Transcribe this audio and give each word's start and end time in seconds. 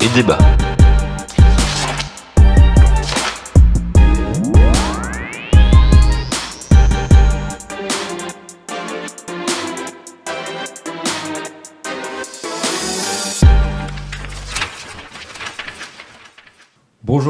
et 0.00 0.08
débat. 0.14 0.59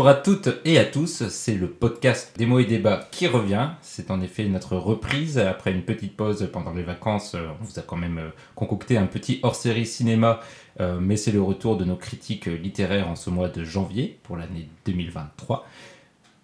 Bonjour 0.01 0.17
à 0.17 0.23
toutes 0.23 0.49
et 0.65 0.79
à 0.79 0.87
tous, 0.87 1.29
c'est 1.29 1.57
le 1.57 1.69
podcast 1.69 2.35
Des 2.39 2.47
et 2.47 2.65
débats 2.65 3.07
qui 3.11 3.27
revient. 3.27 3.69
C'est 3.83 4.11
en 4.11 4.23
effet 4.23 4.47
notre 4.49 4.79
reprise 4.79 5.37
après 5.37 5.73
une 5.73 5.83
petite 5.83 6.17
pause 6.17 6.49
pendant 6.51 6.73
les 6.73 6.83
vacances. 6.83 7.35
euh, 7.35 7.49
On 7.61 7.65
vous 7.65 7.79
a 7.79 7.83
quand 7.83 7.99
même 7.99 8.17
euh, 8.17 8.31
concocté 8.55 8.97
un 8.97 9.05
petit 9.05 9.41
hors-série 9.43 9.85
cinéma, 9.85 10.41
euh, 10.81 10.99
mais 11.03 11.19
c'est 11.19 11.33
le 11.33 11.43
retour 11.43 11.77
de 11.77 11.85
nos 11.85 11.97
critiques 11.97 12.47
littéraires 12.47 13.11
en 13.11 13.15
ce 13.15 13.29
mois 13.29 13.51
de 13.51 13.63
janvier 13.63 14.19
pour 14.23 14.39
l'année 14.39 14.71
2023. 14.87 15.67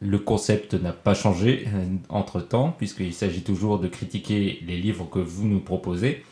Le 0.00 0.18
concept 0.18 0.74
n'a 0.74 0.92
pas 0.92 1.14
changé 1.14 1.66
entre 2.10 2.42
temps, 2.42 2.74
puisqu'il 2.76 3.14
s'agit 3.14 3.42
toujours 3.42 3.78
de 3.78 3.88
critiquer 3.88 4.62
les 4.66 4.76
livres 4.76 5.08
que 5.10 5.18
vous 5.18 5.46
nous 5.48 5.60
proposez. 5.60 6.26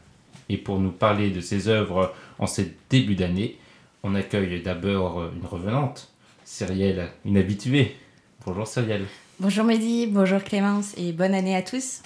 Et 0.49 0.57
pour 0.57 0.79
nous 0.79 0.91
parler 0.91 1.31
de 1.31 1.41
ses 1.41 1.69
œuvres 1.69 2.15
en 2.39 2.47
ces 2.47 2.75
débuts 2.89 3.15
d'année, 3.15 3.59
on 4.03 4.15
accueille 4.15 4.63
d'abord 4.63 5.31
une 5.35 5.47
revenante, 5.47 6.09
Cyrielle, 6.45 7.11
inhabituée. 7.27 7.97
Bonjour 8.47 8.67
Cyrielle. 8.67 9.05
Bonjour 9.39 9.65
Mehdi, 9.65 10.07
bonjour 10.07 10.43
Clémence 10.43 10.95
et 10.97 11.13
bonne 11.13 11.35
année 11.35 11.55
à 11.55 11.63
tous. 11.63 12.03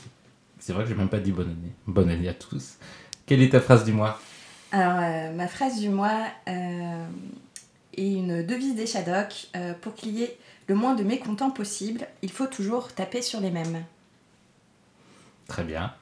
C'est 0.59 0.73
vrai 0.73 0.83
que 0.85 0.89
j'ai 0.91 0.97
même 0.97 1.09
pas 1.09 1.21
dit 1.21 1.33
bonne 1.33 1.51
année. 1.51 1.73
Bonne 1.87 2.11
année 2.11 2.29
à 2.29 2.35
tous. 2.35 2.77
Quelle 3.27 3.43
est 3.43 3.51
ta 3.51 3.61
phrase 3.61 3.85
du 3.85 3.93
mois? 3.93 4.21
Alors, 4.73 4.99
euh, 5.01 5.33
ma 5.33 5.47
phrase 5.47 5.81
du 5.81 5.89
mois 5.89 6.25
euh, 6.49 7.05
est 7.97 8.13
une 8.13 8.45
devise 8.45 8.75
des 8.75 8.87
Shadocks. 8.87 9.49
euh, 9.55 9.75
pour 9.81 9.95
qu'il 9.95 10.19
y 10.19 10.25
ait 10.25 10.37
le 10.73 10.79
moins 10.79 10.95
de 10.95 11.03
mécontents 11.03 11.51
possible, 11.51 12.07
il 12.23 12.31
faut 12.31 12.47
toujours 12.47 12.95
taper 12.95 13.21
sur 13.21 13.41
les 13.41 13.51
mêmes. 13.51 13.85
Très 15.47 15.65
bien. 15.65 15.93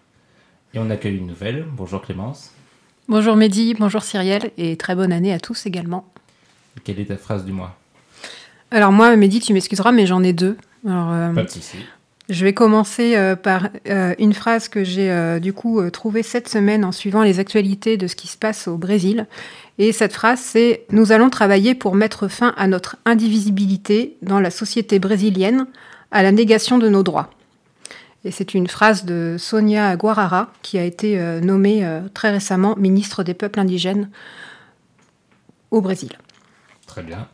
Et 0.73 0.79
on 0.79 0.89
accueille 0.91 1.17
une 1.17 1.27
nouvelle. 1.27 1.67
Bonjour 1.73 2.01
Clémence. 2.01 2.53
Bonjour 3.09 3.35
Mehdi, 3.35 3.75
bonjour 3.75 4.05
Cyrielle 4.05 4.53
et 4.59 4.77
très 4.77 4.95
bonne 4.95 5.13
année 5.13 5.33
à 5.33 5.41
tous 5.41 5.67
également. 5.67 6.07
Quelle 6.85 7.01
est 7.01 7.07
ta 7.07 7.17
phrase 7.17 7.45
du 7.45 7.51
mois? 7.51 7.77
Alors 8.71 8.93
moi 8.93 9.17
Mehdi, 9.17 9.41
tu 9.41 9.53
m'excuseras 9.53 9.91
mais 9.91 10.07
j'en 10.07 10.23
ai 10.23 10.33
deux. 10.33 10.57
Alors, 10.87 11.11
euh, 11.11 11.35
Pas 11.35 11.43
de 11.43 11.51
souci. 11.51 11.79
Je 12.31 12.45
vais 12.45 12.55
commencer 12.55 13.17
euh, 13.17 13.35
par 13.35 13.69
euh, 13.89 14.15
une 14.19 14.33
phrase 14.33 14.69
que 14.69 14.85
j'ai 14.85 15.11
euh, 15.11 15.41
du 15.41 15.53
coup 15.53 15.83
trouvée 15.91 16.23
cette 16.23 16.49
semaine 16.49 16.85
en 16.85 16.93
suivant 16.93 17.23
les 17.23 17.41
actualités 17.41 17.97
de 17.97 18.07
ce 18.07 18.15
qui 18.15 18.29
se 18.29 18.39
passe 18.39 18.69
au 18.69 18.77
Brésil. 18.77 19.27
Et 19.79 19.93
cette 19.93 20.13
phrase 20.13 20.41
c'est 20.41 20.85
«Nous 20.91 21.13
allons 21.13 21.29
travailler 21.29 21.75
pour 21.75 21.95
mettre 21.95 22.29
fin 22.29 22.55
à 22.57 22.69
notre 22.69 22.97
indivisibilité 23.05 24.17
dans 24.23 24.41
la 24.41 24.51
société 24.51 24.99
brésilienne, 24.99 25.67
à 26.13 26.23
la 26.23 26.33
négation 26.33 26.79
de 26.79 26.89
nos 26.89 27.03
droits». 27.03 27.31
Et 28.25 28.31
c'est 28.31 28.55
une 28.55 28.69
phrase 28.69 29.05
de 29.05 29.37
Sonia 29.39 29.97
Guarara, 29.97 30.53
qui 30.63 30.79
a 30.79 30.85
été 30.85 31.19
nommée 31.41 31.89
très 32.13 32.31
récemment 32.31 32.77
ministre 32.77 33.23
des 33.23 33.33
peuples 33.33 33.59
indigènes 33.59 34.11
au 35.71 35.81
Brésil. 35.81 36.19
Très 36.87 37.03
bien. 37.03 37.27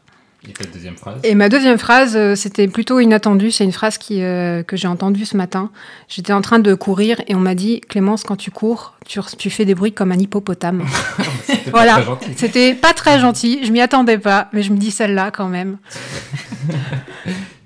Et 0.48 0.52
ta 0.52 0.64
deuxième 0.64 0.96
phrase 0.96 1.20
Et 1.24 1.34
ma 1.34 1.48
deuxième 1.48 1.78
phrase, 1.78 2.16
euh, 2.16 2.34
c'était 2.34 2.68
plutôt 2.68 3.00
inattendu. 3.00 3.50
C'est 3.50 3.64
une 3.64 3.72
phrase 3.72 3.98
qui, 3.98 4.22
euh, 4.22 4.62
que 4.62 4.76
j'ai 4.76 4.86
entendue 4.86 5.24
ce 5.24 5.36
matin. 5.36 5.70
J'étais 6.08 6.32
en 6.32 6.40
train 6.40 6.58
de 6.58 6.74
courir 6.74 7.20
et 7.26 7.34
on 7.34 7.40
m'a 7.40 7.54
dit 7.54 7.80
Clémence, 7.80 8.22
quand 8.22 8.36
tu 8.36 8.50
cours, 8.50 8.94
tu, 9.06 9.50
fais 9.50 9.64
des 9.64 9.74
bruits 9.74 9.92
comme 9.92 10.12
un 10.12 10.18
hippopotame. 10.18 10.84
C'était 11.44 11.70
pas 11.70 11.70
voilà. 11.70 11.92
très 11.94 12.04
gentil. 12.04 12.30
C'était 12.36 12.74
pas 12.74 12.92
très 12.92 13.18
gentil. 13.18 13.64
Je 13.64 13.72
m'y 13.72 13.80
attendais 13.80 14.18
pas, 14.18 14.48
mais 14.52 14.62
je 14.62 14.72
me 14.72 14.78
dis 14.78 14.90
celle-là 14.90 15.30
quand 15.30 15.48
même. 15.48 15.78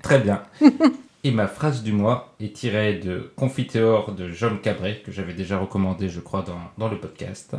Très 0.01 0.19
bien. 0.19 0.41
Et 1.23 1.31
ma 1.31 1.47
phrase 1.47 1.83
du 1.83 1.93
mois 1.93 2.33
est 2.39 2.53
tirée 2.53 2.95
de 2.95 3.31
Confiteor 3.35 4.13
de 4.13 4.29
Jean 4.29 4.57
Cabret, 4.57 5.03
que 5.05 5.11
j'avais 5.11 5.33
déjà 5.33 5.59
recommandé, 5.59 6.09
je 6.09 6.19
crois, 6.19 6.41
dans, 6.41 6.59
dans 6.79 6.89
le 6.89 6.97
podcast. 6.97 7.55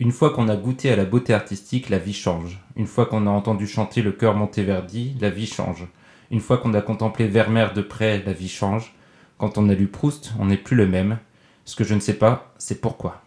Une 0.00 0.10
fois 0.10 0.30
qu'on 0.30 0.48
a 0.48 0.56
goûté 0.56 0.90
à 0.90 0.96
la 0.96 1.04
beauté 1.04 1.32
artistique, 1.34 1.88
la 1.88 1.98
vie 1.98 2.12
change. 2.12 2.58
Une 2.74 2.88
fois 2.88 3.06
qu'on 3.06 3.28
a 3.28 3.30
entendu 3.30 3.68
chanter 3.68 4.02
le 4.02 4.10
cœur 4.10 4.34
Monteverdi, 4.34 5.14
la 5.20 5.30
vie 5.30 5.46
change. 5.46 5.86
Une 6.32 6.40
fois 6.40 6.58
qu'on 6.58 6.74
a 6.74 6.80
contemplé 6.80 7.28
Vermeer 7.28 7.68
de 7.74 7.80
près, 7.80 8.20
la 8.26 8.32
vie 8.32 8.48
change. 8.48 8.92
Quand 9.38 9.56
on 9.56 9.68
a 9.68 9.74
lu 9.74 9.86
Proust, 9.86 10.32
on 10.40 10.46
n'est 10.46 10.56
plus 10.56 10.76
le 10.76 10.88
même. 10.88 11.18
Ce 11.64 11.76
que 11.76 11.84
je 11.84 11.94
ne 11.94 12.00
sais 12.00 12.14
pas, 12.14 12.52
c'est 12.58 12.80
pourquoi. 12.80 13.22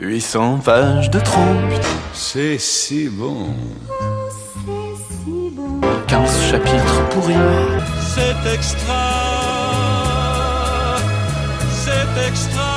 800 0.00 0.58
pages 0.64 1.08
de 1.10 1.20
trompe, 1.20 1.72
C'est 2.12 2.58
si 2.58 3.08
bon. 3.08 3.46
15 6.08 6.50
chapitres 6.50 7.08
pourris. 7.10 7.34
C'est 8.00 8.52
extra, 8.52 9.12
c'est 11.70 12.26
extra, 12.28 12.73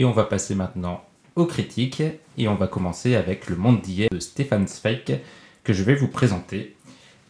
Et 0.00 0.04
on 0.06 0.12
va 0.12 0.24
passer 0.24 0.54
maintenant 0.54 1.04
aux 1.36 1.44
critiques. 1.44 2.02
Et 2.38 2.48
on 2.48 2.54
va 2.54 2.68
commencer 2.68 3.16
avec 3.16 3.50
Le 3.50 3.56
Monde 3.56 3.82
d'hier 3.82 4.08
de 4.10 4.18
Stéphane 4.18 4.66
Zweig, 4.66 5.20
que 5.62 5.74
je 5.74 5.82
vais 5.82 5.94
vous 5.94 6.08
présenter. 6.08 6.74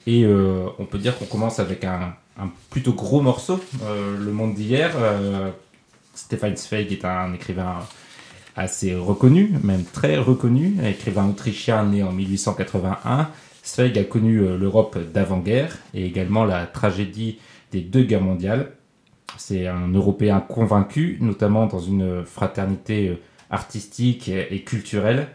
Et 0.06 0.24
euh, 0.24 0.68
on 0.78 0.84
peut 0.84 0.98
dire 0.98 1.18
qu'on 1.18 1.24
commence 1.24 1.58
avec 1.58 1.82
un, 1.82 2.14
plutôt 2.70 2.92
gros 2.92 3.22
morceau. 3.22 3.58
Euh, 3.82 4.16
le 4.16 4.30
Monde 4.30 4.54
d'hier, 4.54 4.92
euh, 4.94 5.50
Stéphane 6.14 6.56
Zweig 6.56 6.92
est 6.92 7.04
un 7.04 7.34
écrivain 7.34 7.80
assez 8.54 8.94
reconnu, 8.94 9.52
même 9.64 9.82
très 9.82 10.16
reconnu, 10.16 10.76
écrivain 10.86 11.28
autrichien 11.28 11.84
né 11.86 12.04
en 12.04 12.12
1881. 12.12 13.30
Zweig 13.64 13.98
a 13.98 14.04
connu 14.04 14.38
euh, 14.38 14.56
l'Europe 14.56 14.96
d'avant-guerre 15.12 15.76
et 15.92 16.06
également 16.06 16.44
la 16.44 16.66
tragédie 16.66 17.40
des 17.72 17.80
deux 17.80 18.04
guerres 18.04 18.22
mondiales. 18.22 18.70
C'est 19.36 19.66
un 19.66 19.88
Européen 19.88 20.40
convaincu, 20.40 21.18
notamment 21.20 21.66
dans 21.66 21.78
une 21.78 22.24
fraternité 22.24 23.08
euh, 23.08 23.16
artistique 23.50 24.28
et 24.28 24.62
culturelle, 24.62 25.28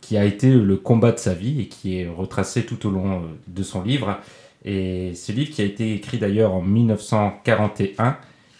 qui 0.00 0.16
a 0.16 0.24
été 0.24 0.50
le 0.52 0.76
combat 0.76 1.12
de 1.12 1.18
sa 1.18 1.34
vie 1.34 1.60
et 1.62 1.66
qui 1.66 1.98
est 1.98 2.08
retracé 2.08 2.64
tout 2.64 2.86
au 2.86 2.90
long 2.90 3.22
euh, 3.22 3.26
de 3.48 3.62
son 3.62 3.82
livre. 3.82 4.20
Et 4.64 5.14
ce 5.14 5.32
livre 5.32 5.50
qui 5.50 5.62
a 5.62 5.64
été 5.64 5.94
écrit 5.94 6.18
d'ailleurs 6.18 6.54
en 6.54 6.62
1941 6.62 8.16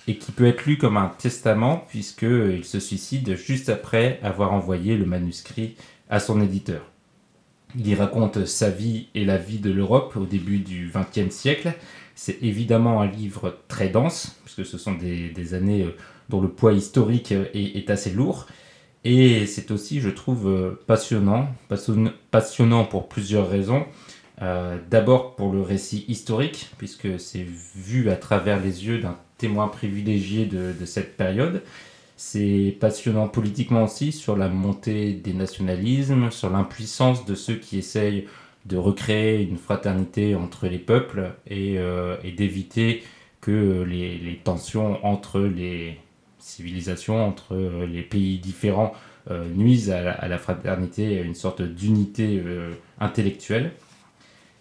et 0.09 0.17
qui 0.17 0.33
peut 0.33 0.47
être 0.47 0.65
lu 0.67 0.79
comme 0.79 0.97
un 0.97 1.13
testament 1.19 1.85
puisqu'il 1.89 2.65
se 2.65 2.81
suicide 2.81 3.37
juste 3.37 3.69
après 3.69 4.21
avoir 4.23 4.53
envoyé 4.53 4.97
le 4.97 5.05
manuscrit 5.05 5.75
à 6.09 6.21
son 6.21 6.41
éditeur. 6.41 6.83
Il 7.79 7.87
y 7.89 7.95
raconte 7.95 8.47
sa 8.47 8.71
vie 8.71 9.09
et 9.15 9.25
la 9.25 9.37
vie 9.37 9.59
de 9.59 9.71
l'Europe 9.71 10.17
au 10.17 10.25
début 10.25 10.59
du 10.59 10.91
XXe 10.95 11.35
siècle. 11.35 11.75
C'est 12.19 12.39
évidemment 12.43 13.03
un 13.03 13.07
livre 13.07 13.59
très 13.69 13.91
dense, 13.91 14.41
puisque 14.43 14.65
ce 14.65 14.79
sont 14.79 14.95
des, 14.95 15.55
années 15.55 15.83
euh, 15.85 15.95
dont 16.31 16.41
le 16.41 16.49
poids 16.49 16.73
historique 16.73 17.31
euh, 17.33 17.45
est, 17.53 17.91
assez 17.91 18.11
lourd. 18.11 18.47
Et 19.05 19.47
c'est 19.47 19.71
aussi, 19.71 20.01
je 20.01 20.09
trouve, 20.09 20.49
euh, 20.49 20.83
passionnant. 20.87 21.49
Passion- 21.69 22.13
Passionnant 22.31 22.87
pour 22.87 23.09
plusieurs 23.09 23.49
raisons. 23.49 23.87
D'abord 24.91 25.35
pour 25.35 25.51
le 25.51 25.63
récit 25.63 26.05
historique, 26.09 26.69
puisque 26.77 27.19
c'est 27.19 27.47
vu 27.75 28.11
à 28.11 28.17
travers 28.17 28.61
les 28.61 28.85
yeux 28.85 28.99
d'un 28.99 29.17
témoin 29.39 29.67
privilégié 29.69 30.45
de, 30.45 30.75
de 30.79 30.85
cette 30.85 31.17
période. 31.17 31.63
C'est 32.19 32.77
passionnant 32.79 33.29
politiquement 33.29 33.85
aussi 33.85 34.13
sur 34.13 34.37
la 34.37 34.51
montée 34.51 35.13
des 35.15 35.33
nationalismes, 35.33 36.31
sur 36.31 36.51
l'impuissance 36.51 37.25
de 37.25 37.35
ceux 37.35 37.55
qui 37.57 37.79
essayent 37.79 38.27
de 38.69 38.77
recréer 38.77 39.43
une 39.43 39.59
fraternité 39.59 40.35
entre 40.35 40.67
les 40.67 40.79
peuples 40.79 41.33
et, 41.47 41.79
euh, 41.79 42.17
d'éviter 42.37 43.05
que 43.41 43.83
les, 43.83 44.41
tensions 44.43 45.05
entre 45.07 45.41
les 45.41 45.99
civilisations, 46.39 47.25
entre 47.25 47.55
euh, 47.55 47.87
les 47.87 48.03
pays 48.03 48.39
différents 48.39 48.93
euh, 49.31 49.45
nuisent 49.55 49.91
à 49.91 50.29
la, 50.29 50.39
fraternité, 50.39 51.19
à 51.19 51.23
une 51.23 51.35
sorte 51.35 51.63
d'unité 51.63 52.43
intellectuelle. 53.01 53.73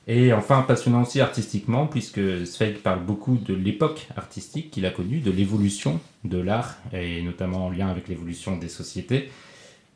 Et 0.07 0.34
enfin, 0.34 0.62
passionnant 0.62 1.02
aussi 1.02 1.19
artistiquement, 1.19 1.88
puisque 1.88 2.22
Zweig 2.46 2.75
parle 2.84 3.04
beaucoup 3.04 3.38
de 3.38 3.56
l'époque 3.56 4.07
artistique 4.16 4.69
qu'il 4.69 4.86
a 4.86 4.92
connue, 4.92 5.18
de 5.18 5.31
l'évolution 5.31 6.00
de 6.24 6.38
l'art, 6.38 6.78
et 6.94 7.24
notamment 7.24 7.66
en 7.66 7.69
lien 7.72 7.88
avec 7.88 8.07
l'évolution 8.07 8.56
des 8.57 8.69
sociétés, 8.69 9.31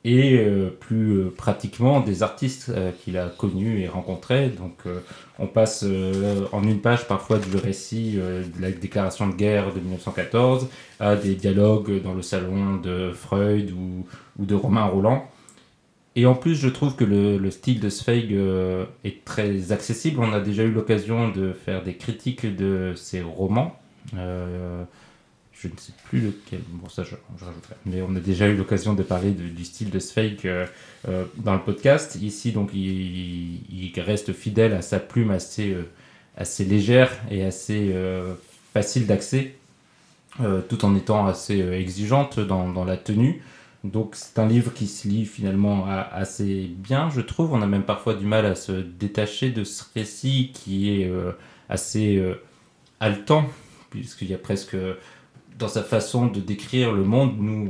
et 0.05 0.37
euh, 0.37 0.69
plus 0.69 1.17
euh, 1.17 1.33
pratiquement 1.35 1.99
des 1.99 2.23
artistes 2.23 2.69
euh, 2.69 2.91
qu'il 2.91 3.17
a 3.17 3.27
connus 3.27 3.81
et 3.81 3.87
rencontrés. 3.87 4.49
Donc 4.49 4.83
on 5.37 5.47
passe 5.47 5.85
en 6.51 6.63
une 6.63 6.81
page 6.81 7.07
parfois 7.07 7.39
du 7.39 7.55
récit 7.55 8.13
de 8.13 8.61
la 8.61 8.71
déclaration 8.71 9.27
de 9.27 9.33
guerre 9.33 9.73
de 9.73 9.79
1914 9.79 10.67
à 10.99 11.15
des 11.15 11.35
dialogues 11.35 12.01
dans 12.01 12.13
le 12.13 12.21
salon 12.21 12.75
de 12.75 13.11
Freud 13.13 13.71
ou, 13.71 14.05
de 14.43 14.55
Romain 14.55 14.85
Roland. 14.85 15.29
Et 16.15 16.25
en 16.25 16.33
plus, 16.35 16.55
je 16.55 16.67
trouve 16.67 16.95
que 16.95 17.05
le, 17.05 17.37
le 17.37 17.51
style 17.51 17.79
de 17.79 17.89
Zweig 17.89 18.37
est 19.03 19.23
très 19.23 19.71
accessible. 19.71 20.19
On 20.21 20.33
a 20.33 20.39
déjà 20.39 20.63
eu 20.63 20.71
l'occasion 20.71 21.29
de 21.29 21.53
faire 21.53 21.83
des 21.83 21.95
critiques 21.95 22.45
de 22.55 22.93
ses 22.95 23.21
romans. 23.21 23.79
Je 25.61 25.67
ne 25.67 25.77
sais 25.77 25.91
plus 26.05 26.21
lequel. 26.21 26.61
Bon, 26.69 26.87
ça, 26.87 27.03
je, 27.03 27.15
rajouterai. 27.45 27.75
Mais 27.85 28.01
on 28.01 28.15
a 28.15 28.19
déjà 28.19 28.47
eu 28.47 28.55
l'occasion 28.55 28.93
de 28.93 29.03
parler 29.03 29.31
du 29.31 29.65
style 29.65 29.89
de 29.89 29.99
Zweig 29.99 30.39
euh, 30.45 30.65
euh, 31.07 31.25
dans 31.37 31.53
le 31.53 31.59
podcast. 31.59 32.17
Ici, 32.21 32.53
donc, 32.53 32.71
il, 32.73 33.91
reste 33.97 34.31
fidèle 34.31 34.73
à 34.73 34.81
sa 34.81 34.99
plume 34.99 35.31
assez, 35.31 35.73
euh, 35.73 36.63
légère 36.63 37.11
et 37.29 37.43
assez 37.43 37.93
facile 38.73 39.05
d'accès, 39.05 39.55
tout 40.69 40.85
en 40.85 40.95
étant 40.95 41.27
assez 41.27 41.59
exigeante 41.59 42.39
dans, 42.39 42.69
dans 42.69 42.85
la 42.85 42.95
tenue. 42.95 43.41
Donc 43.83 44.15
c'est 44.15 44.39
un 44.39 44.47
livre 44.47 44.73
qui 44.73 44.87
se 44.87 45.07
lit 45.07 45.25
finalement 45.25 45.85
assez 45.85 46.69
bien, 46.77 47.09
je 47.09 47.19
trouve. 47.19 47.53
On 47.53 47.61
a 47.61 47.65
même 47.65 47.83
parfois 47.83 48.13
du 48.13 48.25
mal 48.25 48.45
à 48.45 48.55
se 48.55 48.71
détacher 48.71 49.49
de 49.49 49.65
ce 49.65 49.83
récit 49.93 50.51
qui 50.53 50.89
est 50.89 51.11
assez 51.67 52.23
haletant, 53.01 53.49
puisqu'il 53.89 54.29
y 54.29 54.33
a 54.33 54.37
presque 54.37 54.77
dans 55.59 55.67
sa 55.67 55.83
façon 55.83 56.27
de 56.27 56.39
décrire 56.39 56.93
le 56.93 57.03
monde, 57.03 57.35
nous 57.37 57.69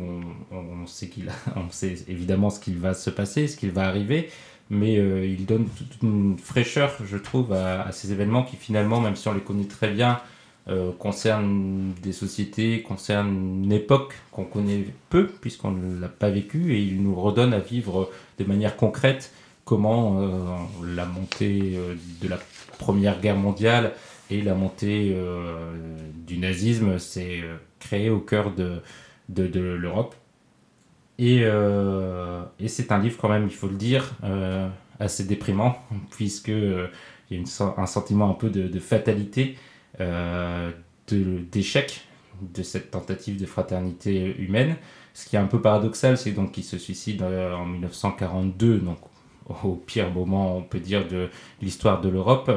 on, 0.52 0.86
sait 0.86 1.10
qu'il 1.10 1.30
on 1.56 1.70
sait 1.72 1.96
évidemment 2.08 2.50
ce 2.50 2.60
qu'il 2.60 2.78
va 2.78 2.94
se 2.94 3.10
passer, 3.10 3.48
ce 3.48 3.58
qu'il 3.58 3.72
va 3.72 3.86
arriver, 3.88 4.30
mais 4.70 4.98
euh, 4.98 5.26
il 5.26 5.46
donne 5.46 5.66
toute 5.66 6.02
une 6.04 6.38
fraîcheur, 6.38 6.96
je 7.04 7.18
trouve, 7.18 7.52
à, 7.52 7.92
ces 7.92 8.12
événements 8.12 8.44
qui 8.44 8.56
finalement, 8.56 9.02
même 9.02 9.16
si 9.16 9.28
on 9.28 9.34
les 9.34 9.42
connaît 9.42 9.66
très 9.66 9.90
bien, 9.90 10.20
euh, 10.68 10.92
concernent 10.92 11.94
des 12.04 12.14
sociétés, 12.14 12.84
concernent 12.84 13.64
une 13.64 13.72
époque 13.72 14.14
qu'on 14.32 14.46
connaît 14.46 14.86
peu, 15.10 15.26
puisqu'on 15.26 15.72
ne 15.72 16.00
l'a 16.00 16.10
pas 16.10 16.30
vécue, 16.30 16.76
et 16.76 16.82
il 16.82 17.02
nous 17.02 17.16
redonne 17.16 17.54
à 17.54 17.60
vivre 17.60 18.12
de 18.38 18.44
manière 18.46 18.78
concrète 18.78 19.34
comment 19.66 20.22
euh, 20.22 20.96
la 20.96 21.06
montée 21.06 21.78
de 22.22 22.28
la 22.28 22.38
Première 22.78 23.20
Guerre 23.20 23.36
mondiale 23.36 23.94
et 24.30 24.42
la 24.42 24.54
montée 24.54 25.16
du 26.28 26.38
nazisme 26.38 26.98
s'est 27.00 27.42
créée 27.80 28.10
au 28.10 28.20
cœur 28.20 28.54
de, 28.54 28.82
de, 29.30 29.48
de 29.48 29.60
l'Europe. 29.60 30.16
Et, 31.18 31.42
euh, 31.44 32.42
et 32.60 32.70
c'est 32.70 32.92
un 32.94 33.00
livre 33.00 33.18
quand 33.18 33.28
même, 33.30 33.46
il 33.46 33.54
faut 33.54 33.68
le 33.68 33.76
dire, 33.76 34.14
euh, 34.24 34.70
assez 35.00 35.26
déprimant, 35.26 35.78
puisque 36.12 36.50
euh, 36.50 36.88
il 37.30 37.38
y 37.38 37.44
a 37.44 37.74
un 37.78 37.86
sentiment 37.86 38.32
un 38.32 38.34
peu 38.34 38.50
de, 38.50 38.68
de 38.68 38.80
fatalité, 38.80 39.58
d'échec 41.10 42.06
de 42.42 42.64
cette 42.64 42.92
tentative 42.92 43.40
de 43.40 43.46
fraternité 43.46 44.34
humaine. 44.40 44.78
Ce 45.14 45.28
qui 45.28 45.36
est 45.36 45.40
un 45.40 45.48
peu 45.48 45.62
paradoxal, 45.62 46.18
c'est 46.18 46.32
donc 46.32 46.54
qu'il 46.54 46.64
se 46.64 46.78
suicide 46.78 47.22
en 47.22 47.66
1942, 47.66 48.78
donc 48.78 49.00
au 49.64 49.74
pire 49.74 50.10
moment, 50.12 50.56
on 50.56 50.62
peut 50.62 50.80
dire, 50.80 51.06
de 51.08 51.30
l'histoire 51.62 52.00
de 52.00 52.08
l'Europe. 52.08 52.50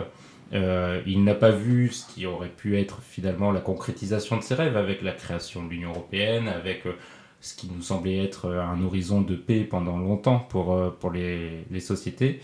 Euh, 0.54 1.00
il 1.06 1.24
n'a 1.24 1.34
pas 1.34 1.50
vu 1.50 1.88
ce 1.90 2.06
qui 2.12 2.26
aurait 2.26 2.48
pu 2.48 2.78
être 2.78 3.00
finalement 3.02 3.52
la 3.52 3.60
concrétisation 3.60 4.36
de 4.36 4.42
ses 4.42 4.54
rêves 4.54 4.76
avec 4.76 5.02
la 5.02 5.12
création 5.12 5.64
de 5.64 5.70
l'Union 5.70 5.90
européenne, 5.90 6.48
avec 6.48 6.86
euh, 6.86 6.92
ce 7.40 7.54
qui 7.54 7.70
nous 7.74 7.80
semblait 7.80 8.22
être 8.22 8.46
euh, 8.46 8.62
un 8.62 8.82
horizon 8.82 9.22
de 9.22 9.34
paix 9.34 9.60
pendant 9.64 9.96
longtemps 9.96 10.40
pour, 10.40 10.94
pour 10.98 11.10
les, 11.10 11.64
les 11.70 11.80
sociétés. 11.80 12.40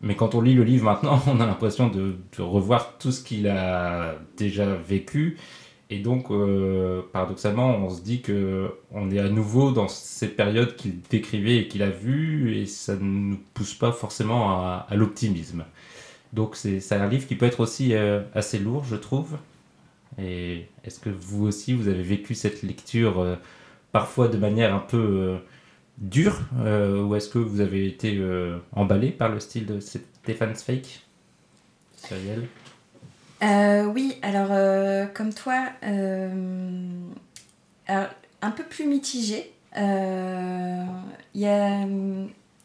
Mais 0.00 0.14
quand 0.14 0.36
on 0.36 0.40
lit 0.40 0.54
le 0.54 0.62
livre 0.62 0.84
maintenant, 0.84 1.20
on 1.26 1.40
a 1.40 1.46
l'impression 1.46 1.88
de, 1.88 2.14
revoir 2.38 2.98
tout 2.98 3.10
ce 3.10 3.22
qu'il 3.22 3.48
a 3.48 4.14
déjà 4.36 4.66
vécu. 4.74 5.36
Et 5.90 6.00
donc, 6.00 6.28
paradoxalement, 7.12 7.76
on 7.78 7.88
se 7.88 8.02
dit 8.02 8.20
que 8.20 8.70
on 8.92 9.10
est 9.10 9.18
à 9.18 9.30
nouveau 9.30 9.72
dans 9.72 9.88
ces 9.88 10.28
périodes 10.28 10.76
qu'il 10.76 11.00
décrivait 11.00 11.56
et 11.56 11.68
qu'il 11.68 11.82
a 11.82 11.88
vues, 11.88 12.58
et 12.58 12.66
ça 12.66 12.94
ne 12.94 13.00
nous 13.00 13.40
pousse 13.54 13.72
pas 13.72 13.90
forcément 13.90 14.50
à 14.50 14.86
l'optimisme. 14.94 15.64
Donc, 16.32 16.56
c'est 16.56 16.92
un 16.92 17.08
livre 17.08 17.26
qui 17.26 17.36
peut 17.36 17.46
être 17.46 17.60
aussi 17.60 17.94
euh, 17.94 18.22
assez 18.34 18.58
lourd, 18.58 18.84
je 18.84 18.96
trouve. 18.96 19.38
Et 20.18 20.66
est-ce 20.84 21.00
que 21.00 21.10
vous 21.10 21.46
aussi, 21.46 21.74
vous 21.74 21.88
avez 21.88 22.02
vécu 22.02 22.34
cette 22.34 22.62
lecture 22.62 23.20
euh, 23.20 23.36
parfois 23.92 24.28
de 24.28 24.36
manière 24.36 24.74
un 24.74 24.80
peu 24.80 24.98
euh, 24.98 25.38
dure, 25.98 26.38
ou 26.54 27.14
est-ce 27.16 27.28
que 27.28 27.38
vous 27.38 27.60
avez 27.60 27.86
été 27.86 28.22
emballé 28.72 29.10
par 29.10 29.30
le 29.30 29.40
style 29.40 29.66
de 29.66 29.80
Stéphane 29.80 30.54
Zweig 30.54 30.86
Euh, 33.42 33.84
oui, 33.86 34.16
alors 34.22 35.12
comme 35.12 35.34
toi, 35.34 35.70
alors, 37.88 38.10
un 38.42 38.50
peu 38.52 38.62
plus 38.62 38.86
mitigé. 38.86 39.50
Il 39.74 39.82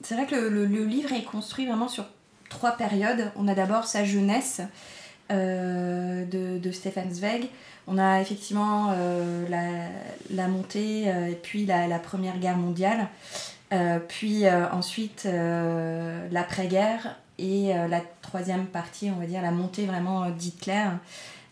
c'est 0.04 0.16
vrai 0.16 0.28
que 0.28 0.36
le 0.36 0.66
livre 0.66 1.14
est 1.14 1.24
construit 1.24 1.66
vraiment 1.66 1.88
sur 1.88 2.06
trois 2.54 2.78
périodes. 2.78 3.32
On 3.36 3.48
a 3.48 3.56
d'abord 3.56 3.86
sa 3.86 4.06
jeunesse 4.06 4.62
euh, 5.32 6.26
de, 6.26 6.72
Stefan 6.72 7.12
Zweig. 7.12 7.50
On 7.88 7.98
a 7.98 8.22
effectivement 8.22 8.92
euh, 8.92 9.48
la, 10.30 10.48
montée 10.48 11.06
euh, 11.08 11.32
et 11.32 11.36
puis 11.36 11.66
la, 11.66 12.00
Première 12.00 12.38
Guerre 12.38 12.58
mondiale. 12.58 13.08
Puis 14.08 14.48
ensuite 14.72 15.28
l'après-guerre 16.32 17.16
et 17.40 17.74
la 17.90 18.02
troisième 18.22 18.68
partie, 18.68 19.10
on 19.10 19.20
va 19.20 19.26
dire 19.26 19.42
la 19.42 19.50
montée 19.50 19.88
vraiment 19.88 20.30
d'Hitler 20.30 20.90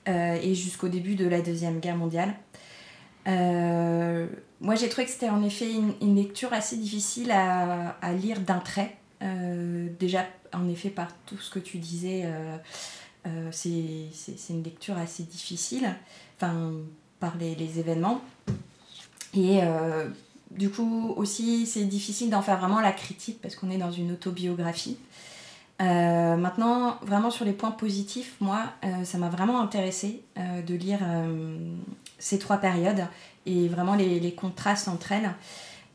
et 0.05 0.53
jusqu'au 0.53 0.87
début 0.87 1.15
de 1.15 1.27
la 1.27 1.41
Deuxième 1.41 1.79
Guerre 1.79 1.95
mondiale. 1.95 2.35
Moi 3.25 4.75
j'ai 4.75 4.87
trouvé 4.87 5.05
que 5.05 5.11
c'était 5.11 5.29
en 5.29 5.43
effet 5.43 5.71
une, 5.71 6.15
lecture 6.15 6.53
assez 6.53 6.77
difficile 6.77 7.31
à, 7.31 8.13
lire 8.13 8.39
d'un 8.39 8.59
trait. 8.59 8.95
Déjà 9.99 10.23
en 10.53 10.67
effet 10.69 10.89
par 10.89 11.07
tout 11.25 11.37
ce 11.37 11.49
que 11.49 11.59
tu 11.59 11.77
disais, 11.77 12.23
euh, 12.25 12.57
euh, 13.27 13.49
c'est 13.51 14.49
une 14.49 14.63
lecture 14.63 14.97
assez 14.97 15.23
difficile, 15.23 15.93
enfin 16.37 16.71
par 17.19 17.35
les, 17.37 17.79
événements. 17.79 18.21
Et 19.33 19.59
euh, 19.61 20.09
du 20.49 20.69
coup 20.69 21.13
aussi 21.15 21.65
c'est 21.65 21.85
difficile 21.85 22.29
d'en 22.29 22.41
faire 22.41 22.57
vraiment 22.57 22.81
la 22.81 22.91
critique 22.91 23.39
parce 23.41 23.55
qu'on 23.55 23.69
est 23.69 23.77
dans 23.77 23.91
une 23.91 24.11
autobiographie. 24.13 24.97
Maintenant, 25.79 26.99
vraiment 27.01 27.31
sur 27.31 27.43
les 27.43 27.53
points 27.53 27.71
positifs, 27.71 28.35
moi, 28.39 28.65
ça 29.03 29.17
m'a 29.17 29.29
vraiment 29.29 29.59
intéressé 29.59 30.21
de 30.37 30.75
lire 30.75 30.99
ces 32.19 32.37
trois 32.37 32.57
périodes 32.57 33.07
et 33.47 33.67
vraiment 33.67 33.95
les, 33.95 34.31
contrastes 34.35 34.87
entre 34.87 35.11
elles. 35.11 35.31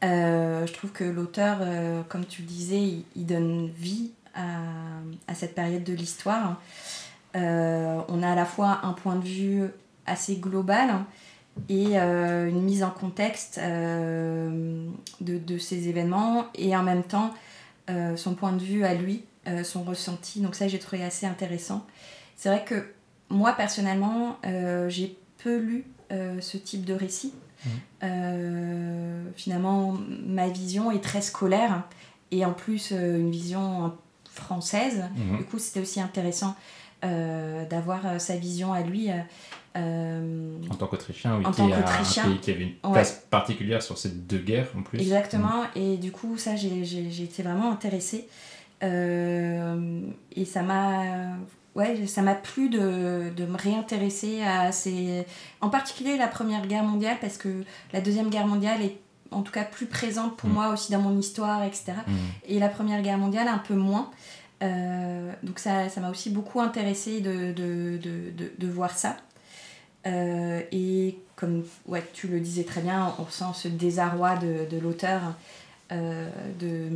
Je 0.03 0.73
trouve 0.73 0.91
que 0.91 1.05
l'auteur, 1.05 1.59
comme 2.09 2.27
tu 2.27 2.43
le 2.43 2.49
disais, 2.49 2.95
il 3.15 3.27
donne 3.27 3.69
vie 3.69 4.11
à, 4.37 4.61
à 5.27 5.35
cette 5.35 5.55
période 5.55 5.83
de 5.85 5.93
l'histoire. 5.93 6.61
Euh, 7.35 8.01
on 8.09 8.23
a 8.23 8.31
à 8.31 8.35
la 8.35 8.45
fois 8.45 8.81
un 8.83 8.93
point 8.93 9.17
de 9.17 9.25
vue 9.25 9.65
assez 10.07 10.37
global 10.37 11.05
et 11.69 11.99
euh, 11.99 12.49
une 12.49 12.63
mise 12.63 12.83
en 12.83 12.91
contexte 12.91 13.59
euh, 13.59 14.87
de, 15.21 15.39
de 15.39 15.59
ces 15.59 15.89
événements 15.89 16.47
et 16.55 16.77
en 16.77 16.83
même 16.83 17.03
temps 17.03 17.35
son 18.17 18.35
point 18.35 18.53
de 18.53 18.63
vue 18.63 18.85
à 18.85 18.95
lui, 18.95 19.23
son 19.63 19.85
ressenti. 19.85 20.41
Donc 20.41 20.57
ça, 20.57 20.67
j'ai 20.67 20.81
trouvé 20.81 21.05
assez 21.05 21.25
intéressant. 21.25 21.87
C'est 22.35 22.49
vrai 22.49 22.65
que 22.65 22.85
moi, 23.29 23.53
personnellement, 23.53 24.39
j'ai 24.89 25.17
peu 25.39 25.59
lu 25.59 25.85
ce 26.11 26.57
type 26.57 26.85
de 26.85 26.95
récit. 26.95 27.33
Euh, 28.03 29.25
finalement, 29.37 29.97
ma 30.25 30.49
vision 30.49 30.91
est 30.91 31.03
très 31.03 31.21
scolaire 31.21 31.83
et 32.31 32.45
en 32.45 32.53
plus 32.53 32.93
euh, 32.93 33.19
une 33.19 33.31
vision 33.31 33.95
française. 34.39 35.05
Mhm. 35.17 35.39
Du 35.39 35.45
coup, 35.45 35.59
c'était 35.59 35.81
aussi 35.81 36.01
intéressant 36.01 36.55
euh, 37.05 37.65
d'avoir 37.67 38.07
euh, 38.07 38.19
sa 38.19 38.37
vision 38.37 38.73
à 38.73 38.81
lui. 38.81 39.09
euh, 39.77 40.57
En 40.71 40.75
tant 40.75 40.87
qu'Autrichien, 40.87 41.37
oui, 41.39 41.45
En 41.47 41.51
qui 41.51 41.59
tant 41.59 41.71
un 41.73 41.83
qu'Autrichien. 41.83 42.25
pays 42.25 42.39
qui 42.41 42.51
avait 42.51 42.63
une 42.63 42.75
Ouais. 42.85 42.93
place 42.93 43.27
particulière 43.31 43.83
sur 43.83 43.99
ces 43.99 44.09
deux 44.11 44.39
guerres 44.39 44.69
en 44.77 44.83
plus. 44.83 44.99
Exactement, 45.01 45.65
et 45.75 45.97
du 45.99 46.11
coup, 46.13 46.37
ça, 46.39 46.57
j'ai 46.57 46.85
j'ai- 46.85 47.11
j'ai 47.11 47.25
été 47.25 47.43
vraiment 47.43 47.71
intéressée. 47.71 48.27
Euh, 48.83 50.01
et 50.35 50.45
ça 50.45 50.63
m'a 50.63 51.03
ouais, 51.75 52.07
ça 52.07 52.23
m'a 52.23 52.35
plu 52.35 52.69
de, 52.69 53.31
de 53.37 53.45
me 53.47 53.57
réintéresser 53.57 54.43
à 54.43 54.73
ces. 54.73 55.25
En 55.61 55.69
particulier 55.69 56.17
la 56.17 56.29
Première 56.29 56.67
Guerre 56.67 56.85
mondiale, 56.85 57.17
parce 57.21 57.37
que 57.37 57.65
la 57.93 58.01
Deuxième 58.01 58.31
Guerre 58.31 58.47
mondiale 58.47 58.83
est 58.83 58.97
en 59.31 59.43
tout 59.43 59.53
cas 59.53 59.65
plus 59.65 59.87
présente 59.87 60.37
pour 60.37 60.49
Mm. 60.49 60.53
moi 60.53 60.69
aussi 60.73 60.93
dans 60.93 61.01
mon 61.01 61.19
histoire, 61.19 61.63
etc. 61.65 61.93
Mm. 62.07 62.13
Et 62.49 62.59
la 62.59 62.69
Première 62.69 63.03
Guerre 63.03 63.19
mondiale, 63.19 63.49
un 63.49 63.59
peu 63.59 63.75
moins. 63.75 64.11
Euh, 64.63 65.33
donc 65.43 65.59
ça 65.59 65.89
ça 65.91 66.01
m'a 66.01 66.09
aussi 66.11 66.31
beaucoup 66.31 66.61
intéressé 66.63 67.21
de, 67.21 67.53
de, 67.53 67.99
de, 67.99 68.31
de, 68.31 68.53
de 68.57 68.67
voir 68.69 68.97
ça. 68.97 69.17
Euh, 70.07 70.63
et 70.73 71.19
comme 71.35 71.65
ouais, 71.87 72.03
tu 72.15 72.29
le 72.29 72.41
disais 72.41 72.65
très 72.65 72.81
bien, 72.81 73.13
on 73.19 73.25
ressent 73.25 73.53
ce 73.53 73.69
désarroi 73.69 74.37
de, 74.37 74.67
de 74.71 74.79
l'auteur 74.79 75.21
euh, 75.93 76.29
de, 76.59 76.89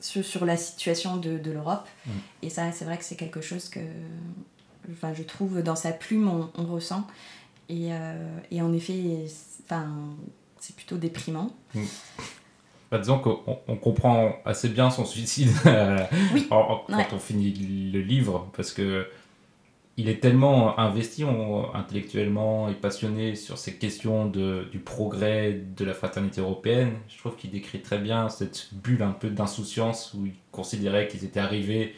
sur, 0.00 0.24
sur 0.24 0.44
la 0.44 0.56
situation 0.56 1.16
de, 1.16 1.38
de 1.38 1.50
l'Europe. 1.50 1.86
Mm. 2.06 2.10
Et 2.42 2.50
ça, 2.50 2.70
c'est 2.72 2.84
vrai 2.84 2.96
que 2.98 3.04
c'est 3.04 3.16
quelque 3.16 3.40
chose 3.40 3.68
que 3.68 3.80
enfin, 4.92 5.12
je 5.14 5.22
trouve 5.22 5.62
dans 5.62 5.76
sa 5.76 5.92
plume, 5.92 6.28
on, 6.28 6.50
on 6.56 6.66
ressent. 6.66 7.06
Et, 7.68 7.90
et 8.50 8.62
en 8.62 8.72
effet, 8.72 9.26
c'est- 10.58 10.76
plutôt 10.76 10.96
déprimant. 10.96 11.50
Bah, 12.90 12.98
disons 12.98 13.18
qu'on 13.20 13.40
on 13.68 13.76
comprend 13.76 14.32
assez 14.44 14.68
bien 14.68 14.90
son 14.90 15.04
suicide 15.04 15.50
euh, 15.66 15.98
Oui. 16.34 16.46
quand 16.48 16.82
Ouais. 16.88 17.06
on 17.12 17.18
finit 17.18 17.52
le 17.92 18.00
livre, 18.00 18.48
parce 18.56 18.72
que 18.72 19.06
il 19.96 20.08
est 20.08 20.20
tellement 20.20 20.78
investi 20.78 21.24
en- 21.24 21.72
intellectuellement 21.74 22.68
et 22.68 22.74
passionné 22.74 23.34
sur 23.36 23.58
ces 23.58 23.74
questions 23.76 24.26
de, 24.26 24.66
du 24.72 24.78
progrès 24.78 25.52
de 25.76 25.84
la 25.84 25.94
fraternité 25.94 26.40
européenne. 26.40 26.92
Je 27.08 27.18
trouve 27.18 27.36
qu'il 27.36 27.50
décrit 27.50 27.80
très 27.80 27.98
bien 27.98 28.28
cette 28.28 28.70
bulle 28.72 29.02
un 29.02 29.10
peu 29.12 29.28
d'insouciance 29.30 30.14
où 30.14 30.26
il 30.26 30.32
considérait 30.52 31.06
qu'ils 31.06 31.24
étaient 31.24 31.40
arrivés 31.40 31.94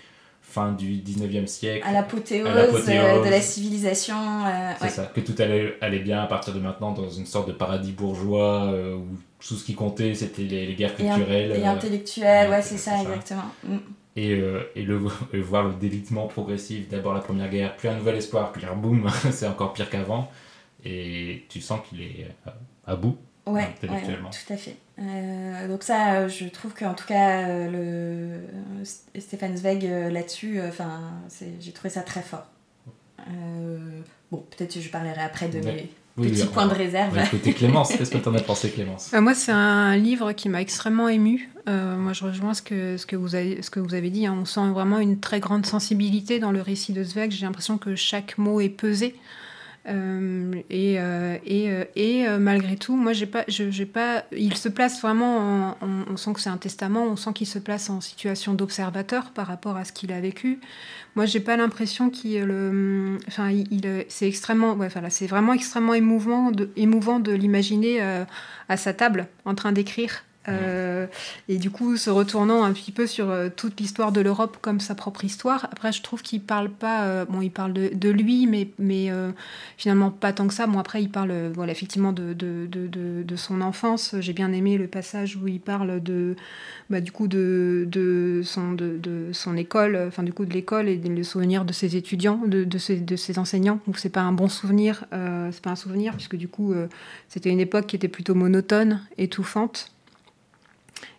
fin 0.52 0.72
du 0.72 0.96
19e 0.96 1.46
siècle. 1.46 1.84
À 1.86 1.92
l'apothéose 1.92 2.48
euh, 2.88 3.24
de 3.24 3.30
la 3.30 3.40
civilisation. 3.40 4.14
euh, 4.16 4.72
C'est 4.78 4.84
ouais. 4.84 4.90
ça, 4.90 5.06
que 5.14 5.20
tout 5.20 5.34
allait, 5.38 5.74
allait 5.80 6.00
bien 6.00 6.20
à 6.22 6.26
partir 6.26 6.52
de 6.54 6.60
maintenant 6.60 6.92
dans 6.92 7.08
une 7.08 7.26
sorte 7.26 7.48
de 7.48 7.52
paradis 7.52 7.92
bourgeois 7.92 8.64
euh, 8.72 8.94
où 8.96 9.06
tout 9.40 9.54
ce 9.54 9.64
qui 9.64 9.74
comptait 9.74 10.14
c'était 10.14 10.42
les, 10.42 10.66
les 10.66 10.74
guerres 10.74 10.92
Et, 10.98 11.04
culturelles. 11.04 11.52
et 11.52 11.62
euh, 11.64 11.70
intellectuel, 11.70 12.50
ouais, 12.50 12.62
c'est 12.62 12.76
ça, 12.76 12.96
ça. 12.98 13.02
exactement. 13.02 13.50
Mm. 13.66 13.76
et, 14.16 14.30
euh, 14.32 14.60
et, 14.76 14.82
le, 14.82 15.00
et 15.32 15.40
voir 15.40 15.64
le 15.64 15.74
délitement 15.74 16.26
progressif, 16.26 16.88
d'abord 16.88 17.14
la 17.14 17.20
première 17.20 17.48
guerre, 17.50 17.74
puis 17.76 17.88
un 17.88 17.96
nouvel 17.96 18.16
espoir, 18.16 18.52
puis 18.52 18.64
un 18.66 18.76
boum, 18.76 19.08
c'est 19.30 19.46
encore 19.46 19.72
pire 19.72 19.88
qu'avant. 19.90 20.30
Et 20.84 21.44
tu 21.48 21.60
sens 21.60 21.80
qu'il 21.88 22.02
est 22.02 22.26
à 22.86 22.96
bout. 22.96 23.16
Ouais, 23.46 23.52
ouais, 23.54 23.62
Intellectuellement. 23.82 24.28
ouais, 24.30 24.34
tout 24.46 24.52
à 24.52 24.56
fait. 24.56 24.76
Euh, 25.00 25.68
donc 25.68 25.82
ça, 25.82 26.14
euh, 26.14 26.28
je 26.28 26.44
trouve 26.46 26.74
qu'en 26.74 26.94
tout 26.94 27.06
cas, 27.06 27.48
euh, 27.48 27.70
le 28.78 28.84
St- 28.84 29.20
Stéphane 29.20 29.56
Zweig 29.56 29.84
euh, 29.84 30.10
là-dessus, 30.10 30.60
euh, 30.60 30.68
enfin, 30.68 31.00
j'ai 31.60 31.72
trouvé 31.72 31.90
ça 31.90 32.02
très 32.02 32.22
fort. 32.22 32.46
Euh, 33.28 33.78
bon, 34.30 34.44
peut-être 34.56 34.74
que 34.74 34.80
je 34.80 34.88
parlerai 34.90 35.20
après 35.20 35.48
de 35.48 35.58
Ouais. 35.58 35.64
mes 35.74 35.90
Oui, 36.18 36.28
petits 36.30 36.42
oui, 36.42 36.48
points 36.52 36.66
on- 36.66 36.68
de 36.68 36.74
réserve. 36.74 37.18
écouter 37.18 37.52
Clémence, 37.54 37.92
qu'est-ce 37.96 38.10
que 38.10 38.18
t'en 38.18 38.34
as 38.34 38.42
pensé 38.42 38.70
Clémence 38.74 39.12
Euh, 39.14 39.20
moi, 39.20 39.34
c'est 39.34 39.52
un 39.52 39.96
livre 39.96 40.32
qui 40.32 40.48
m'a 40.48 40.60
extrêmement 40.60 41.08
ému. 41.08 41.48
Euh, 41.68 41.96
moi, 41.96 42.12
je 42.12 42.24
rejoins 42.24 42.54
ce 42.54 42.62
que, 42.62 42.96
ce 42.96 43.06
que, 43.06 43.16
vous, 43.16 43.34
avez, 43.34 43.62
ce 43.62 43.70
que 43.70 43.80
vous 43.80 43.94
avez 43.94 44.10
dit. 44.10 44.26
hein. 44.26 44.36
On 44.40 44.44
sent 44.44 44.68
vraiment 44.70 44.98
une 44.98 45.20
très 45.20 45.40
grande 45.40 45.64
sensibilité 45.66 46.38
dans 46.38 46.52
le 46.52 46.60
récit 46.60 46.92
de 46.92 47.02
Zweig. 47.02 47.30
J'ai 47.30 47.46
l'impression 47.46 47.78
que 47.78 47.94
chaque 47.96 48.36
mot 48.38 48.60
est 48.60 48.68
pesé. 48.68 49.14
Euh, 49.88 50.54
et, 50.70 51.00
euh, 51.00 51.36
et, 51.44 51.70
euh, 51.72 51.84
et 51.96 52.28
malgré 52.38 52.76
tout, 52.76 52.94
moi, 52.96 53.12
j'ai 53.12 53.26
pas, 53.26 53.44
j'ai 53.48 53.86
pas, 53.86 54.24
il 54.30 54.56
se 54.56 54.68
place 54.68 55.00
vraiment. 55.02 55.38
en- 55.38 55.70
en- 55.80 56.04
on 56.10 56.16
sent 56.16 56.32
que 56.34 56.40
c'est 56.40 56.50
un 56.50 56.56
testament. 56.56 57.04
On 57.04 57.16
sent 57.16 57.32
qu'il 57.34 57.46
se 57.48 57.58
place 57.58 57.90
en 57.90 58.00
situation 58.00 58.54
d'observateur 58.54 59.32
par 59.32 59.46
rapport 59.48 59.76
à 59.76 59.84
ce 59.84 59.92
qu'il 59.92 60.12
a 60.12 60.20
vécu. 60.20 60.60
Moi, 61.16 61.26
j'ai 61.26 61.40
pas 61.40 61.56
l'impression 61.56 62.10
qu'il 62.10 62.42
enfin, 63.28 63.50
il, 63.50 64.04
c'est 64.08 64.28
extrêmement, 64.28 64.78
c'est 65.10 65.26
vraiment 65.26 65.52
extrêmement 65.52 65.94
émouvant 65.94 66.50
de, 66.52 66.70
émouvant 66.76 67.18
de 67.20 67.32
l'imaginer 67.32 68.00
à 68.68 68.76
sa 68.76 68.94
table 68.94 69.26
en 69.44 69.54
train 69.54 69.72
d'écrire. 69.72 70.24
Euh, 70.48 71.06
et 71.48 71.56
du 71.56 71.70
coup, 71.70 71.96
se 71.96 72.10
retournant 72.10 72.64
un 72.64 72.72
petit 72.72 72.90
peu 72.92 73.06
sur 73.06 73.30
euh, 73.30 73.48
toute 73.54 73.78
l'histoire 73.80 74.10
de 74.12 74.20
l'Europe 74.20 74.58
comme 74.60 74.80
sa 74.80 74.94
propre 74.94 75.24
histoire. 75.24 75.68
Après, 75.70 75.92
je 75.92 76.02
trouve 76.02 76.22
qu'il 76.22 76.40
parle 76.40 76.68
pas. 76.68 77.04
euh, 77.04 77.24
bon, 77.24 77.40
il 77.40 77.50
parle 77.50 77.72
de, 77.72 78.08
lui, 78.10 78.46
mais, 78.46 79.12
finalement 79.76 80.10
pas 80.10 80.32
tant 80.32 80.46
que 80.46 80.54
ça. 80.54 80.66
Bon, 80.66 80.78
après, 80.78 81.02
il 81.02 81.10
parle, 81.10 81.50
voilà, 81.54 81.72
effectivement, 81.72 82.12
de, 82.12 83.36
son 83.36 83.60
enfance. 83.60 84.14
J'ai 84.20 84.32
bien 84.32 84.52
aimé 84.52 84.78
le 84.78 84.86
passage 84.88 85.36
où 85.36 85.48
il 85.48 85.60
parle 85.60 86.02
de, 86.02 86.36
bah, 86.90 87.00
du 87.00 87.12
coup, 87.12 87.28
de, 87.28 88.42
son, 88.44 89.56
école, 89.56 90.04
enfin, 90.08 90.22
du 90.22 90.32
coup, 90.32 90.44
de 90.44 90.52
l'école 90.52 90.88
et 90.88 90.96
le 90.96 91.22
souvenir 91.22 91.64
de 91.64 91.72
ses 91.72 91.96
étudiants, 91.96 92.40
de, 92.46 92.78
ses, 92.78 92.96
de 92.96 93.16
ses 93.16 93.38
enseignants. 93.38 93.80
Donc, 93.86 93.98
c'est 93.98 94.10
pas 94.10 94.22
un 94.22 94.32
bon 94.32 94.48
souvenir. 94.48 95.04
C'est 95.10 95.62
pas 95.62 95.70
un 95.70 95.76
souvenir, 95.76 96.14
puisque 96.14 96.36
du 96.36 96.48
coup, 96.48 96.74
c'était 97.28 97.50
une 97.50 97.60
époque 97.60 97.86
qui 97.86 97.96
était 97.96 98.08
plutôt 98.08 98.34
monotone, 98.34 99.00
étouffante. 99.18 99.91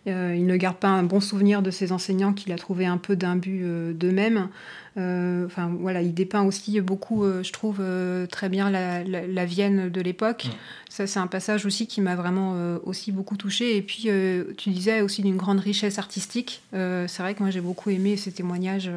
Euh, 0.06 0.34
il 0.36 0.46
ne 0.46 0.56
garde 0.56 0.76
pas 0.76 0.88
un 0.88 1.02
bon 1.02 1.20
souvenir 1.20 1.62
de 1.62 1.70
ses 1.70 1.92
enseignants 1.92 2.32
qu'il 2.32 2.52
a 2.52 2.56
trouvé 2.56 2.86
un 2.86 2.98
peu 2.98 3.16
d'imbus 3.16 3.62
euh, 3.64 3.92
d'eux-mêmes. 3.92 4.48
Euh, 4.96 5.44
Enfin 5.46 5.70
voilà, 5.80 6.02
il 6.02 6.14
dépeint 6.14 6.42
aussi 6.42 6.80
beaucoup, 6.80 7.24
euh, 7.24 7.42
je 7.42 7.52
trouve, 7.52 7.78
euh, 7.80 8.26
très 8.26 8.48
bien 8.48 8.70
la, 8.70 9.02
la- 9.04 9.26
la 9.26 9.44
Vienne 9.44 9.88
de 9.90 10.00
l'époque. 10.00 10.46
Mm. 10.46 10.50
Ça, 10.88 11.06
c'est 11.08 11.18
un 11.18 11.26
passage 11.26 11.66
aussi 11.66 11.86
qui 11.88 12.00
m'a 12.00 12.14
vraiment 12.14 12.54
aussi 12.84 13.10
beaucoup 13.10 13.36
touchée. 13.36 13.76
Et 13.76 13.82
puis, 13.82 14.08
tu 14.56 14.70
disais 14.70 15.00
aussi 15.00 15.22
d'une 15.22 15.36
grande 15.36 15.58
richesse 15.58 15.98
artistique. 15.98 16.62
C'est 16.72 17.18
vrai 17.18 17.34
que 17.34 17.42
moi, 17.42 17.50
j'ai 17.50 17.60
beaucoup 17.60 17.90
aimé 17.90 18.16
ces 18.16 18.30
témoignages. 18.30 18.88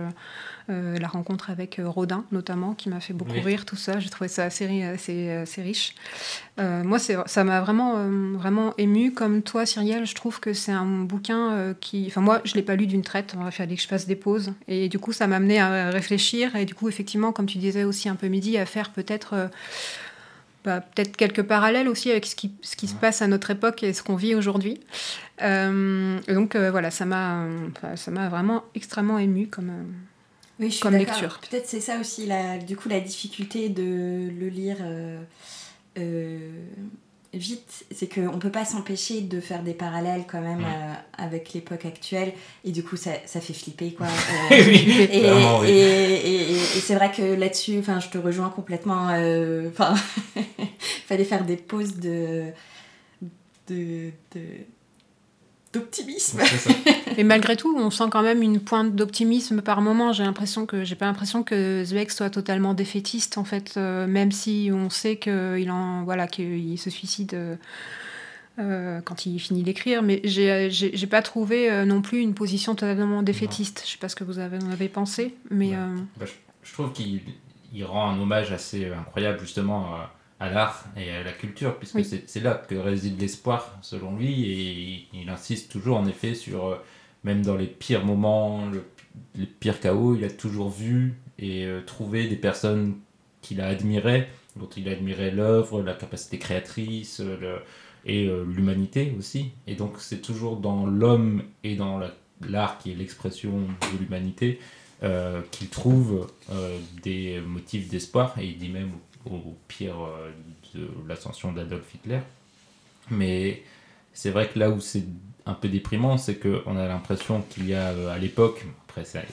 euh, 0.70 1.00
la 1.00 1.08
rencontre 1.08 1.50
avec 1.50 1.80
euh, 1.80 1.88
Rodin, 1.88 2.26
notamment, 2.34 2.74
qui 2.74 2.90
m'a 2.90 3.00
fait 3.00 3.14
beaucoup 3.14 3.32
Oui. 3.32 3.40
rire, 3.40 3.64
tout 3.66 3.78
ça. 3.78 4.00
J'ai 4.02 4.10
trouvé 4.10 4.28
ça 4.28 4.44
assez, 4.44 4.66
ri- 4.68 4.84
assez, 4.84 5.30
assez 5.32 5.62
riche. 5.62 5.96
Euh, 6.60 6.84
moi, 6.84 7.00
ça 7.00 7.44
m'a 7.46 7.62
vraiment, 7.62 7.96
vraiment 8.38 8.74
ému. 8.78 9.14
Comme 9.14 9.44
toi, 9.44 9.66
Cyrielle, 9.66 10.06
je 10.06 10.14
trouve 10.14 10.42
que 10.42 10.52
c'est 10.52 10.74
un 10.74 10.86
bouquin 10.86 11.74
qui. 11.80 12.04
Enfin, 12.08 12.20
moi, 12.20 12.42
je 12.44 12.52
ne 12.52 12.56
l'ai 12.58 12.64
pas 12.64 12.76
lu 12.76 12.86
d'une 12.86 13.02
traite. 13.02 13.34
Il 13.46 13.52
fallait 13.52 13.76
que 13.78 13.82
je 13.82 13.88
fasse 13.88 14.08
des 14.08 14.18
pauses. 14.18 14.52
Et 14.68 14.90
du 14.90 15.00
coup, 15.00 15.14
ça 15.14 15.26
m'a 15.26 15.38
amené 15.38 15.58
à 15.58 15.87
réfléchir. 15.92 16.56
Et 16.56 16.66
du 16.66 16.74
coup, 16.76 16.88
effectivement, 16.90 17.32
comme 17.32 17.46
tu 17.46 17.58
disais 17.58 17.84
aussi 17.84 18.10
un 18.10 18.16
peu 18.16 18.28
midi, 18.28 18.58
à 18.58 18.66
faire 18.66 18.92
peut-être. 18.92 19.34
euh, 19.34 19.48
bah, 20.66 20.82
peut-être 20.82 21.16
quelques 21.16 21.44
parallèles 21.44 21.88
aussi 21.88 22.12
avec 22.12 22.26
ce 22.26 22.36
qui, 22.36 22.52
ce 22.62 22.76
qui 22.76 22.88
se 22.90 22.96
passe 22.96 23.22
à 23.22 23.28
notre 23.28 23.52
époque 23.52 23.84
et 23.84 23.94
ce 23.94 24.04
qu'on 24.04 24.18
vit 24.18 24.36
aujourd'hui. 24.36 24.82
Euh, 25.42 26.20
donc 26.28 26.56
euh, 26.56 26.72
voilà, 26.72 26.92
ça 26.92 27.06
m'a, 27.06 27.44
euh, 27.46 27.96
ça 27.96 28.12
m'a 28.12 28.28
vraiment 28.28 28.66
extrêmement 28.76 29.18
ému 29.18 29.48
comme. 29.48 29.70
euh, 29.70 29.84
Oui, 30.60 30.66
je 30.70 30.74
suis 30.74 30.82
Comme 30.82 30.96
lecture. 30.96 31.40
Peut-être 31.50 31.68
c'est 31.68 31.80
ça 31.80 32.00
aussi, 32.02 32.26
la, 32.26 32.58
du 32.58 32.76
coup, 32.76 32.90
la 32.90 33.00
difficulté 33.00 33.70
de 33.70 34.30
le 34.38 34.50
lire 34.50 34.78
euh, 34.82 35.22
euh, 36.00 36.50
vite, 37.34 37.86
c'est 37.94 38.08
qu'on 38.12 38.34
ne 38.34 38.40
peut 38.40 38.50
pas 38.52 38.66
s'empêcher 38.66 39.22
de 39.22 39.40
faire 39.40 39.62
des 39.64 39.74
parallèles 39.74 40.24
quand 40.28 40.42
même 40.42 40.64
euh, 40.66 40.94
avec 41.18 41.54
l'époque 41.54 41.86
actuelle, 41.86 42.34
et 42.64 42.72
du 42.72 42.84
coup, 42.84 42.96
ça, 42.98 43.12
ça 43.26 43.42
fait 43.42 43.54
flipper, 43.54 43.92
quoi. 43.94 44.08
Euh, 44.52 44.64
oui, 44.66 45.08
et, 45.12 45.20
clairement, 45.20 45.60
oui. 45.60 45.70
et, 45.70 45.74
et- 46.16 46.52
et- 46.52 46.56
et 46.56 46.82
c'est 46.82 46.96
vrai 46.96 47.12
que 47.12 47.22
là-dessus, 47.22 47.82
je 48.00 48.10
te 48.10 48.18
rejoins 48.18 48.50
complètement. 48.50 49.10
euh, 49.12 49.70
Enfin, 49.70 49.94
fallait 51.08 51.26
faire 51.26 51.44
des 51.46 51.58
pauses 51.58 51.98
de 51.98 52.46
de- 53.70 54.12
de- 54.34 54.42
d'optimisme. 55.74 56.40
Et 57.18 57.24
malgré 57.24 57.56
tout, 57.58 57.76
on 57.78 57.90
sent 57.90 58.06
quand 58.12 58.22
même 58.24 58.42
une 58.42 58.60
pointe 58.60 58.96
d'optimisme 58.96 59.62
par 59.62 59.82
moment. 59.82 60.14
J'ai 60.14 60.24
l'impression 60.24 60.66
que 60.66 60.84
j'ai 60.84 60.96
pas 60.96 61.06
l'impression 61.06 61.44
que 61.44 61.84
Zweig 61.86 62.10
soit 62.10 62.30
totalement 62.30 62.74
défaitiste 62.74 63.38
en 63.38 63.44
fait, 63.44 63.74
euh, 63.78 64.08
même 64.08 64.32
si 64.32 64.70
on 64.74 64.90
sait 64.90 65.18
qu'il 65.18 65.70
en 65.72 66.04
voilà 66.04 66.28
qu'il 66.28 66.78
se 66.80 66.90
suicide. 66.90 67.34
euh, 67.34 67.56
euh, 68.60 69.02
quand 69.02 69.28
il 69.28 69.38
finit 69.40 69.62
d'écrire, 69.62 70.02
mais 70.02 70.20
j'ai 70.24 71.08
pas 71.08 71.22
trouvé 71.22 71.70
euh, 71.70 71.86
non 71.86 72.02
plus 72.02 72.22
une 72.22 72.34
position 72.34 72.74
totalement 72.74 73.22
défaitiste. 73.22 73.84
Je 73.86 73.92
sais 73.92 73.98
pas 74.00 74.10
ce 74.10 74.16
que 74.16 74.24
vous 74.24 74.40
avez, 74.40 74.58
en 74.58 74.72
avez 74.72 74.90
pensé, 74.90 75.36
mais 75.52 75.70
Ouais. 75.70 75.76
euh, 75.78 75.96
Bah, 76.20 76.26
je, 76.26 76.32
je 76.68 76.74
trouve 76.74 76.92
qu'il 76.92 77.22
il 77.72 77.84
rend 77.86 78.10
un 78.10 78.20
hommage 78.20 78.52
assez 78.52 78.88
incroyable 78.88 79.40
justement 79.42 79.90
à, 80.40 80.50
l'art 80.50 80.86
et 80.96 81.10
à 81.12 81.24
la 81.24 81.32
culture, 81.32 81.78
puisque 81.78 81.96
Oui. 81.96 82.06
c'est 82.26 82.40
là 82.42 82.54
que 82.56 82.76
réside 82.76 83.20
l'espoir 83.20 83.78
selon 83.82 84.16
lui, 84.16 84.44
et 84.46 85.08
il, 85.14 85.22
il 85.22 85.30
insiste 85.30 85.72
toujours 85.72 85.98
en 85.98 86.06
effet 86.08 86.36
sur, 86.36 86.66
euh, 86.68 86.76
même 87.24 87.44
dans 87.44 87.56
les 87.56 87.66
pires 87.68 88.06
moments, 88.06 88.68
le- 88.70 88.86
les 89.36 89.48
pires 89.48 89.80
chaos, 89.80 90.16
il 90.16 90.24
a 90.24 90.30
toujours 90.30 90.70
vu 90.70 91.16
et 91.40 91.66
euh, 91.66 91.82
trouvé 91.82 92.28
des 92.28 92.36
personnes 92.36 92.96
qu'il 93.42 93.62
a 93.62 93.68
admirées, 93.68 94.28
dont 94.56 94.70
il 94.78 94.88
admirait 94.90 95.32
l'œuvre, 95.32 95.82
la 95.82 95.94
capacité 95.94 96.38
créatrice 96.38 97.20
le- 97.20 97.60
et 98.06 98.28
euh, 98.28 98.44
l'humanité 98.46 99.14
aussi. 99.18 99.52
Et 99.66 99.76
donc 99.76 99.96
c'est 100.00 100.22
toujours 100.22 100.58
dans 100.58 100.86
l'homme 100.86 101.44
et 101.64 101.76
dans 101.76 101.98
la- 101.98 102.14
l'art 102.48 102.78
qui 102.78 102.92
est 102.92 102.96
l'expression 102.96 103.52
de 103.94 103.98
l'humanité 104.00 104.60
euh, 105.04 105.42
qu'il 105.52 105.70
trouve 105.70 106.28
euh, 106.52 106.78
des 107.04 107.40
motifs 107.42 107.90
d'espoir, 107.90 108.36
et 108.40 108.46
il 108.46 108.58
dit 108.58 108.70
même 108.70 108.92
au, 109.26 109.56
pire 109.68 109.96
euh, 110.02 110.32
de 110.76 110.88
l'ascension 111.08 111.52
d'Adolf 111.52 111.94
Hitler. 111.94 112.20
Mais 113.10 113.64
c'est 114.14 114.32
vrai 114.32 114.50
que 114.50 114.60
là 114.60 114.70
où 114.70 114.80
c'est 114.80 115.06
un 115.46 115.54
peu 115.54 115.70
déprimant, 115.70 116.18
c'est 116.18 116.36
qu'on 116.36 116.76
a 116.76 116.88
l'impression 116.88 117.42
qu'il 117.42 117.68
y 117.68 117.74
a 117.74 117.90
euh, 117.90 118.10
à 118.10 118.18
l'époque, 118.18 118.66
après 118.88 119.06
c'est 119.06 119.26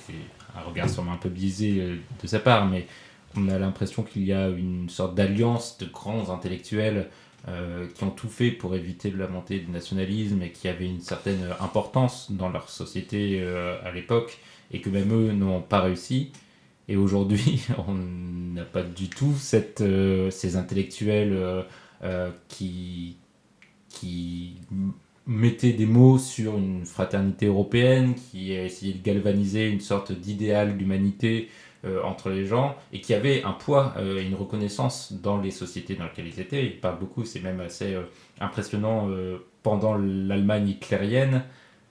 un 0.57 0.61
regard 0.62 0.88
sûrement 0.88 1.12
un 1.12 1.19
peu 1.19 1.29
biaisé 1.29 1.81
euh, 1.81 1.97
de 2.23 2.26
sa 2.26 2.38
part, 2.38 2.67
mais 2.67 2.87
on 3.37 3.49
a 3.49 3.59
l'impression 3.59 4.03
qu'il 4.03 4.25
y 4.25 4.33
a 4.33 4.49
une 4.49 4.88
sorte 4.88 5.14
d'alliance 5.14 5.79
de 5.79 5.87
grands 5.87 6.31
intellectuels 6.31 7.09
qui 7.95 8.05
ont 8.05 8.11
tout 8.11 8.31
fait 8.31 8.50
pour 8.50 8.75
éviter 8.75 9.11
la 9.11 9.29
montée 9.29 9.59
du 9.59 9.71
nationalisme 9.71 10.41
et 10.41 10.50
qui 10.50 10.67
avaient 10.67 10.87
une 10.87 11.03
certaine 11.03 11.50
importance 11.61 12.31
dans 12.31 12.49
leur 12.49 12.71
société 12.71 13.45
à 13.85 13.91
l'époque 13.91 14.38
et 14.73 14.81
que 14.81 14.88
même 14.88 15.12
eux 15.12 15.33
n'ont 15.33 15.61
pas 15.61 15.81
réussi. 15.81 16.33
Et 16.88 16.97
aujourd'hui, 16.97 17.67
on 17.88 17.95
n'a 17.95 18.64
pas 18.64 18.83
du 18.83 19.09
tout 19.09 19.35
euh, 19.81 20.31
ces 20.31 20.57
intellectuels 20.57 21.33
euh, 21.33 21.62
euh, 22.03 22.31
qui, 22.49 23.17
mettaient 25.26 25.73
des 25.73 25.87
mots 25.87 26.19
sur 26.19 26.59
une 26.59 26.85
fraternité 26.85 27.47
européenne, 27.47 28.14
qui 28.14 28.55
a 28.55 28.64
essayé 28.64 28.93
de 28.93 29.03
galvaniser 29.03 29.71
une 29.71 29.81
sorte 29.81 30.12
d'idéal 30.12 30.76
d'humanité 30.76 31.49
entre 32.03 32.29
les 32.29 32.45
gens 32.45 32.76
et 32.93 33.00
qui 33.00 33.14
avaient 33.14 33.43
un 33.43 33.53
poids 33.53 33.95
et 33.99 34.23
une 34.23 34.35
reconnaissance 34.35 35.14
dans 35.23 35.41
les 35.41 35.50
sociétés 35.50 35.95
dans 35.95 36.05
lesquelles 36.05 36.26
ils 36.26 36.41
étaient. 36.41 36.67
Ils 36.67 36.79
parlent 36.79 36.99
beaucoup, 36.99 37.25
c'est 37.25 37.41
même 37.41 37.61
assez 37.61 37.97
impressionnant 38.38 39.09
pendant 39.62 39.97
l'Allemagne 39.97 40.69
hitlérienne 40.69 41.45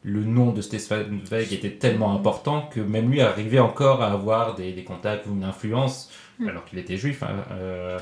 le 0.04 0.24
nom 0.24 0.52
de 0.52 0.62
Stefan 0.62 1.22
Zweig 1.26 1.54
était 1.54 1.72
tellement 1.72 2.14
important 2.14 2.64
que 2.72 2.80
même 2.82 3.10
lui 3.10 3.22
arrivait 3.22 3.60
encore 3.60 4.02
à 4.04 4.12
avoir 4.12 4.56
des, 4.56 4.74
des 4.74 4.84
contacts 4.84 5.26
ou 5.28 5.32
une 5.34 5.44
influence, 5.44 6.10
Mm. 6.40 6.48
alors 6.50 6.66
qu'il 6.66 6.80
était 6.80 6.98
juif. 6.98 7.22
hein. 7.24 7.46
Euh, 7.52 8.00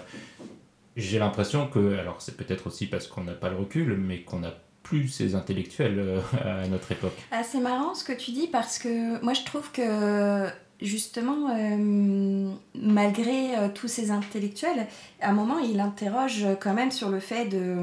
J'ai 0.97 1.19
l'impression 1.19 1.67
que, 1.67 1.97
alors 1.99 2.15
c'est 2.21 2.35
peut-être 2.37 2.67
aussi 2.67 2.85
parce 2.87 3.07
qu'on 3.07 3.23
n'a 3.25 3.33
pas 3.33 3.49
le 3.49 3.57
recul, 3.57 3.95
mais 3.97 4.21
qu'on 4.21 4.39
n'a 4.39 4.53
plus 4.83 5.07
ces 5.09 5.35
intellectuels 5.35 5.99
euh, 5.99 6.19
à 6.63 6.67
notre 6.67 6.91
époque. 6.91 7.17
Ah, 7.31 7.43
c'est 7.43 7.59
marrant 7.59 7.93
ce 7.93 8.03
que 8.03 8.13
tu 8.13 8.31
dis 8.31 8.47
parce 8.47 8.79
que 8.79 9.21
moi 9.23 9.33
je 9.33 9.43
trouve 9.43 9.69
que 9.71 10.47
justement, 10.81 11.49
euh, 11.55 12.51
malgré 12.75 13.55
euh, 13.57 13.67
tous 13.73 13.87
ces 13.87 14.11
intellectuels, 14.11 14.87
à 15.21 15.29
un 15.29 15.33
moment 15.33 15.59
il 15.59 15.79
interroge 15.79 16.45
quand 16.59 16.73
même 16.73 16.91
sur 16.91 17.09
le 17.09 17.19
fait 17.19 17.45
de, 17.45 17.75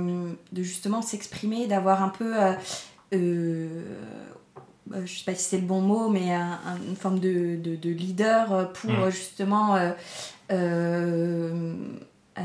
de 0.53 0.63
justement 0.63 1.01
s'exprimer, 1.03 1.67
d'avoir 1.67 2.03
un 2.03 2.09
peu, 2.09 2.35
euh, 3.15 3.83
euh, 4.95 5.03
je 5.07 5.19
sais 5.19 5.25
pas 5.25 5.35
si 5.35 5.45
c'est 5.45 5.59
le 5.59 5.67
bon 5.67 5.81
mot, 5.81 6.09
mais 6.09 6.33
un- 6.33 6.59
un- 6.67 6.77
une 6.89 6.97
forme 6.97 7.19
de, 7.21 7.57
de- 7.57 7.77
de 7.77 7.91
leader 7.91 8.73
pour 8.73 8.91
Mm. 8.91 9.11
justement 9.11 9.77
euh, 9.77 9.91
euh, 10.53 11.75
euh, 12.39 12.43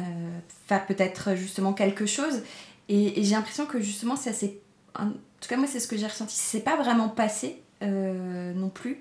faire 0.67 0.86
peut-être 0.86 1.36
justement 1.36 1.74
quelque 1.74 2.05
chose. 2.05 2.41
Et, 2.89 3.20
et 3.20 3.24
j'ai 3.24 3.36
l'impression 3.36 3.65
que 3.65 3.79
justement 3.82 4.15
ça 4.15 4.34
s'est 4.34 4.58
en 5.00 5.08
tout 5.10 5.48
cas 5.50 5.58
moi 5.58 5.67
c'est 5.67 5.79
ce 5.79 5.88
que 5.88 5.98
j'ai 5.98 6.08
ressenti. 6.08 6.36
C'est 6.36 6.60
pas 6.62 6.75
vraiment 6.75 7.10
passé 7.10 7.62
non 7.82 8.70
plus 8.70 9.00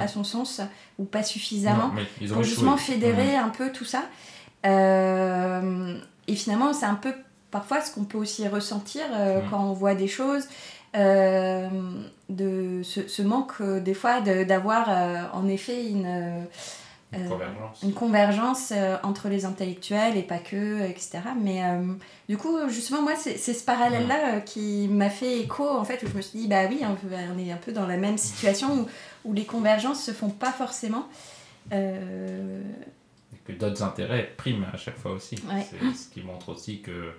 à 0.00 0.08
son 0.08 0.24
sens 0.24 0.60
ou 0.98 1.04
pas 1.04 1.22
suffisamment 1.22 1.88
Non, 1.88 1.94
mais 1.94 2.06
ils 2.20 2.32
ont 2.32 2.36
pour 2.36 2.42
justement 2.44 2.76
fédérer 2.76 3.36
un 3.36 3.50
peu 3.50 3.70
tout 3.70 3.84
ça. 3.84 4.04
Et 4.64 6.34
finalement 6.34 6.72
c'est 6.72 6.86
un 6.86 6.94
peu 6.94 7.12
parfois 7.50 7.80
ce 7.80 7.92
qu'on 7.94 8.04
peut 8.04 8.18
aussi 8.18 8.46
ressentir 8.48 9.02
quand 9.50 9.62
on 9.64 9.72
voit 9.72 9.94
des 9.94 10.08
choses 10.08 10.48
euh, 10.96 11.68
de 12.28 12.80
ce, 12.82 13.06
ce 13.08 13.22
manque 13.22 13.52
euh, 13.60 13.80
des 13.80 13.94
fois 13.94 14.20
de- 14.20 14.44
d'avoir 14.44 14.86
euh, 14.88 15.22
en 15.32 15.46
effet 15.48 15.86
une 15.88 16.46
Une 17.12 17.28
convergence. 17.28 17.82
une 17.82 17.92
convergence 17.94 18.72
entre 19.04 19.28
les 19.28 19.44
intellectuels 19.44 20.16
et 20.16 20.22
pas 20.22 20.38
que, 20.38 20.82
etc. 20.82 21.20
Mais 21.40 21.62
du 22.28 22.36
coup, 22.36 22.56
justement, 22.68 23.00
moi, 23.02 23.14
c'est 23.16 23.38
c'est 23.38 23.54
ce 23.54 23.64
parallèle-là 23.64 24.40
qui 24.40 24.88
m'a 24.88 25.08
fait 25.08 25.38
écho, 25.38 25.66
en 25.68 25.84
fait, 25.84 26.02
où 26.02 26.08
je 26.08 26.14
me 26.14 26.20
suis 26.20 26.40
dit, 26.40 26.48
bah 26.48 26.62
oui, 26.68 26.82
on, 26.82 27.38
est 27.38 27.52
un 27.52 27.56
peu 27.56 27.72
dans 27.72 27.86
la 27.86 27.96
même 27.96 28.18
situation 28.18 28.74
où, 28.80 28.86
où 29.24 29.32
les 29.32 29.44
convergences 29.44 30.02
se 30.02 30.10
font 30.10 30.30
pas 30.30 30.50
forcément. 30.52 31.06
Et 31.72 33.38
que 33.44 33.52
d'autres 33.52 33.82
intérêts 33.82 34.32
priment 34.36 34.66
à 34.72 34.76
chaque 34.76 34.98
fois 34.98 35.12
aussi. 35.12 35.36
Ouais. 35.50 35.64
C'est 35.70 35.96
ce 35.96 36.08
qui 36.12 36.22
montre 36.22 36.48
aussi 36.48 36.80
que 36.80 37.12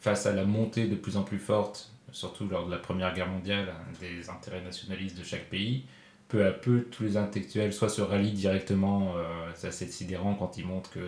face 0.00 0.26
à 0.26 0.32
la 0.32 0.44
montée 0.44 0.86
de 0.88 0.96
plus 0.96 1.16
en 1.16 1.22
plus 1.22 1.38
forte, 1.38 1.91
surtout 2.12 2.46
lors 2.48 2.66
de 2.66 2.70
la 2.70 2.78
Première 2.78 3.12
Guerre 3.14 3.28
mondiale, 3.28 3.68
hein, 3.70 3.92
des 4.00 4.30
intérêts 4.30 4.62
nationalistes 4.62 5.18
de 5.18 5.24
chaque 5.24 5.48
pays, 5.48 5.84
peu 6.28 6.46
à 6.46 6.52
peu, 6.52 6.84
tous 6.90 7.02
les 7.02 7.16
intellectuels 7.16 7.72
soit 7.72 7.88
se 7.88 8.00
rallient 8.00 8.32
directement, 8.32 9.14
euh, 9.16 9.50
c'est 9.54 9.68
assez 9.68 9.86
sidérant 9.86 10.34
quand 10.34 10.56
ils 10.56 10.66
montrent 10.66 10.90
que 10.90 11.00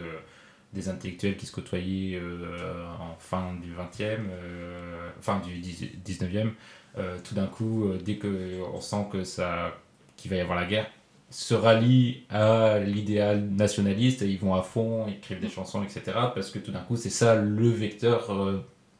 des 0.74 0.88
intellectuels 0.88 1.36
qui 1.36 1.46
se 1.46 1.52
côtoyaient 1.52 2.18
euh, 2.20 2.84
en 3.00 3.14
fin 3.18 3.54
du 3.62 3.72
20e, 3.72 4.18
euh, 4.30 5.10
du 5.44 5.60
19e, 6.04 6.50
euh, 6.98 7.16
tout 7.22 7.34
d'un 7.34 7.46
coup, 7.46 7.90
dès 8.04 8.18
qu'on 8.18 8.80
sent 8.80 9.06
que 9.10 9.24
ça 9.24 9.72
qu'il 10.16 10.30
va 10.30 10.36
y 10.36 10.40
avoir 10.40 10.58
la 10.58 10.66
guerre, 10.66 10.90
se 11.30 11.54
rallient 11.54 12.24
à 12.28 12.78
l'idéal 12.78 13.48
nationaliste 13.48 14.22
et 14.22 14.28
ils 14.28 14.38
vont 14.38 14.54
à 14.54 14.62
fond, 14.62 15.06
ils 15.08 15.14
écrivent 15.14 15.40
des 15.40 15.48
chansons, 15.48 15.82
etc. 15.82 16.02
Parce 16.34 16.50
que 16.50 16.58
tout 16.58 16.70
d'un 16.70 16.80
coup, 16.80 16.96
c'est 16.96 17.10
ça 17.10 17.34
le 17.34 17.68
vecteur, 17.68 18.30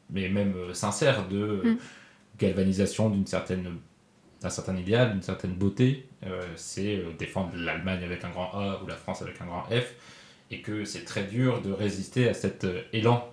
mais 0.09 0.29
même 0.29 0.53
euh, 0.55 0.73
sincère, 0.73 1.27
de 1.27 1.37
euh, 1.37 1.61
Mm. 1.73 1.77
galvanisation 2.39 3.09
d'une 3.09 3.25
certaine 3.27 3.67
d'un 4.41 4.49
certain 4.49 4.75
idéal, 4.77 5.11
d'une 5.13 5.21
certaine 5.23 5.53
beauté. 5.53 6.05
Euh, 6.27 6.41
c'est 6.55 7.01
défendre 7.17 7.51
l'Allemagne 7.55 8.03
avec 8.03 8.23
un 8.23 8.29
grand 8.29 8.51
A 8.53 8.81
ou 8.83 8.87
la 8.87 8.95
France 8.95 9.21
avec 9.21 9.41
un 9.41 9.45
grand 9.45 9.63
F. 9.71 9.93
Et 10.51 10.61
que 10.61 10.85
c'est 10.85 11.03
très 11.05 11.23
dur 11.23 11.61
de 11.61 11.71
résister 11.71 12.29
à 12.29 12.33
cet 12.35 12.67
élan 12.93 13.27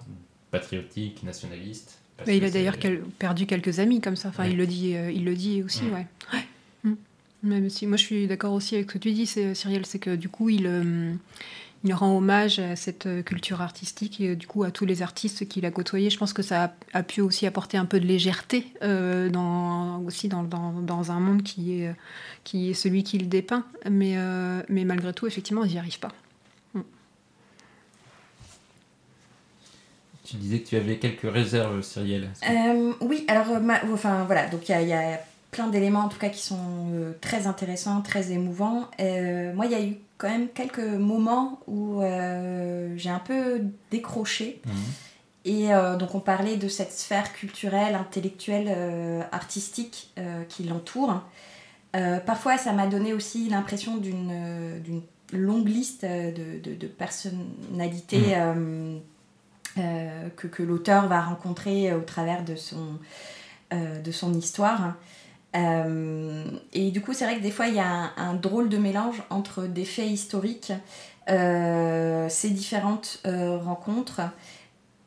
patriotique, 0.51 1.23
nationaliste. 1.25 1.99
Mais 2.27 2.37
il 2.39 2.45
a 2.45 2.51
d'ailleurs 2.51 2.77
perdu 3.19 3.47
quelques 3.47 3.79
amis 3.81 4.01
comme 4.01 4.17
ça. 4.17 4.29
Enfin, 4.29 4.45
Ouais. 4.45 4.53
il 4.53 4.57
le 4.57 4.67
dit, 4.67 4.95
euh, 4.97 5.11
il 5.11 5.25
le 5.25 5.35
dit 5.35 5.63
aussi, 5.63 5.83
ouais. 5.87 6.07
Ouais. 6.33 6.45
Mm. 6.85 6.95
Même 7.43 7.69
si 7.69 7.87
moi 7.87 7.97
je 7.97 8.05
suis 8.05 8.27
d'accord 8.29 8.53
aussi 8.53 8.77
avec 8.77 8.89
ce 8.91 8.95
que 8.95 8.99
tu 9.03 9.13
dis, 9.13 9.27
c'est 9.27 9.55
Cyrielle, 9.55 9.85
c'est 9.85 9.99
que 9.99 10.15
du 10.15 10.29
coup 10.29 10.49
il, 10.49 10.67
euh, 10.67 11.13
il 11.85 11.95
rend 11.95 12.17
hommage 12.17 12.59
à 12.59 12.77
cette 12.77 13.07
euh, 13.07 13.23
culture 13.23 13.61
artistique 13.61 14.21
et 14.21 14.31
euh, 14.31 14.37
du 14.37 14.47
coup 14.47 14.63
à 14.63 14.71
tous 14.71 14.87
les 14.87 15.03
artistes 15.03 15.49
qu'il 15.49 15.67
a 15.67 15.71
côtoyés. 15.71 16.11
Je 16.11 16.19
pense 16.19 16.33
que 16.33 16.43
ça 16.43 16.65
a, 16.65 16.73
a 16.93 17.03
pu 17.03 17.21
aussi 17.21 17.47
apporter 17.47 17.77
un 17.77 17.85
peu 17.87 17.99
de 17.99 18.07
légèreté 18.07 18.67
euh, 18.83 19.29
dans, 19.29 20.01
aussi 20.03 20.29
dans, 20.29 20.43
dans, 20.45 20.73
dans 20.73 21.11
un 21.11 21.21
monde 21.21 21.43
qui 21.43 21.83
est, 21.83 21.95
qui 22.45 22.71
est 22.71 22.75
celui 22.75 23.03
qu'il 23.03 23.29
dépeint. 23.29 23.65
Mais, 23.91 24.15
euh, 24.17 24.63
mais 24.69 24.85
malgré 24.85 25.13
tout, 25.13 25.27
effectivement, 25.27 25.65
ils 25.65 25.73
n'y 25.73 25.79
arrivent 25.79 25.99
pas. 25.99 26.13
Tu 30.25 30.37
disais 30.37 30.61
que 30.61 30.69
tu 30.69 30.77
avais 30.77 30.99
quelques 30.99 31.31
réserves, 31.31 31.83
Cyrielle. 31.83 32.31
Euh, 32.49 32.93
oui, 33.01 33.25
alors, 33.29 33.61
ma- 33.61 33.83
enfin 33.93 34.25
voilà, 34.25 34.49
donc 34.49 34.67
il 34.69 34.73
y 34.73 34.75
a, 34.75 34.81
y 34.81 34.93
a 34.93 35.21
plein 35.51 35.67
d'éléments 35.67 36.05
en 36.05 36.09
tout 36.09 36.19
cas 36.19 36.31
qui 36.31 36.41
sont 36.41 36.57
euh, 36.93 37.13
très 37.21 37.47
intéressants, 37.47 38.01
très 38.01 38.31
émouvants. 38.33 38.89
Euh, 39.01 39.53
moi, 39.53 39.67
il 39.67 39.73
y 39.73 39.75
a 39.75 39.83
eu 39.85 39.97
quand 40.23 40.31
même 40.31 40.49
quelques 40.49 40.79
moments 40.79 41.59
où 41.67 42.01
euh, 42.01 42.95
j'ai 42.97 43.11
un 43.11 43.19
peu 43.19 43.61
décroché. 43.91 44.63
Mhm. 44.65 44.73
Et 45.45 45.75
euh, 45.75 45.97
donc 45.97 46.15
on 46.15 46.21
parlait 46.21 46.57
de 46.57 46.69
cette 46.69 46.93
sphère 46.93 47.33
culturelle, 47.33 47.97
intellectuelle, 47.97 48.69
euh, 48.69 49.21
artistique 49.33 50.15
qui 50.49 50.63
l'entoure. 50.63 51.21
Parfois, 52.25 52.57
ça 52.57 52.73
m'a 52.73 52.87
donné 52.87 53.13
aussi 53.13 53.49
l'impression 53.51 53.97
d'une 53.97 55.03
longue 55.33 55.69
liste 55.69 56.05
de, 56.05 56.59
de- 56.63 56.75
de 56.75 56.87
personnalités 56.87 58.35
euh, 58.37 58.99
que, 60.37 60.47
que 60.47 60.63
l'auteur 60.63 61.09
va 61.09 61.21
rencontrer 61.23 61.93
au 61.95 62.01
travers 62.03 62.45
de 62.45 62.55
son, 62.57 62.99
de 63.73 64.13
son 64.13 64.33
histoire. 64.35 64.95
Euh, 65.55 66.45
et 66.73 66.91
du 66.91 67.01
coup, 67.01 67.13
c'est 67.13 67.25
vrai 67.25 67.37
que 67.37 67.43
des 67.43 67.51
fois, 67.51 67.67
il 67.67 67.75
y 67.75 67.81
a 67.81 68.11
un, 68.17 68.35
drôle 68.35 68.69
de 68.69 68.79
mélange 68.79 69.23
entre 69.31 69.65
des 69.65 69.85
faits 69.85 70.09
historiques, 70.09 70.73
euh, 71.29 72.29
ces 72.29 72.51
différentes 72.51 73.21
euh, 73.27 73.59
rencontres. 73.59 74.21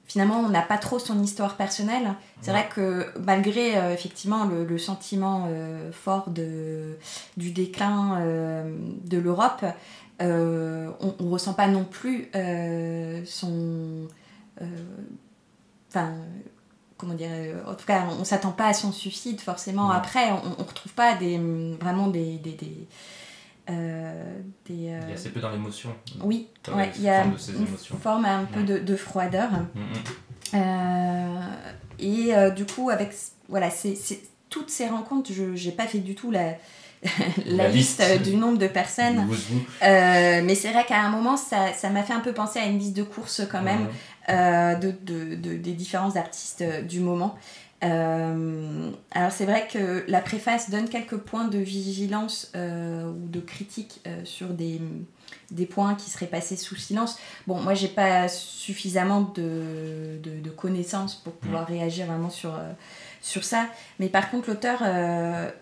Finalement, 0.08 0.39
on 0.39 0.49
n'a 0.49 0.62
pas 0.62 0.77
trop 0.77 0.99
son 0.99 1.21
histoire 1.21 1.55
personnelle. 1.55 2.13
C'est 2.41 2.51
vrai 2.51 2.69
que 2.73 3.08
malgré 3.19 3.73
effectivement 3.91 4.45
le, 4.45 4.77
sentiment 4.77 5.49
fort 5.91 6.29
de, 6.29 6.97
du 7.36 7.51
déclin 7.51 8.21
de 9.03 9.17
l'Europe, 9.17 9.65
on 10.19 10.25
ne 10.25 11.29
ressent 11.29 11.53
pas 11.53 11.67
non 11.67 11.84
plus 11.84 12.29
son... 13.25 14.08
comment 16.97 17.13
dire 17.13 17.29
euh, 17.31 17.62
En 17.67 17.75
tout 17.75 17.86
cas, 17.86 18.03
on 18.15 18.19
ne 18.19 18.23
s'attend 18.23 18.51
pas 18.51 18.67
à 18.67 18.73
son 18.73 18.91
suicide 18.91 19.41
forcément. 19.41 19.89
Après, 19.91 20.31
on 20.31 20.49
ne 20.62 20.67
retrouve 20.67 20.93
pas 20.93 21.15
des, 21.15 21.39
vraiment 21.79 22.08
des... 22.08 22.38
des, 22.38 22.51
des 22.51 22.88
euh, 23.69 24.39
des, 24.67 24.73
Il 24.73 24.84
y 24.84 24.89
euh, 24.93 25.10
a 25.10 25.13
assez 25.13 25.29
peu 25.31 25.39
dans 25.39 25.49
l'émotion. 25.49 25.89
oui, 26.21 26.47
ouais, 26.73 26.91
il 26.97 27.01
y 27.01 27.10
a 27.10 27.21
forme 27.23 27.34
de 27.34 27.38
ces 27.39 27.51
une 27.53 27.65
émotions. 27.67 27.97
forme 27.97 28.25
un 28.25 28.43
peu 28.45 28.62
de, 28.63 28.77
de 28.77 28.95
froideur. 28.95 29.49
Mhm. 29.73 29.86
Euh, 30.53 31.39
et 31.99 32.36
euh, 32.36 32.49
du 32.51 32.65
coup, 32.65 32.89
avec 32.89 33.13
voilà, 33.49 33.69
c'est, 33.69 33.95
c'est- 33.95 34.21
toutes 34.49 34.69
ces 34.69 34.88
rencontres, 34.88 35.31
je 35.34 35.43
n'ai 35.67 35.71
pas 35.75 35.88
fait 35.88 35.97
du 35.99 36.15
tout 36.15 36.29
la, 36.31 36.51
la, 37.45 37.63
La 37.63 37.67
liste, 37.69 37.99
liste. 37.99 38.12
euh, 38.12 38.17
du 38.19 38.36
nombre 38.36 38.58
de 38.58 38.67
personnes. 38.67 39.27
Euh, 39.84 40.41
mais 40.43 40.55
c'est 40.55 40.71
vrai 40.71 40.86
qu'à 40.86 41.01
un 41.01 41.10
moment, 41.10 41.36
ça, 41.36 41.73
ça 41.73 41.89
m'a 41.89 42.03
fait 42.03 42.13
un 42.13 42.19
peu 42.21 42.31
penser 42.34 42.60
à 42.60 42.65
une 42.65 42.77
liste 42.79 42.95
de 42.95 43.03
courses 43.03 43.41
quand 43.51 43.62
même. 43.63 43.88
Euh, 44.29 44.75
de, 44.75 44.91
de- 44.91 45.35
de- 45.35 45.57
des 45.57 45.73
différents 45.73 46.15
artistes 46.15 46.61
euh, 46.61 46.81
du 46.81 46.99
moment. 46.99 47.35
Euh, 47.83 48.89
alors 49.11 49.31
c'est 49.31 49.45
vrai 49.45 49.67
que 49.71 50.05
la 50.07 50.21
préface 50.21 50.69
donne 50.69 50.88
quelques 50.89 51.17
points 51.17 51.47
de 51.47 51.57
vigilance 51.59 52.51
euh, 52.55 53.03
ou 53.11 53.27
de 53.27 53.39
critique 53.41 53.99
euh, 54.07 54.21
sur 54.23 54.47
des, 54.47 54.81
des 55.51 55.65
points 55.65 55.93
qui 55.93 56.09
seraient 56.09 56.25
passés 56.25 56.55
sous 56.55 56.75
silence. 56.77 57.19
Bon, 57.47 57.59
moi 57.61 57.73
j'ai 57.73 57.89
pas 57.89 58.27
suffisamment 58.29 59.21
de, 59.35 60.17
de, 60.23 60.39
de 60.39 60.49
connaissances 60.49 61.15
pour 61.15 61.33
pouvoir 61.33 61.67
réagir 61.67 62.07
vraiment 62.07 62.29
sur, 62.31 62.57
sur 63.21 63.43
ça, 63.43 63.67
mais 63.99 64.07
par 64.07 64.31
contre 64.31 64.49
l'auteur 64.49 64.81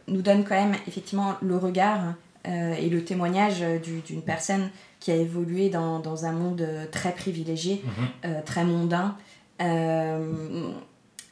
nous 0.07 0.21
donne 0.21 0.43
quand 0.45 0.55
même 0.55 0.75
effectivement 0.87 1.33
le 1.41 1.57
regard 1.57 2.13
euh, 2.47 2.73
et 2.75 2.89
le 2.89 3.03
témoignage 3.03 3.61
du- 3.83 4.01
d'une 4.01 4.21
personne 4.21 4.69
qui 4.99 5.11
a 5.11 5.15
évolué 5.15 5.69
dans, 5.69 5.99
dans 5.99 6.25
un 6.25 6.31
monde 6.31 6.61
euh, 6.61 6.85
très 6.91 7.11
privilégié, 7.11 7.81
Mhm. 7.85 8.07
euh, 8.25 8.41
très 8.45 8.63
mondain. 8.63 9.15
Euh, 9.61 10.69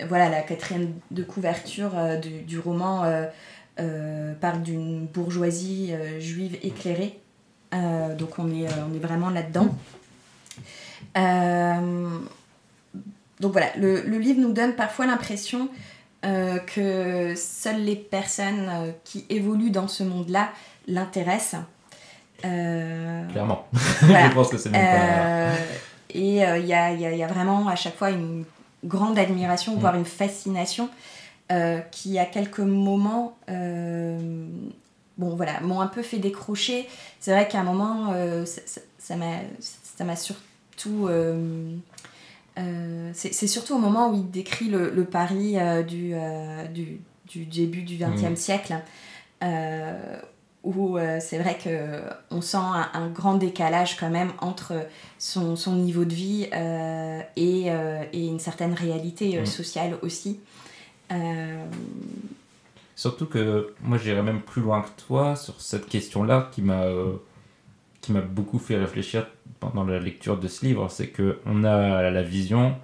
voilà, 0.07 0.29
la 0.29 0.41
quatrième 0.41 0.93
de 1.11 1.23
couverture 1.23 1.91
euh, 1.97 2.17
du, 2.17 2.41
du 2.41 2.59
roman 2.59 3.03
euh, 3.03 3.25
euh, 3.79 4.33
parle 4.39 4.61
d'une 4.63 5.05
bourgeoisie 5.05 5.89
euh, 5.91 6.19
juive 6.19 6.57
éclairée. 6.63 7.19
Euh, 7.73 8.15
donc 8.15 8.37
on 8.39 8.49
est, 8.51 8.67
euh, 8.67 8.71
on 8.89 8.93
est 8.95 8.99
vraiment 8.99 9.29
là-dedans. 9.29 9.67
Euh, 11.17 12.09
donc 13.39 13.51
voilà, 13.51 13.67
le, 13.77 14.01
le 14.01 14.17
livre 14.19 14.39
nous 14.39 14.53
donne 14.53 14.73
parfois 14.75 15.05
l'impression 15.05 15.67
euh, 16.25 16.59
que 16.59 17.33
seules 17.35 17.83
les 17.83 17.95
personnes 17.95 18.69
euh, 18.69 18.91
qui 19.03 19.25
évoluent 19.29 19.71
dans 19.71 19.87
ce 19.87 20.03
monde-là 20.03 20.51
l'intéressent. 20.87 21.61
Euh, 22.45 23.27
Clairement. 23.29 23.67
Voilà. 24.01 24.29
je 24.29 24.33
pense 24.33 24.49
que 24.49 24.57
c'est 24.57 24.69
même 24.69 24.81
pas. 24.81 24.87
euh, 24.87 25.55
et 26.13 26.19
il 26.19 26.33
y, 26.35 26.43
a, 26.43 26.57
y 26.57 26.73
a- 27.05 27.11
y 27.15 27.23
a 27.23 27.27
vraiment 27.27 27.67
à 27.67 27.75
chaque 27.75 27.95
fois 27.95 28.09
une 28.11 28.45
grande 28.83 29.17
admiration, 29.19 29.75
voire 29.77 29.95
une 29.95 30.05
fascination, 30.05 30.89
euh, 31.51 31.79
qui 31.91 32.17
à 32.17 32.25
quelques 32.25 32.59
moments, 32.59 33.37
euh, 33.49 34.47
bon 35.17 35.35
voilà, 35.35 35.59
m'ont 35.61 35.81
un 35.81 35.87
peu 35.87 36.01
fait 36.01 36.17
décrocher. 36.17 36.87
C'est 37.19 37.31
vrai 37.31 37.47
qu'à 37.47 37.59
un 37.59 37.63
moment, 37.63 38.11
euh, 38.13 38.45
ça- 38.45 39.15
m'a 39.15 39.25
ça 39.79 40.15
surtout... 40.15 41.07
euh, 41.07 41.75
euh, 42.59 43.11
c'est 43.13 43.47
surtout 43.47 43.75
au 43.75 43.79
moment 43.79 44.09
où 44.09 44.15
il 44.15 44.29
décrit 44.31 44.65
le, 44.65 44.89
le 44.89 45.03
Paris 45.05 45.57
euh, 45.59 45.83
du, 45.83 46.11
euh, 46.15 46.65
du, 46.67 46.99
du 47.27 47.45
début 47.45 47.83
du 47.83 47.95
XXe 47.97 48.31
Mm. 48.31 48.35
siècle, 48.35 48.75
euh, 49.43 50.19
où 50.63 50.97
euh, 50.97 51.17
c'est 51.19 51.39
vrai 51.39 51.57
qu'on 51.61 52.41
sent 52.41 52.57
un, 52.57 52.89
un 52.93 53.09
grand 53.09 53.35
décalage 53.35 53.97
quand 53.97 54.09
même 54.11 54.31
entre 54.39 54.73
son, 55.17 55.55
son 55.55 55.75
niveau 55.75 56.05
de 56.05 56.13
vie 56.13 56.47
euh, 56.53 57.19
et, 57.35 57.65
euh, 57.71 58.03
et 58.13 58.27
une 58.27 58.39
certaine 58.39 58.73
réalité 58.73 59.37
euh, 59.37 59.41
Mm. 59.41 59.45
sociale 59.47 59.97
aussi. 60.03 60.39
Euh, 61.11 61.65
Surtout 62.95 63.25
que 63.25 63.73
moi 63.81 63.97
j'irais 63.97 64.21
même 64.21 64.41
plus 64.41 64.61
loin 64.61 64.83
que 64.83 65.01
toi 65.07 65.35
sur 65.35 65.59
cette 65.59 65.87
question-là 65.87 66.49
qui 66.51 66.61
m'a 66.61 66.83
euh, 66.83 67.13
qui 68.01 68.11
m'a 68.11 68.21
beaucoup 68.21 68.59
fait 68.59 68.77
réfléchir 68.77 69.25
pendant 69.59 69.83
la 69.83 69.99
lecture 69.99 70.37
de 70.39 70.47
ce 70.47 70.65
livre, 70.65 70.89
c'est 70.89 71.07
que 71.07 71.39
on 71.45 71.63
a 71.63 72.09
la 72.11 72.21
vision 72.23 72.75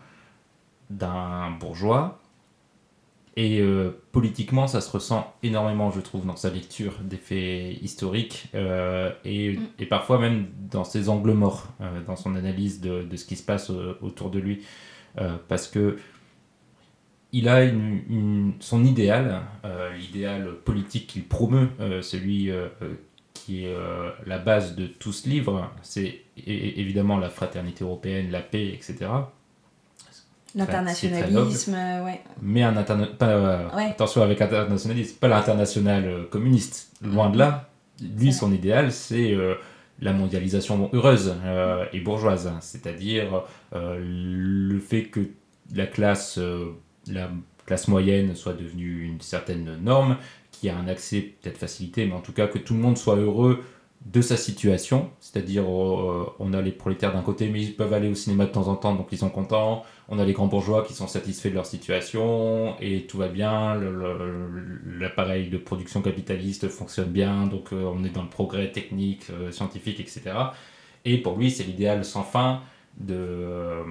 d'un 0.89 1.51
bourgeois 1.59 2.19
et 3.37 3.61
euh, 3.61 3.91
politiquement 4.11 4.67
ça 4.67 4.81
se 4.81 4.91
ressent 4.91 5.33
énormément 5.43 5.91
je 5.91 6.01
trouve 6.01 6.25
dans 6.25 6.35
sa 6.35 6.49
lecture 6.49 6.93
des 7.03 7.17
faits 7.17 7.77
historiques 7.83 8.47
euh, 8.55 9.11
et, 9.25 9.57
Mm. 9.57 9.67
et 9.79 9.85
parfois 9.85 10.19
même 10.19 10.47
dans 10.71 10.83
ses 10.83 11.07
angles 11.09 11.33
morts, 11.33 11.67
euh, 11.81 12.01
dans 12.05 12.17
son 12.17 12.35
analyse 12.35 12.81
de, 12.81 13.03
de 13.03 13.15
ce 13.17 13.25
qui 13.25 13.35
se 13.37 13.43
passe 13.43 13.71
autour 14.01 14.31
de 14.31 14.39
lui. 14.39 14.65
Parce 15.47 15.67
que 15.67 15.97
il 17.33 17.49
a 17.49 17.63
une, 17.63 18.01
une- 18.09 18.53
son 18.59 18.83
idéal, 18.85 19.41
l'idéal 19.97 20.53
politique 20.65 21.07
qu'il 21.07 21.25
promeut, 21.25 21.69
celui 22.01 22.51
qui 23.33 23.65
est 23.65 23.75
la 24.25 24.37
base 24.37 24.75
de 24.75 24.87
tout 24.87 25.11
ce 25.11 25.27
livre, 25.29 25.71
c'est 25.81 26.21
évidemment 26.45 27.17
la 27.17 27.29
fraternité 27.29 27.83
européenne, 27.83 28.31
la 28.31 28.41
paix, 28.41 28.67
etc. 28.67 29.07
L'internationalisme, 30.57 31.75
euh, 31.75 32.05
ouais. 32.05 32.21
Mais 32.41 32.63
un 32.63 32.75
interna- 32.75 33.05
pas, 33.07 33.27
euh, 33.29 33.69
Ouais. 33.75 33.89
attention 33.91 34.21
avec 34.21 34.41
internationalisme, 34.41 35.17
pas 35.19 35.27
l'international 35.27 36.05
euh, 36.05 36.23
communiste, 36.25 36.91
loin 37.01 37.29
de 37.29 37.37
là. 37.37 37.69
Lui, 38.17 38.33
son 38.33 38.51
idéal, 38.51 38.91
c'est 38.91 39.33
euh, 39.33 39.55
la 40.01 40.13
mondialisation 40.13 40.89
heureuse 40.93 41.33
et 41.93 41.99
bourgeoise, 41.99 42.51
c'est-à-dire 42.61 43.43
le 43.73 44.79
fait 44.79 45.03
que 45.05 45.21
la 45.73 45.87
classe, 45.87 46.39
la 47.07 47.29
classe 47.65 47.87
moyenne 47.87 48.35
soit 48.35 48.53
devenue 48.53 49.03
une 49.05 49.21
certaine 49.21 49.77
norme, 49.83 50.17
qu'il 50.51 50.67
y 50.67 50.71
a 50.71 50.77
un 50.77 50.87
accès 50.87 51.21
peut-être 51.41 51.57
facilité, 51.57 52.05
mais 52.05 52.13
en 52.13 52.21
tout 52.21 52.31
cas 52.33 52.45
que 52.47 52.59
tout 52.59 52.73
le 52.75 52.79
monde 52.79 52.97
soit 52.97 53.15
heureux 53.15 53.63
de 54.05 54.21
sa 54.21 54.37
situation, 54.37 55.09
c'est-à-dire 55.19 55.67
on 55.67 56.53
a 56.53 56.61
les 56.61 56.71
prolétaires 56.71 57.13
d'un 57.13 57.23
côté, 57.23 57.49
mais 57.49 57.61
ils 57.63 57.75
peuvent 57.75 57.93
aller 57.93 58.09
au 58.09 58.15
cinéma 58.15 58.45
de 58.45 58.51
temps 58.51 58.67
en 58.67 58.75
temps, 58.75 58.93
donc 58.93 59.07
ils 59.11 59.17
sont 59.17 59.29
contents, 59.29 59.83
on 60.09 60.19
a 60.19 60.25
les 60.25 60.33
grands 60.33 60.47
bourgeois 60.47 60.83
qui 60.85 60.93
sont 60.93 61.07
satisfaits 61.07 61.49
de 61.49 61.55
leur 61.55 61.65
situation 61.65 62.75
et 62.79 63.05
tout 63.07 63.17
va 63.17 63.27
bien, 63.27 63.75
l'appareil 64.99 65.49
de 65.49 65.57
production 65.57 66.01
capitaliste 66.01 66.69
fonctionne 66.69 67.09
bien, 67.09 67.45
donc 67.47 67.73
euh, 67.73 67.83
on 67.93 68.03
est 68.03 68.09
dans 68.09 68.23
le 68.23 68.29
progrès 68.29 68.71
technique, 68.71 69.25
euh, 69.31 69.51
scientifique, 69.51 69.99
etc. 69.99 70.55
Et 71.05 71.17
pour 71.21 71.37
lui, 71.37 71.51
c'est 71.51 71.63
l'idéal 71.63 72.03
sans 72.05 72.23
fin 72.23 72.61
de, 72.99 73.13
euh, 73.15 73.83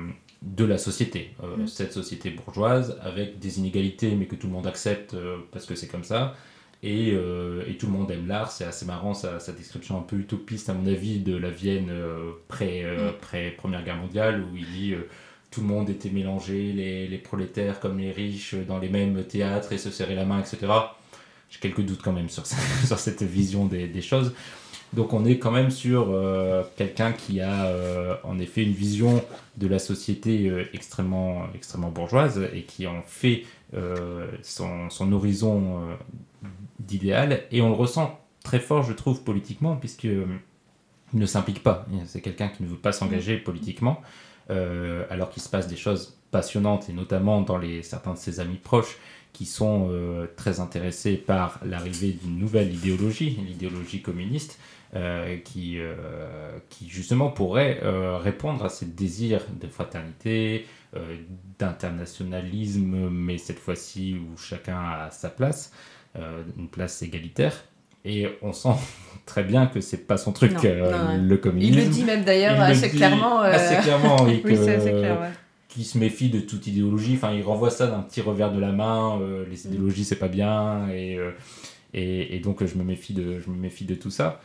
de 0.42 0.64
la 0.64 0.78
société, 0.78 1.32
Euh, 1.42 1.56
Mm. 1.58 1.66
cette 1.66 1.92
société 1.92 2.30
bourgeoise 2.30 2.98
avec 3.02 3.38
des 3.38 3.58
inégalités, 3.58 4.14
mais 4.14 4.26
que 4.26 4.36
tout 4.36 4.46
le 4.46 4.52
monde 4.52 4.66
accepte 4.66 5.16
parce 5.52 5.66
que 5.66 5.74
c'est 5.74 5.88
comme 5.88 6.04
ça. 6.04 6.34
Et, 6.82 7.08
et 7.66 7.76
tout 7.78 7.86
le 7.86 7.92
monde 7.92 8.10
aime 8.10 8.26
l'art, 8.28 8.50
c'est 8.52 8.64
assez 8.64 8.84
marrant 8.84 9.14
sa, 9.14 9.40
sa 9.40 9.52
description 9.52 9.98
un 9.98 10.02
peu 10.02 10.16
utopiste 10.16 10.68
à 10.68 10.74
mon 10.74 10.86
avis 10.86 11.18
de 11.20 11.34
la 11.36 11.50
Vienne 11.50 11.90
pré, 12.48 12.84
Mm. 12.84 13.12
pré 13.20 13.50
Première 13.56 13.82
Guerre 13.84 13.96
mondiale 13.96 14.42
où 14.42 14.56
il 14.56 14.66
dit 14.70 14.94
tout 15.50 15.60
le 15.60 15.66
monde 15.66 15.88
était 15.90 16.10
mélangé, 16.10 16.72
les, 16.72 17.06
les 17.06 17.18
prolétaires 17.18 17.80
comme 17.80 17.98
les 17.98 18.12
riches 18.12 18.54
dans 18.54 18.78
les 18.78 18.88
mêmes 18.88 19.24
théâtres 19.24 19.72
et 19.72 19.78
se 19.78 19.90
serrer 19.90 20.14
la 20.14 20.24
main, 20.24 20.40
etc. 20.40 20.72
J'ai 21.50 21.60
quelques 21.60 21.82
doutes 21.82 22.02
quand 22.02 22.12
même 22.12 22.28
sur, 22.28 22.44
sur 22.86 22.98
cette 22.98 23.22
vision 23.22 23.66
des, 23.66 23.88
des 23.88 24.02
choses. 24.02 24.34
Donc 24.92 25.12
on 25.12 25.24
est 25.24 25.38
quand 25.38 25.50
même 25.50 25.70
sur 25.70 26.06
euh, 26.10 26.62
quelqu'un 26.76 27.12
qui 27.12 27.40
a 27.40 27.66
euh, 27.66 28.16
en 28.24 28.38
effet 28.38 28.62
une 28.62 28.72
vision 28.72 29.22
de 29.56 29.66
la 29.66 29.78
société 29.78 30.48
euh, 30.48 30.64
extrêmement, 30.72 31.46
extrêmement 31.54 31.90
bourgeoise 31.90 32.40
et 32.52 32.62
qui 32.62 32.86
en 32.86 33.02
fait 33.02 33.44
son, 34.42 34.88
son 34.88 35.12
horizon 35.12 35.82
d'idéal. 36.80 37.42
Et 37.50 37.60
on 37.60 37.68
le 37.68 37.74
ressent 37.74 38.18
très 38.42 38.60
fort, 38.60 38.84
je 38.84 38.94
trouve, 38.94 39.22
politiquement, 39.22 39.76
puisque 39.76 40.04
il 40.04 40.26
ne 41.12 41.26
s'implique 41.26 41.62
pas. 41.62 41.84
C'est 42.06 42.22
quelqu'un 42.22 42.48
qui 42.48 42.62
ne 42.62 42.68
veut 42.68 42.76
pas 42.76 42.92
s'engager 42.92 43.36
politiquement, 43.36 44.00
euh, 44.50 45.04
alors 45.10 45.30
qu'il 45.30 45.42
se 45.42 45.48
passe 45.48 45.66
des 45.66 45.76
choses 45.76 46.18
passionnantes, 46.30 46.88
et 46.88 46.92
notamment 46.92 47.40
dans 47.40 47.58
les, 47.58 47.82
certains 47.82 48.14
de 48.14 48.18
ses 48.18 48.40
amis 48.40 48.58
proches 48.58 48.98
qui 49.32 49.44
sont 49.44 49.88
euh, 49.90 50.26
très 50.36 50.60
intéressés 50.60 51.16
par 51.16 51.60
l'arrivée 51.64 52.12
d'une 52.12 52.38
nouvelle 52.38 52.72
idéologie, 52.72 53.30
l'idéologie 53.30 54.02
communiste, 54.02 54.58
euh, 54.94 55.36
qui, 55.38 55.78
qui 56.70 56.88
justement 56.88 57.28
pourrait 57.30 57.80
répondre 58.22 58.64
à 58.64 58.68
ces 58.68 58.86
désirs 58.86 59.42
de 59.60 59.66
fraternité, 59.66 60.64
d'internationalisme, 61.58 63.10
mais 63.10 63.36
cette 63.36 63.58
fois-ci 63.58 64.16
où 64.16 64.38
chacun 64.38 64.78
a 64.78 65.10
sa 65.10 65.28
place, 65.28 65.72
une 66.56 66.68
place 66.68 67.02
égalitaire. 67.02 67.64
Et 68.06 68.28
on 68.42 68.52
sent 68.52 68.70
très 69.26 69.42
bien 69.42 69.66
que 69.66 69.80
c'est 69.80 70.06
pas 70.06 70.16
son 70.16 70.32
truc, 70.32 70.52
Non, 70.52 70.60
euh, 70.64 71.16
non, 71.18 71.22
le 71.28 71.36
communisme. 71.36 71.78
Il 71.78 71.84
le 71.84 71.90
dit 71.90 72.04
même 72.04 72.24
d'ailleurs 72.24 72.54
Il 72.54 72.58
le 72.58 72.62
assez 72.64 72.88
clairement. 72.90 73.42
euh, 73.42 73.52
Assez 73.52 73.76
clairement, 73.82 74.22
oui. 74.22 74.40
Oui, 74.44 74.52
que- 74.52 74.56
c'est 74.64 74.76
assez 74.76 74.90
clair. 74.92 75.20
ouais. 75.20 75.28
qui 75.68 75.84
se 75.84 75.98
méfie 75.98 76.30
de 76.30 76.40
toute 76.40 76.66
idéologie. 76.68 77.14
Enfin, 77.16 77.32
il 77.32 77.42
renvoie 77.42 77.70
ça 77.70 77.86
d'un 77.88 78.00
petit 78.00 78.20
revers 78.22 78.52
de 78.52 78.60
la 78.60 78.72
main. 78.72 79.18
euh, 79.20 79.44
Mm. 79.44 79.50
les 79.50 79.66
idéologies, 79.66 80.04
c'est 80.04 80.16
pas 80.18 80.28
bien. 80.28 80.88
Et, 80.90 81.16
euh, 81.18 81.32
et, 81.92 82.36
et 82.36 82.40
donc, 82.40 82.64
je 82.64 82.76
me 82.78 82.84
méfie 82.84 83.12
de, 83.14 83.40
je 83.40 83.50
me 83.50 83.56
méfie 83.56 83.84
de 83.84 83.94
tout 83.94 84.10
ça. 84.10 84.40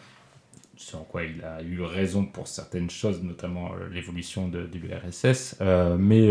Ce 0.77 0.95
en 0.97 1.03
quoi 1.03 1.21
il 1.23 1.43
a 1.43 1.61
eu 1.61 1.79
raison 1.83 2.25
pour 2.25 2.47
certaines 2.47 2.89
choses, 2.89 3.21
notamment 3.21 3.67
euh, 3.67 3.87
l'évolution 3.93 4.47
de, 4.47 4.63
de 4.65 4.77
l'URSS. 4.79 5.57
Mais, 5.99 6.27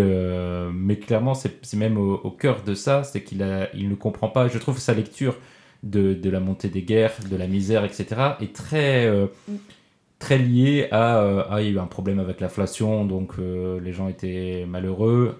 mais 0.75 0.97
clairement, 0.99 1.35
c'est 1.35 1.75
même 1.77 1.97
au, 1.97 2.15
au 2.17 2.31
cœur 2.33 2.63
de 2.65 2.75
ça, 2.75 3.05
c'est 3.05 3.23
qu'il 3.23 3.47
il 3.75 3.89
ne 3.89 3.95
comprend 3.95 4.29
pas. 4.29 4.49
Je 4.49 4.59
trouve 4.59 4.79
sa 4.79 4.93
lecture 4.93 5.37
de, 5.83 6.15
de 6.15 6.31
la 6.31 6.41
montée 6.41 6.69
des 6.69 6.83
guerres, 6.83 7.15
de 7.31 7.37
la 7.37 7.47
misère, 7.47 7.85
etc., 7.85 8.07
est 8.41 8.55
très, 8.55 9.07
euh, 9.07 9.27
très 10.19 10.39
liée 10.39 10.89
à 10.91 11.19
euh, 11.23 11.45
ah, 11.51 11.61
il 11.63 11.67
y 11.67 11.71
a 11.71 11.73
eu 11.73 11.79
un 11.79 11.87
problème 11.87 12.19
avec 12.19 12.41
l'inflation, 12.41 13.05
donc 13.07 13.33
euh, 13.39 13.81
les 13.81 13.93
gens 13.93 14.09
étaient 14.09 14.67
malheureux, 14.69 15.39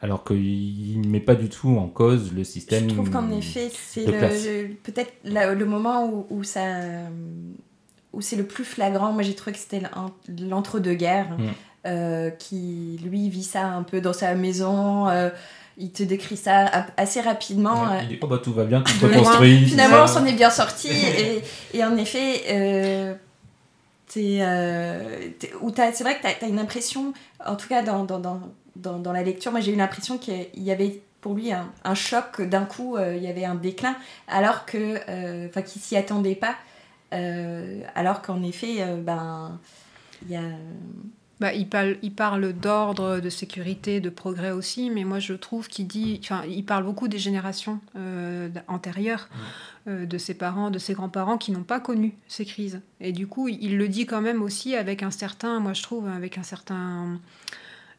alors 0.00 0.24
qu'il 0.24 1.00
ne 1.00 1.08
met 1.08 1.20
pas 1.20 1.34
du 1.36 1.48
tout 1.48 1.76
en 1.78 1.86
cause 1.88 2.32
le 2.34 2.44
système. 2.44 2.88
Je 2.88 2.94
trouve 2.94 3.10
qu'en 3.10 3.30
effet, 3.30 3.70
c'est 3.72 4.04
peut-être 4.82 5.12
le 5.24 5.64
moment 5.64 6.06
où, 6.08 6.26
où 6.30 6.42
ça. 6.44 6.64
où 8.12 8.20
c'est 8.20 8.36
le 8.36 8.44
plus 8.46 8.64
flagrant. 8.64 9.12
Moi, 9.12 9.22
j'ai 9.22 9.34
trouvé 9.34 9.52
que 9.52 9.58
c'était 9.58 9.80
l'en- 9.80 10.10
l'entre-deux-guerres, 10.48 11.36
Mm. 11.38 11.44
euh, 11.86 12.30
qui, 12.30 12.98
lui, 13.04 13.28
vit 13.28 13.42
ça 13.44 13.66
un 13.68 13.82
peu 13.82 14.00
dans 14.00 14.12
sa 14.14 14.34
maison. 14.34 15.08
euh, 15.08 15.28
il 15.78 15.90
te 15.92 16.02
décrit 16.02 16.36
ça 16.36 16.86
assez 16.96 17.20
rapidement. 17.20 17.90
euh, 17.92 17.98
Il 18.02 18.08
dit, 18.08 18.18
oh 18.22 18.26
bah 18.26 18.40
tout 18.42 18.52
va 18.52 18.64
bien, 18.64 18.80
tout 18.82 18.92
se 18.92 19.06
reconstruit. 19.06 19.66
Finalement, 19.66 20.04
on 20.04 20.06
s'en 20.06 20.24
est 20.24 20.32
bien 20.32 20.50
sorti. 20.50 20.88
et, 21.18 21.42
et 21.74 21.84
en 21.84 21.96
effet, 21.96 22.42
euh, 22.50 23.14
euh, 24.16 25.30
c'est 25.92 26.02
vrai 26.02 26.16
que 26.16 26.22
tu 26.22 26.44
as, 26.44 26.48
une 26.48 26.58
impression, 26.58 27.12
en 27.44 27.56
tout 27.56 27.68
cas 27.68 27.82
dans, 27.82 28.04
dans, 28.04 28.18
dans, 28.76 28.98
dans, 28.98 29.12
la 29.12 29.22
lecture, 29.22 29.52
moi 29.52 29.60
j'ai 29.60 29.72
eu 29.72 29.76
l'impression 29.76 30.18
qu'il 30.18 30.48
y 30.56 30.70
avait 30.70 31.00
pour 31.20 31.34
lui 31.34 31.52
un, 31.52 31.68
un 31.84 31.94
choc, 31.94 32.40
d'un 32.40 32.64
coup 32.64 32.96
euh, 32.96 33.16
il 33.16 33.22
y 33.22 33.28
avait 33.28 33.44
un 33.44 33.54
déclin, 33.56 33.96
alors 34.28 34.64
que, 34.64 34.98
euh, 35.08 35.48
enfin, 35.48 35.62
qu'il 35.62 35.82
s'y 35.82 35.96
attendait 35.96 36.34
pas. 36.36 36.54
euh, 37.12 37.80
alors 37.94 38.22
qu'en 38.22 38.42
effet, 38.42 38.76
euh, 38.80 38.96
ben, 38.96 39.58
il 40.22 40.32
y 40.32 40.36
a. 40.36 40.42
Bah, 41.38 41.52
il 41.52 41.68
parle, 41.68 41.98
il 42.02 42.12
parle 42.12 42.54
d'ordre, 42.54 43.20
de 43.20 43.28
sécurité, 43.28 44.00
de 44.00 44.08
progrès 44.08 44.52
aussi, 44.52 44.88
mais 44.88 45.04
moi 45.04 45.18
je 45.18 45.34
trouve 45.34 45.68
qu'il 45.68 45.86
dit, 45.86 46.18
enfin, 46.22 46.42
il 46.48 46.64
parle 46.64 46.84
beaucoup 46.84 47.08
des 47.08 47.18
générations 47.18 47.78
euh, 47.94 48.48
antérieures, 48.68 49.28
euh, 49.86 50.06
de 50.06 50.16
ses 50.16 50.32
parents, 50.32 50.70
de 50.70 50.78
ses 50.78 50.94
grands-parents 50.94 51.36
qui 51.36 51.52
n'ont 51.52 51.62
pas 51.62 51.78
connu 51.78 52.14
ces 52.26 52.46
crises. 52.46 52.80
Et 53.00 53.12
du 53.12 53.26
coup, 53.26 53.48
il 53.48 53.76
le 53.76 53.86
dit 53.88 54.06
quand 54.06 54.22
même 54.22 54.40
aussi 54.40 54.74
avec 54.74 55.02
un 55.02 55.10
certain, 55.10 55.60
moi 55.60 55.74
je 55.74 55.82
trouve, 55.82 56.08
avec 56.08 56.38
un 56.38 56.42
certain, 56.42 57.20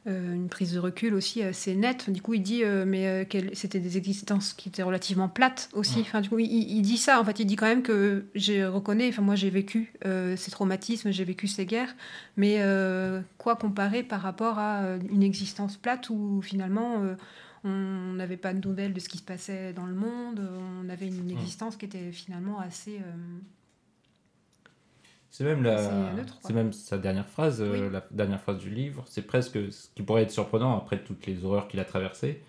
une 0.08 0.48
prise 0.48 0.74
de 0.74 0.80
recul 0.80 1.14
aussi 1.14 1.44
assez 1.44 1.76
nette. 1.76 2.10
Du 2.10 2.22
coup, 2.22 2.34
il 2.34 2.42
dit, 2.42 2.64
euh, 2.64 2.86
mais 2.86 3.08
euh, 3.08 3.26
c'était 3.54 3.80
des 3.80 3.98
existences 3.98 4.54
qui 4.54 4.70
étaient 4.70 4.84
relativement 4.84 5.28
plates 5.28 5.70
aussi. 5.74 5.98
Ouais. 5.98 6.02
Enfin, 6.02 6.22
du 6.22 6.30
coup, 6.30 6.40
il, 6.40 6.50
il 6.50 6.82
dit 6.82 6.98
ça. 6.98 7.20
En 7.20 7.26
fait, 7.26 7.40
il 7.40 7.46
dit 7.46 7.58
quand 7.58 7.66
même 7.66 7.84
que 7.84 8.26
je 8.34 8.66
reconnais. 8.66 9.10
Enfin, 9.10 9.22
moi, 9.22 9.36
j'ai 9.36 9.50
vécu 9.50 9.94
euh, 10.06 10.38
ces 10.38 10.50
traumatismes, 10.50 11.12
j'ai 11.12 11.26
vécu 11.26 11.48
ces 11.48 11.66
guerres. 11.66 11.94
Mais 12.38 12.58
euh, 12.60 13.22
quoi 13.38 13.56
comparer 13.58 14.04
par 14.04 14.22
rapport 14.22 14.60
à 14.60 14.84
euh, 14.84 15.00
une 15.12 15.24
existence 15.24 15.76
plate 15.76 16.10
où 16.10 16.42
finalement 16.42 17.04
euh, 17.04 17.16
on 17.64 18.14
n'avait 18.14 18.38
pas 18.38 18.54
de 18.54 18.66
nouvelles 18.66 18.94
de 18.94 19.00
ce 19.00 19.10
qui 19.10 19.18
se 19.18 19.24
passait 19.24 19.74
dans 19.74 19.88
le 19.88 19.96
monde, 19.96 20.48
on 20.84 20.88
avait 20.90 21.08
une 21.08 21.30
existence 21.30 21.76
qui 21.76 21.86
était 21.86 22.12
finalement 22.14 22.60
assez... 22.60 23.00
euh, 23.00 23.40
C'est 25.30 25.44
même, 25.44 25.64
la... 25.64 25.78
C'est 26.42 26.54
même 26.54 26.74
sa 26.74 26.98
dernière 26.98 27.28
phrase, 27.28 27.62
euh, 27.62 27.90
la 27.92 28.04
dernière 28.12 28.42
phrase 28.42 28.58
du 28.58 28.70
livre. 28.70 29.04
C'est 29.08 29.28
presque 29.28 29.60
ce 29.72 29.90
qui 29.94 30.02
pourrait 30.02 30.24
être 30.24 30.32
surprenant 30.32 30.78
après 30.78 31.04
toutes 31.04 31.26
les 31.28 31.44
horreurs 31.44 31.68
qu'il 31.68 31.80
a 31.80 31.86
traversées. 31.86 32.42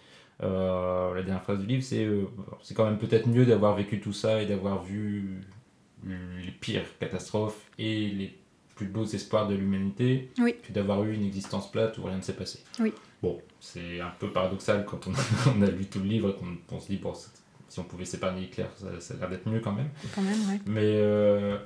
Euh, 0.43 1.13
la 1.15 1.23
dernière 1.23 1.43
phrase 1.43 1.59
du 1.59 1.67
livre, 1.67 1.83
c'est 1.83 2.05
euh, 2.05 2.27
c'est 2.63 2.75
quand 2.75 2.85
même 2.85 2.99
peut-être 2.99 3.27
mieux 3.27 3.45
d'avoir 3.45 3.75
vécu 3.75 4.01
tout 4.01 4.13
ça 4.13 4.41
et 4.41 4.47
d'avoir 4.47 4.83
vu 4.85 5.41
les 6.05 6.53
pires 6.53 6.85
catastrophes 7.01 7.61
et 7.79 8.07
les 8.09 8.39
plus 8.77 8.87
beaux 8.87 9.05
espoirs 9.05 9.49
de 9.49 9.57
l'humanité 9.57 10.31
Oui. 10.39 10.55
que 10.63 10.73
d'avoir 10.73 11.03
eu 11.03 11.13
une 11.13 11.25
existence 11.25 11.71
plate 11.73 11.99
où 11.99 12.05
rien 12.05 12.17
ne 12.19 12.23
s'est 12.23 12.37
passé. 12.37 12.63
Oui. 12.79 12.93
Bon, 13.21 13.41
c'est 13.59 14.01
un 14.01 14.13
peu 14.21 14.31
paradoxal 14.31 14.85
quand 14.87 15.09
on, 15.09 15.13
on 15.59 15.63
a 15.63 15.67
lu 15.67 15.87
tout 15.87 15.99
le 15.99 16.05
livre 16.07 16.31
et 16.31 16.35
qu'on 16.35 16.77
on 16.77 16.81
se 16.81 16.87
dit, 16.87 16.99
bon, 16.99 17.13
si 17.69 17.81
on 17.81 17.85
pouvait 17.85 18.05
s'épargner 18.05 18.43
Hitler, 18.43 18.67
ça, 18.77 19.01
ça 19.01 19.15
a 19.15 19.17
l'air 19.17 19.31
d'être 19.31 19.49
mieux 19.49 19.59
quand 19.59 19.73
même. 19.73 19.89
quand 20.15 20.23
même, 20.23 20.39
ouais. 20.49 20.61
Mais 20.67 21.59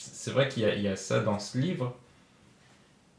c'est 0.00 0.30
vrai 0.32 0.48
qu'il 0.48 0.62
y, 0.62 0.66
a- 0.66 0.74
il 0.74 0.82
y 0.82 0.88
a 0.88 0.96
ça 0.96 1.20
dans 1.20 1.38
ce 1.38 1.58
livre, 1.58 1.96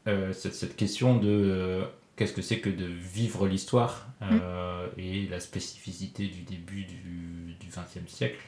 euh, 0.08 0.32
cette, 0.32 0.54
cette 0.54 0.76
question 0.76 1.16
de 1.18 1.28
euh, 1.28 1.84
qu'est-ce 2.16 2.32
que 2.32 2.42
c'est 2.42 2.58
que 2.60 2.70
de 2.70 2.84
vivre 2.86 3.46
l'histoire 3.46 4.08
euh, 4.22 4.88
et 4.98 5.26
la 5.28 5.40
spécificité 5.40 6.26
du 6.26 6.42
début 6.42 6.84
du 6.84 7.54
XXe 7.68 8.06
siècle 8.12 8.42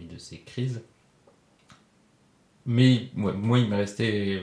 et 0.00 0.04
de 0.04 0.18
ces 0.18 0.38
crises. 0.40 0.82
Mais 2.66 3.08
moi, 3.14 3.58
il 3.58 3.68
m'est 3.68 3.76
resté. 3.76 4.42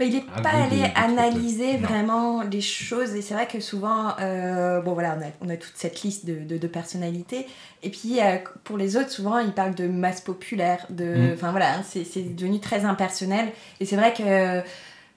Euh, 0.00 0.04
Ben, 0.06 0.08
il 0.08 0.14
n'est 0.14 0.42
pas 0.42 0.50
allé 0.50 0.82
analyser 0.94 1.76
vraiment 1.76 2.42
les 2.42 2.60
choses. 2.60 3.14
Et 3.14 3.22
c'est 3.22 3.34
vrai 3.34 3.46
que 3.46 3.60
souvent, 3.60 4.14
euh, 4.20 4.80
bon 4.80 4.94
voilà, 4.94 5.16
on 5.18 5.22
a, 5.22 5.30
on 5.46 5.48
a 5.50 5.56
toute 5.56 5.72
cette 5.76 6.02
liste 6.02 6.26
de, 6.26 6.40
de, 6.44 6.58
de 6.58 6.66
personnalités. 6.66 7.46
Et 7.82 7.90
puis 7.90 8.20
euh, 8.20 8.38
pour 8.64 8.76
les 8.78 8.96
autres, 8.96 9.10
souvent 9.10 9.38
ils 9.38 9.52
parlent 9.52 9.74
de 9.74 9.86
masse 9.86 10.20
populaire, 10.20 10.86
de, 10.90 11.04
Mm. 11.04 11.34
enfin 11.34 11.50
voilà, 11.50 11.74
hein, 11.78 11.82
c'est 11.84 12.04
c'est 12.04 12.22
devenu 12.34 12.60
très 12.60 12.84
impersonnel. 12.84 13.48
Et 13.80 13.84
c'est 13.84 13.96
vrai 13.96 14.12
que 14.12 14.60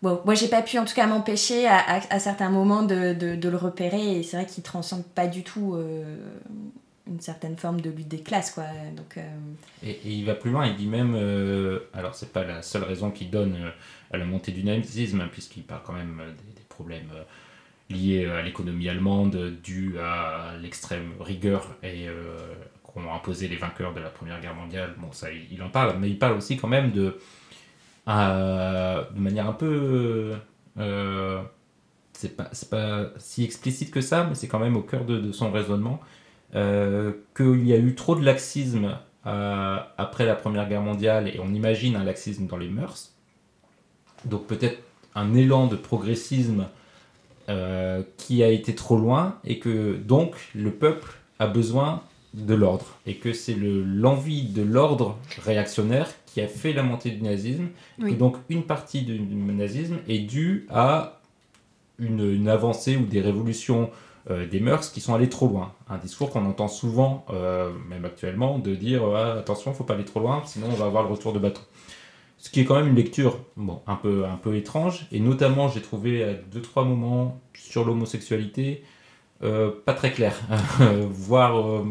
bon, 0.01 0.19
moi 0.25 0.33
j'ai 0.35 0.47
pas 0.47 0.61
pu 0.61 0.77
en 0.79 0.85
tout 0.85 0.95
cas 0.95 1.07
m'empêcher 1.07 1.67
à, 1.67 1.77
à, 1.77 1.99
à 2.09 2.19
certains 2.19 2.49
moments 2.49 2.83
de, 2.83 3.13
de, 3.13 3.35
de 3.35 3.49
le 3.49 3.57
repérer. 3.57 4.19
Et 4.19 4.23
c'est 4.23 4.37
vrai 4.37 4.45
qu'il 4.45 4.63
transcende 4.63 5.03
pas 5.03 5.27
du 5.27 5.43
tout 5.43 5.75
euh, 5.75 6.15
une 7.05 7.19
certaine 7.19 7.57
forme 7.57 7.81
de 7.81 7.89
lutte 7.89 8.07
des 8.07 8.21
classes 8.21 8.51
quoi, 8.51 8.63
donc. 8.95 9.17
euh, 9.17 9.21
Et, 9.85 9.91
et 9.91 10.09
il 10.09 10.25
va 10.25 10.35
plus 10.35 10.51
loin, 10.51 10.65
il 10.65 10.77
dit 10.77 10.87
même, 10.87 11.15
euh, 11.15 11.79
alors 11.93 12.15
c'est 12.15 12.31
pas 12.31 12.45
la 12.45 12.61
seule 12.61 12.83
raison 12.83 13.11
qu'il 13.11 13.29
donne 13.29 13.57
à 14.13 14.17
la 14.17 14.25
montée 14.25 14.51
du 14.51 14.63
nazisme, 14.63 15.27
puisqu'il 15.31 15.63
parle 15.63 15.81
quand 15.85 15.93
même 15.93 16.19
euh, 16.21 16.31
des, 16.31 16.61
problèmes 16.69 17.11
euh, 17.15 17.23
liés 17.89 18.25
à 18.25 18.41
l'économie 18.41 18.89
allemande, 18.89 19.35
euh, 19.35 19.51
dus 19.63 19.97
à 19.99 20.53
l'extrême 20.61 21.11
rigueur 21.19 21.75
euh, 21.83 22.53
qu'ont 22.83 23.11
imposé 23.13 23.47
les 23.47 23.57
vainqueurs 23.57 23.93
de 23.93 23.99
la 23.99 24.09
Première 24.09 24.39
Guerre 24.41 24.55
mondiale. 24.55 24.95
Bon, 24.97 25.11
ça, 25.11 25.27
il, 25.31 25.61
en 25.61 25.69
parle, 25.69 25.97
mais 25.99 26.09
il 26.09 26.17
parle 26.19 26.37
aussi 26.37 26.57
quand 26.57 26.67
même 26.67 26.91
de, 26.91 27.19
euh, 28.07 29.03
de 29.11 29.19
manière 29.19 29.47
un 29.47 29.53
peu, 29.53 30.33
euh, 30.79 31.41
c'est 32.13 32.35
pas, 32.35 32.49
pas 32.71 33.09
si 33.17 33.43
explicite 33.43 33.91
que 33.91 34.01
ça, 34.01 34.25
mais 34.27 34.35
c'est 34.35 34.47
quand 34.47 34.59
même 34.59 34.75
au 34.77 34.81
cœur 34.83 35.05
de, 35.05 35.19
de 35.19 35.31
son 35.31 35.51
raisonnement. 35.51 35.99
euh, 36.55 37.13
qu'il 37.35 37.65
y 37.67 37.73
a 37.73 37.77
eu 37.77 37.95
trop 37.95 38.15
de 38.15 38.23
laxisme 38.25 38.97
euh, 39.25 39.79
après 39.97 40.25
la 40.25 40.35
Première 40.35 40.67
Guerre 40.69 40.81
mondiale 40.81 41.27
et 41.29 41.39
on 41.39 41.53
imagine 41.53 41.95
un 41.95 42.03
laxisme 42.03 42.47
dans 42.47 42.57
les 42.57 42.69
mœurs. 42.69 43.12
Donc 44.25 44.47
peut-être 44.47 44.79
un 45.15 45.33
élan 45.35 45.67
de 45.67 45.75
progressisme 45.75 46.67
euh, 47.49 48.01
qui 48.17 48.41
a 48.43 48.49
été 48.49 48.73
trop 48.73 48.97
loin 48.97 49.35
et 49.43 49.59
que 49.59 49.95
donc 49.95 50.35
le 50.55 50.71
peuple 50.71 51.11
a 51.39 51.47
besoin 51.47 52.01
de 52.33 52.53
l'ordre 52.55 52.85
et 53.05 53.15
que 53.15 53.33
c'est 53.33 53.53
le- 53.53 53.83
l'envie 53.83 54.43
de 54.43 54.61
l'ordre 54.63 55.17
réactionnaire 55.43 56.09
qui 56.25 56.41
a 56.41 56.47
fait 56.47 56.73
la 56.73 56.81
montée 56.83 57.11
du 57.11 57.21
nazisme 57.21 57.67
et 57.99 58.03
Oui. 58.05 58.15
donc 58.15 58.37
une 58.49 58.63
partie 58.63 59.01
du 59.03 59.19
nazisme 59.19 59.97
est 60.07 60.19
due 60.19 60.65
à 60.71 61.19
une, 61.99 62.21
une 62.33 62.47
avancée 62.47 62.95
ou 62.97 63.05
des 63.05 63.21
révolutions 63.21 63.91
euh, 64.31 64.47
des 64.47 64.61
mœurs 64.61 64.89
qui 64.89 65.01
sont 65.01 65.13
allées 65.13 65.27
trop 65.29 65.47
loin. 65.49 65.73
Un 65.89 65.97
discours 65.97 66.29
qu'on 66.29 66.45
entend 66.45 66.69
souvent, 66.69 67.25
euh, 67.29 67.71
même 67.89 68.05
actuellement, 68.05 68.57
de 68.57 68.73
dire 68.73 69.03
ah, 69.13 69.33
attention, 69.33 69.73
faut 69.73 69.83
pas 69.83 69.95
aller 69.95 70.05
trop 70.05 70.21
loin, 70.21 70.41
sinon 70.45 70.67
on 70.71 70.75
va 70.75 70.85
avoir 70.85 71.03
le 71.03 71.09
retour 71.09 71.33
de 71.33 71.39
bâton. 71.39 71.59
Ce 72.43 72.49
qui 72.49 72.59
est 72.59 72.65
quand 72.65 72.75
même 72.75 72.89
une 72.89 72.95
lecture 72.97 73.39
bon, 73.55 73.79
un, 73.87 73.95
peu, 73.95 74.25
un 74.25 74.35
peu 74.35 74.57
étrange, 74.57 75.07
et 75.13 75.21
notamment 75.21 75.69
j'ai 75.69 75.81
trouvé 75.81 76.23
à 76.25 76.33
deux 76.33 76.61
trois 76.61 76.83
moments 76.83 77.39
sur 77.53 77.85
l'homosexualité 77.85 78.83
euh, 79.43 79.71
pas 79.85 79.93
très 79.93 80.11
clair, 80.11 80.35
voire 81.09 81.57
euh, 81.57 81.83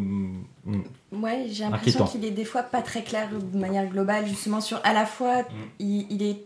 Ouais, 1.10 1.46
j'ai 1.50 1.64
l'impression 1.64 2.04
qu'il 2.06 2.24
est 2.24 2.30
des 2.30 2.44
fois 2.44 2.62
pas 2.62 2.82
très 2.82 3.02
clair 3.02 3.28
de 3.30 3.58
manière 3.58 3.86
globale, 3.88 4.26
justement 4.26 4.60
sur 4.60 4.78
à 4.84 4.92
la 4.92 5.06
fois, 5.06 5.42
il, 5.78 6.06
il 6.10 6.22
est. 6.22 6.44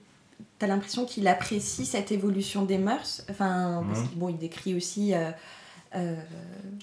T'as 0.59 0.67
l'impression 0.69 1.05
qu'il 1.05 1.27
apprécie 1.29 1.85
cette 1.85 2.13
évolution 2.13 2.65
des 2.65 2.79
mœurs, 2.79 3.25
enfin, 3.31 3.85
parce 3.89 4.01
Mhm. 4.03 4.09
qu'il 4.09 4.19
bon, 4.19 4.29
il 4.29 4.39
décrit 4.39 4.75
aussi. 4.77 5.15
euh, 5.15 5.19
euh, 5.19 5.31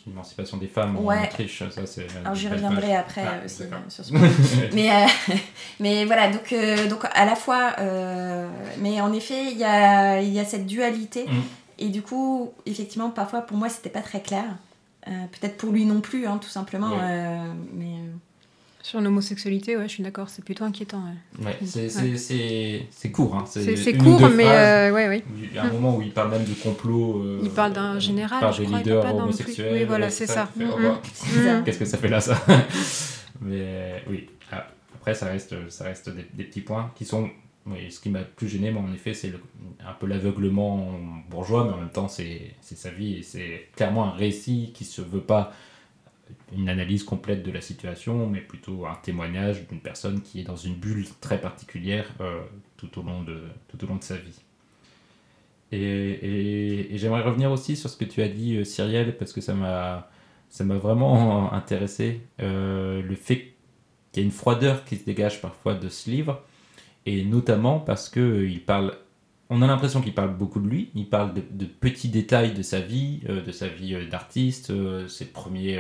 l'émancipation 0.06 0.58
des 0.58 0.67
femmes 0.67 0.97
en 0.97 1.02
Ouais. 1.02 1.23
Autriche, 1.23 1.63
ça 1.69 1.86
c'est. 1.86 2.08
alors 2.21 2.36
j'y 2.36 2.47
reviendrai 2.49 2.88
page. 2.88 2.97
après 2.99 3.23
Ah, 3.26 3.45
aussi 3.45 3.63
euh, 3.63 3.67
sur 3.89 4.04
ce 4.06 4.12
point. 4.13 4.30
mais, 4.73 4.91
euh, 4.91 5.34
mais 5.80 6.06
voilà, 6.06 6.30
donc, 6.32 6.52
euh, 6.54 6.88
donc 6.88 7.06
à 7.13 7.26
la 7.26 7.36
fois. 7.36 7.73
euh, 7.80 8.49
mais 8.80 8.99
en 9.02 9.13
effet, 9.13 9.52
il 9.52 9.58
y 9.58 9.63
a, 9.63 10.21
y 10.21 10.39
a 10.39 10.45
cette 10.45 10.65
dualité, 10.65 11.26
Mhm. 11.28 11.41
et 11.80 11.89
du 11.89 12.02
coup, 12.02 12.52
effectivement, 12.65 13.10
parfois 13.10 13.41
pour 13.41 13.58
moi, 13.58 13.69
c'était 13.69 13.89
pas 13.89 14.02
très 14.02 14.21
clair. 14.21 14.43
Euh, 15.08 15.12
Peut-être 15.32 15.58
pour 15.58 15.71
lui 15.71 15.86
non 15.86 15.99
plus, 16.02 16.26
hein, 16.28 16.38
tout 16.41 16.49
simplement. 16.49 16.89
Ouais. 16.91 16.97
euh, 17.02 17.54
mais. 17.73 17.95
Sur 18.84 19.00
l'homosexualité, 19.00 19.78
ouais, 19.78 19.84
je 19.88 19.93
suis 19.93 20.04
d'accord, 20.04 20.28
c'est 20.30 20.43
plutôt 20.43 20.65
inquiétant. 20.65 21.02
ouais. 21.39 21.46
Ouais, 21.46 21.58
c'est- 21.65 23.12
court. 23.12 23.34
Hein. 23.36 23.46
C'est 23.48 23.98
court, 23.98 24.19
mais 24.36 24.43
phrases. 24.43 24.58
euh, 24.58 24.91
ouais, 24.91 25.08
ouais. 25.08 25.24
Il 25.41 25.54
y 25.56 25.58
a 25.58 25.63
un 25.63 25.72
moment 25.72 25.96
où 25.96 26.02
il 26.02 26.12
parle 26.12 26.32
même 26.32 26.43
de 26.43 26.54
complot. 26.54 27.22
euh, 27.24 27.39
Il 27.43 27.50
parle 27.50 27.72
d'un 27.72 27.96
euh, 27.96 28.00
général, 28.02 28.41
par 28.41 28.52
je 28.52 28.60
des 28.60 28.65
crois, 28.67 28.78
leaders 28.80 29.04
plus- 29.06 29.13
homosexuels. 29.13 29.74
oui, 29.74 29.84
voilà, 29.86 30.10
c'est 30.10 30.28
ça. 30.28 30.48
Fait, 30.58 30.65
oh, 30.69 30.78
ça. 31.13 31.62
Qu'est-ce 31.63 31.80
que 31.80 31.86
ça 31.86 31.98
fait 31.98 32.10
là, 32.10 32.19
ça? 32.19 32.38
Mais 33.41 34.04
oui. 34.10 34.28
Ah, 34.52 34.67
Après, 34.96 35.13
ça 35.13 35.28
reste, 35.28 35.69
ça 35.69 35.86
reste 35.86 36.10
des, 36.10 36.26
des 36.34 36.43
petits 36.43 36.62
points 36.62 36.91
qui 36.96 37.06
sont. 37.06 37.30
Oui, 37.65 37.89
ce 37.89 38.02
qui 38.02 38.10
m'a 38.10 38.19
plus 38.19 38.50
gêné, 38.50 38.72
moi, 38.72 38.84
en 38.86 38.93
effet, 38.93 39.13
c'est 39.13 39.32
un 39.88 39.93
peu 39.98 40.06
l'aveuglement 40.08 40.91
bourgeois, 41.30 41.63
mais 41.63 41.72
en 41.74 41.78
même 41.78 41.89
temps, 41.89 42.10
c'est 42.10 42.52
c'est 42.60 42.78
sa 42.78 42.89
vie 42.89 43.13
et 43.19 43.24
c'est 43.24 43.69
clairement 43.78 44.04
un 44.06 44.12
récit 44.12 44.72
qui 44.74 44.84
se 44.84 45.02
veut 45.02 45.22
pas 45.22 45.54
une 46.56 46.69
analyse 46.69 47.04
complète 47.04 47.43
de 47.43 47.52
la 47.52 47.62
situation, 47.62 48.28
mais 48.28 48.39
plutôt 48.39 48.86
un 48.86 48.96
témoignage 48.96 49.67
d'une 49.67 49.80
personne 49.80 50.22
qui 50.22 50.41
est 50.41 50.43
dans 50.43 50.56
une 50.56 50.76
bulle 50.76 51.06
très 51.22 51.39
particulière 51.39 52.06
euh, 52.22 52.41
tout, 52.78 53.00
au 53.00 53.04
long 53.04 53.24
de, 53.24 53.41
tout 53.67 53.84
au 53.84 53.88
long 53.88 53.96
de 53.96 54.04
sa 54.04 54.17
vie. 54.17 54.39
Et, 55.72 56.89
j'aimerais 56.93 57.24
revenir 57.24 57.52
aussi 57.52 57.76
sur 57.76 57.89
ce 57.89 57.98
que 57.98 58.06
tu 58.06 58.22
as 58.22 58.28
dit, 58.28 58.58
euh, 58.58 58.63
Cyrielle, 58.63 59.17
parce 59.17 59.34
que 59.34 59.41
ça 59.41 59.54
m'a 59.54 60.08
vraiment 60.60 61.52
intéressé. 61.54 62.22
Euh, 62.41 63.02
le 63.02 63.15
fait 63.15 63.54
qu'il 64.12 64.22
y 64.22 64.24
a 64.24 64.26
une 64.26 64.32
froideur 64.32 64.86
qui 64.86 64.98
se 64.98 65.06
dégage 65.06 65.41
parfois 65.41 65.74
de 65.74 65.89
ce 65.89 66.10
livre, 66.10 66.43
et 67.06 67.24
notamment 67.24 67.80
parce 67.80 68.10
qu'il 68.10 68.63
parle 68.63 68.96
on 69.50 69.62
a 69.62 69.67
l'impression 69.67 70.02
qu'il 70.02 70.15
parle 70.15 70.36
beaucoup 70.36 70.60
de 70.60 70.67
lui, 70.67 70.89
il 70.96 71.08
parle 71.08 71.34
de, 71.34 71.65
petits 71.65 72.10
détails 72.10 72.54
de 72.54 72.63
sa 72.63 72.80
vie, 72.80 73.19
de 73.19 73.52
sa 73.52 73.67
vie 73.67 73.96
d'artiste, 74.10 74.72
ses 75.08 75.26
premiers 75.26 75.80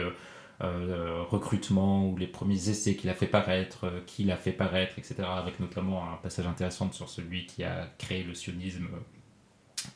euh, 0.61 1.23
recrutements 1.29 2.07
ou 2.07 2.15
les 2.15 2.27
premiers 2.27 2.69
essais 2.69 2.95
qu'il 2.95 3.09
a 3.09 3.13
fait 3.13 3.27
paraître, 3.27 3.85
euh, 3.85 3.99
qui 4.05 4.23
l'a 4.23 4.37
fait 4.37 4.51
paraître, 4.51 4.97
etc. 4.97 5.23
Avec 5.27 5.59
notamment 5.59 6.03
un 6.11 6.15
passage 6.17 6.45
intéressant 6.45 6.91
sur 6.91 7.09
celui 7.09 7.45
qui 7.45 7.63
a 7.63 7.89
créé 7.97 8.23
le 8.23 8.33
sionisme 8.33 8.87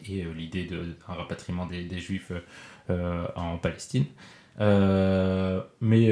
et 0.05 0.23
euh, 0.23 0.33
l'idée 0.33 0.65
d'un 0.65 1.13
rapatriement 1.13 1.67
des, 1.67 1.99
juifs 1.99 2.31
euh, 2.89 3.27
en 3.35 3.57
Palestine. 3.57 4.05
Mais 4.59 6.11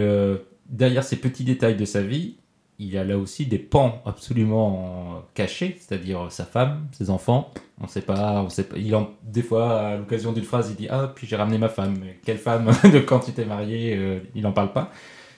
derrière 0.70 1.04
ces 1.04 1.18
petits 1.18 1.44
détails 1.44 1.76
de 1.76 1.86
sa 1.86 2.02
vie, 2.02 2.38
il 2.78 2.98
a 2.98 3.04
là 3.04 3.18
aussi 3.18 3.46
des 3.46 3.60
pans 3.60 4.02
absolument 4.06 5.24
cachés, 5.34 5.78
c'est-à-dire 5.80 6.32
sa 6.32 6.46
femme, 6.46 6.88
ses 6.92 7.10
enfants. 7.10 7.52
On 7.80 7.88
sait 7.88 8.02
pas, 8.02 8.42
on 8.42 8.50
sait 8.50 8.66
pas. 8.66 8.78
Il 8.78 8.94
en, 8.96 9.12
des 9.24 9.44
fois, 9.44 9.80
à 9.80 9.98
l'occasion 9.98 10.34
d'une 10.34 10.44
phrase, 10.44 10.70
il 10.72 10.76
dit 10.76 10.88
ah 10.90 11.12
puis 11.14 11.26
j'ai 11.28 11.36
ramené 11.36 11.58
ma 11.58 11.70
femme. 11.70 11.98
Quelle 12.24 12.38
femme 12.38 12.72
de 12.92 13.00
quand 13.00 13.20
tu 13.20 13.32
t'es 13.32 13.46
marié 13.46 13.96
euh, 13.96 14.20
Il 14.36 14.44
n'en 14.44 14.52
parle 14.52 14.74
pas. 14.74 14.92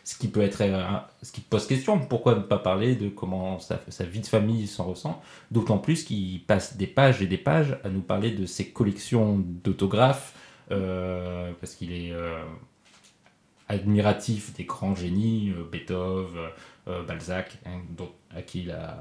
Ce 0.04 0.17
qui 0.17 0.30
peut 0.30 0.41
être, 0.41 0.62
euh, 0.62 0.84
ce 1.21 1.32
qui 1.32 1.41
pose 1.41 1.67
question. 1.67 2.00
Pourquoi 2.00 2.36
ne 2.36 2.39
pas 2.39 2.58
parler 2.58 2.95
de 2.95 3.10
comment 3.10 3.60
sa, 3.60 4.04
vie 4.06 4.21
de 4.21 4.26
famille 4.26 4.65
s'en 4.65 4.86
ressent? 4.86 5.21
D'autant 5.52 5.78
plus 5.78 6.04
qu'il 6.04 6.41
passe 6.43 6.78
des 6.78 6.88
pages 6.88 7.21
et 7.21 7.28
des 7.28 7.38
pages 7.38 7.78
à 7.84 7.89
nous 7.89 8.02
parler 8.02 8.32
de 8.32 8.45
ses 8.45 8.69
collections 8.69 9.43
d'autographes, 9.63 10.34
euh, 10.71 11.52
parce 11.60 11.76
qu'il 11.76 11.91
est 11.91 12.13
admiratif 13.67 14.54
des 14.54 14.63
grands 14.63 14.95
génies, 14.95 15.54
Beethoven, 15.73 16.52
euh, 16.88 17.04
Balzac, 17.04 17.58
hein, 17.65 17.82
dont- 17.97 18.12
à 18.36 18.41
qui 18.41 18.62
il 18.63 18.71
a, 18.71 18.97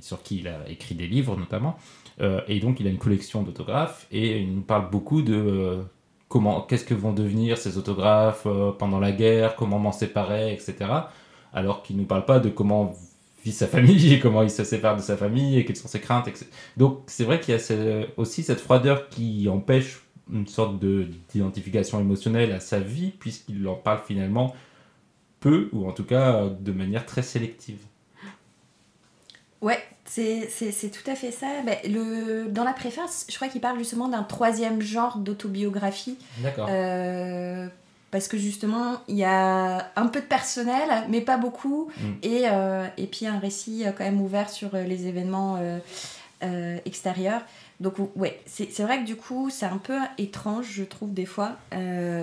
sur 0.00 0.22
qui 0.22 0.38
il 0.40 0.48
a 0.48 0.68
écrit 0.68 0.94
des 0.94 1.06
livres 1.06 1.36
notamment. 1.36 1.76
Euh, 2.20 2.40
et 2.48 2.60
donc 2.60 2.80
il 2.80 2.86
a 2.86 2.90
une 2.90 2.98
collection 2.98 3.42
d'autographes 3.42 4.06
et 4.12 4.40
il 4.40 4.54
nous 4.54 4.60
parle 4.62 4.90
beaucoup 4.90 5.22
de 5.22 5.34
euh, 5.34 5.82
comment, 6.28 6.60
qu'est-ce 6.62 6.84
que 6.84 6.94
vont 6.94 7.12
devenir 7.12 7.56
ces 7.58 7.78
autographes 7.78 8.46
pendant 8.78 9.00
la 9.00 9.12
guerre, 9.12 9.56
comment 9.56 9.78
m'en 9.78 9.92
séparer, 9.92 10.52
etc. 10.52 10.76
Alors 11.52 11.82
qu'il 11.82 11.96
ne 11.96 12.02
nous 12.02 12.06
parle 12.06 12.24
pas 12.26 12.38
de 12.40 12.50
comment 12.50 12.94
vit 13.44 13.52
sa 13.52 13.66
famille 13.66 14.12
et 14.12 14.18
comment 14.20 14.42
il 14.42 14.50
se 14.50 14.64
sépare 14.64 14.96
de 14.96 15.02
sa 15.02 15.16
famille 15.16 15.58
et 15.58 15.64
quelles 15.64 15.76
sont 15.76 15.88
ses 15.88 16.00
craintes. 16.00 16.28
etc. 16.28 16.46
Donc 16.76 17.00
c'est 17.06 17.24
vrai 17.24 17.40
qu'il 17.40 17.54
y 17.54 17.58
a 17.58 18.06
aussi 18.16 18.42
cette 18.42 18.60
froideur 18.60 19.08
qui 19.08 19.48
empêche 19.48 20.02
une 20.30 20.46
sorte 20.46 20.78
de- 20.78 21.08
d'identification 21.32 21.98
émotionnelle 22.00 22.52
à 22.52 22.60
sa 22.60 22.78
vie 22.80 23.12
puisqu'il 23.18 23.66
en 23.66 23.74
parle 23.76 24.00
finalement 24.06 24.54
peu 25.40 25.68
ou 25.72 25.88
en 25.88 25.92
tout 25.92 26.04
cas 26.04 26.34
euh, 26.34 26.50
de 26.50 26.72
manière 26.72 27.06
très 27.06 27.22
sélective. 27.22 27.78
Ouais, 29.60 29.82
c'est 30.04 30.90
tout 30.92 31.10
à 31.10 31.14
fait 31.14 31.30
ça. 31.30 31.46
Ben, 31.64 31.76
le, 31.84 32.48
dans 32.48 32.64
la 32.64 32.72
préface, 32.72 33.26
je 33.28 33.36
crois 33.36 33.48
qu'il 33.48 33.60
parle 33.60 33.78
justement 33.78 34.08
d'un 34.08 34.22
troisième 34.22 34.80
genre 34.80 35.18
d'autobiographie. 35.18 36.16
D'accord. 36.38 36.68
Euh, 36.70 37.66
parce 38.10 38.28
que 38.28 38.38
justement, 38.38 39.00
il 39.08 39.16
y 39.16 39.24
a 39.24 39.90
un 39.96 40.06
peu 40.06 40.20
de 40.20 40.26
personnel, 40.26 41.04
mais 41.08 41.20
pas 41.20 41.36
beaucoup. 41.36 41.90
Mm. 41.98 42.06
Et, 42.22 42.42
euh, 42.46 42.86
et 42.96 43.06
puis 43.06 43.26
un 43.26 43.38
récit 43.38 43.84
quand 43.96 44.04
même 44.04 44.20
ouvert 44.20 44.48
sur 44.48 44.74
les 44.74 45.06
événements 45.08 45.58
euh, 46.42 46.78
extérieurs. 46.84 47.42
Donc 47.80 47.94
ouais, 48.16 48.40
c'est 48.46 48.80
vrai 48.80 49.00
que 49.00 49.04
du 49.04 49.14
coup, 49.14 49.50
c'est 49.50 49.66
un 49.66 49.78
peu 49.78 49.98
étrange, 50.16 50.66
je 50.70 50.84
trouve, 50.84 51.12
des 51.12 51.26
fois. 51.26 51.52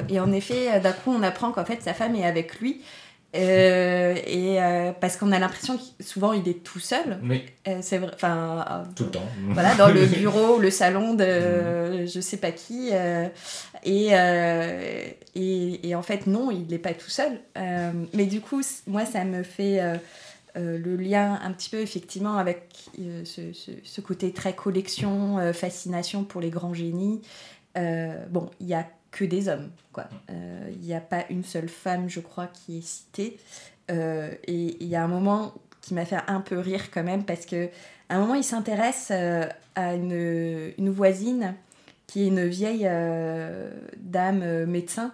Et 0.09 0.19
en 0.19 0.31
effet, 0.31 0.79
d'un 0.79 0.91
coup, 0.91 1.11
on 1.11 1.21
apprend 1.23 1.51
qu'en 1.51 1.65
fait, 1.65 1.81
sa 1.81 1.93
femme 1.93 2.15
est 2.15 2.25
avec 2.25 2.59
lui. 2.59 2.81
Euh, 3.35 4.15
et 4.25 4.61
euh, 4.61 4.91
parce 4.99 5.17
qu'on 5.17 5.31
a 5.31 5.39
l'impression 5.39 5.77
que 5.77 6.03
souvent 6.03 6.31
il 6.33 6.47
est 6.47 6.63
tout 6.63 6.79
seul. 6.79 7.19
Oui, 7.23 7.43
Euh, 7.67 7.79
c'est 7.81 7.97
vrai. 7.97 8.11
Enfin, 8.13 8.83
tout 8.95 9.05
le 9.05 9.11
temps. 9.11 9.27
voilà, 9.49 9.75
dans 9.75 9.89
le 9.89 10.05
bureau, 10.17 10.57
le 10.59 10.69
salon 10.69 11.13
de 11.15 12.05
je 12.05 12.19
sais 12.21 12.37
pas 12.37 12.51
qui. 12.51 12.91
et, 13.83 14.11
et, 15.35 15.89
et 15.89 15.95
en 15.95 16.01
fait, 16.01 16.27
non, 16.27 16.51
il 16.51 16.67
n'est 16.67 16.79
pas 16.79 16.93
tout 16.93 17.09
seul. 17.09 17.39
Mais 18.13 18.25
du 18.25 18.41
coup, 18.41 18.61
moi, 18.87 19.05
ça 19.05 19.23
me 19.25 19.43
fait 19.43 19.81
le 20.55 20.95
lien 20.95 21.39
un 21.43 21.51
petit 21.51 21.69
peu 21.69 21.79
effectivement 21.79 22.37
avec 22.37 22.69
ce, 23.25 23.51
ce, 23.53 23.71
ce 23.83 24.01
côté 24.01 24.31
très 24.31 24.53
collection, 24.53 25.51
fascination 25.53 26.23
pour 26.23 26.41
les 26.41 26.49
grands 26.49 26.73
génies. 26.73 27.21
Bon, 27.75 28.49
il 28.59 28.67
n'y 28.67 28.73
a 28.75 28.85
que 29.15 29.23
des 29.23 29.47
hommes, 29.47 29.71
quoi. 29.93 30.05
Euh, 30.29 30.69
Il 30.73 30.81
n'y 30.81 30.93
a 30.93 30.99
pas 30.99 31.25
une 31.29 31.43
seule 31.43 31.69
femme, 31.69 32.09
je 32.09 32.19
crois, 32.19 32.47
qui 32.47 32.79
est 32.79 32.85
citée. 32.85 33.39
Euh, 33.89 34.29
et 34.45 34.77
il 34.79 34.87
y 34.87 34.95
a 34.95 35.03
un 35.03 35.07
moment 35.07 35.53
qui 35.81 35.93
m'a 35.93 36.05
fait 36.05 36.19
un 36.27 36.41
peu 36.41 36.59
rire 36.59 36.91
quand 36.91 37.03
même 37.03 37.23
parce 37.23 37.45
que 37.45 37.69
à 38.09 38.17
un 38.17 38.19
moment, 38.19 38.35
il 38.35 38.43
s'intéresse 38.43 39.07
euh, 39.11 39.47
à 39.75 39.95
une, 39.95 40.73
une 40.77 40.89
voisine 40.89 41.55
qui 42.07 42.23
est 42.23 42.27
une 42.27 42.45
vieille 42.45 42.85
euh, 42.87 43.71
dame 43.97 44.41
euh, 44.43 44.65
médecin. 44.65 45.13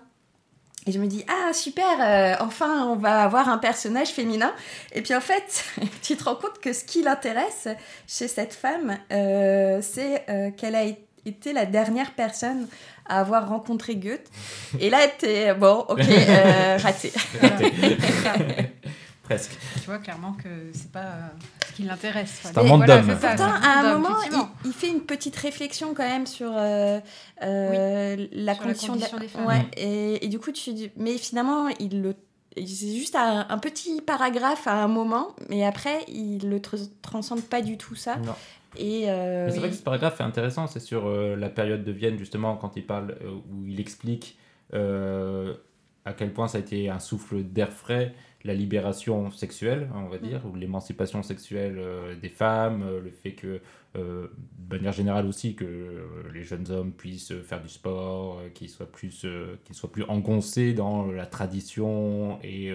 Et 0.88 0.92
je 0.92 1.00
me 1.00 1.06
dis, 1.06 1.24
ah 1.28 1.54
super, 1.54 1.86
euh, 2.02 2.44
enfin 2.44 2.88
on 2.88 2.96
va 2.96 3.22
avoir 3.22 3.50
un 3.50 3.60
personnage 3.60 4.10
féminin. 4.10 4.52
Et 4.94 5.04
puis 5.04 5.14
en 5.14 5.22
fait, 5.22 5.64
tu 6.02 6.18
te 6.18 6.24
rends 6.24 6.36
compte 6.36 6.60
que 6.60 6.74
ce 6.74 6.84
qui 6.84 7.04
l'intéresse 7.04 7.68
chez 8.08 8.28
cette 8.28 8.54
femme, 8.54 8.98
euh, 9.12 9.80
c'est 9.84 10.26
euh, 10.30 10.50
qu'elle 10.50 10.76
a 10.76 10.84
été 10.84 11.06
la 11.54 11.66
dernière 11.66 12.12
personne 12.14 12.68
à 13.08 13.20
avoir 13.20 13.48
rencontré 13.50 13.96
Goethe. 13.96 14.28
Et 14.80 14.90
là, 14.90 15.00
t'es, 15.08 15.54
bon, 15.54 15.86
ok, 15.90 16.00
euh, 16.00 16.78
raté. 16.82 17.12
Presque. 19.24 19.52
Tu 19.80 19.86
vois 19.86 20.00
clairement 20.00 20.34
que 20.34 20.50
c'est 20.74 20.92
pas 20.92 21.00
euh, 21.00 21.28
ce 21.70 21.74
qui 21.74 21.84
l'intéresse. 21.84 22.40
C'est 22.44 22.58
un 22.58 22.64
monde 22.64 22.84
Voilà, 22.86 23.02
ça, 23.04 23.16
Pourtant, 23.16 23.52
à 23.64 23.80
un 23.80 23.94
moment, 23.98 24.18
il, 24.30 24.38
il 24.66 24.74
fait 24.74 24.90
une 24.90 25.02
petite 25.02 25.36
réflexion 25.38 25.94
quand 25.94 26.04
même 26.08 26.26
sur 26.28 26.52
euh, 26.54 27.00
euh, 27.44 28.28
la, 28.34 28.54
Sur 28.56 28.64
la 28.64 28.68
condition, 28.68 28.94
condition 28.94 29.18
de- 29.18 29.22
des 29.22 29.28
femmes. 29.30 29.46
Ouais, 29.46 29.66
et, 29.78 30.26
et 30.26 30.28
du 30.28 30.38
coup, 30.40 30.52
tu 30.52 30.74
dis, 30.74 30.92
mais 30.98 31.18
finalement, 31.18 31.70
il 31.80 32.02
le, 32.02 32.16
c'est 32.58 32.66
juste 32.94 33.16
un, 33.16 33.46
un 33.48 33.58
petit 33.58 34.02
paragraphe 34.02 34.68
à 34.68 34.74
un 34.74 34.88
moment, 34.90 35.30
mais 35.50 35.64
après, 35.66 36.04
il 36.10 36.50
le 36.50 36.60
tr- 36.60 36.90
transcende 37.02 37.42
pas 37.44 37.62
du 37.62 37.78
tout 37.78 37.96
ça. 37.96 38.18
Non. 38.18 38.34
Et 38.78 39.10
euh, 39.10 39.50
c'est 39.50 39.60
vrai 39.60 39.70
que 39.70 39.76
ce 39.76 39.84
paragraphe 39.84 40.20
est 40.22 40.24
intéressant, 40.24 40.68
c'est 40.68 40.80
sur 40.80 41.08
euh, 41.08 41.36
la 41.36 41.50
période 41.50 41.84
de 41.84 41.92
Vienne, 41.92 42.18
justement, 42.18 42.56
quand 42.56 42.78
il 42.78 42.86
parle, 42.86 43.18
euh, 43.24 43.32
où 43.52 43.66
il 43.66 43.80
explique 43.80 44.38
à 44.74 46.14
quel 46.14 46.32
point 46.32 46.48
ça 46.48 46.58
a 46.58 46.62
été 46.62 46.90
un 46.90 47.00
souffle 47.00 47.44
d'air 47.44 47.74
frais, 47.74 48.14
la 48.46 48.54
libération 48.54 49.30
sexuelle, 49.32 49.90
hein, 49.94 50.04
on 50.06 50.08
va 50.08 50.18
dire, 50.18 50.42
ou 50.46 50.56
l'émancipation 50.56 51.24
sexuelle 51.24 51.78
des 52.22 52.30
femmes, 52.30 52.86
le 53.04 53.12
fait 53.12 53.34
que, 53.34 53.60
de 53.94 54.30
manière 54.70 54.94
générale 54.94 55.26
aussi, 55.26 55.56
que 55.56 56.08
les 56.34 56.44
jeunes 56.44 56.72
hommes 56.72 56.94
puissent 56.94 57.34
faire 57.44 57.62
du 57.62 57.68
sport, 57.68 58.42
qu'ils 58.54 58.70
soient, 58.70 58.90
plus, 58.90 59.26
qu'ils 59.66 59.76
soient 59.76 59.92
plus 59.92 60.04
engoncés 60.04 60.74
dans 60.74 61.12
la 61.12 61.26
tradition 61.26 62.40
et, 62.44 62.72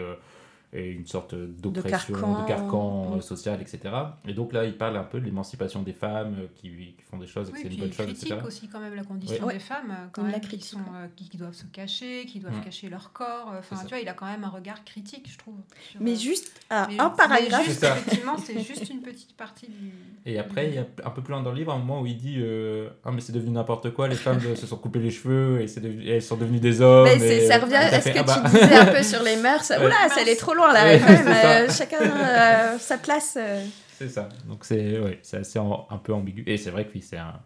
et 0.76 0.90
une 0.90 1.06
sorte 1.06 1.34
d'oppression, 1.34 2.14
carcan. 2.14 2.42
de 2.42 2.46
carcan 2.48 3.12
euh, 3.12 3.16
Mm. 3.16 3.22
social, 3.22 3.60
etc. 3.62 3.80
Et 4.28 4.34
donc 4.34 4.52
là, 4.52 4.64
il 4.64 4.76
parle 4.76 4.96
un 4.96 5.04
peu 5.04 5.18
de 5.20 5.24
l'émancipation 5.24 5.82
des 5.82 5.92
femmes 5.92 6.36
euh, 6.38 6.46
qui, 6.54 6.68
qui 6.68 7.02
font 7.10 7.16
des 7.18 7.26
choses 7.26 7.48
et 7.48 7.52
que 7.52 7.58
c'est 7.58 7.64
une 7.68 7.76
bonne 7.78 7.88
il 7.88 7.94
chose, 7.94 8.06
critique 8.06 8.30
etc. 8.32 8.46
aussi 8.46 8.68
quand 8.68 8.80
même 8.80 8.94
la 8.94 9.04
condition 9.04 9.44
Ouais. 9.46 9.54
des 9.54 9.58
femmes, 9.60 9.90
euh, 9.90 10.06
quand 10.12 10.22
Il 10.22 10.26
la 10.26 10.32
même, 10.32 10.40
qui, 10.42 10.48
critique, 10.48 10.66
sont, 10.66 10.78
euh, 10.78 11.06
qui, 11.16 11.28
qui 11.28 11.36
doivent 11.38 11.54
se 11.54 11.64
cacher, 11.66 12.26
qui 12.26 12.40
doivent 12.40 12.58
Mm. 12.58 12.64
cacher 12.64 12.88
leur 12.88 13.12
corps. 13.12 13.52
Enfin, 13.58 13.76
tu 13.82 13.88
vois, 13.88 13.98
il 14.00 14.08
a 14.08 14.12
quand 14.14 14.26
même 14.26 14.44
un 14.44 14.48
regard 14.48 14.84
critique, 14.84 15.28
je 15.32 15.38
trouve. 15.38 15.54
sur, 15.90 16.00
mais 16.00 16.14
juste 16.16 16.52
un, 16.70 16.86
mais- 16.88 16.98
un 17.00 17.10
paragraphe. 17.10 17.64
juste, 17.64 17.82
effectivement, 17.84 18.36
c'est 18.38 18.60
juste 18.60 18.90
une 18.90 19.00
petite 19.00 19.34
partie 19.36 19.66
du. 19.68 19.92
Et 20.26 20.38
après, 20.38 20.68
il 20.68 20.74
y 20.74 20.78
a 20.78 20.86
un 21.04 21.10
peu 21.10 21.22
plus 21.22 21.32
loin 21.32 21.42
dans 21.42 21.50
le 21.52 21.56
livre, 21.56 21.72
un 21.72 21.78
moment 21.78 22.00
où 22.02 22.06
il 22.06 22.16
dit 22.18 22.36
euh, 22.38 22.88
Ah, 23.04 23.10
mais 23.12 23.20
c'est 23.20 23.32
devenu 23.32 23.52
n'importe 23.52 23.92
quoi, 23.94 24.08
les 24.08 24.14
femmes 24.16 24.40
se 24.54 24.66
sont 24.66 24.76
coupées 24.76 24.98
les 24.98 25.10
cheveux 25.10 25.60
et, 25.62 25.68
c'est 25.68 25.80
devenu- 25.80 26.02
et 26.04 26.10
elles 26.16 26.22
sont 26.22 26.36
devenues 26.36 26.60
des 26.60 26.80
hommes. 26.80 27.04
Mais 27.06 27.16
et- 27.16 27.18
c'est- 27.18 27.46
ça 27.48 27.58
revient 27.58 27.74
à 27.76 28.00
ce 28.00 28.08
que 28.10 28.18
Ah 28.18 28.22
bah. 28.24 28.42
tu 28.44 28.50
disais 28.58 28.74
un 28.74 28.86
peu 28.86 29.02
sur 29.02 29.22
les 29.22 29.36
mœurs. 29.36 29.70
Oula, 29.80 30.08
ça 30.08 30.20
allait 30.20 30.36
trop 30.36 30.52
loin 30.54 30.65
là. 30.72 30.84
Ouais, 30.84 31.00
même, 31.00 31.26
euh, 31.28 31.70
chacun 31.70 32.00
euh, 32.02 32.78
sa 32.78 32.98
place. 32.98 33.36
euh. 33.40 33.64
C'est 33.98 34.08
ça. 34.08 34.28
Donc 34.46 34.64
c'est 34.64 34.98
ouais, 35.00 35.18
c'est 35.22 35.38
assez 35.38 35.58
en- 35.58 35.86
un 35.90 35.98
peu 35.98 36.12
ambigu. 36.12 36.42
Et 36.46 36.56
c'est 36.58 36.70
vrai 36.70 36.86
que 36.86 36.92
oui, 36.94 37.02
c'est 37.02 37.16
un, 37.18 37.40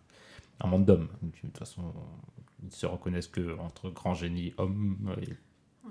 un 0.60 0.66
monde 0.66 0.84
d'hommes. 0.84 1.08
De 1.22 1.30
toute 1.40 1.58
façon, 1.58 1.82
ils 2.64 2.72
se 2.72 2.86
reconnaissent 2.86 3.28
que 3.28 3.56
entre 3.58 3.90
grands 3.90 4.14
génies 4.14 4.52
hommes 4.58 5.14
et 5.22 5.28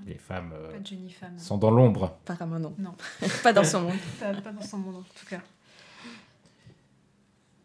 les 0.05 0.17
femmes 0.17 0.51
euh, 0.53 0.71
Pas 0.73 0.79
de 0.79 0.85
génie 0.87 1.11
femme. 1.11 1.37
sont 1.39 1.57
dans 1.57 1.71
l'ombre. 1.71 2.17
Apparemment 2.27 2.59
non. 2.59 2.73
Non. 2.77 2.93
pas 3.43 3.53
dans 3.53 3.63
son 3.63 3.81
monde. 3.81 3.93
Pas, 4.19 4.33
pas 4.33 4.51
dans 4.51 4.61
son 4.61 4.77
monde, 4.77 4.95
en 4.97 5.01
tout 5.19 5.25
cas. 5.29 5.41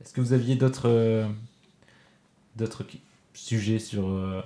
Est-ce 0.01 0.13
que 0.13 0.21
vous 0.21 0.33
aviez 0.33 0.55
d'autres 0.57 0.89
euh, 0.89 1.27
sujets 3.33 3.79
sur 3.79 4.07
euh, 4.09 4.43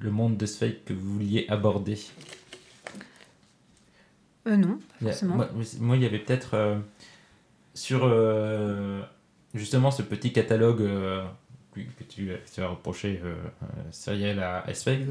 le 0.00 0.10
monde 0.10 0.36
de 0.36 0.46
Sveig 0.46 0.82
que 0.84 0.92
vous 0.92 1.12
vouliez 1.14 1.46
aborder? 1.48 1.98
Euh, 4.46 4.56
non, 4.56 4.78
forcément. 5.02 5.36
moi, 5.36 5.48
moi, 5.80 5.96
il 5.96 6.02
y 6.02 6.06
avait 6.06 6.18
peut-être 6.18 6.50
euh, 6.54 6.78
sur 7.72 8.00
euh, 8.04 9.00
justement 9.54 9.90
ce 9.90 10.02
petit 10.02 10.32
catalogue 10.32 10.82
euh, 10.82 11.24
que, 11.74 11.80
que 11.80 12.04
tu, 12.08 12.30
as 12.62 12.66
reproché 12.68 13.20
Cyrielle 13.90 14.40
à 14.40 14.64
Sveig. 14.74 15.06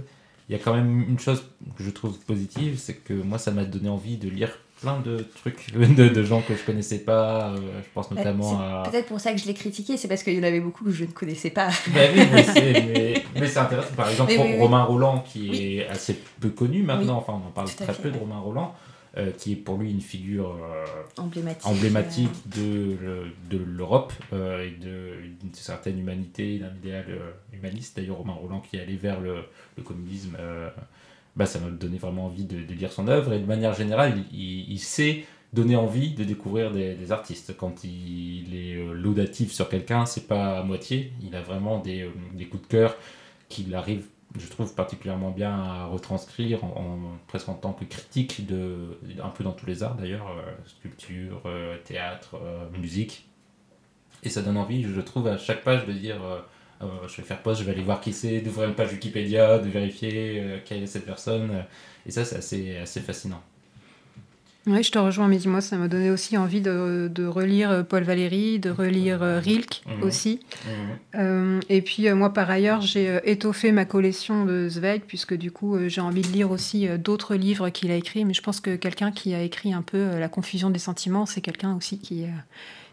Il 0.49 0.51
y 0.51 0.55
a 0.55 0.59
quand 0.59 0.73
même 0.73 1.01
une 1.09 1.19
chose 1.19 1.43
que 1.77 1.83
je 1.83 1.89
trouve 1.89 2.19
positive, 2.19 2.77
c'est 2.77 2.95
que 2.95 3.13
moi 3.13 3.37
ça 3.37 3.51
m'a 3.51 3.63
donné 3.65 3.87
envie 3.89 4.17
de 4.17 4.29
lire 4.29 4.49
plein 4.81 4.99
de 4.99 5.25
trucs, 5.37 5.73
de, 5.77 6.09
de 6.09 6.23
gens 6.23 6.41
que 6.41 6.55
je 6.55 6.63
connaissais 6.63 6.99
pas. 6.99 7.51
euh, 7.51 7.57
je 7.81 7.89
pense 7.93 8.09
Bah, 8.09 8.15
notamment 8.17 8.59
à. 8.59 8.83
Peut-être 8.91 9.07
pour 9.07 9.19
ça 9.21 9.31
que 9.31 9.39
je 9.39 9.45
l'ai 9.45 9.53
critiqué, 9.53 9.95
c'est 9.95 10.09
parce 10.09 10.21
qu'il 10.23 10.33
y 10.33 10.39
en 10.39 10.43
avait 10.43 10.59
beaucoup 10.59 10.83
que 10.83 10.91
je 10.91 11.05
ne 11.05 11.11
connaissais 11.11 11.49
pas. 11.49 11.69
Bah 11.93 12.01
oui, 12.13 12.23
mais 12.31 12.43
c'est, 12.43 12.73
mais, 12.73 13.23
mais 13.39 13.47
c'est 13.47 13.59
intéressant. 13.59 13.93
Par 13.95 14.09
exemple, 14.09 14.31
Oui, 14.33 14.37
oui, 14.41 14.51
oui. 14.55 14.59
Romain 14.59 14.83
Roland, 14.83 15.19
qui 15.19 15.77
est 15.77 15.87
assez 15.87 16.19
peu 16.41 16.49
connu 16.49 16.83
maintenant, 16.83 17.17
enfin, 17.17 17.41
on 17.41 17.47
en 17.47 17.51
parle 17.51 17.69
très 17.73 17.93
fait, 17.93 18.01
peu 18.01 18.11
de. 18.11 18.17
Romain 18.17 18.39
Roland, 18.39 18.75
euh, 19.17 19.31
qui 19.31 19.51
est 19.51 19.55
pour 19.55 19.77
lui 19.77 19.91
une 19.91 20.01
figure 20.01 20.57
euh, 20.63 20.85
Emblématique. 21.17 21.65
emblématique 21.67 22.49
de, 22.55 22.97
le- 23.01 23.27
de 23.49 23.63
l'Europe 23.63 24.11
euh, 24.33 24.65
et 24.67 24.71
de- 24.71 25.17
d'une 25.41 25.53
certaine 25.53 25.99
humanité, 25.99 26.57
d'un 26.59 26.73
idéal 26.75 27.05
euh, 27.09 27.31
humaniste. 27.53 27.95
D'ailleurs, 27.97 28.17
Romain 28.17 28.33
Roland 28.33 28.59
qui 28.61 28.77
est 28.77 28.81
allé 28.81 28.95
vers 28.95 29.19
le, 29.21 29.43
le 29.77 29.83
communisme, 29.83 30.35
euh, 30.39 30.69
bah, 31.35 31.45
ça 31.45 31.59
m'a 31.59 31.69
donné 31.69 31.97
vraiment 31.97 32.25
envie 32.25 32.45
de, 32.45 32.63
de 32.63 32.73
lire 32.73 32.91
son 32.91 33.07
œuvre. 33.07 33.33
Et 33.33 33.39
de 33.39 33.45
manière 33.45 33.73
générale, 33.73 34.23
il, 34.31 34.39
il- 34.39 34.71
il 34.73 34.79
sait 34.79 35.25
donner 35.53 35.75
envie 35.75 36.15
de 36.15 36.23
découvrir 36.23 36.71
des, 36.71 36.95
des 36.95 37.11
artistes. 37.11 37.55
Quand 37.55 37.83
il 37.83 38.55
est 38.55 38.75
euh, 38.77 38.93
laudatif 38.93 39.51
sur 39.51 39.69
quelqu'un, 39.69 40.07
c'est 40.07 40.27
pas 40.27 40.57
à 40.59 40.63
moitié. 40.63 41.11
Il 41.21 41.35
a 41.35 41.41
vraiment 41.43 41.77
des, 41.77 42.01
euh, 42.01 42.09
des 42.33 42.45
coups 42.45 42.63
de 42.63 42.67
cœur 42.67 42.95
qu'il 43.49 43.75
arrive, 43.75 44.05
je 44.39 44.47
trouve, 44.47 44.73
particulièrement 44.73 45.31
bien 45.31 45.51
à 45.51 45.85
retranscrire, 45.85 46.63
en, 46.63 47.17
presque 47.27 47.49
en 47.49 47.53
tant 47.53 47.73
que 47.73 47.85
critique, 47.85 48.45
de, 48.47 48.97
un 49.23 49.29
peu 49.29 49.43
dans 49.43 49.51
tous 49.51 49.65
les 49.65 49.83
arts 49.83 49.95
d'ailleurs, 49.95 50.27
euh, 50.29 50.51
sculpture, 50.65 51.41
euh, 51.45 51.77
théâtre, 51.83 52.35
euh, 52.41 52.67
musique. 52.77 53.27
Et 54.23 54.29
ça 54.29 54.41
donne 54.41 54.57
envie, 54.57 54.83
je 54.83 55.01
trouve, 55.01 55.27
à 55.27 55.37
chaque 55.37 55.63
page 55.63 55.85
de 55.85 55.91
dire 55.91 56.17
je 57.07 57.17
vais 57.17 57.23
faire 57.23 57.41
pause, 57.41 57.59
je 57.59 57.63
vais 57.63 57.71
aller 57.71 57.81
voir 57.81 58.01
qui 58.01 58.11
c'est, 58.11 58.41
d'ouvrir 58.41 58.67
une 58.67 58.75
page 58.75 58.91
Wikipédia, 58.91 59.57
de 59.57 59.69
vérifier 59.69 60.61
quelle 60.65 60.83
est 60.83 60.87
cette 60.87 61.05
personne. 61.05 61.65
Et 62.05 62.11
ça, 62.11 62.25
c'est 62.25 62.37
assez, 62.37 62.77
assez 62.77 62.99
fascinant. 62.99 63.41
Oui, 64.65 64.81
je 64.81 64.91
te 64.91 64.97
rejoins, 64.99 65.27
mais 65.27 65.39
moi, 65.45 65.59
ça 65.59 65.75
m'a 65.75 65.89
donné 65.89 66.09
aussi 66.09 66.37
envie 66.37 66.61
de, 66.61 67.11
de 67.13 67.25
relire 67.25 67.69
euh, 67.69 67.83
Paul 67.83 68.03
Valéry, 68.03 68.59
de 68.59 68.69
relire 68.69 69.21
euh, 69.21 69.39
Rilke 69.39 69.83
Mhm. 69.85 70.03
aussi. 70.03 70.39
Euh, 71.15 71.59
et 71.69 71.81
puis, 71.81 72.09
moi, 72.13 72.33
par 72.33 72.49
ailleurs, 72.49 72.81
j'ai 72.81 73.19
étoffé 73.25 73.71
ma 73.73 73.83
collection 73.85 74.45
de 74.45 74.69
Zweig, 74.69 75.01
puisque 75.05 75.33
du 75.35 75.51
coup, 75.51 75.77
j'ai 75.87 76.01
envie 76.01 76.21
de 76.21 76.29
lire 76.29 76.49
aussi 76.49 76.87
d'autres 76.97 77.35
livres 77.35 77.69
qu'il 77.69 77.91
a 77.91 77.95
écrits. 77.95 78.25
Mais 78.25 78.33
je 78.33 78.41
pense 78.41 78.59
que 78.61 78.75
quelqu'un 78.75 79.11
qui 79.11 79.33
a 79.35 79.41
écrit 79.41 79.73
un 79.73 79.83
peu 79.83 80.17
La 80.17 80.27
confusion 80.29 80.69
des 80.71 80.79
sentiments, 80.79 81.25
c'est 81.27 81.41
quelqu'un 81.41 81.75
aussi 81.75 81.99
qui, 81.99 82.25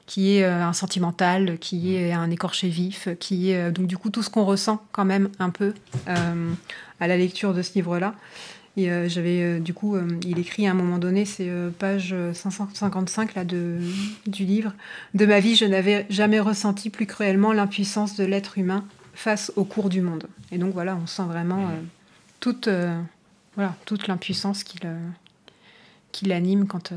qui 0.05 0.37
est 0.37 0.45
un 0.45 0.75
sentimental, 0.75 1.57
qui 1.61 1.95
est 1.97 2.13
un 2.13 2.31
écorché 2.31 2.69
vif, 2.69 3.09
qui 3.21 3.53
est 3.53 3.71
donc 3.71 3.87
du 3.87 3.97
coup 3.97 4.11
tout 4.11 4.23
ce 4.23 4.29
qu'on 4.29 4.45
ressent 4.45 4.83
quand 4.93 5.07
même 5.07 5.31
un 5.39 5.49
peu 5.51 5.73
euh, 6.09 6.53
à 6.99 7.07
la 7.07 7.17
lecture 7.17 7.55
de 7.55 7.63
ce 7.63 7.73
livre-là. 7.75 8.15
Et 8.77 8.91
euh, 8.91 9.09
j'avais 9.09 9.43
euh, 9.43 9.59
du 9.61 9.75
coup, 9.75 9.97
euh, 9.97 10.07
il 10.25 10.39
écrit 10.39 10.67
à 10.67 10.71
un 10.71 10.75
moment 10.75 10.99
donné, 10.99 11.25
c'est 11.25 11.51
page 11.79 12.15
555 12.35 13.35
là, 13.35 13.45
de, 13.45 13.79
du 14.27 14.45
livre. 14.45 14.73
De 15.15 15.27
ma 15.27 15.41
vie, 15.41 15.57
je 15.57 15.65
n'avais 15.65 16.07
jamais 16.09 16.41
ressenti 16.41 16.89
plus 16.91 17.07
cruellement 17.07 17.53
l'impuissance 17.53 18.17
de 18.17 18.25
l'être 18.25 18.59
humain 18.59 18.85
face 19.15 19.53
au 19.57 19.65
cours 19.65 19.89
du 19.89 20.01
monde. 20.01 20.27
Et 20.53 20.59
donc 20.59 20.73
voilà, 20.73 20.97
on 20.97 21.07
sent 21.07 21.25
vraiment 21.25 21.67
euh, 21.69 21.81
toute, 22.39 22.69
voilà, 23.57 23.75
toute 23.87 24.07
l'impuissance 24.07 24.65
qui 24.65 24.79
le- 24.85 24.97
qui 26.13 26.25
l'anime 26.27 26.67
quand 26.67 26.93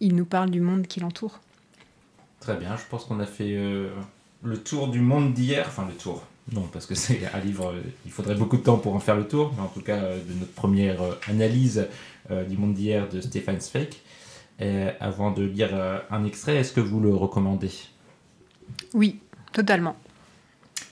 il 0.00 0.16
nous 0.16 0.24
parle 0.24 0.50
du 0.50 0.60
monde 0.60 0.86
qui 0.88 0.98
l'entoure. 1.00 1.40
Très 2.40 2.56
bien, 2.56 2.76
je 2.76 2.82
pense 2.90 3.04
qu'on 3.04 3.20
a 3.20 3.26
fait 3.26 3.56
le 4.42 4.58
tour 4.58 4.88
du 4.88 5.00
monde 5.00 5.32
d'hier. 5.34 5.64
Enfin, 5.68 5.86
le 5.86 5.94
tour. 5.94 6.24
Non, 6.52 6.68
parce 6.72 6.84
que 6.86 6.94
c'est 6.94 7.20
un 7.32 7.40
livre, 7.40 7.74
il 8.04 8.10
faudrait 8.12 8.34
beaucoup 8.34 8.56
de 8.58 8.62
temps 8.62 8.76
pour 8.76 8.94
en 8.94 9.00
faire 9.00 9.16
le 9.16 9.26
tour, 9.26 9.52
mais 9.56 9.62
en 9.62 9.68
tout 9.68 9.80
cas, 9.80 9.96
euh, 9.96 10.22
de 10.22 10.32
notre 10.34 10.52
première 10.52 11.00
euh, 11.02 11.14
analyse 11.28 11.86
euh, 12.30 12.44
du 12.44 12.56
monde 12.58 12.74
d'hier 12.74 13.08
de 13.08 13.20
Stéphane 13.20 13.60
Zweig. 13.60 13.94
Et 14.60 14.88
avant 15.00 15.30
de 15.32 15.42
lire 15.42 15.74
un 16.10 16.24
extrait, 16.24 16.54
est-ce 16.56 16.72
que 16.72 16.80
vous 16.80 17.00
le 17.00 17.12
recommandez? 17.12 17.72
Oui, 18.92 19.18
totalement. 19.52 19.96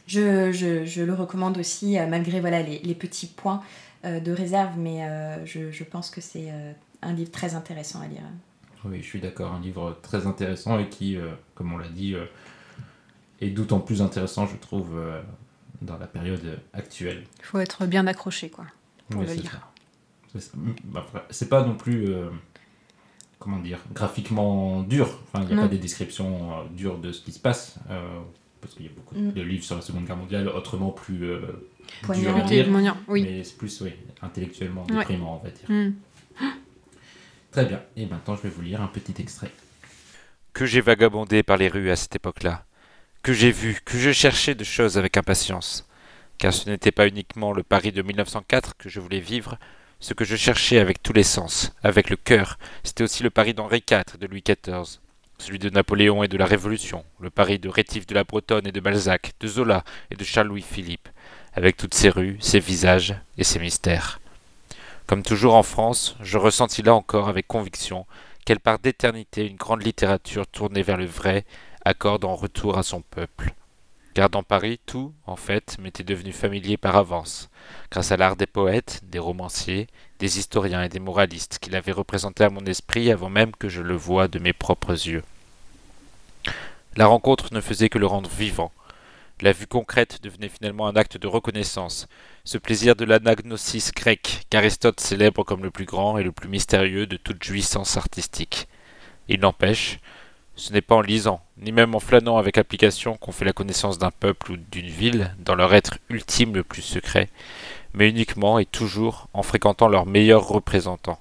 Je, 0.09 0.51
je- 0.51 0.85
je 0.85 1.03
le 1.03 1.15
recommande 1.15 1.57
aussi, 1.59 1.97
malgré 2.09 2.41
voilà, 2.41 2.61
les, 2.61 2.81
les 2.81 2.95
petits 2.97 3.29
points 3.29 3.63
de 4.05 4.33
réserve, 4.33 4.77
mais 4.79 5.05
euh, 5.05 5.47
je, 5.47 5.71
je 5.71 5.85
pense 5.85 6.11
que 6.11 6.21
c'est 6.21 6.51
euh, 6.51 6.73
un 7.03 7.13
livre 7.13 7.31
très 7.31 7.55
intéressant 7.55 8.01
à 8.01 8.09
lire. 8.09 8.23
Oui, 8.85 8.99
je 9.01 9.07
suis 9.07 9.21
d'accord, 9.21 9.53
un 9.53 9.61
livre 9.61 9.97
très 10.03 10.27
intéressant 10.27 10.81
et 10.81 10.89
qui, 10.89 11.17
euh, 11.17 11.31
comme 11.55 11.73
on 11.73 11.79
l'a 11.79 11.89
dit, 11.89 12.17
est 13.41 13.51
d'autant 13.51 13.79
plus 13.79 14.03
intéressant, 14.03 14.49
je 14.49 14.57
trouve, 14.57 14.99
dans 15.83 15.99
la 15.99 16.07
période 16.07 16.61
actuelle. 16.73 17.25
Il 17.41 17.45
faut 17.45 17.59
être 17.61 17.87
bien 17.87 18.07
accroché, 18.07 18.49
quoi. 18.51 18.65
Pour 19.11 19.21
Oui, 19.21 19.27
le 19.27 19.35
c'est 19.35 19.41
lire. 19.43 19.69
C'est. 20.39 20.51
Bah, 20.85 21.05
C'est 21.31 21.49
pas 21.49 21.63
non 21.65 21.75
plus, 21.75 22.09
euh, 22.09 22.31
comment 23.39 23.59
dire, 23.59 23.79
graphiquement 23.93 24.83
dur. 24.83 25.19
Enfin, 25.33 25.43
il 25.45 25.49
n'y 25.49 25.53
a 25.53 25.57
Non. 25.57 25.63
pas 25.63 25.69
des 25.69 25.79
descriptions 25.79 26.53
euh, 26.53 26.65
dures 26.71 26.99
de 26.99 27.13
ce 27.13 27.21
qui 27.21 27.33
se 27.33 27.39
passe, 27.41 27.77
euh, 27.91 28.21
parce 28.61 28.75
qu'il 28.75 28.87
y 28.87 28.89
a 28.89 28.93
beaucoup 28.93 29.15
Mm. 29.15 29.33
de 29.33 29.43
livres 29.43 29.65
sur 29.65 29.77
la 29.77 29.83
Seconde 29.83 30.07
Guerre 30.07 30.17
mondiale 30.17 30.49
autrement 30.49 30.91
plus 30.91 31.25
euh, 31.25 31.41
durs 32.15 32.37
à 32.37 32.43
lire, 32.45 32.97
oui. 33.09 33.23
mais 33.25 33.45
c'est 33.45 33.59
plus, 33.59 33.81
oui, 33.83 33.93
intellectuellement 34.23 34.85
Ouais. 34.91 34.99
déprimant, 34.99 35.41
on 35.43 35.45
va 35.45 35.51
dire. 35.51 35.69
Mm. 35.71 35.95
Très 37.51 37.67
bien. 37.67 37.83
Et 37.97 38.07
maintenant, 38.07 38.35
je 38.37 38.43
vais 38.43 38.49
vous 38.49 38.63
lire 38.63 38.81
un 38.81 38.87
petit 38.89 39.21
extrait. 39.21 39.51
que 40.55 40.67
j'ai 40.67 40.81
vagabondé 40.83 41.43
par 41.43 41.57
les 41.57 41.69
rues 41.69 41.91
à 41.91 41.97
cette 41.97 42.15
époque-là, 42.15 42.67
que 43.23 43.33
j'ai 43.33 43.53
vu, 43.53 43.79
que 43.85 43.99
je 43.99 44.11
cherchais 44.11 44.57
de 44.57 44.65
choses 44.65 44.99
avec 44.99 45.17
impatience, 45.17 45.87
car 46.39 46.53
ce 46.53 46.69
n'était 46.69 46.91
pas 46.91 47.07
uniquement 47.07 47.53
le 47.53 47.63
Paris 47.63 47.93
de 47.93 48.03
1904 48.03 48.77
que 48.77 48.89
je 48.89 48.99
voulais 48.99 49.21
vivre, 49.21 49.59
ce 50.01 50.13
que 50.13 50.25
je 50.25 50.35
cherchais 50.35 50.81
avec 50.81 51.01
tous 51.01 51.13
les 51.13 51.23
sens, 51.23 51.73
avec 51.85 52.11
le 52.11 52.17
cœur, 52.17 52.59
c'était 52.83 53.05
aussi 53.05 53.23
le 53.23 53.31
Paris 53.31 53.55
d'Henri 53.55 53.85
IV 53.89 54.03
et 54.15 54.19
de 54.19 54.27
Louis 54.27 54.43
XIV, 54.43 54.99
celui 55.39 55.61
de 55.61 55.71
Napoléon 55.71 56.25
et 56.25 56.29
de 56.29 56.37
la 56.37 56.47
Révolution, 56.47 57.05
le 57.21 57.31
Paris 57.31 57.61
de 57.61 57.69
Rétif 57.69 58.09
de 58.09 58.15
la 58.15 58.25
Bretonne 58.25 58.67
et 58.67 58.73
de 58.73 58.81
Balzac, 58.81 59.35
de 59.39 59.47
Zola 59.47 59.85
et 60.11 60.17
de 60.17 60.25
Charles-Louis 60.25 60.63
Philippe, 60.69 61.09
avec 61.55 61.77
toutes 61.77 61.95
ses 61.95 62.11
rues, 62.11 62.39
ses 62.41 62.59
visages 62.59 63.15
et 63.39 63.45
ses 63.45 63.61
mystères. 63.61 64.21
Comme 65.07 65.23
toujours 65.23 65.55
en 65.55 65.63
France, 65.63 66.17
je 66.21 66.39
ressentis 66.39 66.83
là 66.83 66.95
encore 66.95 67.29
avec 67.29 67.47
conviction 67.47 68.05
quelle 68.45 68.59
part 68.59 68.81
d'éternité 68.81 69.47
une 69.47 69.57
grande 69.57 69.85
littérature 69.85 70.49
tournée 70.49 70.83
vers 70.83 70.97
le 70.97 71.07
vrai 71.07 71.45
accorde 71.85 72.25
en 72.25 72.35
retour 72.35 72.79
à 72.79 72.83
son 72.83 73.03
peuple. 73.03 73.55
Car 74.15 74.29
dans 74.29 74.43
Paris, 74.43 74.79
tout, 74.85 75.15
en 75.27 75.37
fait, 75.37 75.79
m'était 75.79 76.05
devenu 76.05 76.33
familier 76.33 76.77
par 76.77 76.97
avance, 76.97 77.49
grâce 77.91 78.13
à 78.13 78.19
l'art 78.19 78.37
des 78.37 78.47
poètes, 78.47 79.01
des 79.05 79.19
romanciers, 79.19 79.87
des 80.19 80.39
historiens 80.39 80.83
et 80.83 80.91
des 80.91 81.01
moralistes 81.01 81.59
qu'il 81.59 81.75
avait 81.75 81.93
représenté 81.93 82.45
à 82.45 82.51
mon 82.51 82.65
esprit 82.67 83.11
avant 83.11 83.31
même 83.31 83.53
que 83.53 83.71
je 83.71 83.81
le 83.81 83.97
voie 83.97 84.29
de 84.29 84.39
mes 84.39 84.53
propres 84.53 84.93
yeux. 84.93 85.23
La 86.95 87.07
rencontre 87.07 87.55
ne 87.55 87.63
faisait 87.63 87.89
que 87.89 87.99
le 87.99 88.07
rendre 88.07 88.29
vivant. 88.29 88.71
La 89.41 89.53
vue 89.53 89.67
concrète 89.67 90.23
devenait 90.23 90.51
finalement 90.51 90.87
un 90.87 90.95
acte 90.95 91.17
de 91.17 91.27
reconnaissance, 91.27 92.07
ce 92.45 92.59
plaisir 92.59 92.95
de 92.95 93.07
l'anagnosis 93.07 93.93
grec 93.93 94.45
qu'Aristote 94.51 95.01
célèbre 95.01 95.43
comme 95.43 95.63
le 95.63 95.71
plus 95.71 95.87
grand 95.87 96.19
et 96.19 96.23
le 96.23 96.33
plus 96.33 96.49
mystérieux 96.49 97.07
de 97.07 97.17
toute 97.17 97.43
jouissance 97.43 97.97
artistique. 97.97 98.69
Il 99.29 99.41
n'empêche, 99.41 99.99
ce 100.63 100.73
n'est 100.73 100.81
pas 100.81 100.95
en 100.95 101.01
lisant, 101.01 101.41
ni 101.59 101.73
même 101.73 101.97
en 101.97 101.99
flânant 101.99 102.39
avec 102.39 102.57
application 102.57 103.17
qu'on 103.17 103.33
fait 103.33 103.45
la 103.45 103.53
connaissance 103.53 103.99
d'un 103.99 104.13
peuple 104.13 104.53
ou 104.53 104.57
d'une 104.57 104.87
ville 104.87 105.35
dans 105.41 105.57
leur 105.57 105.75
être 105.75 105.99
ultime 106.09 106.55
le 106.55 106.63
plus 106.63 106.83
secret, 106.83 107.29
mais 107.95 108.09
uniquement 108.09 108.61
et 108.61 108.65
toujours 108.65 109.29
en 109.33 109.43
fréquentant 109.43 109.89
leurs 109.89 110.07
meilleurs 110.07 110.47
représentants. 110.47 111.21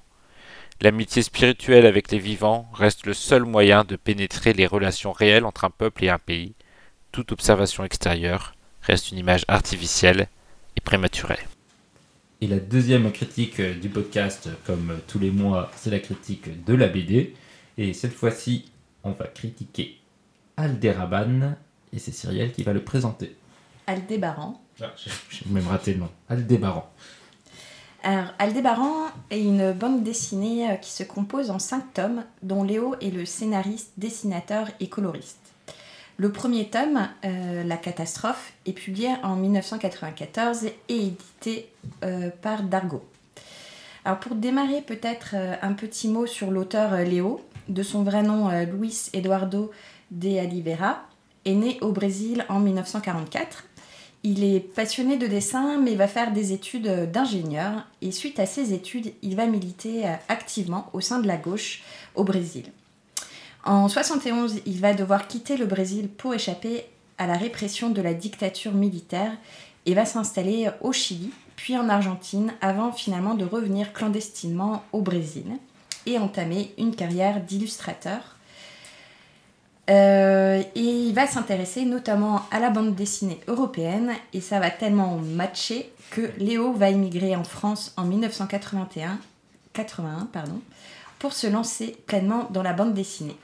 L'amitié 0.80 1.22
spirituelle 1.22 1.86
avec 1.86 2.12
les 2.12 2.20
vivants 2.20 2.68
reste 2.72 3.04
le 3.04 3.14
seul 3.14 3.42
moyen 3.42 3.82
de 3.82 3.96
pénétrer 3.96 4.52
les 4.52 4.66
relations 4.66 5.10
réelles 5.10 5.44
entre 5.44 5.64
un 5.64 5.70
peuple 5.70 6.04
et 6.04 6.08
un 6.08 6.18
pays. 6.18 6.52
Toute 7.10 7.32
observation 7.32 7.84
extérieure 7.84 8.54
reste 8.82 9.10
une 9.10 9.18
image 9.18 9.44
artificielle 9.48 10.28
et 10.76 10.80
prématurée. 10.80 11.40
Et 12.40 12.46
la 12.46 12.60
deuxième 12.60 13.10
critique 13.10 13.58
euh, 13.58 13.74
du 13.74 13.88
podcast, 13.88 14.48
comme 14.66 14.98
tous 15.08 15.18
les 15.18 15.30
mois, 15.32 15.70
c'est 15.76 15.90
la 15.90 16.00
critique 16.00 16.64
de 16.64 16.74
la 16.74 16.86
BD. 16.86 17.34
Et 17.78 17.92
cette 17.92 18.12
fois-ci, 18.12 18.71
on 19.04 19.12
va 19.12 19.26
critiquer 19.26 19.98
Alderaban, 20.56 21.54
et 21.92 21.98
c'est 21.98 22.12
Cyrielle 22.12 22.52
qui 22.52 22.62
va 22.62 22.72
le 22.72 22.82
présenter. 22.82 23.36
Aldébaran. 23.86 24.60
Ah, 24.80 24.92
J'ai 24.96 25.46
même 25.50 25.66
raté 25.66 25.94
le 25.94 26.00
nom. 26.00 26.08
Aldébaran. 26.28 26.88
Alors, 28.04 28.32
Aldébaran 28.38 29.06
est 29.30 29.42
une 29.42 29.72
bande 29.72 30.02
dessinée 30.02 30.70
euh, 30.70 30.74
qui 30.74 30.90
se 30.90 31.02
compose 31.04 31.50
en 31.50 31.58
cinq 31.58 31.94
tomes, 31.94 32.24
dont 32.42 32.64
Léo 32.64 32.96
est 33.00 33.10
le 33.10 33.24
scénariste, 33.24 33.92
dessinateur 33.96 34.68
et 34.80 34.88
coloriste. 34.88 35.38
Le 36.16 36.32
premier 36.32 36.68
tome, 36.68 37.08
euh, 37.24 37.64
La 37.64 37.76
catastrophe, 37.76 38.52
est 38.66 38.72
publié 38.72 39.10
en 39.22 39.36
1994 39.36 40.64
et 40.64 40.74
édité 40.88 41.70
euh, 42.04 42.30
par 42.42 42.62
Dargaud. 42.64 43.04
Alors 44.04 44.18
pour 44.18 44.34
démarrer, 44.34 44.82
peut-être 44.82 45.30
euh, 45.34 45.54
un 45.62 45.74
petit 45.74 46.08
mot 46.08 46.26
sur 46.26 46.50
l'auteur 46.50 46.92
euh, 46.92 47.04
Léo, 47.04 47.40
de 47.68 47.82
son 47.82 48.02
vrai 48.02 48.22
nom 48.22 48.50
euh, 48.50 48.64
Luis 48.64 49.08
Eduardo 49.12 49.70
de 50.10 50.28
Oliveira, 50.28 51.02
est 51.44 51.54
né 51.54 51.78
au 51.80 51.92
Brésil 51.92 52.44
en 52.48 52.60
1944. 52.60 53.64
Il 54.24 54.44
est 54.44 54.60
passionné 54.60 55.16
de 55.16 55.26
dessin, 55.26 55.78
mais 55.78 55.96
va 55.96 56.06
faire 56.06 56.32
des 56.32 56.52
études 56.52 56.86
euh, 56.86 57.06
d'ingénieur. 57.06 57.86
Et 58.00 58.12
suite 58.12 58.38
à 58.38 58.46
ces 58.46 58.72
études, 58.72 59.12
il 59.22 59.36
va 59.36 59.46
militer 59.46 60.06
euh, 60.06 60.14
activement 60.28 60.88
au 60.92 61.00
sein 61.00 61.18
de 61.18 61.26
la 61.26 61.36
gauche 61.36 61.82
au 62.14 62.24
Brésil. 62.24 62.66
En 63.64 63.88
71, 63.88 64.60
il 64.66 64.80
va 64.80 64.94
devoir 64.94 65.26
quitter 65.28 65.56
le 65.56 65.66
Brésil 65.66 66.08
pour 66.08 66.34
échapper 66.34 66.84
à 67.18 67.26
la 67.26 67.34
répression 67.34 67.90
de 67.90 68.02
la 68.02 68.14
dictature 68.14 68.72
militaire 68.72 69.32
et 69.86 69.94
va 69.94 70.04
s'installer 70.04 70.68
au 70.80 70.92
Chili, 70.92 71.30
puis 71.56 71.76
en 71.76 71.88
Argentine, 71.88 72.52
avant 72.60 72.92
finalement 72.92 73.34
de 73.34 73.44
revenir 73.44 73.92
clandestinement 73.92 74.82
au 74.92 75.00
Brésil 75.00 75.46
et 76.06 76.18
entamer 76.18 76.74
une 76.78 76.94
carrière 76.94 77.40
d'illustrateur. 77.40 78.36
Euh, 79.90 80.62
et 80.74 80.80
il 80.80 81.12
va 81.12 81.26
s'intéresser 81.26 81.84
notamment 81.84 82.42
à 82.50 82.60
la 82.60 82.70
bande 82.70 82.94
dessinée 82.94 83.40
européenne 83.48 84.12
et 84.32 84.40
ça 84.40 84.60
va 84.60 84.70
tellement 84.70 85.16
matcher 85.16 85.92
que 86.10 86.30
Léo 86.38 86.72
va 86.72 86.90
immigrer 86.90 87.34
en 87.34 87.42
France 87.42 87.92
en 87.96 88.04
1981 88.04 89.18
81, 89.72 90.28
pardon, 90.32 90.60
pour 91.18 91.32
se 91.32 91.46
lancer 91.46 91.96
pleinement 92.06 92.48
dans 92.50 92.62
la 92.62 92.72
bande 92.72 92.94
dessinée. 92.94 93.36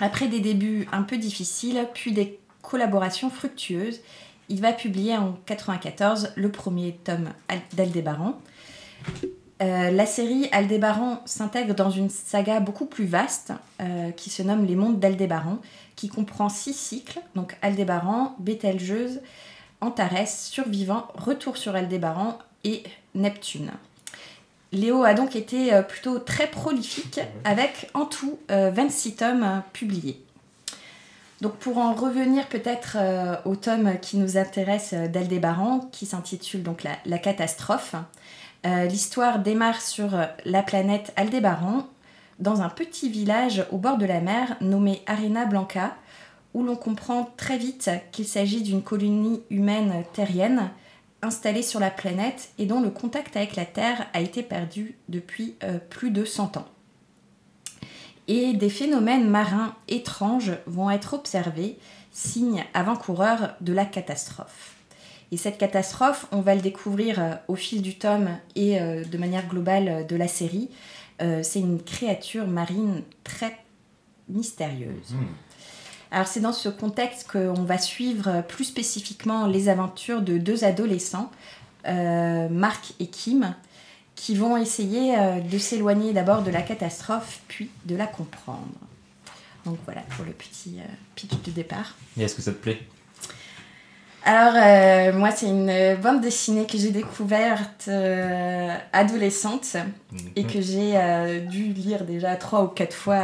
Après 0.00 0.28
des 0.28 0.40
débuts 0.40 0.88
un 0.92 1.02
peu 1.02 1.18
difficiles, 1.18 1.88
puis 1.92 2.12
des 2.12 2.38
collaborations 2.62 3.30
fructueuses, 3.30 4.00
il 4.48 4.60
va 4.60 4.72
publier 4.72 5.16
en 5.16 5.38
94 5.46 6.32
le 6.36 6.50
premier 6.50 6.98
tome 7.04 7.30
d'Aldébaran. 7.72 8.40
Euh, 9.60 9.90
la 9.90 10.06
série 10.06 10.48
Aldébaran 10.52 11.20
s'intègre 11.24 11.74
dans 11.74 11.90
une 11.90 12.10
saga 12.10 12.60
beaucoup 12.60 12.86
plus 12.86 13.06
vaste 13.06 13.52
euh, 13.80 14.12
qui 14.12 14.30
se 14.30 14.42
nomme 14.42 14.64
Les 14.64 14.76
Mondes 14.76 15.00
d'Aldébaran, 15.00 15.58
qui 15.96 16.08
comprend 16.08 16.48
six 16.48 16.74
cycles, 16.74 17.20
donc 17.34 17.56
Aldébaran, 17.60 18.36
Bételgeuse, 18.38 19.20
Antares, 19.80 20.28
Survivant, 20.28 21.08
Retour 21.14 21.56
sur 21.56 21.74
Aldébaran 21.74 22.38
et 22.62 22.84
Neptune. 23.16 23.72
Léo 24.70 25.02
a 25.02 25.14
donc 25.14 25.34
été 25.34 25.74
euh, 25.74 25.82
plutôt 25.82 26.20
très 26.20 26.46
prolifique 26.46 27.20
avec 27.42 27.90
en 27.94 28.04
tout 28.04 28.38
26 28.48 29.16
tomes 29.16 29.62
publiés. 29.72 30.22
Donc 31.40 31.54
pour 31.54 31.78
en 31.78 31.94
revenir 31.94 32.48
peut-être 32.48 32.96
au 33.44 33.54
tome 33.54 33.98
qui 34.02 34.16
nous 34.16 34.36
intéresse 34.36 34.92
d'Aldébaran, 34.92 35.88
qui 35.92 36.04
s'intitule 36.04 36.64
donc 36.64 36.82
la 36.82 37.18
catastrophe, 37.18 37.94
euh, 38.66 38.86
l'histoire 38.86 39.38
démarre 39.38 39.80
sur 39.80 40.14
euh, 40.14 40.26
la 40.44 40.62
planète 40.62 41.12
Aldébaran, 41.16 41.86
dans 42.38 42.60
un 42.60 42.68
petit 42.68 43.08
village 43.08 43.64
au 43.70 43.78
bord 43.78 43.98
de 43.98 44.06
la 44.06 44.20
mer 44.20 44.56
nommé 44.60 45.02
Arena 45.06 45.44
Blanca, 45.44 45.96
où 46.54 46.62
l'on 46.62 46.76
comprend 46.76 47.30
très 47.36 47.58
vite 47.58 47.90
qu'il 48.12 48.26
s'agit 48.26 48.62
d'une 48.62 48.82
colonie 48.82 49.42
humaine 49.50 50.04
terrienne 50.12 50.70
installée 51.22 51.62
sur 51.62 51.80
la 51.80 51.90
planète 51.90 52.50
et 52.58 52.66
dont 52.66 52.80
le 52.80 52.90
contact 52.90 53.36
avec 53.36 53.56
la 53.56 53.64
Terre 53.64 54.06
a 54.12 54.20
été 54.20 54.42
perdu 54.42 54.96
depuis 55.08 55.56
euh, 55.62 55.78
plus 55.78 56.10
de 56.10 56.24
100 56.24 56.56
ans. 56.56 56.68
Et 58.28 58.52
des 58.52 58.70
phénomènes 58.70 59.28
marins 59.28 59.74
étranges 59.88 60.52
vont 60.66 60.90
être 60.90 61.14
observés, 61.14 61.78
signe 62.12 62.64
avant-coureur 62.74 63.54
de 63.60 63.72
la 63.72 63.84
catastrophe. 63.84 64.77
Et 65.30 65.36
cette 65.36 65.58
catastrophe, 65.58 66.26
on 66.32 66.40
va 66.40 66.54
le 66.54 66.60
découvrir 66.60 67.20
euh, 67.20 67.34
au 67.48 67.54
fil 67.54 67.82
du 67.82 67.96
tome 67.98 68.30
et 68.54 68.80
euh, 68.80 69.04
de 69.04 69.18
manière 69.18 69.46
globale 69.46 69.88
euh, 69.88 70.02
de 70.02 70.16
la 70.16 70.28
série. 70.28 70.70
c'est 71.42 71.58
une 71.58 71.82
créature 71.82 72.46
marine 72.46 73.02
très 73.24 73.58
mystérieuse. 74.28 75.10
Mhm. 75.10 75.26
Alors 76.12 76.28
c'est 76.28 76.40
dans 76.40 76.52
ce 76.52 76.68
contexte 76.68 77.28
qu'on 77.30 77.64
va 77.64 77.76
suivre 77.76 78.42
plus 78.46 78.64
spécifiquement 78.64 79.48
les 79.48 79.68
aventures 79.68 80.22
de 80.22 80.38
deux 80.38 80.62
adolescents, 80.62 81.30
Marc 81.84 82.94
et 83.00 83.08
Kim, 83.08 83.52
qui 84.14 84.36
vont 84.36 84.56
essayer 84.56 85.16
de 85.42 85.58
s'éloigner 85.58 86.12
d'abord 86.12 86.42
de 86.42 86.52
la 86.52 86.62
catastrophe, 86.62 87.40
puis 87.48 87.68
de 87.84 87.96
la 87.96 88.06
comprendre. 88.06 88.78
Donc 89.64 89.78
voilà 89.84 90.02
pour 90.16 90.24
le 90.24 90.32
petit 90.32 90.78
pitch 91.16 91.42
de 91.44 91.50
départ. 91.50 91.96
Et 92.16 92.22
est-ce 92.22 92.36
que 92.36 92.42
ça 92.42 92.52
te 92.52 92.62
plaît? 92.62 92.80
Alors, 94.24 94.54
euh, 94.56 95.12
moi, 95.12 95.30
c'est 95.30 95.46
une 95.46 95.96
bande 96.02 96.20
dessinée 96.20 96.66
que 96.66 96.76
j'ai 96.76 96.90
découverte 96.90 97.86
euh, 97.88 98.74
adolescente 98.92 99.76
et 100.34 100.42
Mhm. 100.42 100.50
que 100.50 100.60
j'ai 100.60 100.92
euh, 100.96 101.40
dû 101.40 101.72
lire 101.72 102.04
déjà 102.04 102.34
trois 102.36 102.64
ou 102.64 102.68
quatre 102.68 102.94
fois 102.94 103.22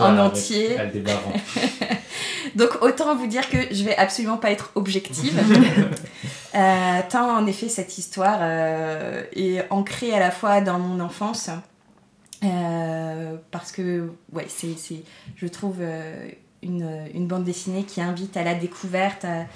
en 0.00 0.18
entier. 0.18 0.76
Donc, 2.54 2.82
autant 2.82 3.16
vous 3.16 3.26
dire 3.26 3.48
que 3.48 3.56
je 3.74 3.82
vais 3.82 3.96
absolument 3.96 4.36
pas 4.36 4.50
être 4.50 4.70
objective. 4.74 5.40
Tant, 7.08 7.36
en 7.36 7.46
effet, 7.46 7.68
cette 7.68 7.98
histoire 7.98 8.40
est 9.34 9.66
ancrée 9.70 10.12
à 10.12 10.20
la 10.20 10.30
fois 10.30 10.60
dans 10.60 10.78
mon 10.78 11.00
enfance. 11.00 11.50
parce 13.50 13.72
que, 13.72 14.12
ouais, 14.32 14.46
c'est, 14.48 14.76
c'est, 14.78 15.02
je 15.34 15.46
trouve 15.48 15.78
une, 16.62 17.08
une, 17.12 17.26
bande 17.26 17.42
dessinée 17.44 17.82
qui 17.82 18.00
invite 18.00 18.36
à 18.36 18.44
la 18.44 18.54
découverte, 18.54 19.24
à, 19.24 19.46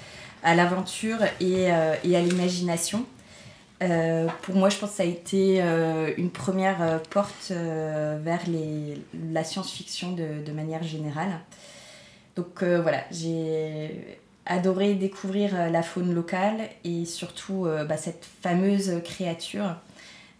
à 0.43 0.55
l'aventure 0.55 1.21
et, 1.39 1.71
euh, 1.71 1.95
et, 2.03 2.15
à 2.15 2.21
l'imagination. 2.21 3.05
Euh, 3.81 4.27
pour 4.41 4.55
moi, 4.55 4.69
je 4.69 4.77
pense 4.77 4.91
que 4.91 4.95
ça 4.97 5.03
a 5.03 5.05
été 5.05 5.61
euh, 5.61 6.13
une 6.17 6.29
première 6.29 7.01
porte 7.09 7.51
vers 7.51 8.41
les, 8.47 9.01
la 9.31 9.43
science-fiction 9.43 10.13
de, 10.13 10.43
de, 10.45 10.51
manière 10.51 10.83
générale. 10.83 11.39
Donc 12.35 12.63
voilà, 12.63 13.03
j'ai 13.11 14.17
adoré 14.45 14.95
découvrir 14.95 15.69
la 15.69 15.83
faune 15.83 16.13
locale 16.13 16.69
et 16.83 17.05
surtout 17.05 17.67
bah, 17.87 17.97
cette 17.97 18.25
fameuse 18.41 19.01
créature 19.03 19.75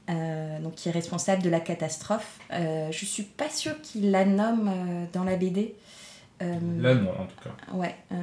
donc, 0.08 0.76
qui 0.76 0.90
est 0.90 0.94
responsable 0.94 1.44
de 1.44 1.50
la 1.50 1.60
catastrophe. 1.60 2.40
je 2.52 3.06
suis 3.06 3.24
pas 3.24 3.50
sûre 3.50 3.80
qu'il 3.82 4.12
la 4.12 4.26
nomme 4.26 4.72
dans 5.14 5.24
la 5.24 5.36
BD. 5.36 5.76
Euh, 6.42 6.82
Là, 6.82 6.96
non, 6.96 7.12
en 7.12 7.26
tout 7.26 7.36
cas. 7.44 7.74
Ouais, 7.74 7.96
euh, 8.12 8.16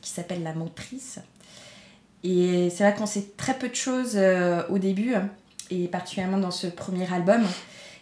qui 0.00 0.10
s'appelle 0.10 0.42
La 0.42 0.54
Montrice. 0.54 1.20
Et 2.24 2.70
c'est 2.70 2.82
vrai 2.84 2.94
qu'on 2.94 3.06
sait 3.06 3.26
très 3.36 3.54
peu 3.54 3.68
de 3.68 3.74
choses 3.74 4.14
euh, 4.16 4.62
au 4.70 4.78
début, 4.78 5.14
et 5.70 5.86
particulièrement 5.88 6.38
dans 6.38 6.50
ce 6.50 6.66
premier 6.66 7.12
album. 7.12 7.42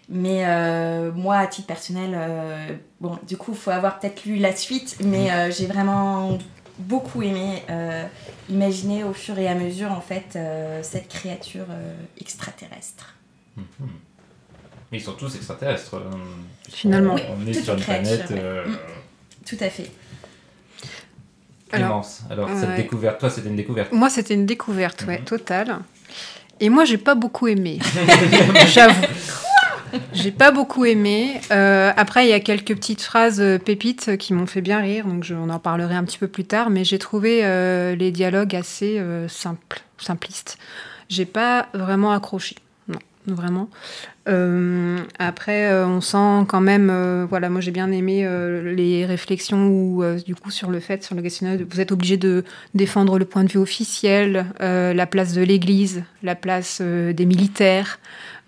Mais 0.08 0.44
euh, 0.46 1.10
moi, 1.12 1.36
à 1.38 1.46
titre 1.48 1.66
personnel, 1.66 2.12
euh, 2.14 2.68
bon, 3.00 3.18
du 3.26 3.36
coup, 3.36 3.52
il 3.52 3.58
faut 3.58 3.72
avoir 3.72 3.98
peut-être 3.98 4.24
lu 4.24 4.36
la 4.36 4.54
suite, 4.54 4.98
mais 5.04 5.50
j'ai 5.52 5.66
vraiment 5.66 6.38
beaucoup 6.78 7.22
aimé 7.22 7.62
imaginer 8.48 9.02
au 9.04 9.12
fur 9.12 9.38
et 9.38 9.48
à 9.48 9.54
mesure, 9.54 9.90
en 9.90 10.00
fait, 10.00 10.38
cette 10.82 11.08
créature 11.08 11.66
extraterrestre. 12.20 13.14
Mm 13.56 13.62
-hmm. 13.62 13.86
Mais 14.92 14.98
ils 14.98 15.04
sont 15.04 15.16
tous 15.16 15.34
extraterrestres. 15.34 15.96
Finalement. 16.70 17.16
On, 17.28 17.32
on 17.32 17.44
oui, 17.44 17.50
est 17.50 17.62
sur 17.64 17.74
une 17.74 17.82
planète. 17.82 18.30
Mm. 18.30 18.76
Tout 19.47 19.57
à 19.61 19.70
fait. 19.70 19.90
Clémence, 21.70 22.22
alors, 22.30 22.47
alors 22.47 22.61
cette 22.61 22.68
ouais. 22.70 22.76
découverte, 22.76 23.18
toi 23.18 23.28
c'était 23.28 23.49
une 23.49 23.57
découverte 23.57 23.92
Moi 23.92 24.09
c'était 24.09 24.34
une 24.34 24.47
découverte, 24.47 25.05
ouais, 25.09 25.18
mmh. 25.18 25.24
totale. 25.24 25.78
Et 26.61 26.68
moi 26.68 26.84
j'ai 26.84 26.99
pas 26.99 27.14
beaucoup 27.14 27.49
aimé, 27.49 27.78
j'avoue. 28.68 29.07
J'ai 30.12 30.30
pas 30.30 30.51
beaucoup 30.51 30.84
aimé. 30.84 31.40
Euh, 31.51 31.92
après, 31.97 32.26
il 32.26 32.30
y 32.30 32.32
a 32.32 32.40
quelques 32.40 32.74
petites 32.74 33.03
phrases 33.03 33.40
euh, 33.40 33.59
pépites 33.59 34.16
qui 34.16 34.34
m'ont 34.34 34.47
fait 34.47 34.61
bien 34.61 34.80
rire, 34.80 35.07
donc 35.07 35.24
je, 35.24 35.34
on 35.34 35.49
en 35.49 35.59
parlerai 35.59 35.94
un 35.94 36.05
petit 36.05 36.18
peu 36.18 36.28
plus 36.28 36.44
tard. 36.44 36.70
Mais 36.70 36.84
j'ai 36.84 36.99
trouvé 36.99 37.40
euh, 37.44 37.94
les 37.94 38.11
dialogues 38.11 38.55
assez 38.55 39.03
simples, 39.28 39.80
simplistes. 39.99 40.59
J'ai 41.09 41.24
pas 41.24 41.68
vraiment 41.72 42.12
accroché, 42.12 42.57
non, 42.88 42.99
vraiment. 43.26 43.68
Euh, 44.28 44.98
après, 45.18 45.70
euh, 45.70 45.86
on 45.86 46.00
sent 46.00 46.46
quand 46.48 46.60
même, 46.60 46.90
euh, 46.90 47.26
voilà, 47.28 47.48
moi 47.48 47.60
j'ai 47.60 47.70
bien 47.70 47.92
aimé 47.92 48.26
les 48.64 49.06
réflexions 49.06 49.68
où, 49.68 50.02
du 50.24 50.34
coup, 50.34 50.50
sur 50.50 50.70
le 50.70 50.80
fait, 50.80 51.04
sur 51.04 51.14
le 51.14 51.22
questionnaire, 51.22 51.58
vous 51.68 51.80
êtes 51.80 51.92
obligé 51.92 52.16
de 52.16 52.44
défendre 52.74 53.18
le 53.18 53.24
point 53.24 53.44
de 53.44 53.50
vue 53.50 53.58
officiel, 53.58 54.46
la 54.60 55.06
place 55.06 55.32
de 55.34 55.42
l'Église, 55.42 56.02
la 56.22 56.34
place 56.34 56.80
des 56.80 57.26
militaires, 57.26 57.98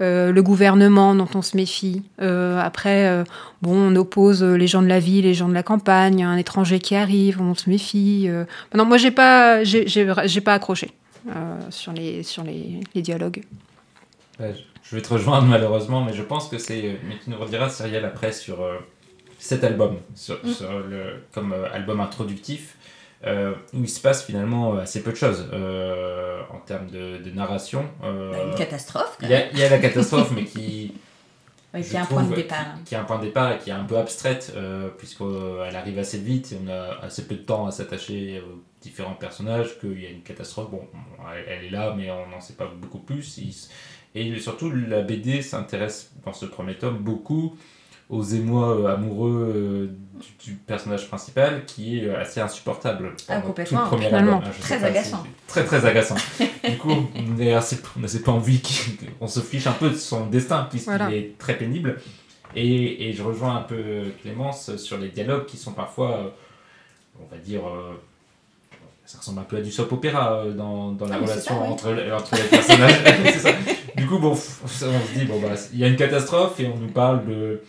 le 0.01 0.41
gouvernement 0.41 1.15
dont 1.15 1.29
on 1.35 1.43
se 1.43 1.57
méfie. 1.57 2.03
après, 2.19 3.25
bon, 3.63 3.93
on 3.93 3.97
oppose 3.97 4.43
les 4.43 4.67
gens 4.67 4.83
de 4.83 4.89
la 4.89 5.01
ville, 5.01 5.25
les 5.25 5.35
gens 5.35 5.49
de 5.49 5.55
la 5.55 5.63
campagne, 5.63 6.25
un 6.25 6.37
étranger 6.37 6.79
qui 6.81 6.95
arrive, 6.95 7.41
on 7.41 7.55
se 7.55 7.71
méfie. 7.71 8.29
Non, 8.75 8.85
moi 8.85 8.97
j'ai 8.97 9.11
pas, 9.11 9.63
j'ai 9.65 10.41
pas 10.41 10.55
accroché 10.55 10.91
sur 11.71 11.93
les 11.93 12.23
sur 12.23 12.43
les, 12.43 12.81
dialogues. 13.03 13.43
Vais 14.97 15.03
te 15.03 15.13
rejoindre 15.13 15.47
malheureusement, 15.49 16.03
mais 16.03 16.13
je 16.13 16.23
pense 16.23 16.49
que 16.49 16.59
c'est. 16.59 16.99
Mais 17.07 17.17
tu 17.23 17.31
nous 17.31 17.39
rediras, 17.39 17.69
Cyrielle, 17.69 18.05
après 18.05 18.33
sur 18.33 18.63
euh, 18.63 18.79
cet 19.39 19.65
album, 19.65 19.99
sur, 20.15 20.39
mm. 20.45 20.53
sur 20.53 20.79
le, 20.81 21.23
comme 21.33 21.53
euh, 21.53 21.73
album 21.73 22.01
introductif, 22.01 22.77
euh, 23.25 23.55
où 23.75 23.83
il 23.83 23.89
se 23.89 24.01
passe 24.01 24.25
finalement 24.25 24.77
assez 24.79 25.03
peu 25.03 25.13
de 25.13 25.17
choses 25.17 25.49
en 26.51 26.59
termes 26.61 26.89
de, 26.89 27.19
de 27.19 27.31
narration. 27.31 27.85
Bah, 28.01 28.09
une 28.45 28.55
catastrophe. 28.55 29.19
Il 29.23 29.29
y, 29.29 29.35
a, 29.35 29.51
il 29.51 29.59
y, 29.59 29.63
a 29.63 29.69
la 29.69 29.79
catastrophe, 29.79 30.31
mais 30.35 30.45
qui. 30.45 30.95
Je 31.75 31.83
qui 31.83 31.97
est 31.97 31.99
un 31.99 32.07
point 32.07 32.23
de 32.25 32.35
départ. 32.35 32.65
Qui, 32.79 32.85
qui 32.85 32.95
est 32.95 32.99
un 32.99 33.05
point 33.05 33.19
de 33.19 33.25
départ 33.25 33.53
et 33.53 33.59
qui 33.59 33.69
est 33.69 33.75
un 33.75 33.85
peu 33.85 33.99
abstraite, 33.99 34.55
puisqu'elle 34.97 35.77
arrive 35.77 35.99
assez 35.99 36.17
vite 36.19 36.53
et 36.53 36.59
on 36.65 36.69
a 36.71 37.05
assez 37.05 37.27
peu 37.27 37.35
de 37.35 37.43
temps 37.43 37.67
à 37.67 37.71
s'attacher 37.71 38.41
aux 38.41 38.65
différents 38.81 39.15
personnages, 39.15 39.79
qu'il 39.79 40.01
y 40.01 40.07
a 40.07 40.09
une 40.09 40.23
catastrophe. 40.23 40.71
Bon, 40.71 40.89
elle, 41.31 41.45
elle 41.47 41.65
est 41.67 41.71
là, 41.71 41.95
mais 41.95 42.11
on 42.11 42.27
n'en 42.29 42.41
sait 42.41 42.55
pas 42.55 42.65
beaucoup 42.75 43.01
plus. 43.01 43.37
Il 43.37 43.53
et 44.15 44.39
surtout, 44.41 44.71
la 44.71 45.03
BD 45.03 45.43
s'intéresse 45.43 46.11
dans 46.25 46.33
ce 46.33 46.47
premier 46.47 46.77
tome 46.77 46.99
beaucoup 46.99 47.57
aux 48.11 48.23
émois 48.23 48.71
euh, 48.79 48.87
amoureux 48.95 49.53
euh, 49.55 49.87
du, 50.43 50.53
du 50.53 50.57
personnage 50.57 51.09
principal 51.09 51.67
qui 51.67 51.99
est 51.99 52.05
euh, 52.07 52.19
assez 52.19 52.41
insupportable 52.41 53.13
Ah, 53.29 53.43
complètement, 53.43 53.81
tout 53.81 53.85
le 53.85 53.91
premier 53.91 54.07
album. 54.15 54.41
je 54.47 54.53
sais 54.53 54.61
Très 54.63 54.79
si- 54.79 54.85
agaçant. 54.87 55.27
Très 55.47 55.65
très 55.65 55.85
agaçant. 55.85 56.15
du 56.67 56.79
coup, 56.79 56.91
on 56.91 57.23
n'a 57.35 57.61
pas 58.25 58.33
envie 58.33 58.63
qu'on 59.21 59.27
se 59.27 59.41
fiche 59.41 59.67
un 59.67 59.73
peu 59.73 59.91
de 59.91 59.95
son 59.95 60.27
destin 60.27 60.67
puisqu'il 60.71 60.89
Voilà. 60.97 61.15
est 61.15 61.37
très 61.39 61.59
pénible. 61.59 62.01
Et, 62.57 63.09
et 63.11 63.13
je 63.13 63.23
rejoins 63.23 63.57
un 63.57 63.63
peu 63.63 64.05
Clémence 64.23 64.75
sur 64.77 64.97
les 64.97 65.09
dialogues 65.11 65.45
qui 65.45 65.59
sont 65.59 65.73
parfois, 65.73 66.35
on 67.21 67.27
va 67.31 67.37
dire, 67.37 67.61
ça 69.09 69.19
ressemble 69.19 69.41
un 69.41 69.45
peu 69.45 69.57
à 69.57 69.61
du 69.63 69.73
soap 69.73 69.91
opéra 69.93 70.35
euh, 70.35 70.53
dans, 70.53 70.93
dans 70.93 71.07
la 71.07 71.15
Ah, 71.17 71.19
relation 71.21 71.55
ça, 71.55 71.61
oui. 71.63 71.69
entre, 71.69 71.89
entre 72.15 72.35
les 72.37 72.43
personnages. 72.49 73.35
Ça. 73.39 73.51
Du 73.97 74.07
coup, 74.07 74.19
bon, 74.19 74.33
on 74.33 74.37
se 74.69 74.85
dit, 75.19 75.25
bon, 75.25 75.41
bah, 75.41 75.55
il 75.73 75.79
y 75.79 75.85
a 75.85 75.89
une 75.89 75.97
catastrophe 75.97 76.61
et 76.61 76.67
on 76.67 76.77
nous 76.77 76.89
parle 76.91 77.25
de, 77.27 77.63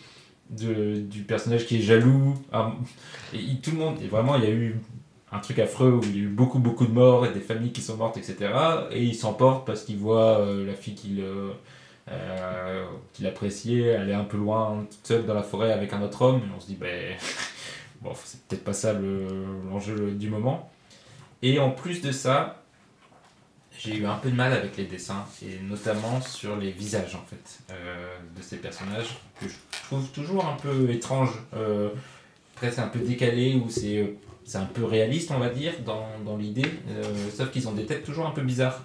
de, 0.50 1.00
du 1.00 1.22
personnage 1.22 1.64
qui 1.66 1.78
est 1.78 1.80
jaloux. 1.82 2.34
Ah, 2.52 2.72
et 3.32 3.38
tout 3.62 3.70
le 3.70 3.78
monde, 3.78 3.96
et 4.02 4.06
vraiment, 4.06 4.36
il 4.36 4.44
y 4.44 4.46
a 4.48 4.50
eu 4.50 4.78
un 5.32 5.38
truc 5.38 5.58
affreux 5.60 5.92
où 5.92 6.00
il 6.04 6.16
y 6.16 6.20
a 6.20 6.22
eu 6.24 6.28
beaucoup, 6.28 6.58
beaucoup 6.58 6.84
de 6.86 6.92
morts 6.92 7.24
et 7.24 7.32
des 7.32 7.40
familles 7.40 7.72
qui 7.72 7.80
sont 7.80 7.96
mortes, 7.96 8.18
etc. 8.18 8.36
Et 8.90 9.02
il 9.02 9.14
s'emporte 9.14 9.66
parce 9.66 9.84
qu'il 9.84 9.96
voit 9.96 10.40
euh, 10.40 10.66
la 10.66 10.74
fille 10.74 10.94
qu'il 10.94 11.20
euh, 11.20 11.52
euh, 12.10 12.84
appréciait 13.24 13.94
aller 13.96 14.12
un 14.12 14.24
peu 14.24 14.36
loin, 14.36 14.84
toute 14.90 15.06
seule 15.06 15.24
dans 15.26 15.34
la 15.34 15.42
forêt 15.42 15.72
avec 15.72 15.92
un 15.94 16.02
autre 16.02 16.20
homme. 16.22 16.38
Et 16.38 16.50
on 16.56 16.60
se 16.60 16.66
dit, 16.66 16.76
ben, 16.78 17.14
bon, 18.02 18.10
c'est 18.24 18.40
peut-être 18.46 18.64
pas 18.64 18.72
ça 18.72 18.92
le- 18.92 19.26
l'enjeu 19.70 20.10
du 20.12 20.28
moment. 20.28 20.70
Et 21.42 21.58
en 21.58 21.70
plus 21.70 22.02
de 22.02 22.12
ça, 22.12 22.62
j'ai 23.78 23.96
eu 23.96 24.06
un 24.06 24.16
peu 24.16 24.30
de 24.30 24.36
mal 24.36 24.52
avec 24.52 24.76
les 24.76 24.84
dessins, 24.84 25.24
et 25.42 25.58
notamment 25.66 26.20
sur 26.20 26.56
les 26.56 26.70
visages 26.70 27.14
en 27.14 27.24
fait 27.24 27.60
euh, 27.70 28.14
de 28.36 28.42
ces 28.42 28.56
personnages 28.58 29.16
que 29.40 29.48
je 29.48 29.54
trouve 29.84 30.06
toujours 30.10 30.44
un 30.44 30.56
peu 30.56 30.90
étranges, 30.90 31.32
euh, 31.56 31.88
presque 32.56 32.78
un 32.78 32.88
peu 32.88 32.98
décalés, 32.98 33.54
où 33.54 33.70
c'est 33.70 33.98
euh, 33.98 34.16
c'est 34.44 34.58
un 34.58 34.66
peu 34.66 34.84
réaliste 34.84 35.30
on 35.30 35.38
va 35.38 35.48
dire 35.48 35.72
dans, 35.86 36.08
dans 36.26 36.36
l'idée, 36.36 36.66
sauf 37.36 37.52
qu'ils 37.52 37.68
ont 37.68 37.72
des 37.72 37.86
têtes 37.86 38.02
toujours 38.02 38.26
un 38.26 38.32
peu 38.32 38.42
bizarres, 38.42 38.82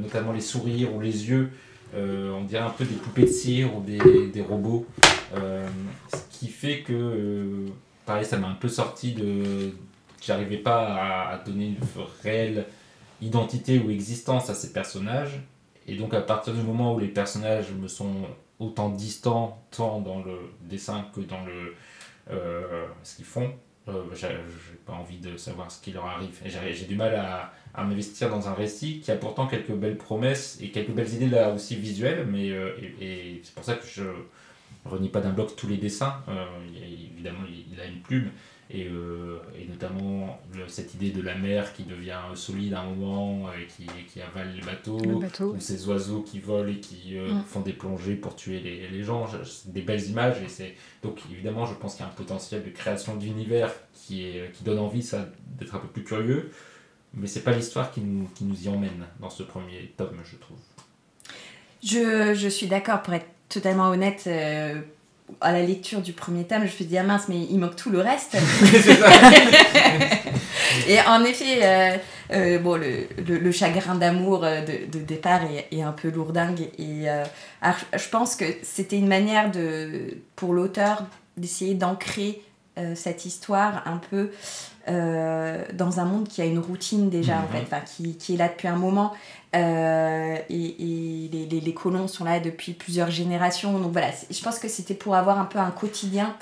notamment 0.00 0.32
les 0.32 0.40
sourires 0.40 0.94
ou 0.94 1.00
les 1.00 1.28
yeux, 1.28 1.50
on 1.94 2.42
dirait 2.44 2.62
un 2.62 2.70
peu 2.70 2.86
des 2.86 2.94
poupées 2.94 3.24
de 3.24 3.30
cire 3.30 3.76
ou 3.76 3.82
des, 3.82 4.28
des 4.28 4.40
robots, 4.40 4.86
ce 5.34 6.38
qui 6.38 6.48
fait 6.48 6.80
que, 6.80 7.66
pareil, 8.06 8.24
ça 8.24 8.38
m'a 8.38 8.48
un 8.48 8.54
peu 8.54 8.68
sorti 8.68 9.12
de... 9.12 9.74
J'arrivais 10.20 10.58
pas 10.58 11.30
à, 11.30 11.38
donner 11.38 11.66
une 11.66 11.76
réelle 12.22 12.66
identité 13.20 13.78
ou 13.78 13.90
existence 13.90 14.50
à 14.50 14.54
ces 14.54 14.72
personnages. 14.72 15.40
Et 15.86 15.96
donc 15.96 16.14
à 16.14 16.20
partir 16.20 16.54
du 16.54 16.62
moment 16.62 16.94
où 16.94 16.98
les 16.98 17.08
personnages 17.08 17.72
me 17.72 17.88
sont 17.88 18.26
autant 18.58 18.90
distants, 18.90 19.62
tant 19.70 20.00
dans 20.00 20.22
le 20.22 20.38
dessin 20.62 21.06
que 21.14 21.20
dans 21.20 21.44
le, 21.44 21.74
euh, 22.30 22.86
ce 23.02 23.16
qu'ils 23.16 23.24
font, 23.24 23.52
euh, 23.88 24.02
j'ai 24.14 24.28
pas 24.84 24.92
envie 24.92 25.18
de 25.18 25.36
savoir 25.36 25.70
ce 25.70 25.80
qui 25.80 25.92
leur 25.92 26.06
arrive. 26.06 26.40
J'ai 26.44 26.84
du 26.84 26.96
mal 26.96 27.14
à, 27.14 27.52
à 27.74 27.84
m'investir 27.84 28.28
dans 28.28 28.48
un 28.48 28.54
récit 28.54 29.00
qui 29.00 29.10
a 29.10 29.16
pourtant 29.16 29.46
quelques 29.46 29.72
belles 29.72 29.96
promesses 29.96 30.58
et 30.60 30.70
quelques 30.70 30.90
belles 30.90 31.12
idées 31.12 31.28
là 31.28 31.50
aussi 31.50 31.76
visuelles, 31.76 32.26
mais 32.30 32.50
euh, 32.50 32.72
et, 33.00 33.40
c'est 33.42 33.54
pour 33.54 33.64
ça 33.64 33.74
que 33.74 33.86
je 33.86 34.02
renie 34.84 35.08
pas 35.08 35.20
d'un 35.20 35.30
bloc 35.30 35.54
tous 35.56 35.68
les 35.68 35.76
dessins. 35.76 36.16
Euh, 36.28 36.44
évidemment, 37.14 37.44
il 37.48 37.80
a 37.80 37.86
une 37.86 38.00
plume. 38.00 38.30
Et, 38.70 38.86
euh, 38.86 39.38
et 39.58 39.64
notamment 39.66 40.38
le- 40.54 40.68
cette 40.68 40.92
idée 40.92 41.10
de 41.10 41.22
la 41.22 41.34
mer 41.34 41.72
qui 41.72 41.84
devient 41.84 42.18
solide 42.34 42.74
à 42.74 42.80
un 42.80 42.90
moment 42.90 43.50
et 43.54 43.66
qui, 43.66 43.86
qui 44.12 44.20
avale 44.20 44.54
les 44.54 44.60
bateaux, 44.60 44.98
Le 45.00 45.18
bateau. 45.18 45.54
ou 45.54 45.60
ces 45.60 45.88
oiseaux 45.88 46.20
qui 46.20 46.38
volent 46.38 46.68
et 46.70 46.76
qui 46.78 47.16
euh, 47.16 47.32
Mm. 47.32 47.44
font 47.46 47.60
des 47.60 47.72
plongées 47.72 48.14
pour 48.16 48.36
tuer 48.36 48.60
les, 48.60 48.86
les 48.88 49.02
gens. 49.02 49.26
Des 49.66 49.80
belles 49.80 50.04
images 50.10 50.42
et 50.42 50.48
c'est 50.48 50.74
donc 51.02 51.18
évidemment 51.32 51.64
je 51.64 51.72
pense 51.74 51.94
qu'il 51.94 52.04
y 52.04 52.08
a 52.08 52.10
un 52.10 52.14
potentiel 52.14 52.62
de 52.62 52.68
création 52.68 53.16
d'univers 53.16 53.72
qui, 53.94 54.24
est, 54.26 54.52
qui 54.52 54.64
donne 54.64 54.78
envie 54.80 55.02
ça 55.02 55.26
d'être 55.58 55.74
un 55.74 55.78
peu 55.78 55.88
plus 55.88 56.04
curieux, 56.04 56.50
mais 57.14 57.26
c'est 57.26 57.40
pas 57.44 57.52
l'histoire 57.52 57.90
qui 57.90 58.02
nous, 58.02 58.28
qui 58.34 58.44
nous 58.44 58.66
y 58.66 58.68
emmène 58.68 59.06
dans 59.18 59.30
ce 59.30 59.44
premier 59.44 59.94
tome 59.96 60.18
je 60.24 60.36
trouve. 60.36 60.58
Je, 61.82 62.34
je 62.34 62.48
suis 62.48 62.66
d'accord, 62.66 63.00
pour 63.02 63.14
être 63.14 63.28
totalement 63.48 63.88
honnête, 63.88 64.24
euh, 64.26 64.80
à 65.40 65.52
la 65.52 65.62
lecture 65.62 66.00
du 66.00 66.12
premier 66.12 66.44
tome, 66.44 66.60
je 66.60 66.64
me 66.64 66.68
suis 66.70 66.84
dit, 66.84 66.98
ah 66.98 67.02
mince, 67.02 67.28
mais 67.28 67.36
il 67.50 67.58
manque 67.58 67.76
tout 67.76 67.90
le 67.90 68.00
reste. 68.00 68.32
Et 70.88 71.00
en 71.00 71.24
effet, 71.24 71.60
euh, 71.62 71.96
euh, 72.32 72.58
bon, 72.58 72.76
le, 72.78 73.06
le- 73.26 73.38
le 73.38 73.52
chagrin 73.52 73.94
d'amour 73.94 74.44
euh, 74.44 74.60
de, 74.60 74.86
de 74.98 75.04
départ 75.04 75.40
est, 75.44 75.74
est 75.76 75.82
un 75.82 75.92
peu 75.92 76.10
lourdingue. 76.10 76.60
Et 76.78 77.08
euh, 77.08 77.24
alors, 77.62 77.76
je 77.94 78.08
pense 78.08 78.36
que 78.36 78.44
c'était 78.62 78.96
une 78.96 79.08
manière 79.08 79.50
de, 79.50 80.18
pour 80.36 80.52
l'auteur 80.52 81.04
d'essayer 81.36 81.74
d'ancrer 81.74 82.42
euh, 82.78 82.94
cette 82.94 83.24
histoire 83.26 83.82
un 83.86 83.98
peu 83.98 84.30
euh, 84.88 85.64
dans 85.74 86.00
un 86.00 86.04
monde 86.04 86.28
qui 86.28 86.40
a 86.40 86.44
une 86.46 86.58
routine 86.58 87.10
déjà, 87.10 87.36
en 87.38 87.42
Mhm. 87.42 87.48
fait, 87.48 87.62
enfin, 87.62 87.80
qui, 87.80 88.16
qui 88.16 88.34
est 88.34 88.36
là 88.38 88.48
depuis 88.48 88.68
un 88.68 88.76
moment. 88.76 89.12
Euh, 89.56 90.36
et 90.48 90.54
et 91.24 91.28
les, 91.32 91.46
les- 91.46 91.60
les 91.60 91.74
colons 91.74 92.08
sont 92.08 92.24
là 92.24 92.40
depuis 92.40 92.72
plusieurs 92.72 93.10
générations. 93.10 93.78
Donc 93.78 93.92
voilà, 93.92 94.08
je 94.30 94.42
pense 94.42 94.58
que 94.58 94.68
c'était 94.68 94.94
pour 94.94 95.14
avoir 95.14 95.38
un 95.38 95.44
peu 95.44 95.58
un 95.58 95.70
quotidien. 95.70 96.34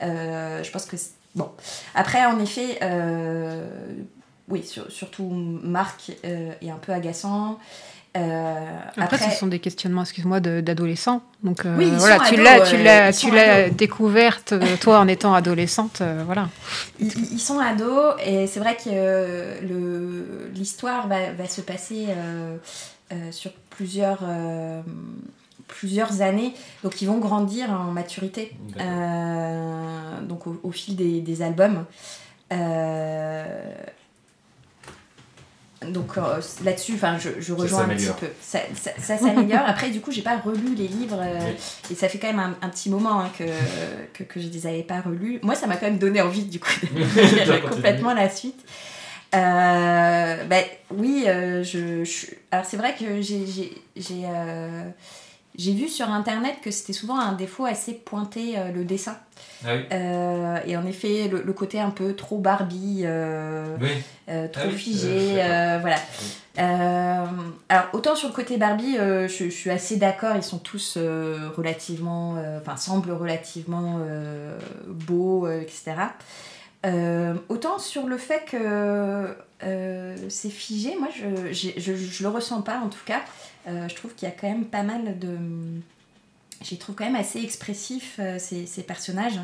Je 0.00 0.70
pense 0.70 0.84
que. 0.86 0.96
Bon. 1.34 1.50
Après, 1.94 2.24
en 2.26 2.38
effet, 2.40 2.78
oui, 4.48 4.62
sur- 4.62 4.90
surtout 4.90 5.24
Marc 5.30 6.12
est 6.22 6.70
un 6.70 6.76
peu 6.76 6.92
agaçant. 6.92 7.58
Euh, 8.16 8.54
Après, 8.96 9.18
ce 9.18 9.36
sont 9.38 9.48
des 9.48 9.58
questionnements, 9.58 10.02
excuse-moi, 10.02 10.38
d'adolescents. 10.40 11.22
Donc 11.42 11.66
euh, 11.66 11.76
Oui, 11.76 11.90
voilà, 11.98 12.18
tu 12.28 12.36
l'as, 12.36 12.60
tu 12.60 12.76
l'as, 12.76 13.12
tu 13.12 13.30
l'as 13.32 13.70
découverte 13.70 14.52
euh, 14.52 14.76
toi 14.80 15.00
en 15.00 15.08
étant 15.08 15.34
adolescente, 15.34 15.98
euh, 16.00 16.22
voilà. 16.24 16.48
Ils, 17.00 17.32
ils 17.32 17.40
sont 17.40 17.58
ados 17.58 18.14
et 18.24 18.46
c'est 18.46 18.60
vrai 18.60 18.76
que 18.76 18.82
euh, 18.88 19.60
le- 19.62 20.50
l'histoire 20.54 21.08
va, 21.08 21.32
va 21.32 21.48
se 21.48 21.60
passer 21.60 22.06
euh, 22.10 22.56
euh, 23.12 23.32
sur 23.32 23.50
plusieurs, 23.70 24.20
euh, 24.22 24.80
plusieurs 25.66 26.22
années. 26.22 26.54
Donc 26.84 27.02
ils 27.02 27.06
vont 27.06 27.18
grandir 27.18 27.68
en 27.72 27.90
maturité 27.90 28.52
euh, 28.80 30.20
donc 30.22 30.46
au, 30.46 30.60
au 30.62 30.70
fil 30.70 30.94
des, 30.94 31.20
des 31.20 31.42
albums. 31.42 31.84
Donc 35.90 36.16
euh, 36.18 36.40
là-dessus, 36.64 36.94
enfin, 36.94 37.18
je, 37.18 37.30
je 37.40 37.52
rejoins 37.52 37.84
un 37.84 37.88
petit 37.88 38.06
peu. 38.18 38.26
Ça, 38.40 38.60
ça- 38.74 38.90
ça 39.00 39.18
s'améliore. 39.18 39.62
Après, 39.66 39.90
du 39.90 40.00
coup, 40.00 40.10
j'ai 40.12 40.22
pas 40.22 40.36
relu 40.38 40.74
les 40.76 40.88
livres 40.88 41.20
euh, 41.20 41.38
Oui. 41.46 41.92
et 41.92 41.94
ça 41.94 42.08
fait 42.08 42.18
quand 42.18 42.28
même 42.28 42.38
un, 42.40 42.56
un 42.62 42.68
petit 42.68 42.90
moment 42.90 43.20
hein, 43.20 43.30
que, 43.38 43.44
que, 44.12 44.22
que 44.24 44.40
je 44.40 44.48
les 44.48 44.66
avais 44.66 44.82
pas 44.82 45.00
relus. 45.00 45.38
Moi, 45.42 45.54
ça 45.54 45.66
m'a 45.66 45.76
quand 45.76 45.86
même 45.86 45.98
donné 45.98 46.20
envie, 46.20 46.44
du 46.44 46.60
coup, 46.60 46.70
de 46.92 47.68
complètement 47.68 48.14
la 48.14 48.28
suite. 48.30 48.60
Euh, 49.34 50.44
ben, 50.44 50.64
oui, 50.92 51.24
euh, 51.26 51.62
je, 51.64 52.04
je- 52.04 52.26
alors 52.52 52.64
c'est 52.64 52.76
vrai 52.76 52.94
que 52.98 53.20
j'ai 53.20 53.46
j'ai- 55.56 55.72
vu 55.74 55.88
sur 55.88 56.08
internet 56.10 56.56
que 56.62 56.70
c'était 56.70 56.92
souvent 56.92 57.18
un 57.18 57.32
défaut 57.32 57.64
assez 57.64 57.92
pointé 57.94 58.58
euh, 58.58 58.70
le 58.72 58.84
dessin. 58.84 59.16
Ah 59.64 59.74
oui. 59.74 59.82
Euh, 59.92 60.58
et 60.66 60.76
en 60.76 60.86
effet, 60.86 61.28
le, 61.28 61.42
le 61.42 61.52
côté 61.52 61.80
un 61.80 61.90
peu 61.90 62.14
trop 62.14 62.38
Barbie, 62.38 63.02
euh, 63.04 63.76
Oui. 63.80 63.88
trop 64.26 64.62
Ah 64.62 64.66
oui, 64.66 64.72
je 64.72 64.76
figé, 64.76 65.32
voilà. 65.80 65.96
Alors 67.68 67.86
autant 67.92 68.14
sur 68.14 68.28
le 68.28 68.34
côté 68.34 68.56
Barbie, 68.56 68.96
je, 68.96 69.26
je 69.28 69.48
suis 69.50 69.70
assez 69.70 69.96
d'accord, 69.96 70.36
ils 70.36 70.42
sont 70.42 70.58
tous 70.58 70.96
relativement, 70.96 72.36
enfin 72.60 72.76
semblent 72.76 73.12
relativement 73.12 73.98
beaux, 74.86 75.48
etc. 75.48 75.94
Autant 77.48 77.78
sur 77.78 78.06
le 78.06 78.18
fait 78.18 78.44
que 78.50 79.34
c'est 80.28 80.50
figé, 80.50 80.96
moi 80.98 81.08
je, 81.14 81.52
je, 81.52 81.94
je 81.96 82.22
le 82.22 82.28
ressens 82.28 82.62
pas 82.62 82.78
en 82.78 82.88
tout 82.88 83.04
cas. 83.04 83.20
Euh, 83.66 83.88
je 83.88 83.94
trouve 83.94 84.14
qu'il 84.14 84.28
y 84.28 84.30
a 84.30 84.34
quand 84.34 84.48
même 84.48 84.66
pas 84.66 84.82
mal 84.82 85.18
de. 85.18 85.36
Je 86.62 86.70
les 86.70 86.76
trouve 86.78 86.94
quand 86.94 87.04
même 87.04 87.16
assez 87.16 87.40
expressifs 87.40 88.16
euh, 88.18 88.38
ces, 88.38 88.66
ces 88.66 88.82
personnages. 88.82 89.40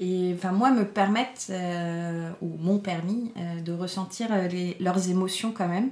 Et 0.00 0.32
enfin, 0.36 0.52
moi, 0.52 0.70
me 0.70 0.84
permettent, 0.84 1.46
euh, 1.50 2.30
ou 2.40 2.48
m'ont 2.58 2.78
permis, 2.78 3.30
euh, 3.36 3.60
de 3.60 3.72
ressentir 3.72 4.28
les- 4.48 4.76
leurs 4.80 5.08
émotions 5.10 5.52
quand 5.52 5.68
même. 5.68 5.90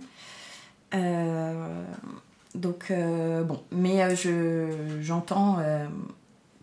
Donc, 2.55 2.93
bon, 2.93 3.63
mais 3.71 4.17
je, 4.17 4.99
j'entends 5.01 5.59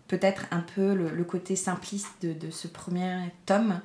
peut-être 0.06 0.44
un 0.50 0.60
peu 0.74 0.94
le, 0.94 1.08
le 1.08 1.24
côté 1.24 1.56
simpliste 1.56 2.08
de, 2.22 2.32
de 2.34 2.50
ce 2.50 2.68
premier 2.68 3.16
tome. 3.46 3.80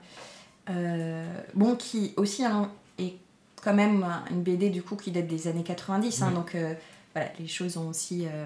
Bon, 1.54 1.76
qui 1.78 2.14
aussi 2.18 2.44
hein, 2.44 2.70
est 3.00 3.14
quand 3.64 3.74
même 3.74 4.06
une 4.32 4.44
BD 4.44 4.70
du 4.70 4.82
coup 4.84 4.98
qui 4.98 5.12
date 5.12 5.28
des 5.28 5.48
années 5.48 5.64
90, 5.64 6.22
hein, 6.22 6.32
donc 6.32 6.56
euh, 6.56 6.74
voilà, 7.14 7.30
les 7.40 7.48
choses 7.48 7.78
ont 7.78 7.90
aussi 7.90 8.26
euh, 8.28 8.46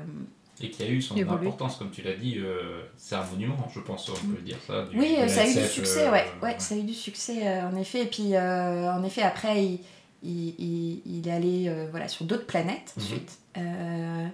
Et 0.62 0.70
qui 0.70 0.84
a 0.84 0.88
eu 0.90 1.02
son 1.02 1.16
Évolué. 1.16 1.48
importance, 1.48 1.78
comme 1.78 1.92
tu 1.92 2.02
l'as 2.02 2.16
dit, 2.16 2.36
euh, 2.40 2.84
c'est 2.98 3.16
un 3.16 3.24
monument, 3.26 3.58
je 3.74 3.80
pense, 3.80 4.10
on 4.10 4.28
peut 4.34 4.42
dire 4.42 4.58
ça. 4.66 4.84
du- 4.86 4.98
Oui, 5.00 5.16
ça 5.30 5.42
a 5.42 5.44
eu 5.48 5.54
du 5.54 5.60
SF, 5.60 5.72
succès, 5.72 6.10
ouais. 6.10 6.26
ouais. 6.42 6.56
Ça 6.60 6.76
a 6.76 6.78
eu 6.78 6.84
du 6.84 6.94
succès, 6.94 7.62
en 7.62 7.76
effet. 7.76 8.04
Et 8.04 8.08
puis, 8.08 8.36
euh, 8.36 8.92
en 8.92 9.04
effet, 9.04 9.22
après, 9.22 9.64
il, 9.64 9.80
il, 10.24 10.56
il- 10.60 11.02
il 11.06 11.28
est 11.28 11.32
allé 11.32 11.72
voilà, 11.92 12.08
sur 12.08 12.26
d'autres 12.26 12.46
planètes 12.48 12.94
Mhm. 12.98 14.32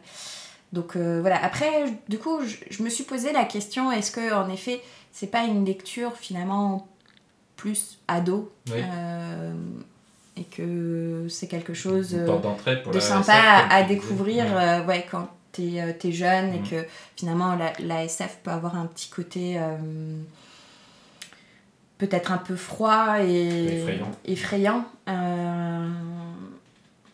donc, 0.71 0.95
voilà. 0.97 1.43
Après, 1.43 1.86
du 2.09 2.17
coup, 2.17 2.39
je, 2.45 2.55
je 2.69 2.81
me 2.84 2.89
suis 2.89 3.03
posé 3.03 3.31
la 3.31 3.45
question 3.45 3.91
est-ce 3.91 4.11
que, 4.11 4.34
en 4.34 4.49
effet, 4.49 4.81
c'est 5.11 5.27
pas 5.27 5.43
une 5.43 5.63
lecture 5.65 6.15
finalement 6.17 6.88
plus 7.57 7.99
ado 8.07 8.51
Oui. 8.71 8.81
Et 10.38 10.43
que 10.45 11.27
c'est 11.29 11.47
quelque 11.47 11.73
chose. 11.73 12.11
De 12.93 12.99
sympa 12.99 13.34
SF, 13.34 13.67
à, 13.71 13.84
découvrir 13.84 14.45
Ouais. 14.45 14.51
euh, 14.55 14.86
ouais, 14.86 15.05
quand 15.09 15.27
t'es 15.51 15.79
euh, 15.81 15.93
t'es 15.97 16.11
jeune 16.11 16.53
et 16.53 16.59
Mhm. 16.59 16.67
que 16.69 16.86
finalement 17.15 17.55
la, 17.55 17.73
la 17.79 18.03
SF 18.05 18.39
peut 18.43 18.51
avoir 18.51 18.75
un 18.75 18.88
petit 18.88 19.09
côté 19.09 19.57
euh, 19.59 19.77
peut-être 21.97 22.31
un 22.31 22.38
peu 22.38 22.55
froid 22.55 23.17
et 23.23 23.77
Effrayant. 23.81 24.11
effrayant. 24.25 24.86
Euh, 25.07 25.88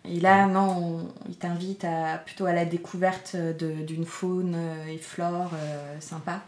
et 0.06 0.20
là, 0.22 0.48
non, 0.48 0.70
on- 1.04 1.08
il 1.28 1.36
t'invite 1.36 1.84
à, 1.84 2.18
plutôt 2.18 2.46
à 2.46 2.54
la 2.54 2.66
découverte 2.66 3.36
d'une 3.36 4.06
faune 4.06 4.56
et 4.90 4.98
flore 4.98 5.52
euh, 5.54 5.96
sympa. 6.00 6.42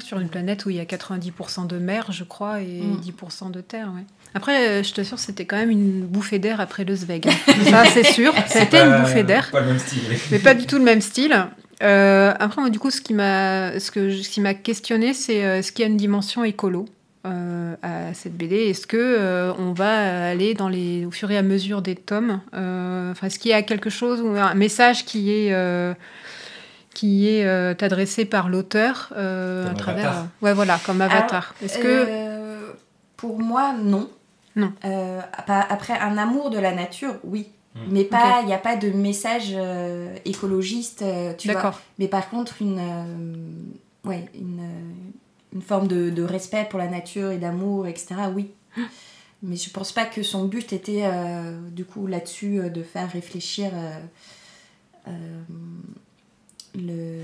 Sur 0.00 0.18
une 0.20 0.28
planète 0.28 0.64
où 0.66 0.70
il 0.70 0.76
y 0.76 0.80
a 0.80 0.84
90% 0.84 1.66
de 1.66 1.78
mer, 1.78 2.06
je 2.10 2.24
crois, 2.24 2.60
et 2.60 2.80
Mm. 2.82 3.00
10% 3.00 3.50
de 3.50 3.60
terre. 3.60 3.88
Ouais. 3.94 4.02
Après, 4.34 4.68
euh, 4.68 4.82
je 4.82 4.92
t'assure, 4.94 5.18
c'était 5.18 5.44
quand 5.44 5.56
même 5.56 5.70
une 5.70 6.06
bouffée 6.06 6.38
d'air 6.38 6.60
après 6.60 6.84
le 6.84 6.96
Sveg. 6.96 7.28
hein. 7.28 7.32
Ça, 7.70 7.84
c'est 7.84 8.04
sûr. 8.04 8.32
C'était 8.46 8.82
une 8.84 9.00
bouffée 9.02 9.22
d'air. 9.24 9.50
Pas 9.50 9.60
le 9.60 9.66
même 9.66 9.78
style. 9.78 10.00
mais 10.30 10.38
pas 10.38 10.54
du 10.54 10.66
tout 10.66 10.78
le 10.78 10.84
même 10.84 11.00
style. 11.02 11.36
Euh, 11.82 12.32
après, 12.38 12.60
moi, 12.62 12.70
du 12.70 12.78
coup, 12.78 12.90
ce 12.90 13.00
qui 13.00 13.12
m'a, 13.12 13.78
ce 13.80 13.90
que, 13.90 14.10
ce 14.10 14.28
qui 14.30 14.40
m'a 14.40 14.54
questionné, 14.54 15.12
c'est 15.14 15.44
euh, 15.44 15.58
est-ce 15.58 15.72
qu'il 15.72 15.82
y 15.84 15.88
a 15.88 15.90
une 15.90 15.96
dimension 15.98 16.44
écolo 16.44 16.86
euh, 17.26 17.74
à 17.82 18.14
cette 18.14 18.36
BD 18.36 18.56
Est-ce 18.56 18.86
que 18.86 18.96
euh, 18.96 19.52
on 19.58 19.72
va 19.72 20.28
aller 20.28 20.54
dans 20.54 20.68
les, 20.68 21.04
au 21.04 21.10
fur 21.10 21.30
et 21.30 21.36
à 21.36 21.42
mesure 21.42 21.82
des 21.82 21.94
tomes 21.96 22.40
Enfin, 22.52 23.26
est-ce 23.26 23.38
qu'il 23.38 23.50
y 23.50 23.54
a 23.54 23.62
quelque 23.62 23.90
chose 23.90 24.20
ou 24.22 24.28
un 24.36 24.54
message 24.54 25.04
qui 25.04 25.30
est 25.32 25.52
qui 26.94 27.28
est 27.28 27.44
euh, 27.44 27.74
adressé 27.80 28.24
par 28.24 28.48
l'auteur 28.48 29.12
euh, 29.16 29.70
à 29.70 29.74
travers, 29.74 30.06
Avatar. 30.06 30.24
euh, 30.24 30.44
ouais, 30.44 30.54
voilà, 30.54 30.78
comme 30.84 31.00
Avatar. 31.00 31.54
Est-ce 31.62 31.78
que 31.78 32.04
Euh, 32.08 32.72
pour 33.16 33.38
moi, 33.38 33.72
non. 33.72 34.10
Non. 34.56 34.72
Euh, 34.84 35.20
après, 35.46 35.98
un 35.98 36.18
amour 36.18 36.50
de 36.50 36.58
la 36.58 36.72
nature, 36.74 37.14
oui. 37.24 37.48
Mm. 37.74 37.78
Mais 37.88 38.04
pas, 38.04 38.40
il 38.42 38.46
n'y 38.46 38.52
a 38.52 38.58
pas 38.58 38.76
de 38.76 38.90
message 38.90 39.52
euh, 39.54 40.14
écologiste, 40.26 41.02
euh, 41.02 41.32
tu 41.38 41.48
vois. 41.48 41.54
d'accord 41.54 41.80
Mais 41.98 42.08
par 42.08 42.28
contre, 42.28 42.56
une, 42.60 42.78
euh, 42.78 44.08
ouais, 44.08 44.28
une, 44.34 44.60
une 45.54 45.62
forme 45.62 45.88
de, 45.88 46.10
de 46.10 46.22
respect 46.22 46.66
pour 46.68 46.78
la 46.78 46.88
nature 46.88 47.30
et 47.30 47.38
d'amour, 47.38 47.86
etc., 47.86 48.14
oui. 48.34 48.50
Mais 49.44 49.56
je 49.56 49.70
pense 49.70 49.90
pas 49.90 50.04
que 50.04 50.22
son 50.22 50.44
but 50.44 50.72
était, 50.72 51.02
euh, 51.04 51.58
du 51.70 51.84
coup, 51.84 52.06
là-dessus, 52.06 52.60
euh, 52.60 52.68
de 52.68 52.82
faire 52.82 53.10
réfléchir 53.10 53.70
euh, 53.74 53.98
euh, 55.08 55.42
le... 56.74 57.18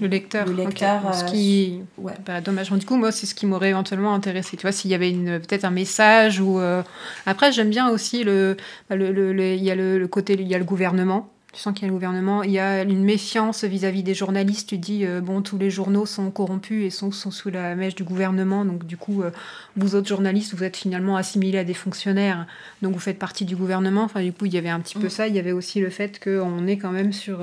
le 0.00 0.06
lecteur, 0.06 0.46
le 0.46 0.54
lecteur, 0.54 1.14
ce 1.14 1.24
euh, 1.24 1.26
qui 1.28 1.80
Ouais. 1.98 2.12
Bah, 2.26 2.40
dommage. 2.40 2.70
Du 2.72 2.86
coup, 2.86 2.96
moi, 2.96 3.12
c'est 3.12 3.26
ce 3.26 3.34
qui 3.34 3.46
m'aurait 3.46 3.70
éventuellement 3.70 4.14
intéressé. 4.14 4.56
Tu 4.56 4.62
vois, 4.62 4.72
s'il 4.72 4.90
y 4.90 4.94
avait 4.94 5.10
une, 5.10 5.38
peut-être 5.40 5.64
un 5.64 5.70
message 5.70 6.40
ou. 6.40 6.58
euh, 6.58 6.82
Après, 7.26 7.52
j'aime 7.52 7.70
bien 7.70 7.88
aussi 7.90 8.24
le, 8.24 8.56
bah, 8.88 8.96
le, 8.96 9.12
le- 9.12 9.32
le- 9.32 9.54
il 9.54 9.62
y 9.62 9.70
a 9.70 9.74
le, 9.74 10.06
côté, 10.08 10.34
il 10.38 10.48
y 10.48 10.54
a 10.54 10.58
le 10.58 10.64
gouvernement. 10.64 11.30
Tu 11.52 11.60
sens 11.60 11.72
qu'il 11.72 11.82
y 11.82 11.84
a 11.84 11.88
le 11.88 11.94
gouvernement. 11.94 12.42
Il 12.42 12.50
y 12.50 12.58
a 12.58 12.82
une 12.82 13.04
méfiance 13.04 13.62
vis-à-vis 13.62 14.02
des 14.02 14.14
journalistes. 14.14 14.68
Tu 14.70 14.76
dis, 14.78 15.06
euh, 15.06 15.20
bon, 15.20 15.40
tous 15.40 15.56
les 15.56 15.70
journaux 15.70 16.04
sont 16.04 16.28
corrompus 16.32 16.84
et 16.84 16.90
sont, 16.90 17.12
sont 17.12 17.30
sous 17.30 17.48
la 17.50 17.76
mèche 17.76 17.94
du 17.94 18.02
gouvernement. 18.02 18.64
Donc, 18.64 18.84
du 18.86 18.96
coup, 18.96 19.22
euh, 19.22 19.30
vous 19.76 19.94
autres 19.94 20.08
journalistes, 20.08 20.52
vous 20.54 20.64
êtes 20.64 20.76
finalement 20.76 21.16
assimilés 21.16 21.58
à 21.58 21.64
des 21.64 21.74
fonctionnaires. 21.74 22.46
Donc, 22.82 22.94
vous 22.94 22.98
faites 22.98 23.20
partie 23.20 23.44
du 23.44 23.54
gouvernement. 23.54 24.02
Enfin, 24.02 24.20
du 24.22 24.32
coup, 24.32 24.46
il 24.46 24.54
y 24.54 24.58
avait 24.58 24.68
un 24.70 24.80
petit 24.80 24.98
peu 24.98 25.06
Mm. 25.06 25.10
ça. 25.10 25.28
Il 25.28 25.36
y 25.36 25.38
avait 25.38 25.52
aussi 25.52 25.78
le 25.78 25.90
fait 25.90 26.18
qu'on 26.24 26.66
est 26.66 26.76
quand 26.78 26.90
même 26.90 27.12
sur. 27.12 27.38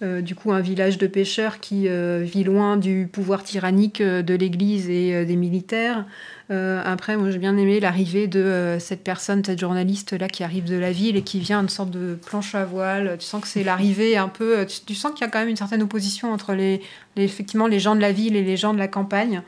Euh, 0.00 0.20
du 0.20 0.36
coup 0.36 0.52
un 0.52 0.60
village 0.60 0.96
de 0.96 1.08
pêcheurs 1.08 1.58
qui 1.58 1.88
euh, 1.88 2.20
vit 2.22 2.44
loin 2.44 2.76
du 2.76 3.08
pouvoir 3.12 3.42
tyrannique 3.42 4.00
euh, 4.00 4.22
de 4.22 4.34
l'Église 4.34 4.88
et 4.88 5.24
des 5.24 5.36
militaires. 5.36 6.04
Après, 6.50 7.18
moi 7.18 7.30
j'ai 7.30 7.36
bien 7.38 7.58
aimé 7.58 7.78
l'arrivée 7.78 8.26
de 8.26 8.78
cette 8.80 9.04
personne, 9.04 9.44
cette 9.44 9.60
journaliste 9.60 10.14
là 10.14 10.28
qui 10.28 10.42
arrive 10.42 10.64
de 10.64 10.78
la 10.78 10.92
ville 10.92 11.16
et 11.16 11.22
qui 11.22 11.40
vient 11.40 11.60
une 11.60 11.68
sorte 11.68 11.90
de 11.90 12.14
planche 12.14 12.54
à 12.54 12.64
voile. 12.64 13.16
Tu 13.18 13.26
sens 13.26 13.42
que 13.42 13.48
c'est 13.48 13.62
l'arrivée 13.62 14.16
un 14.16 14.28
peu. 14.28 14.64
Tu, 14.86 14.94
sens 14.94 15.12
qu'il 15.12 15.20
y 15.20 15.24
a 15.24 15.30
quand 15.30 15.40
même 15.40 15.50
une 15.50 15.56
certaine 15.56 15.82
opposition 15.82 16.32
entre 16.32 16.54
les- 16.54 16.80
effectivement 17.16 17.66
les 17.66 17.80
gens 17.80 17.94
de 17.94 18.00
la 18.00 18.12
ville 18.12 18.34
et 18.34 18.42
les 18.42 18.56
gens 18.56 18.72
de 18.72 18.78
la 18.78 18.88
campagne. 18.88 19.42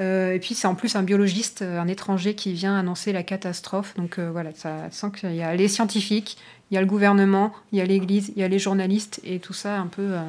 Euh, 0.00 0.34
et 0.34 0.38
puis 0.40 0.54
c'est 0.54 0.66
en 0.66 0.74
plus 0.74 0.96
un 0.96 1.02
biologiste, 1.02 1.62
euh, 1.62 1.80
un 1.80 1.86
étranger 1.86 2.34
qui 2.34 2.52
vient 2.52 2.76
annoncer 2.76 3.12
la 3.12 3.22
catastrophe. 3.22 3.94
Donc 3.96 4.18
euh, 4.18 4.30
voilà, 4.30 4.50
ça 4.54 4.88
tu 4.90 4.96
sens 4.96 5.12
qu'il 5.12 5.34
y 5.34 5.42
a 5.42 5.54
les 5.54 5.68
scientifiques, 5.68 6.36
il 6.70 6.74
y 6.74 6.78
a 6.78 6.80
le 6.80 6.86
gouvernement, 6.86 7.52
il 7.72 7.78
y 7.78 7.80
a 7.80 7.84
l'Église, 7.84 8.32
il 8.34 8.40
y 8.40 8.44
a 8.44 8.48
les 8.48 8.58
journalistes 8.58 9.20
et 9.24 9.38
tout 9.38 9.52
ça 9.52 9.78
un 9.78 9.86
peu 9.86 10.02
euh, 10.02 10.22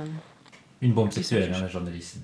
Une 0.82 0.94
bombe 0.94 1.12
sexuelle, 1.12 1.52
hein, 1.54 1.62
la 1.62 1.68
journaliste. 1.68 2.18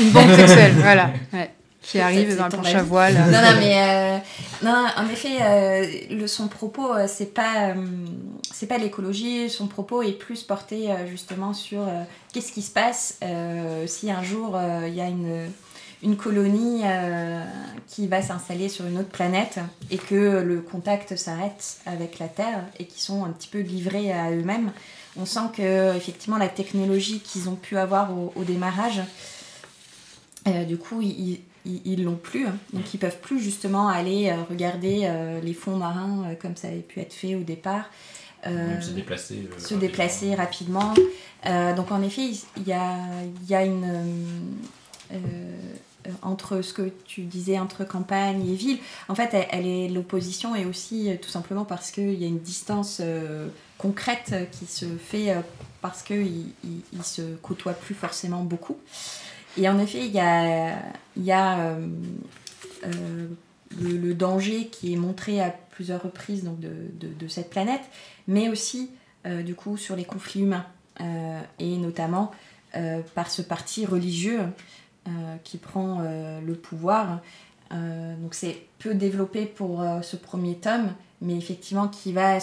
une 0.00 0.10
bombe 0.10 0.32
sexuelle, 0.36 0.74
voilà, 0.76 1.10
ouais, 1.32 1.50
qui 1.86 2.00
arrive 2.00 2.36
dans 2.36 2.48
le 2.48 2.76
à 2.76 2.82
voile. 2.82 3.14
non, 3.14 3.30
non, 3.30 3.60
mais 3.60 3.76
euh, 3.78 4.18
non, 4.64 4.86
en 4.96 5.08
effet, 5.08 5.38
euh, 5.40 5.86
le, 6.10 6.26
son 6.26 6.48
propos, 6.48 6.88
c'est 7.06 7.32
pas, 7.32 7.70
euh, 7.70 7.74
c'est 8.52 8.66
pas 8.66 8.78
l'écologie. 8.78 9.48
Son 9.48 9.68
propos 9.68 10.02
est 10.02 10.12
plus 10.12 10.42
porté 10.42 10.90
euh, 10.90 11.06
justement 11.06 11.52
sur 11.52 11.82
euh, 11.82 12.02
qu'est-ce 12.32 12.52
qui 12.52 12.62
se 12.62 12.72
passe 12.72 13.18
euh, 13.22 13.86
si 13.86 14.10
un 14.10 14.22
jour 14.22 14.56
euh, 14.56 14.86
il 14.88 14.94
y 14.94 15.00
a 15.00 15.06
une, 15.06 15.50
une 16.02 16.16
colonie 16.16 16.82
euh, 16.84 17.42
qui 17.88 18.06
va 18.06 18.20
s'installer 18.22 18.68
sur 18.68 18.86
une 18.86 18.98
autre 18.98 19.08
planète 19.08 19.58
et 19.90 19.96
que 19.98 20.40
le 20.42 20.60
contact 20.60 21.16
s'arrête 21.16 21.78
avec 21.86 22.18
la 22.18 22.28
Terre 22.28 22.64
et 22.78 22.84
qui 22.86 23.00
sont 23.02 23.24
un 23.24 23.30
petit 23.30 23.48
peu 23.48 23.60
livrés 23.60 24.12
à 24.12 24.30
eux-mêmes. 24.30 24.72
On 25.18 25.24
sent 25.24 25.48
que 25.56 25.96
effectivement 25.96 26.36
la 26.36 26.48
technologie 26.48 27.20
qu'ils 27.20 27.48
ont 27.48 27.54
pu 27.56 27.78
avoir 27.78 28.12
au, 28.12 28.32
au 28.36 28.44
démarrage, 28.44 29.00
euh, 30.46 30.64
du 30.64 30.76
coup, 30.76 31.00
ils, 31.00 31.40
ils, 31.64 32.04
l'ont 32.04 32.14
plus. 32.16 32.46
hein. 32.46 32.56
Donc, 32.72 32.92
ils 32.94 32.98
peuvent 32.98 33.18
plus 33.18 33.40
justement 33.40 33.88
aller 33.88 34.28
euh, 34.28 34.42
regarder 34.48 35.00
euh, 35.04 35.40
les 35.40 35.54
fonds 35.54 35.76
marins 35.76 36.24
euh, 36.26 36.34
comme 36.40 36.54
ça 36.56 36.68
avait 36.68 36.76
pu 36.80 37.00
être 37.00 37.14
fait 37.14 37.34
au 37.34 37.40
départ. 37.42 37.86
Euh, 38.46 38.68
Même 38.68 38.82
se 38.82 38.90
déplacer. 38.90 39.34
se 39.58 39.74
rapidement. 39.74 39.80
déplacer 39.80 40.34
rapidement. 40.34 40.94
Donc 41.76 41.90
en 41.90 42.02
effet, 42.02 42.28
il 42.56 42.62
y 42.68 42.72
a, 42.72 42.96
il 43.42 43.48
y 43.48 43.54
a 43.54 43.64
une... 43.64 43.86
euh, 46.06 46.10
entre 46.22 46.62
ce 46.62 46.72
que 46.72 46.90
tu 47.04 47.22
disais, 47.22 47.58
entre 47.58 47.84
campagne 47.84 48.48
et 48.48 48.54
ville, 48.54 48.78
en 49.08 49.14
fait, 49.14 49.30
elle, 49.50 49.66
est 49.66 49.88
l'opposition 49.88 50.54
et 50.54 50.64
aussi 50.64 51.10
euh, 51.10 51.16
tout 51.20 51.28
simplement 51.28 51.64
parce 51.64 51.90
qu'il 51.90 52.14
y 52.14 52.24
a 52.24 52.28
une 52.28 52.40
distance 52.40 52.98
euh, 53.00 53.48
concrète 53.78 54.48
qui 54.52 54.66
se 54.66 54.86
fait 54.86 55.34
parce 55.82 56.02
qu'ils 56.02 56.48
ils, 56.64 56.80
ils 56.92 57.04
se 57.04 57.36
côtoient 57.36 57.74
plus 57.74 57.94
forcément 57.94 58.42
beaucoup. 58.42 58.78
Et 59.58 59.68
en 59.68 59.78
effet, 59.78 60.06
il 60.06 60.12
y 60.12 60.20
a, 60.20 60.78
il 61.16 61.34
le, 63.80 64.14
danger 64.14 64.68
qui 64.68 64.92
est 64.92 64.96
montré 64.96 65.40
à 65.42 65.50
plusieurs 65.70 66.02
reprises 66.02 66.44
donc 66.44 66.58
de, 66.58 66.70
de- 66.98 67.28
cette 67.28 67.50
planète, 67.50 67.82
mais 68.28 68.48
aussi 68.48 68.90
du 69.24 69.54
coup 69.54 69.76
sur 69.76 69.94
les 69.94 70.04
conflits 70.04 70.40
humains 70.40 70.66
et 71.58 71.76
notamment 71.76 72.32
par 73.14 73.30
ce 73.30 73.42
parti 73.42 73.84
religieux 73.84 74.40
qui 75.44 75.58
prend 75.58 76.00
euh, 76.00 76.40
le 76.40 76.54
pouvoir. 76.54 77.20
Euh, 77.72 78.16
donc 78.16 78.34
c'est 78.34 78.62
peu 78.78 78.94
développé 78.94 79.46
pour 79.46 79.82
euh, 79.82 80.02
ce 80.02 80.16
premier 80.16 80.56
tome, 80.56 80.92
mais 81.20 81.36
effectivement 81.36 81.88
qui 81.88 82.12
va 82.12 82.38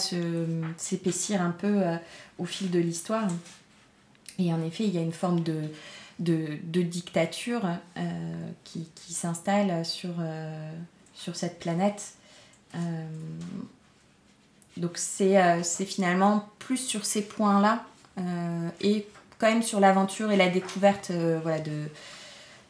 s'épaissir 0.76 1.40
un 1.40 1.50
peu 1.50 1.82
euh, 1.82 1.96
au 2.38 2.44
fil 2.44 2.70
de 2.70 2.78
l'histoire. 2.78 3.28
Et 4.38 4.52
en 4.52 4.62
effet, 4.62 4.84
il 4.84 4.94
y 4.94 4.98
a 4.98 5.02
une 5.02 5.12
forme 5.12 5.42
de, 5.42 5.68
dictature 6.18 7.66
euh, 7.96 8.50
qui, 8.64 8.88
s'installe 9.08 9.84
sur, 9.84 10.10
euh, 10.20 10.72
cette 11.14 11.60
planète. 11.60 12.14
Euh, 12.74 12.78
donc 14.76 14.92
c'est 14.96 15.40
euh, 15.40 15.62
finalement 15.62 16.48
plus 16.58 16.78
sur 16.78 17.04
ces 17.04 17.22
points-là 17.22 17.84
euh, 18.18 18.68
et 18.80 19.06
quand 19.38 19.46
même 19.46 19.62
sur 19.62 19.78
l'aventure 19.78 20.32
et 20.32 20.36
la 20.36 20.48
découverte 20.48 21.12
euh, 21.12 21.58
de 21.60 21.88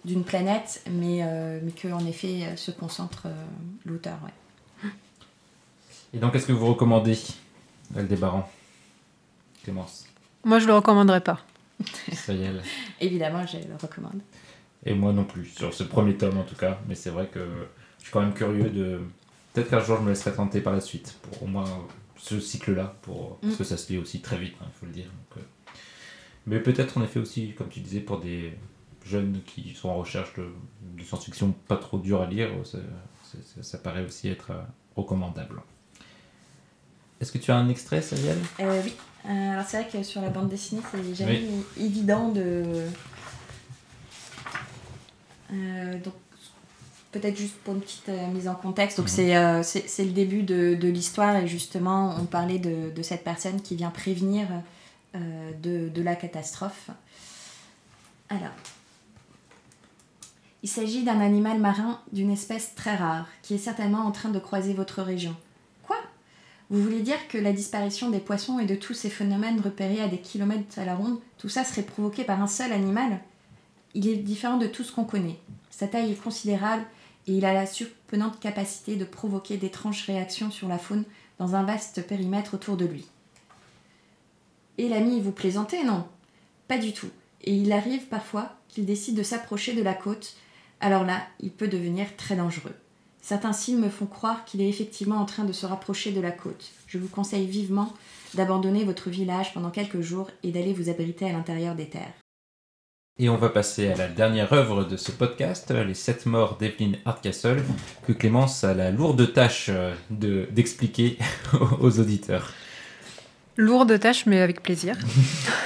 d'une 0.04 0.24
planète, 0.24 0.82
mais, 0.90 1.20
euh, 1.22 1.60
mais 1.62 1.72
que 1.72 1.88
en 1.88 2.04
effet 2.06 2.42
euh, 2.44 2.56
se 2.56 2.70
concentre 2.70 3.22
euh, 3.26 3.44
l'auteur. 3.86 4.18
Ouais. 4.24 4.90
Et 6.12 6.18
donc, 6.18 6.34
est-ce 6.34 6.46
que 6.46 6.52
vous 6.52 6.66
recommandez 6.66 7.18
Aldébaran? 7.96 8.48
Clémence 9.62 10.06
Moi, 10.44 10.58
je 10.58 10.66
le 10.66 10.74
recommanderais 10.74 11.20
pas. 11.22 11.40
Sayel 12.12 12.62
Évidemment, 13.00 13.44
je 13.46 13.56
le 13.56 13.74
recommande. 13.80 14.20
Et 14.86 14.94
moi 14.94 15.12
non 15.12 15.24
plus, 15.24 15.46
sur 15.46 15.72
ce 15.72 15.82
premier 15.82 16.16
tome 16.16 16.36
en 16.38 16.42
tout 16.44 16.54
cas. 16.56 16.78
Mais 16.86 16.94
c'est 16.94 17.10
vrai 17.10 17.26
que 17.26 17.40
je 17.98 18.04
suis 18.04 18.12
quand 18.12 18.20
même 18.20 18.34
curieux 18.34 18.68
de. 18.68 19.00
Peut-être 19.52 19.70
qu'un 19.70 19.80
jour 19.80 19.96
je 19.98 20.02
me 20.02 20.10
laisserai 20.10 20.32
tenter 20.34 20.60
par 20.60 20.72
la 20.74 20.80
suite, 20.80 21.16
pour 21.22 21.44
au 21.44 21.46
moins 21.46 21.64
ce 22.18 22.38
cycle-là, 22.40 22.94
pour... 23.02 23.38
parce 23.40 23.54
Mm. 23.54 23.56
que 23.58 23.64
ça 23.64 23.76
se 23.76 23.92
lit 23.92 23.98
aussi 23.98 24.20
très 24.20 24.36
vite, 24.36 24.54
il 24.60 24.78
faut 24.78 24.86
le 24.86 24.92
dire. 24.92 25.06
Donc, 25.06 25.38
euh, 25.38 25.46
Mais 26.46 26.60
peut-être 26.60 26.98
en 26.98 27.02
effet 27.02 27.18
aussi, 27.20 27.54
comme 27.56 27.68
tu 27.68 27.80
disais, 27.80 28.00
pour 28.00 28.20
des 28.20 28.52
jeunes 29.04 29.40
qui 29.46 29.74
sont 29.74 29.88
en 29.90 29.96
recherche 29.96 30.32
de, 30.34 30.48
de 30.96 31.02
science-fiction 31.02 31.54
pas 31.68 31.76
trop 31.76 31.98
dur 31.98 32.22
à 32.22 32.26
lire, 32.26 32.50
ça, 32.64 32.78
ça- 33.54 33.62
ça 33.62 33.78
paraît 33.78 34.04
aussi 34.04 34.28
être 34.28 34.50
euh, 34.52 34.62
recommandable. 34.96 35.60
Est-ce 37.20 37.30
que 37.32 37.38
tu 37.38 37.50
as 37.50 37.56
un 37.56 37.68
extrait, 37.68 38.02
Sariel 38.02 38.38
Euh, 38.60 38.82
oui. 38.84 38.94
Euh, 39.26 39.52
alors 39.52 39.64
c'est 39.66 39.80
vrai 39.82 39.90
que 39.90 40.02
sur 40.02 40.20
la 40.20 40.28
bande 40.28 40.48
dessinée, 40.48 40.82
c'est 40.92 41.14
jamais 41.14 41.42
évident 41.78 42.28
de. 42.30 42.86
Euh, 45.52 45.98
donc 46.00 46.14
peut-être 47.12 47.36
juste 47.36 47.54
pour 47.58 47.74
une 47.74 47.80
petite 47.80 48.08
euh, 48.08 48.26
mise 48.28 48.48
en 48.48 48.54
contexte. 48.54 48.96
Donc 48.98 49.06
Mhm. 49.06 49.12
c'est 49.14 49.36
euh, 49.36 49.62
c'est 49.62 50.04
le 50.04 50.10
début 50.12 50.42
de, 50.42 50.74
de 50.74 50.88
l'histoire 50.88 51.36
et 51.36 51.46
justement 51.46 52.14
on 52.20 52.24
parlait 52.24 52.58
de, 52.58 52.90
de 52.90 53.02
cette 53.02 53.22
personne 53.24 53.62
qui 53.62 53.76
vient 53.76 53.90
prévenir 53.90 54.46
euh, 55.14 55.50
de, 55.62 55.88
de 55.88 56.02
la 56.02 56.16
catastrophe. 56.16 56.90
Alors. 58.28 58.50
Il 60.64 60.70
s'agit 60.70 61.02
d'un 61.02 61.20
animal 61.20 61.58
marin 61.58 62.00
d'une 62.10 62.30
espèce 62.30 62.74
très 62.74 62.96
rare 62.96 63.28
qui 63.42 63.52
est 63.52 63.58
certainement 63.58 64.06
en 64.06 64.12
train 64.12 64.30
de 64.30 64.38
croiser 64.38 64.72
votre 64.72 65.02
région. 65.02 65.36
Quoi? 65.82 65.98
Vous 66.70 66.82
voulez 66.82 67.02
dire 67.02 67.28
que 67.28 67.36
la 67.36 67.52
disparition 67.52 68.08
des 68.08 68.18
poissons 68.18 68.58
et 68.58 68.64
de 68.64 68.74
tous 68.74 68.94
ces 68.94 69.10
phénomènes 69.10 69.60
repérés 69.60 70.00
à 70.00 70.08
des 70.08 70.20
kilomètres 70.20 70.78
à 70.78 70.86
la 70.86 70.94
ronde, 70.94 71.20
tout 71.36 71.50
ça 71.50 71.64
serait 71.64 71.82
provoqué 71.82 72.24
par 72.24 72.40
un 72.40 72.46
seul 72.46 72.72
animal? 72.72 73.20
Il 73.92 74.08
est 74.08 74.16
différent 74.16 74.56
de 74.56 74.66
tout 74.66 74.84
ce 74.84 74.92
qu'on 74.92 75.04
connaît. 75.04 75.38
Sa 75.68 75.86
taille 75.86 76.12
est 76.12 76.22
considérable 76.22 76.86
et 77.26 77.34
il 77.34 77.44
a 77.44 77.52
la 77.52 77.66
surprenante 77.66 78.40
capacité 78.40 78.96
de 78.96 79.04
provoquer 79.04 79.58
d'étranges 79.58 80.06
réactions 80.06 80.50
sur 80.50 80.66
la 80.66 80.78
faune 80.78 81.04
dans 81.38 81.54
un 81.56 81.64
vaste 81.64 82.06
périmètre 82.06 82.54
autour 82.54 82.78
de 82.78 82.86
lui. 82.86 83.04
Et 84.78 84.88
l'ami, 84.88 85.20
vous 85.20 85.30
plaisantez, 85.30 85.84
non? 85.84 86.06
Pas 86.68 86.78
du 86.78 86.94
tout. 86.94 87.10
Et 87.42 87.54
il 87.54 87.70
arrive 87.70 88.06
parfois 88.06 88.56
qu'il 88.68 88.86
décide 88.86 89.14
de 89.14 89.22
s'approcher 89.22 89.74
de 89.74 89.82
la 89.82 89.92
côte, 89.92 90.36
alors 90.84 91.04
là, 91.04 91.22
il 91.40 91.50
peut 91.50 91.68
devenir 91.68 92.06
très 92.16 92.36
dangereux. 92.36 92.74
Certains 93.22 93.54
signes 93.54 93.78
me 93.80 93.88
font 93.88 94.04
croire 94.06 94.44
qu'il 94.44 94.60
est 94.60 94.68
effectivement 94.68 95.16
en 95.16 95.24
train 95.24 95.44
de 95.44 95.52
se 95.52 95.64
rapprocher 95.64 96.12
de 96.12 96.20
la 96.20 96.30
côte. 96.30 96.72
Je 96.86 96.98
vous 96.98 97.08
conseille 97.08 97.46
vivement 97.46 97.92
d'abandonner 98.34 98.84
votre 98.84 99.08
village 99.08 99.54
pendant 99.54 99.70
quelques 99.70 100.02
jours 100.02 100.30
et 100.42 100.50
d'aller 100.50 100.74
vous 100.74 100.90
abriter 100.90 101.24
à 101.28 101.32
l'intérieur 101.32 101.74
des 101.74 101.86
terres. 101.88 102.12
Et 103.18 103.28
on 103.30 103.36
va 103.36 103.48
passer 103.48 103.88
à 103.88 103.96
la 103.96 104.08
dernière 104.08 104.52
œuvre 104.52 104.84
de 104.84 104.96
ce 104.96 105.12
podcast, 105.12 105.70
Les 105.70 105.94
Sept 105.94 106.26
Morts 106.26 106.58
d'Evelyn 106.58 106.92
Hardcastle, 107.04 107.62
que 108.06 108.12
Clémence 108.12 108.62
a 108.64 108.74
la 108.74 108.90
lourde 108.90 109.32
tâche 109.32 109.66
euh, 109.70 109.94
de- 110.10 110.48
d'expliquer 110.50 111.16
aux 111.80 112.00
auditeurs. 112.00 112.52
Lourde 113.56 113.98
tâche, 114.00 114.26
mais 114.26 114.40
avec 114.40 114.62
plaisir. 114.64 114.98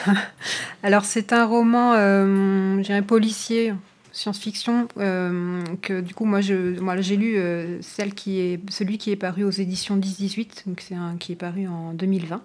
Alors, 0.82 1.06
c'est 1.06 1.32
un 1.32 1.46
roman, 1.46 1.94
euh, 1.94 2.76
je 2.78 2.82
dirais, 2.82 3.00
policier, 3.02 3.72
science-fiction, 4.18 4.88
euh, 4.98 5.62
que 5.80 6.00
du 6.00 6.12
coup, 6.12 6.24
moi, 6.24 6.40
j'ai 6.40 7.16
lu 7.16 7.38
euh, 7.38 7.80
celle 7.82 8.14
qui 8.14 8.40
est, 8.40 8.60
celui 8.70 8.98
qui 8.98 9.12
est 9.12 9.16
paru 9.16 9.44
aux 9.44 9.50
éditions 9.50 9.96
10-18, 9.96 10.66
donc 10.66 10.80
c'est 10.80 10.96
un 10.96 11.16
qui 11.18 11.32
est 11.32 11.36
paru 11.36 11.68
en 11.68 11.94
2020. 11.94 12.42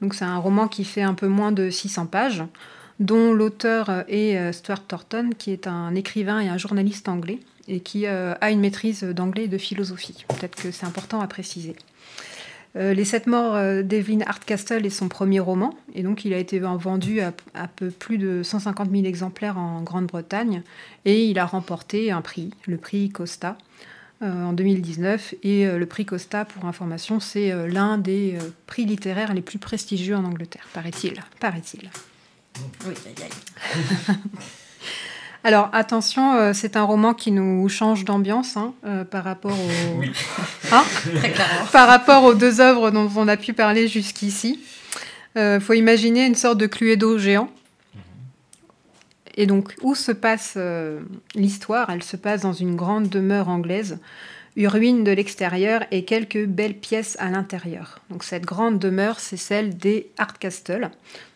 Donc, 0.00 0.14
c'est 0.14 0.24
un 0.24 0.38
roman 0.38 0.68
qui 0.68 0.84
fait 0.84 1.02
un 1.02 1.14
peu 1.14 1.26
moins 1.26 1.50
de 1.50 1.68
600 1.68 2.06
pages, 2.06 2.44
dont 3.00 3.32
l'auteur 3.32 4.04
est 4.08 4.36
euh, 4.36 4.52
Stuart 4.52 4.86
Thornton, 4.86 5.30
qui 5.36 5.50
est 5.50 5.66
un 5.66 5.94
écrivain 5.96 6.38
et 6.38 6.48
un 6.48 6.58
journaliste 6.58 7.08
anglais, 7.08 7.40
et 7.66 7.80
qui 7.80 8.06
a 8.06 8.50
une 8.50 8.60
maîtrise 8.60 9.02
d'anglais 9.02 9.44
et 9.44 9.48
de 9.48 9.56
philosophie. 9.56 10.26
Peut-être 10.28 10.54
que 10.54 10.70
c'est 10.70 10.84
important 10.84 11.20
à 11.20 11.26
préciser. 11.26 11.74
Euh, 12.76 12.92
Les 12.92 13.04
Sept 13.04 13.26
Morts 13.26 13.54
euh, 13.54 13.82
d'Evelyn 13.82 14.20
Hardcastle 14.26 14.84
est 14.84 14.90
son 14.90 15.08
premier 15.08 15.40
roman, 15.40 15.74
et 15.94 16.02
donc 16.02 16.24
il 16.24 16.34
a 16.34 16.38
été 16.38 16.58
vendu 16.58 17.20
à, 17.20 17.32
à 17.54 17.68
peu 17.68 17.90
plus 17.90 18.18
de 18.18 18.42
150 18.42 18.90
000 18.90 19.04
exemplaires 19.04 19.58
en 19.58 19.82
Grande-Bretagne, 19.82 20.62
et 21.04 21.24
il 21.24 21.38
a 21.38 21.46
remporté 21.46 22.10
un 22.10 22.20
prix, 22.20 22.50
le 22.66 22.76
prix 22.76 23.10
Costa, 23.10 23.56
euh, 24.22 24.44
en 24.44 24.52
2019. 24.52 25.34
Et 25.42 25.66
le 25.66 25.86
prix 25.86 26.04
Costa, 26.04 26.44
pour 26.44 26.64
information, 26.64 27.20
c'est 27.20 27.52
l'un 27.68 27.98
des 27.98 28.38
prix 28.66 28.84
littéraires 28.84 29.34
les 29.34 29.42
plus 29.42 29.58
prestigieux 29.58 30.16
en 30.16 30.24
Angleterre, 30.24 30.66
paraît-il. 30.72 31.22
Paraît-il. 31.40 31.90
Oui, 32.86 32.94
aïe, 33.06 33.14
aïe. 33.22 34.14
Alors 35.44 35.68
attention, 35.72 36.34
euh, 36.34 36.52
c'est 36.54 36.76
un 36.76 36.82
roman 36.82 37.14
qui 37.14 37.30
nous 37.30 37.68
change 37.68 38.04
d'ambiance 38.04 38.56
hein, 38.56 38.74
euh, 38.84 39.04
par 39.04 39.24
rapport 39.24 39.52
au... 39.52 39.96
Oui. 39.98 40.10
Hein 40.72 40.82
Très 41.16 41.30
clairement. 41.30 41.66
par 41.70 41.86
rapport 41.86 42.24
aux 42.24 42.34
deux 42.34 42.60
œuvres 42.60 42.90
dont 42.90 43.08
on 43.16 43.28
a 43.28 43.36
pu 43.36 43.52
parler 43.52 43.86
jusqu'ici. 43.86 44.58
Il 45.36 45.58
faut 45.60 45.72
imaginer 45.72 46.26
une 46.26 46.36
sorte 46.36 46.58
de 46.58 46.66
Cluedo 46.66 47.18
géant. 47.18 47.50
Et 49.36 49.46
donc, 49.46 49.74
où 49.82 49.94
se 49.94 50.12
passe 50.12 50.54
euh, 50.56 51.00
l'histoire? 51.34 51.90
Elle 51.90 52.02
se 52.02 52.16
passe 52.16 52.42
dans 52.42 52.52
une 52.52 52.76
grande 52.76 53.08
demeure 53.08 53.48
anglaise, 53.48 53.98
une 54.56 54.68
ruine 54.68 55.04
de 55.04 55.10
l'extérieur 55.10 55.84
et 55.90 56.04
quelques 56.04 56.44
belles 56.46 56.78
pièces 56.78 57.16
à 57.18 57.30
l'intérieur. 57.30 58.00
Donc, 58.10 58.22
cette 58.22 58.44
grande 58.44 58.78
demeure, 58.78 59.18
c'est 59.18 59.36
celle 59.36 59.76
des 59.76 60.10
Hardcastle. 60.16 60.90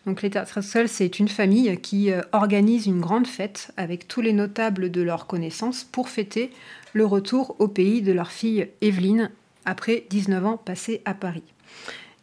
Donc, 0.05 0.21
les 0.21 0.35
Hardcastle, 0.35 0.87
c'est 0.87 1.19
une 1.19 1.27
famille 1.27 1.77
qui 1.81 2.11
euh, 2.11 2.21
organise 2.31 2.85
une 2.85 3.01
grande 3.01 3.27
fête 3.27 3.71
avec 3.77 4.07
tous 4.07 4.21
les 4.21 4.33
notables 4.33 4.89
de 4.89 5.01
leur 5.01 5.27
connaissance 5.27 5.83
pour 5.83 6.09
fêter 6.09 6.51
le 6.93 7.05
retour 7.05 7.55
au 7.59 7.67
pays 7.67 8.01
de 8.01 8.11
leur 8.11 8.31
fille 8.31 8.67
Evelyne 8.81 9.31
après 9.65 10.05
19 10.09 10.45
ans 10.45 10.57
passés 10.57 11.01
à 11.05 11.13
Paris. 11.13 11.43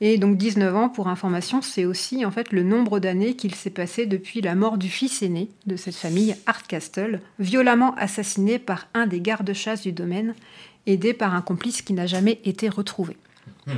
Et 0.01 0.19
donc 0.19 0.37
19 0.37 0.77
ans, 0.77 0.89
pour 0.91 1.09
information, 1.09 1.63
c'est 1.63 1.87
aussi 1.87 2.27
en 2.27 2.31
fait 2.31 2.53
le 2.53 2.63
nombre 2.63 3.01
d'années 3.01 3.35
qu'il 3.35 3.55
s'est 3.55 3.71
passé 3.71 4.05
depuis 4.05 4.43
la 4.43 4.55
mort 4.55 4.77
du 4.77 4.91
fils 4.91 5.23
aîné 5.23 5.49
de 5.65 5.77
cette 5.77 5.95
famille, 5.95 6.37
Hardcastle, 6.45 7.21
violemment 7.39 7.95
assassiné 7.95 8.59
par 8.59 8.89
un 8.93 9.07
des 9.07 9.21
gardes-chasse 9.21 9.83
du 9.83 9.93
domaine, 9.93 10.35
aidé 10.87 11.13
par 11.13 11.35
un 11.35 11.43
complice 11.43 11.83
qui 11.83 11.93
n'a 11.93 12.07
jamais 12.07 12.41
été 12.45 12.69
retrouvé. 12.69 13.17
Hmm. 13.67 13.73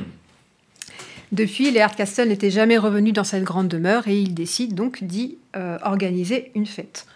Depuis, 1.33 1.71
les 1.71 1.81
Hardcastle 1.81 2.29
n'étaient 2.29 2.51
jamais 2.51 2.79
revenus 2.79 3.13
dans 3.13 3.25
cette 3.25 3.45
grande 3.45 3.69
demeure 3.69 4.09
et 4.09 4.19
ils 4.19 4.35
décident 4.35 4.75
donc 4.75 5.05
d'y 5.05 5.37
euh, 5.57 5.79
organiser 5.83 6.51
une 6.55 6.67
fête. 6.67 7.07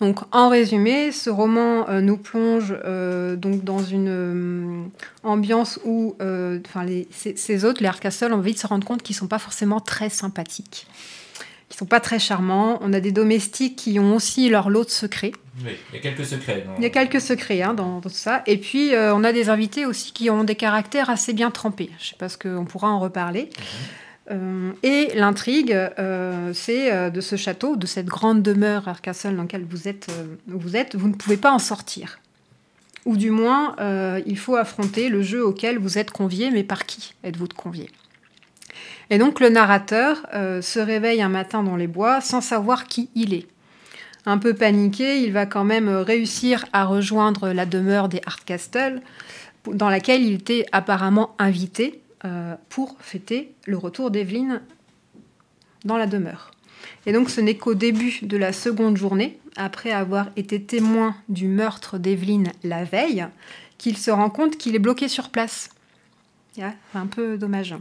Donc, 0.00 0.18
en 0.32 0.48
résumé, 0.48 1.12
ce 1.12 1.30
roman 1.30 1.88
euh, 1.88 2.00
nous 2.00 2.16
plonge 2.16 2.74
euh, 2.84 3.36
donc 3.36 3.64
dans 3.64 3.82
une 3.82 4.90
ambiance 5.22 5.78
où, 5.84 6.16
enfin, 6.20 6.86
ces, 7.10 7.64
autres, 7.64 7.80
les 7.80 7.88
Hardcastle, 7.88 8.32
ont 8.32 8.38
envie 8.38 8.54
de 8.54 8.58
se 8.58 8.66
rendre 8.66 8.86
compte 8.86 9.02
qu'ils 9.02 9.16
sont 9.16 9.28
pas 9.28 9.38
forcément 9.38 9.80
très 9.80 10.10
sympathiques, 10.10 10.86
qu'ils 11.74 11.80
sont 11.80 11.86
pas 11.86 12.00
très 12.00 12.20
charmants. 12.20 12.78
On 12.82 12.92
a 12.92 13.00
des 13.00 13.10
domestiques 13.10 13.76
qui 13.76 13.98
ont 13.98 14.14
aussi 14.14 14.48
leur 14.48 14.70
lot 14.70 14.84
de 14.84 14.90
secrets. 14.90 15.32
Oui, 15.64 15.72
il 15.92 15.96
y 15.96 15.98
a 15.98 16.02
quelques 16.02 16.24
secrets. 16.24 16.64
Il 16.78 16.82
y 16.82 16.86
a 16.86 16.90
quelques 16.90 17.20
secrets 17.20 17.62
hein, 17.62 17.74
dans, 17.74 17.96
dans 17.96 18.08
tout 18.08 18.10
ça. 18.10 18.42
Et 18.46 18.58
puis, 18.58 18.94
euh, 18.94 19.14
on 19.14 19.24
a 19.24 19.32
des 19.32 19.48
invités 19.48 19.84
aussi 19.84 20.12
qui 20.12 20.30
ont 20.30 20.44
des 20.44 20.54
caractères 20.54 21.10
assez 21.10 21.32
bien 21.32 21.50
trempés. 21.50 21.90
Je 21.98 22.10
sais 22.10 22.16
pas 22.16 22.28
ce 22.28 22.38
qu'on 22.38 22.64
pourra 22.64 22.88
en 22.88 23.00
reparler. 23.00 23.50
Euh, 24.30 24.72
et 24.84 25.10
l'intrigue, 25.16 25.72
euh, 25.72 26.52
c'est 26.54 27.10
de 27.10 27.20
ce 27.20 27.34
château, 27.34 27.76
de 27.76 27.86
cette 27.86 28.06
grande 28.06 28.42
demeure 28.42 28.86
Arcastle 28.86 29.34
dans 29.34 29.42
laquelle 29.42 29.66
vous 29.68 29.88
êtes, 29.88 30.10
vous 30.46 30.76
êtes, 30.76 30.94
vous 30.94 31.08
ne 31.08 31.14
pouvez 31.14 31.36
pas 31.36 31.52
en 31.52 31.58
sortir. 31.58 32.20
Ou 33.04 33.16
du 33.16 33.30
moins, 33.30 33.76
il 34.26 34.38
faut 34.38 34.56
affronter 34.56 35.08
le 35.08 35.22
jeu 35.22 35.44
auquel 35.44 35.78
vous 35.78 35.98
êtes 35.98 36.10
convié, 36.10 36.50
mais 36.50 36.62
par 36.62 36.86
qui 36.86 37.14
êtes-vous 37.22 37.48
convié 37.48 37.90
Et 39.10 39.18
donc 39.18 39.40
le 39.40 39.48
narrateur 39.48 40.26
euh, 40.34 40.62
se 40.62 40.78
réveille 40.78 41.22
un 41.22 41.28
matin 41.28 41.62
dans 41.62 41.76
les 41.76 41.86
bois 41.86 42.20
sans 42.20 42.40
savoir 42.40 42.86
qui 42.86 43.10
il 43.14 43.34
est. 43.34 43.46
Un 44.26 44.38
peu 44.38 44.54
paniqué, 44.54 45.20
il 45.22 45.32
va 45.32 45.44
quand 45.44 45.64
même 45.64 45.88
réussir 45.88 46.64
à 46.72 46.84
rejoindre 46.84 47.50
la 47.50 47.66
demeure 47.66 48.08
des 48.08 48.22
Hardcastle, 48.24 49.02
dans 49.66 49.90
laquelle 49.90 50.22
il 50.22 50.34
était 50.34 50.64
apparemment 50.72 51.34
invité 51.38 52.00
euh, 52.24 52.54
pour 52.70 52.96
fêter 53.00 53.52
le 53.66 53.76
retour 53.76 54.10
d'Evelyne 54.10 54.62
dans 55.84 55.98
la 55.98 56.06
demeure. 56.06 56.52
Et 57.06 57.12
donc 57.12 57.28
ce 57.28 57.40
n'est 57.40 57.56
qu'au 57.56 57.74
début 57.74 58.20
de 58.22 58.36
la 58.36 58.52
seconde 58.52 58.96
journée, 58.96 59.38
après 59.56 59.90
avoir 59.90 60.28
été 60.36 60.62
témoin 60.62 61.14
du 61.28 61.48
meurtre 61.48 61.98
d'Evelyne 61.98 62.52
la 62.62 62.84
veille, 62.84 63.26
qu'il 63.76 63.98
se 63.98 64.10
rend 64.10 64.30
compte 64.30 64.56
qu'il 64.56 64.74
est 64.74 64.80
bloqué 64.80 65.08
sur 65.08 65.28
place. 65.28 65.68
Un 66.94 67.06
peu 67.06 67.36
dommage. 67.36 67.74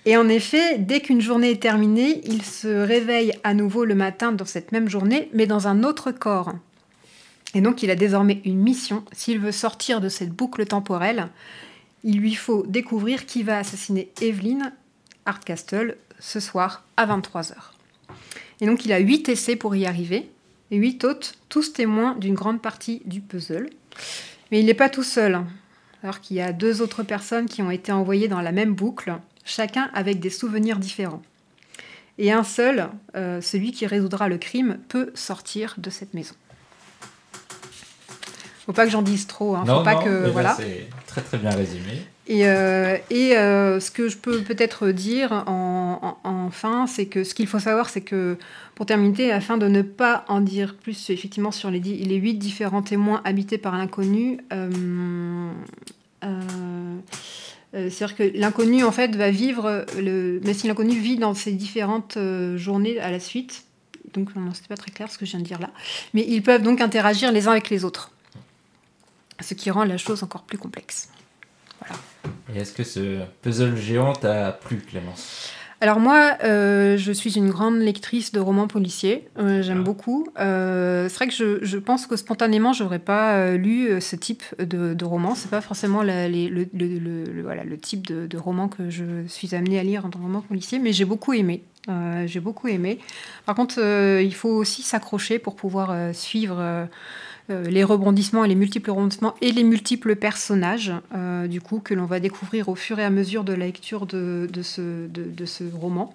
Hein. 0.00 0.10
Et 0.10 0.16
en 0.16 0.28
effet, 0.28 0.78
dès 0.78 1.00
qu'une 1.00 1.20
journée 1.20 1.50
est 1.50 1.62
terminée, 1.62 2.20
il 2.24 2.42
se 2.42 2.68
réveille 2.68 3.32
à 3.44 3.54
nouveau 3.54 3.84
le 3.84 3.94
matin 3.94 4.32
dans 4.32 4.44
cette 4.44 4.72
même 4.72 4.88
journée, 4.88 5.28
mais 5.32 5.46
dans 5.46 5.68
un 5.68 5.84
autre 5.84 6.10
corps. 6.10 6.52
Et 7.54 7.60
donc 7.60 7.82
il 7.82 7.90
a 7.90 7.96
désormais 7.96 8.40
une 8.44 8.60
mission. 8.60 9.04
S'il 9.12 9.38
veut 9.38 9.52
sortir 9.52 10.00
de 10.00 10.08
cette 10.08 10.30
boucle 10.30 10.64
temporelle, 10.66 11.28
il 12.04 12.18
lui 12.18 12.34
faut 12.34 12.64
découvrir 12.66 13.26
qui 13.26 13.42
va 13.42 13.58
assassiner 13.58 14.10
Evelyn 14.20 14.72
Hardcastle 15.26 15.96
ce 16.18 16.40
soir 16.40 16.84
à 16.96 17.06
23h. 17.06 17.54
Et 18.60 18.66
donc 18.66 18.84
il 18.84 18.92
a 18.92 18.98
huit 18.98 19.28
essais 19.28 19.56
pour 19.56 19.74
y 19.74 19.86
arriver, 19.86 20.30
et 20.70 20.76
huit 20.76 21.02
hôtes, 21.04 21.34
tous 21.48 21.72
témoins 21.72 22.14
d'une 22.14 22.34
grande 22.34 22.62
partie 22.62 23.02
du 23.04 23.20
puzzle. 23.20 23.70
Mais 24.50 24.60
il 24.60 24.66
n'est 24.66 24.74
pas 24.74 24.88
tout 24.88 25.02
seul, 25.02 25.40
alors 26.02 26.20
qu'il 26.20 26.36
y 26.36 26.40
a 26.40 26.52
deux 26.52 26.82
autres 26.82 27.02
personnes 27.02 27.46
qui 27.46 27.62
ont 27.62 27.70
été 27.70 27.90
envoyées 27.92 28.28
dans 28.28 28.40
la 28.40 28.52
même 28.52 28.74
boucle, 28.74 29.14
chacun 29.50 29.90
avec 29.94 30.20
des 30.20 30.30
souvenirs 30.30 30.78
différents. 30.78 31.22
et 32.18 32.32
un 32.32 32.44
seul, 32.44 32.88
euh, 33.16 33.40
celui 33.40 33.72
qui 33.72 33.86
résoudra 33.86 34.28
le 34.28 34.36
crime, 34.38 34.78
peut 34.88 35.10
sortir 35.14 35.74
de 35.78 35.88
cette 35.90 36.12
maison. 36.14 36.34
Faut 38.66 38.72
pas 38.74 38.84
que 38.84 38.90
j'en 38.92 39.02
dise 39.02 39.26
trop, 39.26 39.56
hein. 39.56 39.64
Non, 39.66 39.82
pas 39.82 39.94
non, 39.94 40.04
que 40.04 40.10
là, 40.24 40.28
voilà. 40.30 40.54
C'est 40.56 40.86
très 41.06 41.22
très 41.22 41.38
bien 41.38 41.50
résumé. 41.50 42.06
Et, 42.26 42.46
euh, 42.46 42.96
et 43.08 43.36
euh, 43.36 43.80
ce 43.80 43.90
que 43.90 44.08
je 44.08 44.16
peux 44.16 44.42
peut-être 44.42 44.88
dire 44.90 45.32
en, 45.32 46.16
en- 46.22 46.30
enfin, 46.46 46.86
c'est 46.86 47.06
que 47.06 47.24
ce 47.24 47.34
qu'il 47.34 47.48
faut 47.48 47.58
savoir, 47.58 47.88
c'est 47.88 48.02
que 48.02 48.36
pour 48.76 48.86
terminer, 48.86 49.32
afin 49.32 49.56
de 49.56 49.66
ne 49.66 49.82
pas 49.82 50.24
en 50.28 50.40
dire 50.40 50.76
plus 50.76 51.10
effectivement 51.10 51.50
sur 51.50 51.70
les, 51.72 51.80
huit 51.80 52.34
différents 52.34 52.82
témoins 52.82 53.20
habités 53.24 53.58
par 53.58 53.76
l'inconnu, 53.76 54.38
euh, 54.52 55.50
c'est-à-dire 57.72 58.16
que 58.16 58.22
l'inconnu 58.36 58.82
en 58.84 58.92
fait 58.92 59.14
va 59.14 59.30
vivre, 59.30 59.84
le, 59.98 60.40
mais 60.44 60.54
si 60.54 60.66
l'inconnu 60.66 60.98
vit 60.98 61.16
dans 61.16 61.34
ces 61.34 61.52
différentes 61.52 62.16
euh, 62.16 62.56
journées 62.56 62.98
à 62.98 63.10
la 63.10 63.20
suite, 63.20 63.64
donc 64.12 64.34
non, 64.34 64.52
c'était 64.52 64.68
pas 64.68 64.76
très 64.76 64.90
clair 64.90 65.10
ce 65.10 65.18
que 65.18 65.24
je 65.24 65.32
viens 65.32 65.40
de 65.40 65.44
dire 65.44 65.60
là, 65.60 65.70
mais 66.12 66.24
ils 66.26 66.42
peuvent 66.42 66.62
donc 66.62 66.80
interagir 66.80 67.30
les 67.30 67.46
uns 67.46 67.52
avec 67.52 67.70
les 67.70 67.84
autres, 67.84 68.10
ce 69.40 69.54
qui 69.54 69.70
rend 69.70 69.84
la 69.84 69.98
chose 69.98 70.22
encore 70.22 70.42
plus 70.42 70.58
complexe. 70.58 71.10
Et 72.52 72.58
est-ce 72.58 72.72
que 72.72 72.84
ce 72.84 73.20
puzzle 73.42 73.76
géant 73.76 74.12
t'a 74.12 74.52
plu, 74.52 74.78
Clémence? 74.78 75.52
Alors 75.82 75.98
moi, 75.98 76.36
euh, 76.44 76.98
je 76.98 77.10
suis 77.10 77.38
une 77.38 77.48
grande 77.48 77.78
lectrice 77.78 78.32
de 78.32 78.40
romans 78.40 78.66
policiers. 78.66 79.28
Euh, 79.38 79.62
J'aime 79.62 79.78
Ah. 79.80 79.84
beaucoup. 79.84 80.26
Euh, 80.38 81.08
c'est 81.08 81.14
vrai 81.16 81.28
que 81.28 81.32
je, 81.32 81.64
je 81.64 81.78
pense 81.78 82.06
que 82.06 82.16
spontanément, 82.16 82.74
j'aurais 82.74 82.98
pas 82.98 83.52
lu 83.56 83.98
ce 84.02 84.14
type 84.14 84.42
de, 84.58 84.92
de 84.92 85.04
roman. 85.06 85.34
C'est 85.34 85.48
pas 85.50 85.62
forcément 85.62 86.02
la- 86.02 86.28
les- 86.28 86.50
le, 86.50 86.66
le- 86.74 86.98
le- 86.98 87.24
le- 87.24 87.42
voilà, 87.42 87.64
le 87.64 87.78
type 87.78 88.06
de, 88.06 88.26
de 88.26 88.36
roman 88.36 88.68
que 88.68 88.90
je 88.90 89.26
suis 89.26 89.54
amenée 89.54 89.78
à 89.78 89.82
lire 89.82 90.04
en 90.04 90.10
tant 90.10 90.18
que 90.18 90.24
roman 90.24 90.42
policier, 90.42 90.78
mais 90.78 90.92
j'ai 90.92 91.06
beaucoup 91.06 91.32
aimé. 91.32 91.62
J'ai 92.26 92.40
beaucoup 92.40 92.68
aimé. 92.68 92.98
Par 93.46 93.54
contre, 93.56 93.80
il 93.80 94.34
faut 94.34 94.50
aussi 94.50 94.82
s'accrocher 94.82 95.38
pour 95.40 95.56
pouvoir 95.56 96.14
suivre 96.14 96.86
les 97.50 97.84
rebondissements 97.84 98.44
et 98.44 98.48
les 98.48 98.54
multiples 98.54 98.90
rebondissements 98.90 99.34
et 99.40 99.52
les 99.52 99.64
multiples 99.64 100.16
personnages, 100.16 100.92
euh, 101.14 101.46
du 101.46 101.60
coup, 101.60 101.80
que 101.80 101.94
l'on 101.94 102.06
va 102.06 102.20
découvrir 102.20 102.68
au 102.68 102.74
fur 102.74 102.98
et 102.98 103.04
à 103.04 103.10
mesure 103.10 103.44
de 103.44 103.52
la 103.52 103.66
lecture 103.66 104.06
de, 104.06 104.48
de 104.52 104.62
ce 104.62 105.64
roman. 105.74 106.14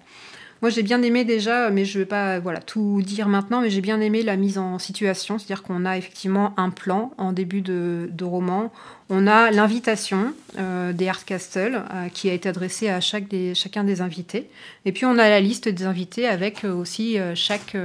Moi, 0.62 0.70
j'ai 0.70 0.82
bien 0.82 1.02
aimé 1.02 1.24
déjà, 1.24 1.70
mais 1.70 1.84
je 1.84 1.98
ne 1.98 2.02
vais 2.02 2.08
pas 2.08 2.38
voilà, 2.38 2.60
tout 2.60 3.02
dire 3.02 3.28
maintenant, 3.28 3.60
mais 3.60 3.68
j'ai 3.68 3.82
bien 3.82 4.00
aimé 4.00 4.22
la 4.22 4.36
mise 4.36 4.56
en 4.56 4.78
situation, 4.78 5.38
c'est-à-dire 5.38 5.62
qu'on 5.62 5.84
a 5.84 5.98
effectivement 5.98 6.54
un 6.56 6.70
plan 6.70 7.12
en 7.18 7.32
début 7.32 7.60
de, 7.60 8.24
roman. 8.24 8.72
On 9.08 9.26
a 9.26 9.50
l'invitation 9.50 10.32
euh, 10.58 10.92
des 10.92 11.08
Hardcastle 11.08 11.82
euh, 11.94 12.08
qui 12.08 12.28
a 12.28 12.32
été 12.32 12.48
adressée 12.48 12.88
à 12.88 13.00
chacun 13.00 13.84
des 13.84 14.00
invités. 14.00 14.48
Et 14.84 14.92
puis 14.92 15.04
on 15.04 15.18
a 15.18 15.28
la 15.28 15.40
liste 15.40 15.68
des 15.68 15.84
invités 15.84 16.26
avec 16.26 16.64
euh, 16.64 16.72
aussi 16.72 17.18
euh, 17.18 17.34
chaque, 17.34 17.76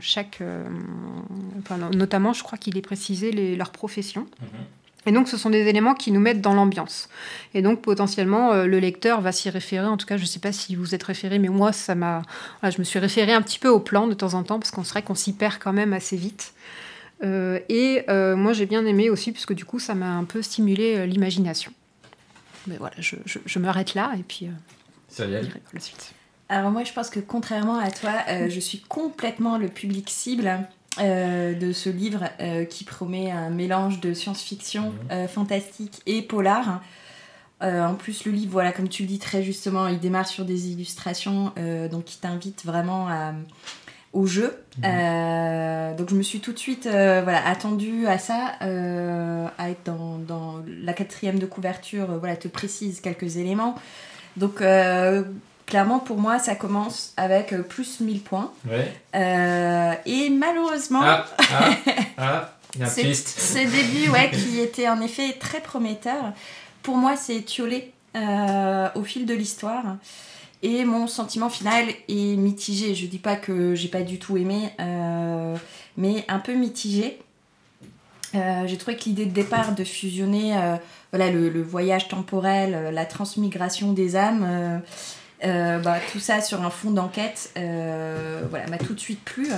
chaque 0.00 0.42
notamment, 1.92 2.32
je 2.32 2.42
crois 2.42 2.58
qu'il 2.58 2.76
est 2.78 2.82
précisé 2.82 3.30
les, 3.32 3.54
leur 3.54 3.70
profession. 3.70 4.26
Et 5.06 5.12
donc, 5.12 5.28
ce 5.28 5.36
sont 5.36 5.50
des 5.50 5.66
éléments 5.68 5.94
qui 5.94 6.10
nous 6.12 6.20
mettent 6.20 6.40
dans 6.40 6.54
l'ambiance. 6.54 7.08
Et 7.52 7.60
donc, 7.62 7.82
potentiellement, 7.82 8.52
euh, 8.52 8.66
le 8.66 8.78
lecteur 8.78 9.20
va 9.20 9.32
s'y 9.32 9.50
référer. 9.50 9.86
En 9.86 9.96
tout 9.98 10.06
cas, 10.06 10.16
je 10.16 10.22
ne 10.22 10.26
sais 10.26 10.38
pas 10.38 10.52
si 10.52 10.76
vous 10.76 10.94
êtes 10.94 11.02
référé, 11.02 11.38
mais 11.38 11.48
moi, 11.48 11.72
ça 11.72 11.94
m'a. 11.94 12.22
voilà, 12.60 12.74
je 12.74 12.78
me 12.78 12.84
suis 12.84 12.98
référé 12.98 13.32
un 13.32 13.42
petit 13.42 13.58
peu 13.58 13.68
au 13.68 13.80
plan 13.80 14.06
de 14.06 14.14
temps 14.14 14.34
en 14.34 14.42
temps, 14.44 14.58
parce 14.58 14.70
qu'on 14.70 14.84
serait 14.84 15.02
qu'on 15.02 15.14
s'y 15.14 15.34
perd 15.34 15.58
quand 15.58 15.72
même 15.74 15.92
assez 15.92 16.16
vite. 16.16 16.54
Euh, 17.22 17.60
et 17.68 18.04
euh, 18.08 18.34
moi, 18.36 18.52
j'ai 18.54 18.66
bien 18.66 18.84
aimé 18.86 19.10
aussi, 19.10 19.32
puisque 19.32 19.52
du 19.54 19.64
coup, 19.64 19.78
ça 19.78 19.94
m'a 19.94 20.10
un 20.10 20.24
peu 20.24 20.42
stimulé 20.42 20.96
euh, 20.96 21.06
l'imagination. 21.06 21.72
Mais 22.66 22.76
voilà, 22.78 22.96
je, 22.98 23.16
je- 23.26 23.38
je 23.44 23.58
m'arrête 23.58 23.94
là, 23.94 24.12
et 24.18 24.22
puis 24.22 24.46
euh, 24.46 24.50
je 25.10 25.16
Cyril 25.16 25.40
dirai 25.40 25.60
par 25.60 25.74
la 25.74 25.80
suite. 25.80 26.12
Alors 26.48 26.70
moi, 26.70 26.82
je 26.84 26.92
pense 26.92 27.10
que 27.10 27.20
contrairement 27.20 27.78
à 27.78 27.90
toi, 27.90 28.12
euh, 28.28 28.48
je 28.50 28.60
suis 28.60 28.80
complètement 28.80 29.58
le 29.58 29.68
public 29.68 30.08
cible 30.10 30.50
euh, 31.00 31.54
de 31.54 31.72
ce 31.72 31.88
livre 31.90 32.24
euh, 32.40 32.64
qui 32.64 32.84
promet 32.84 33.30
un 33.30 33.50
mélange 33.50 34.00
de 34.00 34.14
science-fiction, 34.14 34.90
Mhm. 34.90 34.94
euh, 35.12 35.28
fantastique 35.28 36.00
et 36.06 36.22
polar. 36.22 36.80
En 37.60 37.94
plus, 37.94 38.26
le 38.26 38.32
livre, 38.32 38.52
voilà, 38.52 38.72
comme 38.72 38.90
tu 38.90 39.04
le 39.04 39.08
dis 39.08 39.18
très 39.18 39.42
justement, 39.42 39.86
il 39.86 39.98
démarre 39.98 40.26
sur 40.26 40.44
des 40.44 40.68
illustrations, 40.70 41.50
donc 41.90 42.04
qui 42.04 42.18
t'invitent 42.18 42.62
vraiment 42.66 43.08
à- 43.08 43.32
au 44.12 44.26
jeu. 44.26 44.54
Mhm. 44.82 45.96
Donc 45.96 46.10
je 46.10 46.14
me 46.14 46.22
suis 46.22 46.40
tout 46.40 46.52
de 46.52 46.58
suite 46.58 46.82
voilà, 46.86 47.46
attendue 47.48 48.06
à 48.06 48.18
ça, 48.18 48.56
à 48.60 49.70
être 49.70 49.82
dans, 49.86 50.18
dans 50.18 50.62
la 50.82 50.92
quatrième 50.92 51.38
de 51.38 51.46
couverture, 51.46 52.18
voilà, 52.18 52.36
te 52.36 52.48
précise 52.48 53.00
quelques 53.00 53.38
éléments. 53.38 53.76
Donc 54.36 54.60
clairement 55.66 55.98
pour 55.98 56.18
moi 56.18 56.38
ça 56.38 56.54
commence 56.54 57.12
avec 57.16 57.52
euh, 57.52 57.62
plus 57.62 58.00
1000 58.00 58.20
points. 58.20 58.52
Ouais. 58.68 58.92
Euh, 59.14 59.92
et 60.06 60.30
malheureusement, 60.30 61.00
Ah, 61.02 61.26
ah, 61.38 61.70
ah, 62.18 62.50
il 62.74 62.80
y 62.80 62.84
a 62.84 62.86
un 62.86 62.90
c'est- 62.90 63.02
twist. 63.02 63.28
ce 63.40 63.54
début 63.58 64.10
ouais, 64.10 64.30
qui 64.30 64.60
était 64.60 64.88
en 64.88 65.00
effet 65.00 65.32
très 65.38 65.60
prometteur, 65.60 66.32
pour 66.82 66.96
moi 66.96 67.16
c'est 67.16 67.36
étiolé 67.36 67.92
euh, 68.16 68.88
au 68.94 69.02
fil 69.04 69.26
de 69.26 69.34
l'histoire. 69.34 69.96
Et 70.62 70.84
mon 70.86 71.06
sentiment 71.06 71.50
final 71.50 71.84
est 72.08 72.36
mitigé. 72.36 72.94
Je 72.94 73.04
dis 73.06 73.18
pas 73.18 73.36
que 73.36 73.74
j'ai 73.74 73.88
pas 73.88 74.00
du 74.00 74.18
tout 74.18 74.38
aimé, 74.38 74.70
euh, 74.80 75.54
mais 75.98 76.24
un 76.26 76.38
peu 76.38 76.54
mitigé. 76.54 77.18
Euh, 78.34 78.62
j'ai 78.66 78.78
trouvé 78.78 78.96
que 78.96 79.04
l'idée 79.04 79.26
de 79.26 79.30
départ 79.32 79.72
de 79.74 79.84
fusionner 79.84 80.56
euh, 80.56 80.76
voilà, 81.12 81.30
le, 81.30 81.50
le 81.50 81.62
voyage 81.62 82.08
temporel, 82.08 82.74
euh, 82.74 82.90
la 82.90 83.04
transmigration 83.04 83.92
des 83.92 84.16
âmes, 84.16 84.80
euh, 85.44 85.78
bah, 85.78 85.98
tout 86.12 86.20
ça 86.20 86.40
sur 86.40 86.62
un 86.62 86.70
fond 86.70 86.90
d'enquête, 86.90 87.52
euh, 87.58 88.42
voilà, 88.48 88.66
m'a 88.68 88.78
tout 88.78 88.94
de 88.94 89.00
suite 89.00 89.22
plu. 89.24 89.48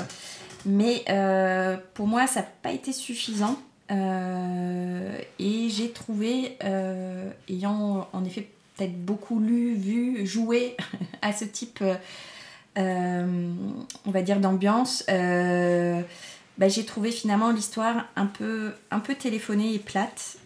Mais 0.65 1.05
euh, 1.09 1.77
pour 1.95 2.07
moi, 2.07 2.27
ça 2.27 2.41
n'a 2.41 2.47
pas 2.63 2.73
été 2.73 2.93
suffisant. 2.93 3.57
Et 3.89 5.69
j'ai 5.69 5.91
trouvé, 5.93 6.59
ayant 7.49 8.09
en 8.13 8.25
effet 8.25 8.49
peut-être 8.77 9.05
beaucoup 9.05 9.39
lu, 9.39 9.75
vu, 9.75 10.27
joué 10.27 10.77
à 11.23 11.33
ce 11.33 11.45
type, 11.45 11.85
on 12.77 14.11
va 14.11 14.23
dire, 14.23 14.41
d'ambiance, 14.41 15.05
bah, 15.07 16.69
j'ai 16.69 16.85
trouvé 16.85 17.13
finalement 17.13 17.53
l'histoire 17.53 18.07
un 18.17 18.27
peu, 18.27 18.73
un 18.91 18.99
peu 18.99 19.15
téléphonée 19.15 19.75
et 19.75 19.79
plate. 19.79 20.39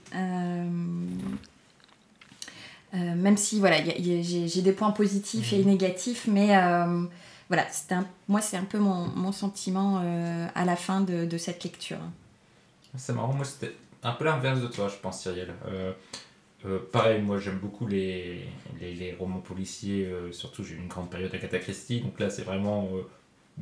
Euh, 2.93 3.15
même 3.15 3.37
si 3.37 3.61
voilà, 3.61 3.77
j'ai 3.85 4.63
des 4.63 4.73
points 4.73 4.91
positifs 4.91 5.53
et 5.53 5.65
négatifs, 5.65 6.27
mais 6.27 6.57
euh, 6.57 7.05
voilà, 7.49 7.67
un- 7.91 8.07
moi 8.27 8.41
c'est 8.41 8.57
un 8.57 8.65
peu 8.65 8.79
mon, 8.79 9.07
mon 9.09 9.31
sentiment 9.33 10.01
euh, 10.03 10.47
à 10.55 10.65
la 10.65 10.75
fin 10.77 11.01
de, 11.01 11.25
de 11.25 11.39
cette 11.39 11.63
lecture. 11.63 12.01
C'est 12.97 13.13
marrant, 13.13 13.33
moi 13.33 13.45
c'était 13.45 13.75
un 14.03 14.13
peu 14.13 14.25
l'inverse 14.25 14.61
de 14.61 14.67
toi, 14.67 14.89
je 14.89 14.97
pense, 14.97 15.23
Cyril. 15.23 15.49
Euh, 15.69 15.93
pareil, 16.93 17.23
moi 17.23 17.39
j'aime 17.39 17.59
beaucoup 17.59 17.87
les, 17.87 18.45
les, 18.81 18.93
les 18.95 19.15
romans 19.15 19.39
policiers, 19.41 20.13
surtout 20.33 20.65
j'ai 20.65 20.75
eu 20.75 20.79
une 20.79 20.89
grande 20.89 21.09
période 21.11 21.33
à 21.35 21.59
Christie, 21.59 22.01
donc 22.01 22.19
là 22.19 22.29
c'est 22.29 22.43
vraiment, 22.43 22.89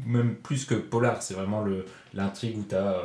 même 0.07 0.34
plus 0.36 0.64
que 0.64 0.74
polar, 0.74 1.22
c'est 1.22 1.34
vraiment 1.34 1.64
l'intrigue 2.14 2.59
où 2.59 2.64
tu 2.68 2.74
as 2.74 3.03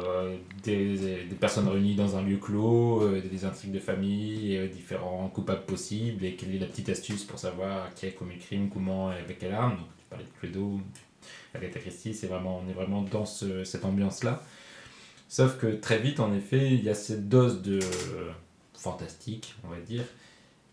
des, 0.64 1.26
des 1.26 1.36
personnes 1.40 1.68
réunies 1.68 1.96
dans 1.96 2.16
un 2.18 2.22
lieu 2.24 2.38
clos, 2.38 3.02
euh, 3.04 3.22
des 3.22 3.46
intrigues 3.46 3.72
de 3.74 3.80
famille, 3.80 4.58
euh, 4.58 4.68
différents 4.68 5.28
coupables 5.30 5.66
possibles, 5.66 6.24
et 6.26 6.36
quelle 6.36 6.56
est 6.56 6.60
la 6.60 6.68
petite 6.68 6.90
astuce 6.90 7.24
pour 7.24 7.40
savoir 7.40 7.94
qui 7.96 8.06
a 8.08 8.12
commis 8.12 8.36
le 8.36 8.42
crime, 8.42 8.70
comment 8.70 9.12
et 9.12 9.18
avec 9.18 9.40
quelle 9.40 9.54
arme. 9.54 9.78
Donc 9.78 9.88
tu 9.98 10.06
parlais 10.10 10.26
de 10.26 10.30
Cluedo, 10.40 10.80
Agatha 11.54 11.80
Christie, 11.80 12.14
c'est 12.14 12.28
vraiment, 12.28 12.62
on 12.66 12.70
est 12.70 12.74
vraiment 12.74 13.02
dans 13.04 13.26
ce- 13.26 13.64
cette 13.64 13.86
ambiance-là. 13.86 14.42
Sauf 15.30 15.58
que 15.58 15.68
très 15.68 16.00
vite, 16.00 16.20
en 16.20 16.34
effet, 16.34 16.74
il 16.74 16.84
y 16.84 16.90
a 16.90 16.96
cette 16.96 17.28
dose 17.28 17.62
de 17.62 17.80
euh, 17.80 18.32
fantastique, 18.78 19.56
on 19.64 19.70
va 19.70 19.80
dire, 19.80 20.04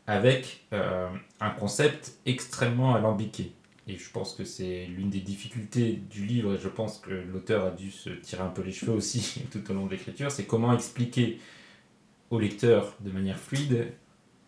avec 0.07 0.65
euh, 0.73 1.09
un 1.41 1.51
concept 1.51 2.15
extrêmement 2.27 2.95
alambiqué. 2.95 3.53
Et 3.87 3.97
je 3.97 4.11
pense 4.11 4.35
que 4.35 4.45
c'est 4.45 4.87
l'une 4.87 5.11
des 5.11 5.21
difficultés 5.21 6.01
du 6.11 6.25
livre, 6.25 6.55
et 6.55 6.59
je 6.59 6.69
pense 6.69 6.99
que 6.99 7.11
l'auteur 7.11 7.65
a 7.67 7.71
dû 7.71 7.91
se 7.91 8.11
tirer 8.11 8.43
un 8.43 8.49
peu 8.49 8.63
les 8.63 8.73
cheveux 8.73 8.93
aussi 8.93 9.43
tout 9.51 9.69
au 9.71 9.75
long 9.75 9.87
de 9.87 9.93
l'écriture, 9.93 10.31
c'est 10.31 10.45
comment 10.45 10.73
expliquer 10.73 11.39
au 12.31 12.39
lecteur 12.39 12.95
de 13.01 13.11
manière 13.11 13.39
fluide 13.39 13.93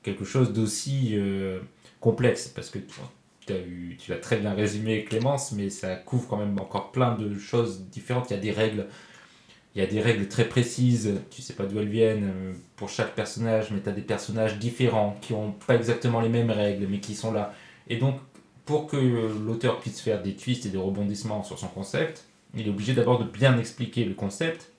quelque 0.03 0.25
chose 0.25 0.53
d'aussi 0.53 1.11
euh, 1.13 1.61
complexe. 2.01 2.49
Parce 2.49 2.71
que 2.71 2.79
tu, 2.79 3.53
as 3.53 3.59
eu, 3.59 3.97
tu 3.99 4.11
l'as 4.11 4.19
très 4.19 4.39
bien 4.39 4.55
résumé, 4.55 5.05
Clémence, 5.05 5.53
mais 5.53 5.71
ça 5.71 5.97
couvre 5.97 6.29
quand 6.29 6.37
même 6.37 6.59
encore 6.61 6.93
plein 6.93 7.17
de 7.17 7.37
choses 7.39 7.87
différentes. 7.87 8.31
Il 8.31 8.35
y 8.35 8.37
a 8.37 8.41
des 8.41 8.53
règles 8.53 8.87
il 9.75 9.81
y 9.81 9.85
a 9.85 9.89
des 9.89 10.01
règles 10.01 10.29
très 10.29 10.49
précises, 10.49 11.21
tu 11.31 11.41
sais 11.41 11.55
pas 11.55 11.65
d'où 11.65 11.79
elles 11.79 11.89
viennent 11.89 12.25
euh, 12.25 12.53
pour 12.77 12.91
chaque 12.91 13.15
personnage, 13.15 13.71
mais 13.71 13.81
tu 13.81 13.89
as 13.89 13.93
des 13.93 14.03
personnages 14.03 14.59
différents 14.59 15.17
qui 15.23 15.33
ont 15.33 15.53
pas 15.67 15.77
exactement 15.77 16.21
les 16.21 16.29
mêmes 16.29 16.51
règles, 16.51 16.87
mais 16.89 17.01
qui 17.01 17.15
sont 17.15 17.33
là. 17.33 17.55
Et 17.89 17.97
donc, 17.97 18.17
pour 18.65 18.87
que 18.87 18.97
l'auteur 18.97 19.81
puisse 19.81 20.01
faire 20.01 20.23
des 20.23 20.35
twists 20.35 20.67
et 20.67 20.69
des 20.69 20.79
rebondissements 20.79 21.43
sur 21.43 21.59
son 21.59 21.69
concept, 21.69 22.25
il 22.55 22.67
est 22.67 22.71
obligé 22.71 22.93
d'abord 22.95 23.19
de 23.19 23.25
bien 23.25 23.59
expliquer 23.59 24.05
le 24.05 24.15
concept, 24.15 24.73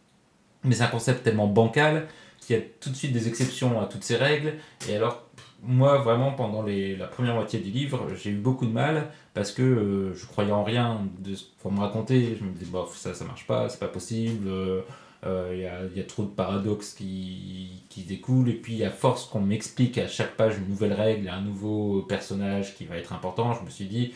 mais 0.63 0.75
c'est 0.75 0.83
un 0.83 0.87
concept 0.87 1.23
tellement 1.23 1.47
bancal 1.47 2.07
qu'il 2.39 2.55
y 2.55 2.59
a 2.59 2.61
tout 2.79 2.89
de 2.89 2.95
suite 2.95 3.13
des 3.13 3.27
exceptions 3.27 3.81
à 3.81 3.85
toutes 3.85 4.03
ces 4.03 4.17
règles, 4.17 4.53
et 4.89 4.95
alors 4.95 5.23
moi, 5.65 5.97
vraiment, 5.99 6.31
pendant 6.33 6.61
la 6.61 7.07
première 7.07 7.35
moitié 7.35 7.59
du 7.59 7.71
livre, 7.71 8.09
j'ai 8.21 8.31
eu 8.31 8.35
beaucoup 8.35 8.65
de 8.65 8.71
mal 8.71 9.11
parce 9.33 9.51
que 9.51 9.61
euh, 9.61 10.13
je 10.13 10.25
croyais 10.25 10.51
en 10.51 10.63
rien 10.63 11.01
de 11.19 11.35
ce 11.35 11.45
qu'on 11.61 11.71
me 11.71 11.79
racontait. 11.79 12.35
Je 12.37 12.43
me 12.43 12.51
disais, 12.51 12.69
bof, 12.69 12.95
ça, 12.97 13.13
ça 13.13 13.23
marche 13.23 13.47
pas, 13.47 13.69
c'est 13.69 13.79
pas 13.79 13.87
possible. 13.87 14.47
euh, 14.49 14.81
euh, 15.25 15.49
Il 15.53 15.91
il 15.91 15.97
y 15.97 16.01
a 16.01 16.07
trop 16.07 16.23
de 16.23 16.29
paradoxes 16.29 16.93
qui, 16.93 17.83
qui 17.89 18.01
découlent. 18.03 18.49
Et 18.49 18.53
puis, 18.55 18.83
à 18.83 18.89
force 18.89 19.25
qu'on 19.25 19.41
m'explique 19.41 19.97
à 19.97 20.07
chaque 20.07 20.35
page 20.35 20.57
une 20.57 20.67
nouvelle 20.67 20.93
règle, 20.93 21.29
un 21.29 21.41
nouveau 21.41 22.01
personnage 22.03 22.75
qui 22.75 22.85
va 22.85 22.97
être 22.97 23.13
important, 23.13 23.53
je 23.53 23.63
me 23.63 23.69
suis 23.69 23.85
dit, 23.85 24.13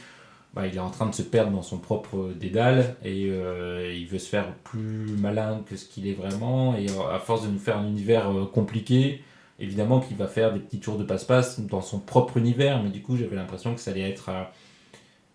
bah, 0.54 0.66
il 0.66 0.76
est 0.76 0.80
en 0.80 0.90
train 0.90 1.06
de 1.06 1.14
se 1.14 1.22
perdre 1.22 1.52
dans 1.52 1.62
son 1.62 1.78
propre 1.78 2.34
dédale 2.36 2.96
et 3.04 3.28
euh, 3.30 3.94
il 3.96 4.08
veut 4.08 4.18
se 4.18 4.28
faire 4.28 4.52
plus 4.64 5.16
malin 5.20 5.62
que 5.70 5.76
ce 5.76 5.86
qu'il 5.86 6.08
est 6.08 6.14
vraiment. 6.14 6.76
Et 6.76 6.90
euh, 6.90 7.16
à 7.16 7.20
force 7.20 7.44
de 7.44 7.50
nous 7.50 7.60
faire 7.60 7.78
un 7.78 7.88
univers 7.88 8.32
euh, 8.32 8.46
compliqué, 8.46 9.22
évidemment 9.60 10.00
qu'il 10.00 10.18
va 10.18 10.28
faire 10.28 10.54
des 10.54 10.60
petits 10.60 10.80
tours 10.80 10.98
de 10.98 11.04
passe-passe 11.04 11.60
dans 11.60 11.82
son 11.82 12.00
propre 12.00 12.38
univers, 12.38 12.82
mais 12.82 12.90
du 12.90 13.02
coup 13.02 13.18
j'avais 13.18 13.36
l'impression 13.36 13.76
que 13.76 13.80
ça 13.80 13.92
allait 13.92 14.10
être 14.10 14.30
euh, 14.30 14.44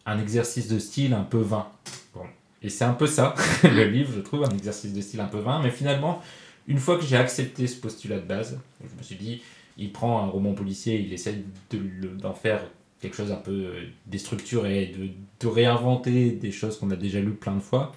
un 0.07 0.19
exercice 0.19 0.69
de 0.69 0.81
style 0.81 1.15
un 1.15 1.23
peu 1.23 1.39
vain. 1.39 1.69
Et 2.63 2.69
c'est 2.69 2.85
un 2.85 2.93
peu 2.95 3.07
ça, 3.07 3.35
le 3.65 3.85
livre, 3.89 4.13
je 4.15 4.21
trouve, 4.21 4.45
un 4.45 4.51
exercice 4.51 4.93
de 4.93 5.01
style 5.01 5.21
un 5.21 5.27
peu 5.27 5.39
vain, 5.39 5.61
mais 5.63 5.71
finalement, 5.71 6.23
une 6.69 6.79
fois 6.79 6.97
que 6.97 7.05
j'ai 7.05 7.17
accepté 7.17 7.67
ce 7.67 7.77
postulat 7.81 8.19
de 8.19 8.27
base, 8.27 8.61
je 8.83 8.97
me 8.97 9.03
suis 9.03 9.17
dit, 9.17 9.43
il 9.79 9.93
prend 9.93 10.23
un 10.23 10.27
roman 10.27 10.53
policier, 10.53 11.01
il 11.01 11.11
le- 11.73 12.09
d'en 12.09 12.35
faire 12.35 12.63
quelque 13.01 13.17
chose 13.17 13.33
un 13.33 13.37
peu 13.37 13.51
euh, 13.51 13.83
déstructuré, 14.07 14.95
de, 14.97 15.09
de 15.41 15.53
réinventer 15.53 16.31
des 16.31 16.53
choses 16.53 16.79
qu'on 16.79 16.91
a 16.91 16.97
déjà 16.97 17.21
lues 17.21 17.35
plein 17.35 17.57
de 17.57 17.61
fois. 17.61 17.93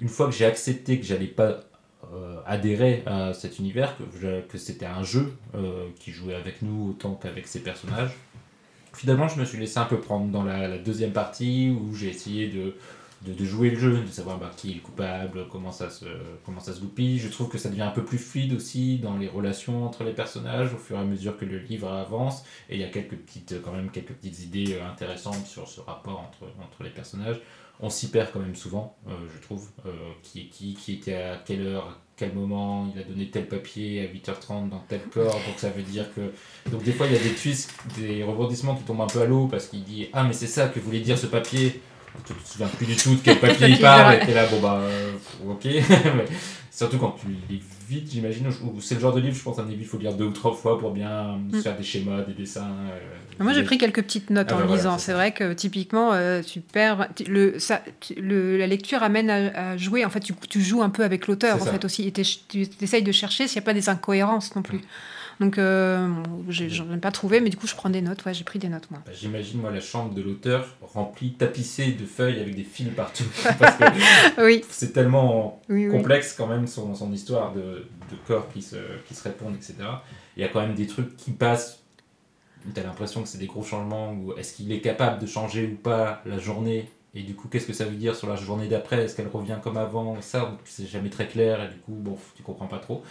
Une 0.00 0.08
fois 0.08 0.26
que 0.26 0.32
j'ai 0.32 0.44
accepté 0.44 0.98
que 0.98 1.06
j'allais 1.06 1.26
pas 1.26 1.60
euh, 2.12 2.40
adhérer 2.46 3.02
à 3.06 3.32
cet 3.32 3.58
univers, 3.60 3.96
que, 3.96 4.40
que 4.40 4.58
c'était 4.58 4.86
un 4.86 5.04
jeu 5.04 5.34
euh, 5.54 5.86
qui 6.00 6.10
jouait 6.10 6.34
avec 6.34 6.62
nous 6.62 6.90
autant 6.90 7.14
qu'avec 7.14 7.46
ses 7.46 7.60
personnages, 7.60 8.10
finalement 8.92 9.28
je 9.28 9.38
me 9.38 9.44
suis 9.44 9.58
laissé 9.58 9.78
un 9.78 9.84
peu 9.84 10.00
prendre 10.00 10.26
dans 10.32 10.42
la 10.42 10.78
deuxième 10.78 11.12
partie 11.12 11.70
où 11.70 11.94
j'ai 11.94 12.08
essayé 12.08 12.48
de, 12.48 12.74
de, 13.22 13.32
de 13.32 13.44
jouer 13.44 13.70
le 13.70 13.78
jeu, 13.78 14.00
de 14.02 14.06
savoir 14.06 14.38
bah, 14.38 14.50
qui 14.56 14.70
est 14.70 14.74
le 14.74 14.80
coupable, 14.80 15.48
comment 15.50 15.72
ça, 15.72 15.90
se, 15.90 16.04
comment 16.44 16.60
ça 16.60 16.72
se 16.72 16.80
goupille. 16.80 17.18
Je 17.18 17.28
trouve 17.28 17.48
que 17.48 17.58
ça 17.58 17.68
devient 17.68 17.82
un 17.82 17.90
peu 17.90 18.04
plus 18.04 18.18
fluide 18.18 18.52
aussi 18.52 18.98
dans 18.98 19.16
les 19.16 19.28
relations 19.28 19.84
entre 19.84 20.04
les 20.04 20.12
personnages 20.12 20.72
au 20.72 20.78
fur 20.78 20.96
et 20.96 21.00
à 21.00 21.04
mesure 21.04 21.36
que 21.36 21.44
le 21.44 21.58
livre 21.58 21.88
avance. 21.88 22.44
Et 22.68 22.76
il 22.76 22.80
y 22.80 22.84
a 22.84 22.88
quelques 22.88 23.16
petites, 23.16 23.60
quand 23.62 23.72
même 23.72 23.90
quelques 23.90 24.12
petites 24.12 24.40
idées 24.40 24.74
euh, 24.74 24.88
intéressantes 24.88 25.46
sur 25.46 25.68
ce 25.68 25.80
rapport 25.80 26.20
entre, 26.20 26.50
entre 26.62 26.82
les 26.82 26.90
personnages. 26.90 27.40
On 27.80 27.90
s'y 27.90 28.10
perd 28.10 28.32
quand 28.32 28.40
même 28.40 28.56
souvent, 28.56 28.96
euh, 29.06 29.12
je 29.34 29.40
trouve. 29.40 29.68
Euh, 29.86 29.90
qui 30.22 30.40
est 30.40 30.44
qui, 30.46 30.74
qui 30.74 30.94
était 30.94 31.14
à 31.14 31.36
quelle 31.36 31.64
heure, 31.64 31.96
quel 32.16 32.34
moment, 32.34 32.90
il 32.92 33.00
a 33.00 33.04
donné 33.04 33.30
tel 33.30 33.46
papier 33.46 34.00
à 34.00 34.12
8h30 34.12 34.68
dans 34.68 34.80
tel 34.88 35.00
corps, 35.02 35.40
donc 35.46 35.58
ça 35.58 35.70
veut 35.70 35.82
dire 35.82 36.12
que... 36.12 36.32
Donc 36.70 36.82
des 36.82 36.92
fois 36.92 37.06
il 37.06 37.12
y 37.12 37.16
a 37.16 37.22
des 37.22 37.32
twists, 37.32 37.72
des 37.96 38.24
rebondissements 38.24 38.74
qui 38.74 38.82
tombent 38.82 39.02
un 39.02 39.06
peu 39.06 39.20
à 39.20 39.26
l'eau 39.26 39.46
parce 39.46 39.68
qu'il 39.68 39.84
dit 39.84 40.08
«Ah 40.12 40.24
mais 40.24 40.32
c'est 40.32 40.48
ça 40.48 40.66
que 40.66 40.80
voulait 40.80 40.98
dire 40.98 41.16
ce 41.16 41.26
papier!» 41.26 41.80
Tu 42.26 42.34
te 42.34 42.48
souviens 42.48 42.66
plus 42.68 42.86
du 42.86 42.96
tout 42.96 43.14
de 43.14 43.20
quel 43.24 43.38
papier 43.38 43.68
il 43.68 43.80
parle, 43.80 44.14
et 44.14 44.20
t'es 44.26 44.34
là, 44.34 44.46
bon 44.46 44.60
bah, 44.60 44.80
euh, 44.82 45.12
ok. 45.48 45.64
Mais 45.64 46.24
Surtout 46.70 46.98
quand 46.98 47.16
tu 47.20 47.26
lis 47.48 47.62
vite, 47.88 48.10
j'imagine, 48.12 48.48
ou 48.62 48.80
c'est 48.80 48.94
le 48.96 49.00
genre 49.00 49.14
de 49.14 49.20
livre, 49.20 49.34
je 49.34 49.42
pense, 49.42 49.58
un 49.58 49.64
livre, 49.64 49.78
il 49.80 49.86
faut 49.86 49.98
lire 49.98 50.14
deux 50.14 50.26
ou 50.26 50.30
trois 50.30 50.52
fois 50.52 50.78
pour 50.78 50.90
bien 50.92 51.38
se 51.52 51.56
faire 51.62 51.76
des 51.76 51.82
schémas, 51.82 52.22
des 52.22 52.34
dessins. 52.34 52.70
euh, 52.92 52.98
Moi, 53.42 53.52
j'ai 53.54 53.62
pris 53.64 53.78
quelques 53.78 54.02
petites 54.02 54.30
notes 54.30 54.48
Ah 54.50 54.54
en 54.56 54.58
bah 54.58 54.64
voilà, 54.66 54.82
lisant. 54.82 54.98
c'est 54.98 55.12
vrai 55.12 55.32
que 55.32 55.52
typiquement, 55.54 56.12
euh, 56.12 56.42
tu 56.42 56.60
perds. 56.60 57.08
Le, 57.26 57.58
ça, 57.58 57.82
tu- 58.00 58.14
le- 58.14 58.56
la 58.58 58.66
lecture 58.66 59.02
amène 59.02 59.30
à, 59.30 59.70
à 59.72 59.76
jouer. 59.76 60.04
En 60.04 60.10
fait, 60.10 60.20
tu, 60.20 60.34
tu 60.48 60.60
joues 60.60 60.82
un 60.82 60.90
peu 60.90 61.02
avec 61.02 61.26
l'auteur, 61.26 61.56
en 61.56 61.64
ça. 61.64 61.72
fait, 61.72 61.84
aussi. 61.84 62.06
Et 62.06 62.12
tu 62.12 62.68
essayes 62.80 63.02
de 63.02 63.12
chercher 63.12 63.48
s'il 63.48 63.58
n'y 63.58 63.64
a 63.64 63.66
pas 63.66 63.74
des 63.74 63.88
incohérences 63.88 64.54
non 64.54 64.62
plus. 64.62 64.80
Donc, 65.40 65.56
euh, 65.58 66.06
bon, 66.08 66.44
j'ai- 66.48 66.68
j'en 66.68 66.92
ai 66.92 66.98
pas 66.98 67.12
trouvé, 67.12 67.40
mais 67.40 67.48
du 67.50 67.56
coup, 67.56 67.66
je 67.68 67.74
prends 67.76 67.90
des 67.90 68.00
notes. 68.02 68.24
Ouais, 68.24 68.34
j'ai 68.34 68.42
pris 68.44 68.58
des 68.58 68.68
notes, 68.68 68.90
moi. 68.90 69.00
Bah, 69.06 69.12
J'imagine, 69.14 69.60
moi, 69.60 69.70
la 69.70 69.80
chambre 69.80 70.12
de 70.14 70.20
l'auteur 70.22 70.74
remplie, 70.82 71.32
tapissée 71.34 71.92
de 71.92 72.04
feuilles 72.04 72.40
avec 72.40 72.54
des 72.56 72.64
fils 72.64 72.88
partout. 72.94 73.24
Parce 73.58 73.76
que 73.76 73.84
Oui, 74.44 74.64
c'est 74.68 74.92
tellement 74.92 75.60
oui. 75.68 75.88
complexe 75.88 76.34
quand 76.36 76.48
même 76.48 76.66
son, 76.66 76.94
son 76.94 77.12
histoire 77.12 77.52
de, 77.52 77.60
de 78.10 78.16
corps 78.26 78.48
qui 78.52 78.62
se, 78.62 78.76
qui 79.06 79.14
se 79.14 79.22
répondent, 79.22 79.54
etc. 79.54 79.74
Il 80.36 80.42
y 80.42 80.44
a 80.44 80.48
quand 80.48 80.60
même 80.60 80.74
des 80.74 80.86
trucs 80.86 81.16
qui 81.16 81.30
passent. 81.30 81.82
Tu 82.74 82.80
as 82.80 82.82
l'impression 82.82 83.22
que 83.22 83.28
c'est 83.28 83.38
des 83.38 83.46
gros 83.46 83.62
changements. 83.62 84.12
Ou 84.14 84.32
est-ce 84.36 84.54
qu'il 84.54 84.72
est 84.72 84.80
capable 84.80 85.20
de 85.20 85.26
changer 85.26 85.66
ou 85.72 85.76
pas 85.76 86.20
la 86.26 86.38
journée? 86.38 86.90
Et 87.14 87.22
du 87.22 87.34
coup, 87.34 87.48
qu'est-ce 87.48 87.66
que 87.66 87.72
ça 87.72 87.84
veut 87.84 87.96
dire 87.96 88.14
sur 88.16 88.28
la 88.28 88.36
journée 88.36 88.68
d'après? 88.68 89.04
Est-ce 89.04 89.16
qu'elle 89.16 89.28
revient 89.28 89.56
comme 89.62 89.76
avant? 89.78 90.20
Ça, 90.20 90.58
c'est 90.64 90.86
jamais 90.86 91.10
très 91.10 91.26
clair. 91.28 91.62
Et 91.62 91.68
du 91.68 91.78
coup, 91.78 91.92
bon, 91.94 92.18
tu 92.36 92.42
comprends 92.42 92.66
pas 92.66 92.78
trop. 92.78 93.02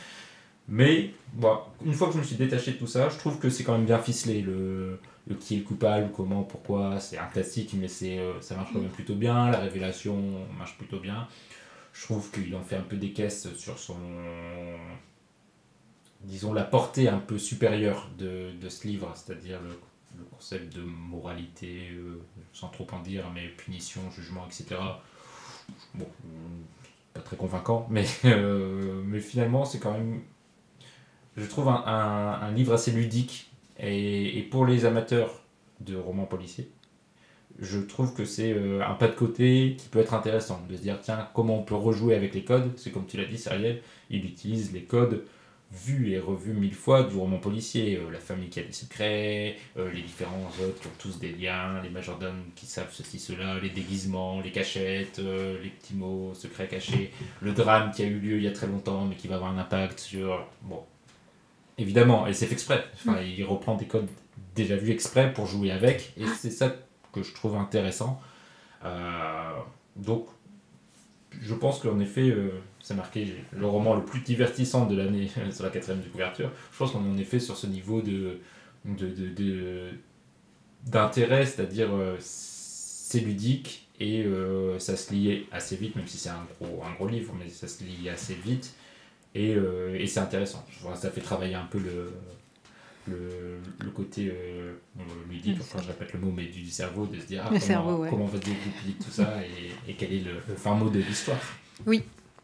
Mais 0.67 1.13
bon, 1.33 1.59
une 1.85 1.93
fois 1.93 2.07
que 2.07 2.13
je 2.13 2.19
me 2.19 2.23
suis 2.23 2.35
détaché 2.35 2.73
de 2.73 2.77
tout 2.77 2.87
ça, 2.87 3.09
je 3.09 3.17
trouve 3.17 3.39
que 3.39 3.49
c'est 3.49 3.63
quand 3.63 3.73
même 3.73 3.85
bien 3.85 3.99
ficelé. 3.99 4.41
Le, 4.41 4.99
le 5.27 5.35
qui 5.35 5.55
est 5.55 5.57
le 5.59 5.63
coupable, 5.63 6.11
comment, 6.15 6.43
pourquoi, 6.43 6.99
c'est 6.99 7.17
un 7.17 7.25
classique, 7.27 7.73
mais 7.77 7.87
c'est, 7.87 8.19
euh, 8.19 8.39
ça 8.41 8.55
marche 8.55 8.71
quand 8.73 8.79
même 8.79 8.89
plutôt 8.89 9.15
bien. 9.15 9.49
La 9.51 9.59
révélation 9.59 10.17
marche 10.57 10.77
plutôt 10.77 10.99
bien. 10.99 11.27
Je 11.93 12.03
trouve 12.03 12.29
qu'il 12.31 12.55
en 12.55 12.61
fait 12.61 12.75
un 12.75 12.81
peu 12.81 12.97
des 12.97 13.11
caisses 13.11 13.53
sur 13.55 13.77
son. 13.79 13.97
Disons, 16.21 16.53
la 16.53 16.63
portée 16.63 17.07
un 17.07 17.19
peu 17.19 17.37
supérieure 17.37 18.09
de, 18.17 18.51
de 18.59 18.69
ce 18.69 18.87
livre, 18.87 19.11
c'est-à-dire 19.15 19.59
le, 19.61 19.77
concept 20.31 20.75
de 20.75 20.81
moralité, 20.81 21.89
euh, 21.91 22.19
sans 22.51 22.69
trop 22.69 22.87
en 22.91 22.99
dire, 23.01 23.25
mais 23.35 23.47
punition, 23.49 24.01
jugement, 24.09 24.47
etc. 24.47 24.79
Bon, 25.93 26.07
pas 27.13 27.19
très 27.19 27.35
convaincant, 27.35 27.87
mais, 27.89 28.05
euh, 28.25 29.01
mais 29.05 29.19
finalement, 29.19 29.63
c'est 29.63 29.79
quand 29.79 29.91
même, 29.93 30.21
je 31.37 31.45
trouve, 31.45 31.69
un, 31.69 32.51
livre 32.51 32.73
assez 32.73 32.91
ludique. 32.91 33.49
Et, 33.79 34.47
pour 34.49 34.65
les 34.65 34.85
amateurs 34.85 35.43
de 35.81 35.95
romans 35.95 36.25
policiers, 36.25 36.69
je 37.59 37.79
trouve 37.79 38.13
que 38.13 38.25
c'est 38.25 38.51
euh, 38.53 38.81
un 38.85 38.95
pas 38.95 39.07
de 39.07 39.15
côté 39.15 39.75
qui 39.77 39.87
peut 39.87 39.99
être 39.99 40.13
intéressant, 40.13 40.61
de 40.69 40.75
se 40.75 40.81
dire, 40.81 40.99
tiens, 41.01 41.29
comment 41.33 41.59
on 41.59 41.63
peut 41.63 41.75
rejouer 41.75 42.15
avec 42.15 42.33
les 42.33 42.43
codes? 42.43 42.71
C'est 42.75 42.91
comme 42.91 43.05
tu 43.05 43.17
l'as 43.17 43.25
dit, 43.25 43.37
Cyrielle, 43.37 43.81
il 44.09 44.25
utilise 44.25 44.73
les 44.73 44.83
codes 44.83 45.23
vus 45.71 46.11
et 46.11 46.19
revus 46.19 46.53
mille 46.53 46.73
fois 46.73 47.03
du 47.03 47.15
roman 47.15 47.37
policier. 47.37 47.97
Euh, 47.97 48.11
la 48.11 48.19
famille 48.19 48.49
qui 48.49 48.59
a 48.59 48.63
des 48.63 48.71
secrets, 48.71 49.57
euh, 49.77 49.91
les 49.91 50.01
différents 50.01 50.49
autres 50.63 50.79
qui 50.81 50.87
ont 50.87 50.91
tous 50.97 51.19
des 51.19 51.31
liens, 51.31 51.81
les 51.83 51.89
majordomes 51.89 52.43
qui 52.55 52.65
savent 52.65 52.91
ceci, 52.91 53.19
cela, 53.19 53.59
les 53.59 53.69
déguisements, 53.69 54.39
les 54.41 54.51
cachettes, 54.51 55.19
les 55.19 55.69
petits 55.69 55.95
mots 55.95 56.33
secrets 56.33 56.67
cachés, 56.67 57.11
le 57.41 57.51
drame 57.53 57.91
qui 57.91 58.03
a 58.03 58.05
eu 58.05 58.19
lieu 58.19 58.37
il 58.37 58.43
y 58.43 58.47
a 58.47 58.53
très 58.53 58.67
longtemps 58.67 59.05
mais 59.05 59.15
qui 59.15 59.27
va 59.27 59.35
avoir 59.35 59.51
un 59.51 59.57
impact 59.57 59.99
sur... 59.99 60.47
Bon, 60.63 60.83
évidemment, 61.77 62.27
et 62.27 62.33
c'est 62.33 62.45
fait 62.47 62.53
exprès. 62.53 62.85
Enfin, 62.95 63.19
il 63.21 63.43
reprend 63.45 63.75
des 63.75 63.85
codes 63.87 64.07
déjà 64.55 64.75
vus 64.75 64.91
exprès 64.91 65.33
pour 65.33 65.45
jouer 65.45 65.71
avec, 65.71 66.13
et 66.17 66.25
c'est 66.27 66.51
ça 66.51 66.75
que 67.13 67.23
je 67.23 67.33
trouve 67.33 67.55
intéressant. 67.55 68.19
Euh, 68.85 69.51
donc, 69.95 70.27
je 71.41 71.53
pense 71.53 71.79
qu'en 71.79 71.99
effet, 71.99 72.29
euh, 72.29 72.49
c'est 72.79 72.95
marqué 72.95 73.35
le 73.51 73.65
roman 73.65 73.95
le 73.95 74.03
plus 74.05 74.21
divertissant 74.21 74.85
de 74.85 74.95
l'année 74.95 75.29
sur 75.51 75.63
la 75.63 75.69
quatrième 75.69 76.01
de 76.01 76.07
couverture. 76.09 76.51
Je 76.71 76.77
pense 76.77 76.91
qu'on 76.91 77.05
est 77.05 77.09
en 77.09 77.17
effet 77.17 77.39
sur 77.39 77.57
ce 77.57 77.67
niveau 77.67 78.01
de, 78.01 78.39
de, 78.85 79.07
de- 79.07 79.29
de- 79.29 79.89
d'intérêt, 80.85 81.45
c'est-à-dire 81.45 81.89
euh, 81.93 82.15
c'est 82.19 83.19
ludique 83.19 83.87
et 83.99 84.23
euh, 84.23 84.79
ça 84.79 84.95
se 84.95 85.13
lit 85.13 85.45
assez 85.51 85.75
vite, 85.75 85.95
même 85.95 86.07
si 86.07 86.17
c'est 86.17 86.29
un 86.29 86.45
gros, 86.59 86.81
un 86.85 86.93
gros 86.93 87.07
livre, 87.07 87.33
mais 87.37 87.49
ça 87.49 87.67
se 87.67 87.83
lit 87.83 88.09
assez 88.09 88.35
vite 88.35 88.73
et, 89.37 89.55
euh, 89.55 89.95
et 89.99 90.07
c'est 90.07 90.19
intéressant. 90.19 90.65
Ça 90.95 91.11
fait 91.11 91.21
travailler 91.21 91.55
un 91.55 91.65
peu 91.65 91.79
le, 91.79 92.11
le, 93.07 93.59
le 93.83 93.89
côté 93.91 94.31
euh, 94.33 94.73
ludique, 95.29 95.57
Le 95.57 95.61
enfin 95.61 95.79
je 95.81 95.87
répète 95.87 96.13
le 96.13 96.19
mot, 96.19 96.31
mais 96.31 96.45
du 96.45 96.69
cerveau, 96.69 97.05
de 97.05 97.19
se 97.19 97.25
dire 97.25 97.41
ah, 97.43 97.47
comment, 97.49 97.59
cerveau, 97.59 97.95
ouais. 97.97 98.09
comment 98.09 98.25
va 98.25 98.39
se 98.39 98.43
tout 99.03 99.11
ça 99.11 99.35
et, 99.43 99.91
et 99.91 99.95
quel 99.95 100.13
est 100.13 100.19
le, 100.19 100.33
le 100.47 100.55
fin 100.55 100.73
mot 100.75 100.89
de 100.89 100.99
l'histoire. 100.99 101.39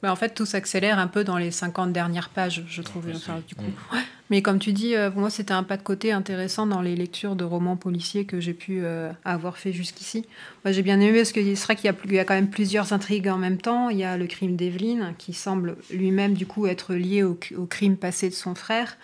Bah, 0.04 0.12
en 0.12 0.18
fait, 0.18 0.36
tout 0.36 0.46
s'accélère 0.46 1.00
un 1.00 1.08
peu 1.08 1.24
dans 1.24 1.38
les 1.38 1.50
50 1.50 1.94
dernières 1.94 2.28
pages, 2.28 2.66
je 2.68 2.82
trouve. 2.82 3.06
Enfin, 3.16 3.42
du 3.48 3.56
coup. 3.56 3.64
Mm. 3.64 3.96
Ouais. 3.96 4.04
Mais 4.30 4.42
comme 4.42 4.60
tu 4.60 4.74
dis, 4.74 4.96
euh, 4.96 5.10
pour 5.10 5.22
moi, 5.22 5.30
c'était 5.30 5.54
un 5.54 5.64
pas 5.64 5.78
de 5.78 5.82
côté 5.82 6.12
intéressant 6.12 6.68
dans 6.68 6.82
les 6.82 6.98
lectures 6.98 7.38
de 7.38 7.46
romans 7.46 7.78
policiers 7.78 8.26
que 8.26 8.42
j'ai 8.42 8.54
pu 8.54 8.82
euh, 8.84 9.14
avoir 9.24 9.58
fait 9.58 9.72
jusqu'ici. 9.72 10.26
Moi, 10.66 10.74
j'ai 10.74 10.82
bien 10.82 11.00
aimé 11.00 11.20
parce 11.20 11.32
que 11.32 11.40
c'est 11.56 11.64
vrai 11.64 11.78
qu'il 11.78 11.86
y, 11.86 12.18
a 12.18 12.22
y 12.22 12.26
quand 12.26 12.34
même 12.34 12.50
plusieurs 12.50 12.92
intrigues 12.92 13.30
en 13.30 13.38
même 13.38 13.58
temps. 13.58 13.90
Il 13.90 13.98
y 13.98 14.04
a 14.04 14.18
le 14.18 14.28
crime 14.28 14.58
d'Evelyne, 14.58 15.14
qui 15.18 15.32
semble 15.32 15.78
lui-même, 15.90 16.34
du 16.34 16.46
coup, 16.46 16.68
être 16.68 16.96
lié 16.96 17.24
au, 17.24 17.40
au 17.56 17.66
crime 17.66 17.96
passé 17.96 18.28
de 18.28 18.34
son 18.34 18.56
frère. 18.56 18.98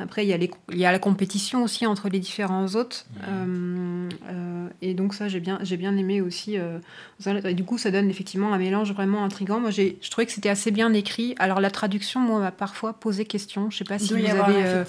Après, 0.00 0.24
il 0.24 0.28
y, 0.28 0.32
a 0.32 0.36
les- 0.38 0.50
il 0.72 0.78
y 0.78 0.86
a 0.86 0.92
la 0.92 0.98
compétition 0.98 1.62
aussi 1.62 1.86
entre 1.86 2.08
les 2.08 2.18
différents 2.18 2.66
hôtes. 2.74 3.06
Euh, 3.28 4.08
euh, 4.30 4.66
et 4.80 4.94
donc 4.94 5.12
ça, 5.14 5.28
j'ai 5.28 5.40
bien, 5.40 5.58
j'ai 5.62 5.76
bien 5.76 5.96
aimé 5.96 6.20
aussi. 6.22 6.56
euh, 6.58 6.78
ça. 7.18 7.32
Et 7.48 7.54
du 7.54 7.64
coup, 7.64 7.76
ça 7.78 7.90
donne 7.90 8.08
effectivement 8.08 8.52
un 8.54 8.58
mélange 8.58 8.92
vraiment 8.92 9.22
intrigant. 9.24 9.60
Moi, 9.60 9.70
j'ai, 9.70 9.98
je 10.00 10.10
trouvais 10.10 10.24
que 10.26 10.32
c'était 10.32 10.48
assez 10.48 10.70
bien 10.70 10.92
écrit. 10.94 11.34
Alors, 11.38 11.60
la 11.60 11.70
traduction, 11.70 12.20
moi, 12.20 12.40
m'a 12.40 12.50
parfois 12.50 12.94
posé 12.94 13.26
question. 13.26 13.70
Je 13.70 13.76
sais 13.76 13.84
pas 13.84 13.98
si 13.98 14.14
vous 14.20 14.26
avez... 14.48 14.64
euh, 14.64 14.84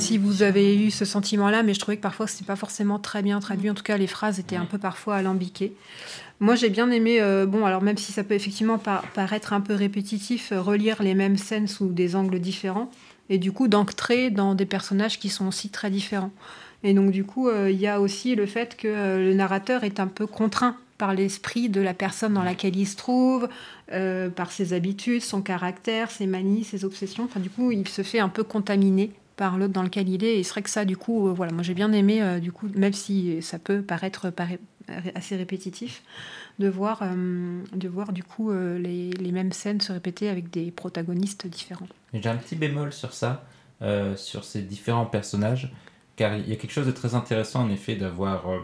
si 0.00 0.18
vous 0.18 0.42
avez 0.42 0.76
eu 0.82 0.90
ce 0.90 1.04
sentiment-là, 1.04 1.62
mais 1.62 1.74
je 1.74 1.80
trouvais 1.80 1.96
que 1.98 2.02
parfois 2.02 2.26
c'était 2.26 2.46
pas 2.46 2.56
forcément 2.56 2.98
très 2.98 3.22
bien 3.22 3.38
traduit. 3.40 3.68
En 3.70 3.74
tout 3.74 3.82
cas, 3.82 3.98
les 3.98 4.06
phrases 4.06 4.38
étaient 4.38 4.56
un 4.56 4.64
peu 4.64 4.78
parfois 4.78 5.16
alambiquées. 5.16 5.74
Moi, 6.40 6.54
j'ai 6.54 6.70
bien 6.70 6.88
aimé, 6.90 7.20
euh, 7.20 7.46
bon, 7.46 7.66
alors 7.66 7.82
même 7.82 7.96
si 7.98 8.12
ça 8.12 8.22
peut 8.22 8.34
effectivement 8.34 8.78
par- 8.78 9.02
paraître 9.12 9.52
un 9.52 9.60
peu 9.60 9.74
répétitif, 9.74 10.52
euh, 10.52 10.62
relire 10.62 11.02
les 11.02 11.14
mêmes 11.14 11.36
scènes 11.36 11.66
sous 11.66 11.88
des 11.88 12.14
angles 12.14 12.38
différents. 12.38 12.90
Et 13.30 13.38
du 13.38 13.52
coup 13.52 13.68
d'entrer 13.68 14.30
dans 14.30 14.54
des 14.54 14.66
personnages 14.66 15.18
qui 15.18 15.28
sont 15.28 15.46
aussi 15.46 15.68
très 15.68 15.90
différents. 15.90 16.32
Et 16.82 16.94
donc 16.94 17.10
du 17.10 17.24
coup, 17.24 17.48
euh, 17.48 17.70
il 17.70 17.80
y 17.80 17.86
a 17.86 18.00
aussi 18.00 18.34
le 18.34 18.46
fait 18.46 18.76
que 18.76 18.88
euh, 18.88 19.18
le 19.18 19.34
narrateur 19.34 19.84
est 19.84 20.00
un 20.00 20.06
peu 20.06 20.26
contraint 20.26 20.76
par 20.96 21.14
l'esprit 21.14 21.68
de 21.68 21.80
la 21.80 21.94
personne 21.94 22.34
dans 22.34 22.42
laquelle 22.42 22.76
il 22.76 22.86
se 22.86 22.96
trouve, 22.96 23.48
euh, 23.92 24.28
par 24.30 24.50
ses 24.50 24.72
habitudes, 24.72 25.22
son 25.22 25.42
caractère, 25.42 26.10
ses 26.10 26.26
manies, 26.26 26.64
ses 26.64 26.84
obsessions. 26.84 27.24
Enfin, 27.24 27.40
du 27.40 27.50
coup, 27.50 27.70
il 27.70 27.86
se 27.86 28.02
fait 28.02 28.18
un 28.18 28.28
peu 28.28 28.42
contaminer 28.42 29.12
par 29.36 29.58
l'autre 29.58 29.72
dans 29.72 29.84
lequel 29.84 30.08
il 30.08 30.24
est. 30.24 30.38
Et 30.38 30.42
c'est 30.42 30.50
vrai 30.50 30.62
que 30.62 30.70
ça, 30.70 30.84
du 30.84 30.96
coup, 30.96 31.32
voilà, 31.32 31.52
moi 31.52 31.62
j'ai 31.62 31.74
bien 31.74 31.92
aimé, 31.92 32.40
du 32.40 32.50
coup, 32.50 32.66
même 32.74 32.92
si 32.92 33.40
ça 33.42 33.60
peut 33.60 33.80
paraître 33.80 34.32
assez 35.14 35.36
répétitif, 35.36 36.02
de 36.58 36.68
voir, 36.68 37.04
de 37.72 37.88
voir 37.88 38.12
du 38.12 38.24
coup 38.24 38.50
les, 38.50 39.12
mêmes 39.30 39.52
scènes 39.52 39.80
se 39.80 39.92
répéter 39.92 40.28
avec 40.28 40.50
des 40.50 40.72
protagonistes 40.72 41.46
différents. 41.46 41.86
J'ai 42.14 42.28
un 42.28 42.36
petit 42.36 42.56
bémol 42.56 42.92
sur 42.92 43.12
ça, 43.12 43.44
sur 44.16 44.44
ces 44.44 44.62
différents 44.62 45.06
personnages 45.06 45.70
car 46.18 46.36
il 46.36 46.48
y 46.48 46.52
a 46.52 46.56
quelque 46.56 46.72
chose 46.72 46.86
de 46.86 46.92
très 46.92 47.14
intéressant 47.14 47.62
en 47.62 47.70
effet 47.70 47.94
d'avoir 47.94 48.50
euh, 48.50 48.58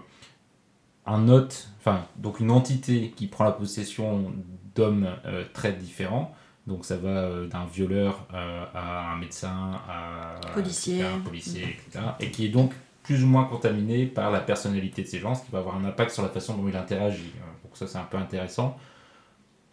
un 1.06 1.28
hôte, 1.28 1.68
enfin 1.78 2.04
donc 2.16 2.40
une 2.40 2.50
entité 2.50 3.14
qui 3.16 3.28
prend 3.28 3.44
la 3.44 3.52
possession 3.52 4.32
d'hommes 4.74 5.08
euh, 5.24 5.44
très 5.54 5.72
différents. 5.72 6.34
Donc 6.66 6.84
ça 6.84 6.96
va 6.96 7.08
euh, 7.10 7.46
d'un 7.46 7.66
violeur 7.66 8.26
à 8.32 9.12
un 9.12 9.16
médecin, 9.18 9.80
à 9.88 10.40
policier, 10.52 11.02
un 11.04 11.20
policier, 11.20 11.62
etc. 11.62 12.04
Et 12.20 12.30
qui 12.30 12.46
est 12.46 12.48
donc 12.48 12.72
plus 13.04 13.22
ou 13.22 13.26
moins 13.26 13.44
contaminé 13.44 14.06
par 14.06 14.30
la 14.30 14.40
personnalité 14.40 15.02
de 15.02 15.08
ces 15.08 15.20
gens, 15.20 15.34
ce 15.34 15.44
qui 15.44 15.52
va 15.52 15.58
avoir 15.58 15.76
un 15.76 15.84
impact 15.84 16.10
sur 16.10 16.22
la 16.22 16.30
façon 16.30 16.56
dont 16.56 16.66
il 16.66 16.76
interagit. 16.76 17.32
Donc 17.62 17.76
ça 17.76 17.86
c'est 17.86 17.98
un 17.98 18.04
peu 18.04 18.16
intéressant 18.16 18.76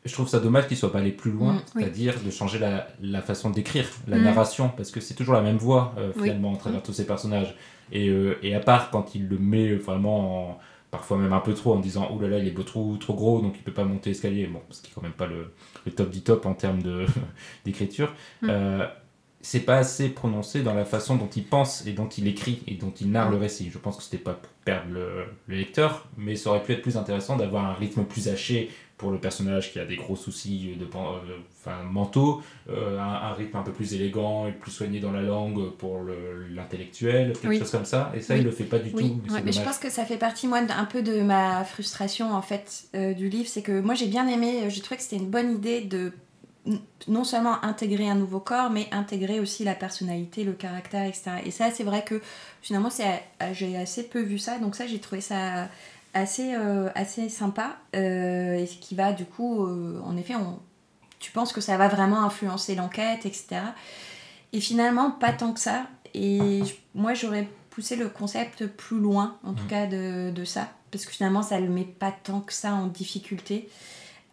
je 0.03 0.13
trouve 0.13 0.27
ça 0.27 0.39
dommage 0.39 0.67
qu'il 0.67 0.77
soit 0.77 0.91
pas 0.91 0.99
allé 0.99 1.11
plus 1.11 1.31
loin, 1.31 1.53
mm, 1.53 1.61
c'est-à-dire 1.73 2.15
de 2.23 2.31
changer 2.31 2.59
la, 2.59 2.87
la 3.01 3.21
façon 3.21 3.49
d'écrire, 3.49 3.85
la 4.07 4.17
mm. 4.17 4.23
narration, 4.23 4.69
parce 4.75 4.91
que 4.91 4.99
c'est 4.99 5.13
toujours 5.13 5.35
la 5.35 5.41
même 5.41 5.57
voix 5.57 5.93
euh, 5.97 6.11
finalement 6.13 6.53
à 6.55 6.57
travers 6.57 6.79
mm. 6.79 6.83
tous 6.83 6.93
ces 6.93 7.05
personnages. 7.05 7.55
Et, 7.91 8.09
euh, 8.09 8.39
et, 8.41 8.55
à 8.55 8.59
part 8.59 8.89
quand 8.89 9.15
il 9.15 9.27
le 9.27 9.37
met 9.37 9.75
vraiment, 9.75 10.59
parfois 10.89 11.17
même 11.17 11.33
un 11.33 11.39
peu 11.39 11.53
trop, 11.53 11.73
en 11.73 11.79
disant 11.79 12.09
oh 12.11 12.19
là 12.19 12.29
là, 12.29 12.39
il 12.39 12.47
est 12.47 12.51
beau, 12.51 12.63
trop, 12.63 12.97
trop 12.97 13.13
gros, 13.13 13.41
donc 13.41 13.53
il 13.57 13.63
peut 13.63 13.73
pas 13.73 13.83
monter 13.83 14.09
l'escalier, 14.09 14.47
bon, 14.47 14.61
ce 14.71 14.81
qui 14.81 14.91
est 14.91 14.93
quand 14.95 15.03
même 15.03 15.11
pas 15.11 15.27
le, 15.27 15.53
le 15.85 15.91
top 15.91 16.09
du 16.09 16.21
top 16.21 16.45
en 16.45 16.53
termes 16.53 16.81
d'écriture. 17.65 18.13
Euh, 18.43 18.87
c'est 19.43 19.61
pas 19.61 19.77
assez 19.77 20.09
prononcé 20.09 20.61
dans 20.61 20.75
la 20.75 20.85
façon 20.85 21.15
dont 21.15 21.29
il 21.35 21.43
pense 21.43 21.85
et 21.87 21.93
dont 21.93 22.07
il 22.07 22.27
écrit 22.27 22.61
et 22.67 22.75
dont 22.75 22.93
il 23.01 23.11
narre 23.11 23.31
le 23.31 23.37
récit. 23.37 23.69
Je 23.71 23.77
pense 23.79 23.97
que 23.97 24.03
c'était 24.03 24.19
pas 24.19 24.33
pour 24.33 24.51
perdre 24.65 24.91
le, 24.93 25.25
le, 25.47 25.55
lecteur, 25.55 26.07
mais 26.15 26.35
ça 26.35 26.51
aurait 26.51 26.61
pu 26.61 26.73
être 26.73 26.83
plus 26.83 26.95
intéressant 26.95 27.37
d'avoir 27.37 27.65
un 27.65 27.73
rythme 27.73 28.03
plus 28.03 28.27
haché, 28.27 28.69
pour 29.01 29.09
le 29.09 29.17
personnage 29.17 29.73
qui 29.73 29.79
a 29.79 29.85
des 29.85 29.95
gros 29.95 30.15
soucis 30.15 30.75
de, 30.79 30.85
euh, 30.85 31.37
enfin, 31.59 31.81
mentaux, 31.89 32.43
euh, 32.69 32.99
un, 32.99 33.33
rythme 33.33 33.57
un 33.57 33.63
peu 33.63 33.71
plus 33.71 33.95
élégant 33.95 34.45
et 34.45 34.51
plus 34.51 34.69
soigné 34.69 34.99
dans 34.99 35.11
la 35.11 35.23
langue 35.23 35.71
pour 35.71 36.01
l'intellectuel, 36.51 37.33
quelque 37.33 37.57
chose 37.57 37.71
comme 37.71 37.85
ça. 37.85 38.11
Et 38.15 38.21
ça, 38.21 38.37
il 38.37 38.43
le 38.43 38.51
fait 38.51 38.63
pas 38.63 38.77
du 38.77 38.91
tout. 38.91 39.19
Mais, 39.43 39.51
je 39.51 39.61
pense 39.61 39.79
que 39.79 39.89
ça 39.89 40.05
fait 40.05 40.17
partie, 40.17 40.47
moi, 40.47 40.59
un 40.59 40.85
peu 40.85 41.01
de 41.01 41.21
ma 41.21 41.63
frustration, 41.63 42.31
en 42.31 42.43
fait, 42.43 42.83
euh, 42.93 43.13
du 43.15 43.27
livre. 43.27 43.49
C'est 43.49 43.63
que 43.63 43.81
moi, 43.81 43.95
j'ai 43.95 44.05
bien 44.05 44.27
aimé, 44.27 44.69
j'ai 44.69 44.81
trouvé 44.81 44.97
que 44.97 45.03
c'était 45.03 45.15
une 45.15 45.31
bonne 45.31 45.51
idée 45.55 45.81
de 45.81 46.11
non 47.07 47.23
seulement 47.23 47.63
intégrer 47.65 48.07
un 48.07 48.13
nouveau 48.13 48.39
corps, 48.39 48.69
mais 48.69 48.87
intégrer 48.91 49.39
aussi 49.39 49.63
la 49.63 49.73
personnalité, 49.73 50.43
le 50.43 50.53
caractère, 50.53 51.07
etc. 51.07 51.31
Et 51.43 51.49
ça, 51.49 51.71
c'est 51.71 51.83
vrai 51.83 52.03
que 52.03 52.21
finalement, 52.61 52.89
j'ai 53.53 53.77
assez 53.77 54.03
peu 54.03 54.21
vu 54.21 54.37
ça, 54.37 54.59
donc 54.59 54.75
ça, 54.75 54.85
j'ai 54.85 54.99
trouvé 54.99 55.21
ça 55.21 55.69
assez, 56.13 56.53
euh, 56.55 56.89
assez 56.95 57.29
sympa 57.29 57.77
euh, 57.95 58.55
et 58.55 58.65
qui 58.65 58.95
va 58.95 59.13
du 59.13 59.25
coup, 59.25 59.65
euh, 59.65 60.01
en 60.03 60.17
effet, 60.17 60.35
on, 60.35 60.59
tu 61.19 61.31
penses 61.31 61.53
que 61.53 61.61
ça 61.61 61.77
va 61.77 61.87
vraiment 61.87 62.23
influencer 62.23 62.75
l'enquête, 62.75 63.25
etc. 63.25 63.61
Et 64.53 64.59
finalement, 64.59 65.11
pas 65.11 65.31
tant 65.31 65.53
que 65.53 65.59
ça. 65.59 65.87
Et 66.13 66.61
moi, 66.93 67.13
j'aurais 67.13 67.47
poussé 67.69 67.95
le 67.95 68.09
concept 68.09 68.65
plus 68.67 68.99
loin, 68.99 69.37
en 69.43 69.53
tout 69.53 69.63
mmh. 69.63 69.67
cas, 69.67 69.87
de, 69.87 70.31
de, 70.31 70.45
ça. 70.45 70.69
Parce 70.91 71.05
que 71.05 71.11
finalement, 71.11 71.41
ça 71.41 71.59
ne 71.59 71.67
le 71.67 71.71
met 71.71 71.85
pas 71.85 72.11
tant 72.11 72.41
que 72.41 72.51
ça 72.51 72.73
en 72.73 72.87
difficulté. 72.87 73.69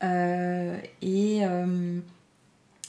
et 0.02 1.42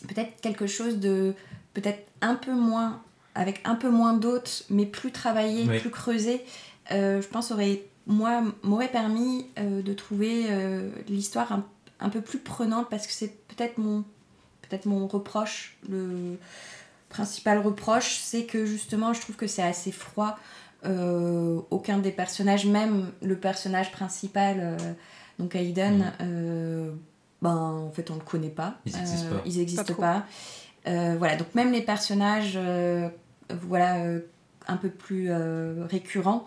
peut-être 0.07 0.41
quelque 0.41 0.65
chose 0.65 0.97
de 0.99 1.35
peut-être 1.73 2.07
un 2.21 2.35
peu 2.35 2.53
moins, 2.53 3.03
avec 3.35 3.61
un 3.65 3.75
peu 3.75 3.89
moins 3.89 4.13
d'autres, 4.13 4.63
mais 4.71 4.87
plus 4.87 5.11
travaillé, 5.11 5.65
plus 5.79 5.91
creusé, 5.91 6.43
je 6.89 7.27
pense 7.27 7.51
aurait 7.51 7.83
moi, 8.09 8.41
m'aurait 8.63 8.89
permis 8.89 9.45
euh, 9.59 9.83
de 9.83 9.93
trouver 9.93 10.47
euh, 10.49 10.89
l'histoire 11.07 11.61
un, 11.99 12.09
peu 12.09 12.21
plus 12.21 12.39
prenante 12.39 12.89
parce 12.89 13.05
que 13.05 13.13
c'est 13.13 13.31
peut-être 13.47 13.77
mon, 13.77 14.03
peut 14.67 14.79
mon 14.85 15.07
reproche, 15.07 15.77
le 15.87 16.37
principal 17.07 17.59
reproche, 17.59 18.17
c'est 18.17 18.45
que 18.45 18.65
justement 18.65 19.13
je 19.13 19.21
trouve 19.21 19.35
que 19.35 19.47
c'est 19.47 19.63
assez 19.63 19.91
froid. 19.91 20.37
Euh, 20.85 21.59
aucun 21.69 21.99
des 21.99 22.11
personnages, 22.11 22.65
même 22.65 23.11
le 23.21 23.35
personnage 23.35 23.91
principal, 23.91 24.77
donc 25.37 25.55
Aiden, 25.55 26.11
mm. 26.19 26.97
ben 27.41 27.55
en 27.55 27.91
fait 27.91 28.09
on 28.09 28.15
le 28.15 28.21
connaît 28.21 28.49
pas. 28.49 28.75
Ils 28.85 29.57
n'existent 29.57 29.93
pas. 29.93 30.25
voilà, 30.85 31.35
donc 31.35 31.53
même 31.53 31.71
les 31.71 31.81
personnages, 31.81 32.57
voilà, 33.49 34.03
un 34.67 34.77
peu 34.77 34.89
plus 34.89 35.31
récurrents. 35.89 36.45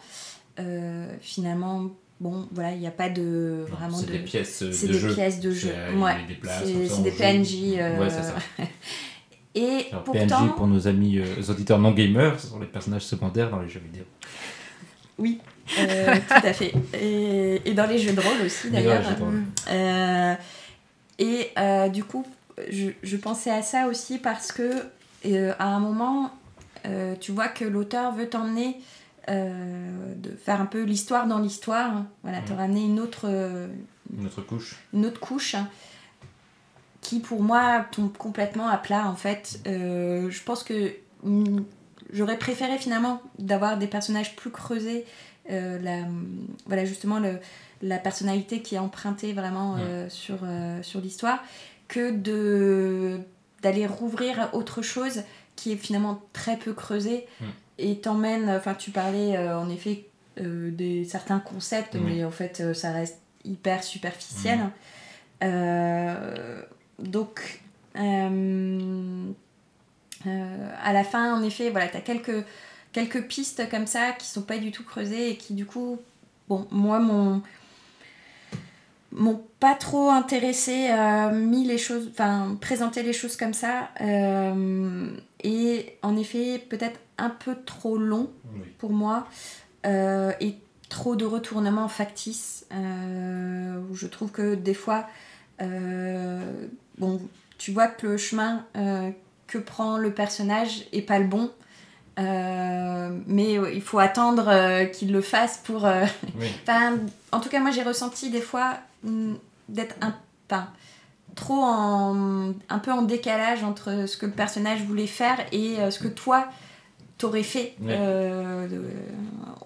Euh, 0.59 1.15
finalement, 1.20 1.91
bon, 2.20 2.49
voilà, 2.53 2.73
il 2.73 2.81
n'y 2.81 2.87
a 2.87 2.93
pas 2.93 3.09
de 3.09 3.65
vraiment 3.69 3.99
de. 4.01 4.07
C'est 4.07 4.12
des 4.12 4.19
pièces 4.19 4.62
de 4.62 4.87
des 4.87 5.15
pièces 5.15 5.41
de 5.41 5.51
jeu. 5.51 5.73
Ouais. 5.97 6.16
C'est 6.65 7.03
des 7.03 7.11
PNJ. 7.11 7.77
Euh, 7.79 7.99
ouais, 7.99 8.11
c'est 8.11 8.23
ça. 8.23 8.35
Et 9.55 9.87
Alors, 9.91 10.05
pourtant... 10.05 10.47
PNJ 10.47 10.55
pour 10.57 10.66
nos 10.66 10.89
amis 10.89 11.19
euh, 11.19 11.51
auditeurs 11.51 11.79
non 11.79 11.91
gamers, 11.91 12.41
ce 12.41 12.47
sont 12.47 12.59
les 12.59 12.66
personnages 12.66 13.05
secondaires 13.05 13.51
dans 13.51 13.61
les 13.61 13.69
jeux 13.69 13.81
vidéo. 13.81 14.05
Oui, 15.19 15.41
euh, 15.79 16.15
tout 16.29 16.47
à 16.47 16.53
fait. 16.53 16.73
Et, 16.99 17.61
et, 17.66 17.74
dans 17.74 17.87
les 17.87 17.99
jeux 17.99 18.12
de 18.12 18.20
rôle 18.20 18.47
aussi 18.47 18.70
d'ailleurs. 18.70 19.03
Euh, 19.70 20.35
et 21.19 21.51
du 21.91 22.03
coup, 22.03 22.27
je, 22.70 22.89
je, 23.03 23.16
pensais 23.16 23.51
à 23.51 23.62
ça 23.62 23.89
aussi 23.89 24.19
parce 24.19 24.53
que 24.53 24.83
à 25.59 25.66
un 25.66 25.81
moment, 25.81 26.31
tu 27.20 27.33
vois 27.33 27.49
que 27.49 27.65
l'auteur 27.65 28.15
veut 28.15 28.29
t'emmener 28.29 28.79
euh, 29.28 30.15
de 30.16 30.31
faire 30.31 30.61
un 30.61 30.66
peu 30.66 30.82
l'histoire 30.82 31.27
dans 31.27 31.39
l'histoire. 31.39 32.05
Voilà, 32.23 32.40
te 32.40 32.53
ramener 32.53 32.85
une 32.85 32.99
autre, 32.99 33.27
une 34.12 34.27
autre 34.27 34.43
couche. 34.43 34.77
Une 34.93 35.07
autre 35.07 35.20
couche 35.20 35.55
qui 37.01 37.20
pour 37.20 37.43
moi 37.43 37.86
tombe 37.93 38.16
complètement 38.16 38.69
à 38.69 38.78
plat 38.78 39.09
en 39.09 39.15
fait. 39.15 39.61
Euh, 39.66 40.28
je 40.31 40.43
pense 40.43 40.65
que 40.65 40.93
mm, 41.23 41.61
j'aurais 42.12 42.36
préféré 42.39 42.78
finalement 42.78 43.23
d'avoir 43.39 43.78
des 43.78 43.86
personnages 43.86 44.35
plus 44.35 44.51
creusés. 44.51 45.05
Euh, 45.51 45.78
la, 45.81 45.99
voilà 46.66 46.85
justement 46.85 47.19
le, 47.19 47.39
la 47.81 47.99
personnalité 47.99 48.61
qui 48.61 48.74
est 48.74 48.78
empruntée 48.78 49.32
vraiment 49.32 49.77
sur, 50.09 50.39
sur 50.82 51.01
l'histoire 51.01 51.43
que 51.89 52.11
de 52.11 53.20
d'aller 53.62 53.86
rouvrir 53.86 54.51
autre 54.53 54.82
chose 54.82 55.23
qui 55.55 55.70
est 55.70 55.77
finalement 55.77 56.20
très 56.32 56.57
peu 56.57 56.73
creusé 56.73 57.27
mm 57.40 57.47
et 57.78 57.99
t'emmène, 57.99 58.51
enfin 58.51 58.74
tu 58.74 58.90
parlais 58.90 59.36
euh, 59.36 59.59
en 59.59 59.69
effet 59.69 60.07
euh, 60.40 60.70
des 60.70 61.05
certains 61.05 61.40
concepts, 61.40 61.94
mais 61.94 62.24
en 62.24 62.31
fait 62.31 62.61
euh, 62.61 62.74
ça 62.74 62.93
reste 62.93 63.20
hyper 63.44 63.82
superficiel. 63.82 64.61
donc 66.99 67.61
à 70.85 70.93
la 70.93 71.05
fin, 71.05 71.35
en 71.35 71.43
effet, 71.43 71.70
voilà, 71.70 71.89
tu 71.89 71.97
as 71.97 72.01
quelques, 72.01 72.44
quelques 72.93 73.27
pistes 73.27 73.69
comme 73.70 73.86
ça 73.86 74.12
qui 74.12 74.27
sont 74.27 74.43
pas 74.43 74.59
du 74.59 74.70
tout 74.70 74.85
creusées 74.85 75.31
et 75.31 75.36
qui 75.36 75.55
du 75.55 75.66
coup, 75.66 75.99
bon, 76.49 76.66
moi 76.70 77.01
mon 77.01 77.43
m'ont 79.12 79.43
pas 79.61 79.74
trop 79.74 80.11
intéressé, 80.11 80.89
euh, 80.90 81.31
mis 81.32 81.65
les 81.65 81.78
choses, 81.78 82.09
enfin 82.11 82.57
présenter 82.61 83.03
les 83.03 83.12
choses 83.12 83.36
comme 83.36 83.55
ça, 83.55 83.90
euh, 85.44 85.48
et 85.48 85.98
en 86.02 86.16
effet 86.16 86.59
peut-être 86.59 86.98
un 87.19 87.31
peu 87.31 87.56
trop 87.64 87.97
long 87.97 88.31
pour 88.78 88.90
moi, 88.90 89.27
euh, 89.86 90.32
et 90.40 90.56
trop 90.89 91.16
de 91.16 91.24
retournements 91.24 91.89
factices, 91.89 92.66
où 92.70 93.94
je 93.94 94.06
trouve 94.06 94.31
que 94.31 94.55
des 94.55 94.74
fois, 94.74 95.06
bon, 96.98 97.20
tu 97.59 97.73
vois 97.73 97.86
que 97.86 98.06
le 98.06 98.16
chemin 98.16 98.64
que 99.47 99.59
prend 99.59 99.97
le 99.97 100.12
personnage 100.12 100.85
est 100.93 101.02
pas 101.02 101.19
le 101.19 101.27
bon, 101.27 101.51
mais 102.19 103.55
il 103.55 103.82
faut 103.82 103.98
attendre 103.98 104.90
qu'il 104.93 105.12
le 105.12 105.23
fasse 105.23 105.59
pour. 105.64 105.85
en 107.32 107.40
tout 107.40 107.48
cas, 107.48 107.60
moi 107.60 107.70
j'ai 107.70 107.82
ressenti 107.82 108.31
des 108.31 108.43
fois 108.43 108.78
Mm, 109.02 109.35
d'être 109.69 109.97
un, 110.01 110.14
trop 111.34 111.62
en, 111.62 112.52
un 112.68 112.78
peu 112.78 112.92
en 112.92 113.02
décalage 113.02 113.64
entre 113.64 114.06
ce 114.06 114.16
que 114.16 114.26
le 114.26 114.32
personnage 114.32 114.82
voulait 114.82 115.06
faire 115.06 115.38
et 115.52 115.78
euh, 115.78 115.90
ce 115.90 115.98
que 115.98 116.09
toi 116.09 116.46
t'aurais 117.18 117.42
fait 117.42 117.74
euh, 118.00 118.68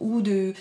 ou 0.01 0.20
de 0.20 0.52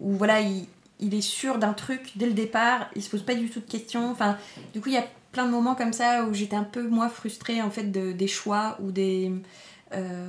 ou 0.00 0.12
voilà 0.12 0.40
il, 0.40 0.66
il 0.98 1.14
est 1.14 1.20
sûr 1.20 1.58
d'un 1.58 1.72
truc 1.72 2.12
dès 2.16 2.26
le 2.26 2.32
départ 2.32 2.88
il 2.96 3.02
se 3.02 3.08
pose 3.10 3.22
pas 3.22 3.34
du 3.34 3.48
tout 3.48 3.60
de 3.60 3.70
questions 3.70 4.10
enfin 4.10 4.36
du 4.74 4.80
coup 4.80 4.88
il 4.88 4.94
y 4.94 4.98
a 4.98 5.04
plein 5.32 5.46
de 5.46 5.50
moments 5.50 5.74
comme 5.74 5.92
ça 5.92 6.24
où 6.24 6.34
j'étais 6.34 6.56
un 6.56 6.64
peu 6.64 6.86
moins 6.88 7.08
frustrée 7.08 7.62
en 7.62 7.70
fait 7.70 7.84
de, 7.84 8.12
des 8.12 8.26
choix 8.26 8.76
ou 8.82 8.90
des 8.90 9.32
euh, 9.94 10.28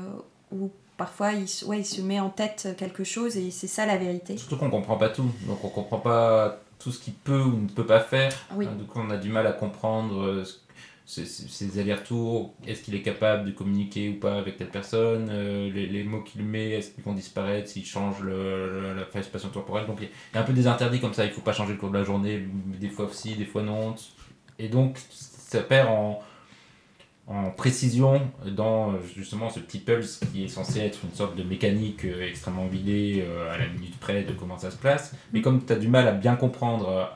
où 0.52 0.70
parfois 0.98 1.32
il, 1.34 1.48
se- 1.48 1.66
ouais, 1.66 1.80
il 1.80 1.86
se 1.86 2.02
met 2.02 2.20
en 2.20 2.30
tête 2.30 2.76
quelque 2.78 3.04
chose 3.04 3.36
et 3.36 3.50
c'est 3.50 3.68
ça 3.68 3.86
la 3.88 3.98
vérité. 3.98 4.38
Surtout 4.38 4.58
qu'on 4.58 4.70
comprend 4.70 4.98
pas 4.98 5.10
tout, 5.10 5.26
donc 5.48 5.64
on 5.64 5.70
comprend 5.70 5.98
pas 5.98 6.60
tout 6.84 6.92
ce 6.92 7.00
qu'il 7.00 7.14
peut 7.14 7.42
ou 7.42 7.58
ne 7.62 7.68
peut 7.70 7.86
pas 7.86 8.00
faire. 8.00 8.34
Oui. 8.56 8.66
Hein, 8.68 8.76
donc 8.78 8.96
on 8.96 9.10
a 9.10 9.18
du 9.18 9.30
mal 9.30 9.46
à 9.48 9.52
comprendre 9.52 10.22
euh, 10.22 10.44
ses 11.06 11.80
allers-retours. 11.80 12.54
Est-ce 12.66 12.82
qu'il 12.84 12.96
est 12.96 13.02
capable 13.02 13.46
de 13.46 13.52
communiquer 13.52 14.10
ou 14.10 14.20
pas 14.20 14.38
avec 14.38 14.58
telle 14.58 14.70
personne? 14.70 15.28
Euh, 15.30 15.70
les, 15.72 15.86
les 15.88 16.04
mots 16.04 16.22
qu'il 16.22 16.44
met, 16.44 16.72
est-ce 16.72 16.92
qu'ils 16.92 17.04
vont 17.04 17.14
disparaître 17.14 17.68
s'il 17.70 17.86
change 17.86 18.22
le, 18.22 18.82
le- 18.82 18.94
la 18.96 19.06
phase 19.06 19.26
spatio-temporelle 19.26 19.88
Donc 19.88 19.98
il 20.00 20.04
y 20.04 20.08
a- 20.08 20.10
il 20.32 20.36
y 20.36 20.38
a 20.38 20.42
un 20.42 20.46
peu 20.46 20.54
des 20.54 20.68
interdits 20.68 21.00
comme 21.02 21.14
ça. 21.14 21.26
Il 21.26 21.32
faut 21.32 21.42
pas 21.42 21.54
changer 21.54 21.74
le 21.74 21.80
cours 21.80 21.90
de 21.90 21.98
la 21.98 22.04
journée, 22.04 22.46
des 22.80 22.90
fois 22.90 23.10
si, 23.12 23.36
des 23.36 23.46
fois 23.46 23.62
non. 23.64 23.96
Et 24.60 24.70
donc 24.70 24.98
ça 25.10 25.62
perd 25.62 25.90
en 25.90 26.20
en 27.28 27.52
précision 27.52 28.22
dans 28.46 28.92
euh, 28.92 28.98
justement 29.16 29.50
ce 29.50 29.60
petit 29.60 29.80
pulse 29.80 30.20
qui 30.32 30.44
est 30.44 30.48
censé 30.48 30.80
être 30.80 31.00
une 31.04 31.14
sorte 31.14 31.36
de 31.36 31.44
mécanique 31.44 32.04
euh, 32.06 32.28
extrêmement 32.28 32.68
huilée 32.68 33.24
euh, 33.26 33.54
à 33.54 33.58
la 33.58 33.68
minute 33.68 33.98
près 34.00 34.24
de 34.24 34.34
comment 34.34 34.58
ça 34.58 34.72
se 34.72 34.78
place. 34.78 35.14
Mais 35.32 35.42
comme 35.42 35.64
tu 35.64 35.72
as 35.72 35.78
du 35.78 35.88
mal 35.88 36.08
à 36.08 36.12
bien 36.12 36.36
comprendre, 36.36 37.10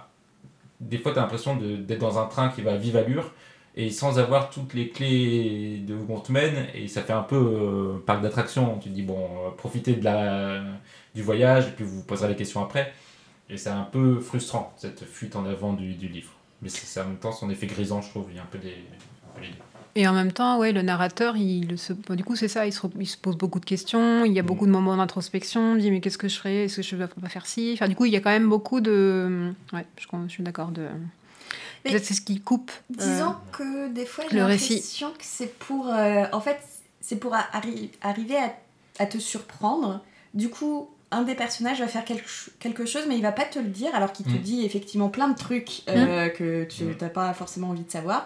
des 0.79 0.97
fois 0.97 1.11
tu 1.11 1.19
as 1.19 1.21
l'impression 1.21 1.57
d'être 1.57 1.99
dans 1.99 2.19
un 2.19 2.27
train 2.27 2.49
qui 2.49 2.61
va 2.61 2.73
à 2.73 2.77
vive 2.77 2.97
allure 2.97 3.31
et 3.75 3.89
sans 3.89 4.19
avoir 4.19 4.49
toutes 4.49 4.73
les 4.73 4.89
clés 4.89 5.83
de 5.85 5.95
où 5.95 6.05
on 6.09 6.19
te 6.19 6.31
mène 6.31 6.67
et 6.73 6.87
ça 6.87 7.01
fait 7.01 7.13
un 7.13 7.23
peu 7.23 7.35
euh, 7.35 8.03
parc 8.05 8.21
d'attraction. 8.21 8.79
Tu 8.79 8.89
te 8.89 8.93
dis 8.93 9.03
bon, 9.03 9.29
profitez 9.57 9.93
de 9.93 10.03
la, 10.03 10.63
du 11.13 11.21
voyage 11.21 11.67
et 11.67 11.71
puis 11.71 11.83
vous 11.83 11.97
vous 11.97 12.03
poserez 12.03 12.29
les 12.29 12.35
questions 12.35 12.63
après. 12.63 12.93
Et 13.49 13.57
c'est 13.57 13.69
un 13.69 13.83
peu 13.83 14.19
frustrant 14.19 14.73
cette 14.77 15.03
fuite 15.05 15.35
en 15.35 15.45
avant 15.45 15.73
du, 15.73 15.93
du 15.93 16.07
livre. 16.07 16.31
Mais 16.61 16.69
c'est 16.69 17.01
en 17.01 17.05
même 17.05 17.17
temps 17.17 17.33
son 17.33 17.49
effet 17.49 17.67
grisant, 17.67 18.01
je 18.01 18.09
trouve. 18.09 18.27
Il 18.31 18.37
y 18.37 18.39
a 18.39 18.43
un 18.43 18.47
peu 18.47 18.57
des. 18.57 18.69
un 18.69 19.39
peu 19.39 19.45
deux. 19.45 19.74
Et 19.97 20.07
en 20.09 20.13
même 20.13 20.33
temps, 20.33 20.57
ouais, 20.59 20.73
le 20.73 20.81
narrateur, 20.81 21.37
il 21.37 21.77
se, 21.77 21.93
bon, 21.93 22.15
du 22.15 22.23
coup, 22.25 22.35
c'est 22.35 22.49
ça, 22.49 22.65
il 22.67 22.73
se, 22.73 22.81
re- 22.81 22.91
il 22.99 23.05
se 23.07 23.15
pose 23.17 23.37
beaucoup 23.37 23.61
de 23.61 23.65
questions, 23.65 24.25
il 24.25 24.33
y 24.33 24.39
a 24.39 24.43
beaucoup 24.43 24.65
de 24.65 24.71
moments 24.71 24.97
d'introspection, 24.97 25.75
il 25.77 25.81
dit 25.81 25.89
mais 25.91 26.01
qu'est-ce 26.01 26.17
que 26.17 26.27
je 26.27 26.37
ferais, 26.37 26.65
est-ce 26.65 26.77
que 26.77 26.81
je 26.81 26.95
ne 26.95 27.05
dois 27.05 27.07
pas 27.21 27.29
faire 27.29 27.45
ci? 27.45 27.71
Enfin, 27.73 27.87
du 27.87 27.95
coup, 27.95 28.03
il 28.05 28.11
y 28.11 28.17
a 28.17 28.19
quand 28.19 28.29
même 28.29 28.49
beaucoup 28.49 28.81
de. 28.81 29.53
Ouais, 29.71 29.85
je, 29.97 30.05
je 30.27 30.31
suis 30.31 30.43
d'accord. 30.43 30.71
De... 30.71 30.87
Peut-être 31.83 32.03
c'est 32.03 32.13
ce 32.13 32.21
qui 32.21 32.41
coupe. 32.41 32.71
euh, 32.71 32.95
Disons 32.97 33.35
que 33.53 33.87
des 33.93 34.05
fois 34.05 34.25
j'ai 34.29 34.35
le 34.37 34.43
récit. 34.43 34.73
l'impression 34.73 35.11
que 35.11 35.23
c'est 35.23 35.57
pour 35.59 35.87
euh, 35.87 36.25
en 36.33 36.41
fait 36.41 36.57
c'est 36.99 37.15
pour 37.17 37.33
arri- 37.33 37.91
arriver 38.01 38.35
à, 38.37 38.53
à 38.99 39.05
te 39.05 39.17
surprendre. 39.19 40.01
Du 40.33 40.49
coup, 40.49 40.89
un 41.11 41.21
des 41.21 41.35
personnages 41.35 41.79
va 41.79 41.87
faire 41.87 42.03
quelque, 42.03 42.27
quelque 42.59 42.85
chose 42.85 43.03
mais 43.07 43.15
il 43.15 43.21
va 43.21 43.31
pas 43.31 43.45
te 43.45 43.59
le 43.59 43.69
dire 43.69 43.93
alors 43.95 44.11
qu'il 44.11 44.25
te 44.25 44.35
Mm. 44.35 44.39
dit 44.41 44.65
effectivement 44.65 45.07
plein 45.09 45.29
de 45.29 45.37
trucs 45.37 45.83
euh, 45.87 46.27
que 46.29 46.65
tu 46.65 46.83
Mm. 46.85 46.95
n'as 46.99 47.09
pas 47.09 47.33
forcément 47.33 47.69
envie 47.69 47.83
de 47.83 47.91
savoir. 47.91 48.25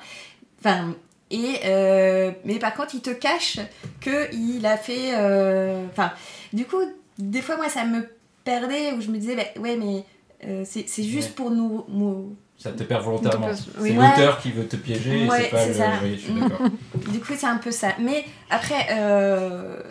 Enfin 0.62 0.96
et 1.32 1.60
euh, 1.66 2.32
mais 2.46 2.60
par 2.60 2.74
contre 2.74 2.96
il 2.96 3.02
te 3.02 3.12
cache 3.12 3.60
que 4.02 4.34
il 4.34 4.66
a 4.66 4.78
fait 4.78 5.12
euh, 5.16 5.86
enfin 5.92 6.12
du 6.54 6.66
coup 6.66 6.82
des 7.18 7.42
fois 7.42 7.56
moi 7.58 7.70
ça 7.70 7.86
me 7.86 8.08
perdait 8.44 8.94
où 8.94 9.02
je 9.02 9.10
me 9.12 9.18
disais 9.18 9.36
bah, 9.36 9.62
ouais 9.62 9.76
mais 9.78 10.04
euh, 10.46 10.64
c'est 10.66 10.88
c'est 10.88 11.04
juste 11.04 11.30
Ouais. 11.30 11.36
pour 11.36 11.52
nous, 11.52 11.84
nous 11.90 12.36
Ça 12.58 12.72
te 12.72 12.84
perd 12.84 13.04
volontairement. 13.04 13.50
C'est 13.54 13.80
oui. 13.82 13.94
l'auteur 13.94 14.40
qui 14.42 14.52
veut 14.52 14.66
te 14.68 14.78
piéger 14.78 15.26
et 15.26 15.28
Ouais, 15.30 15.42
c'est 15.44 15.50
pas 15.50 15.60
c'est 15.64 15.68
le. 15.70 15.74
ça. 15.76 15.92
Oui, 16.02 16.12
je 16.16 16.20
suis 16.22 16.34
d'accord. 16.34 16.68
Du 17.12 17.20
coup, 17.20 17.34
c'est 17.38 17.46
un 17.48 17.58
peu 17.58 17.72
ça. 17.72 17.90
Mais 18.00 18.24
après, 18.50 18.88
euh, 18.92 19.82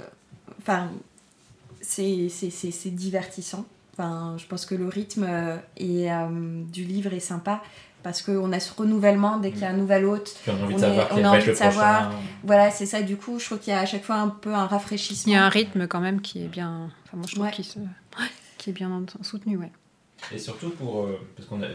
enfin, 0.61 0.89
c'est 1.81 2.29
c'est- 2.31 2.51
c'est- 2.51 2.71
c'est 2.71 2.91
divertissant. 2.91 3.65
Enfin, 3.93 4.37
je 4.39 4.47
pense 4.47 4.65
que 4.65 4.75
le 4.75 4.87
rythme 4.89 5.27
euh, 5.29 5.57
du 6.73 6.85
livre 6.85 7.13
est 7.13 7.21
sympa 7.21 7.63
parce 8.09 8.23
qu'on 8.23 8.53
a 8.53 8.61
ce 8.61 8.73
renouvellement 8.75 9.37
dès 9.39 9.51
qu'il 9.53 9.61
y 9.61 9.65
a 9.65 9.71
un 9.71 9.77
nouvel 9.77 10.05
hôte. 10.05 10.35
Puis 10.43 10.51
on 10.51 10.61
a 10.61 10.65
envie 10.65 10.75
de 10.75 10.81
savoir 10.81 11.07
est- 11.19 11.21
on 11.21 11.25
a 11.25 11.31
envie 11.31 11.47
de 11.47 11.55
savoir. 11.55 12.09
prochain. 12.09 12.23
Voilà, 12.45 12.71
c'est 12.71 12.87
ça. 12.87 13.03
Du 13.03 13.17
coup, 13.17 13.39
je 13.39 13.45
trouve 13.47 13.59
qu'il 13.59 13.73
y 13.73 13.77
a 13.77 13.81
à 13.81 13.87
chaque 13.87 14.05
fois 14.05 14.17
un 14.17 14.29
peu 14.29 14.55
un 14.55 14.67
rafraîchissement. 14.67 15.33
Il 15.33 15.35
y 15.35 15.39
a 15.39 15.45
un 15.45 15.49
rythme 15.49 15.87
quand 15.87 16.01
même 16.01 16.21
qui 16.21 16.43
est 16.45 16.49
bien. 16.49 16.91
Enfin, 17.05 17.17
moi, 17.19 17.27
je 17.29 17.35
trouve 17.35 17.45
Ouais. 17.47 17.53
qu'il 17.53 17.65
se... 17.65 17.79
qui 18.59 18.71
est 18.71 18.73
bien 18.73 18.91
en- 18.91 19.23
soutenu, 19.25 19.57
ouais. 19.57 19.71
Et 20.33 20.39
surtout 20.39 20.71
pour. 20.71 21.05
euh, 21.05 21.21
parce 21.37 21.49
qu'on 21.49 21.63
a- 21.63 21.69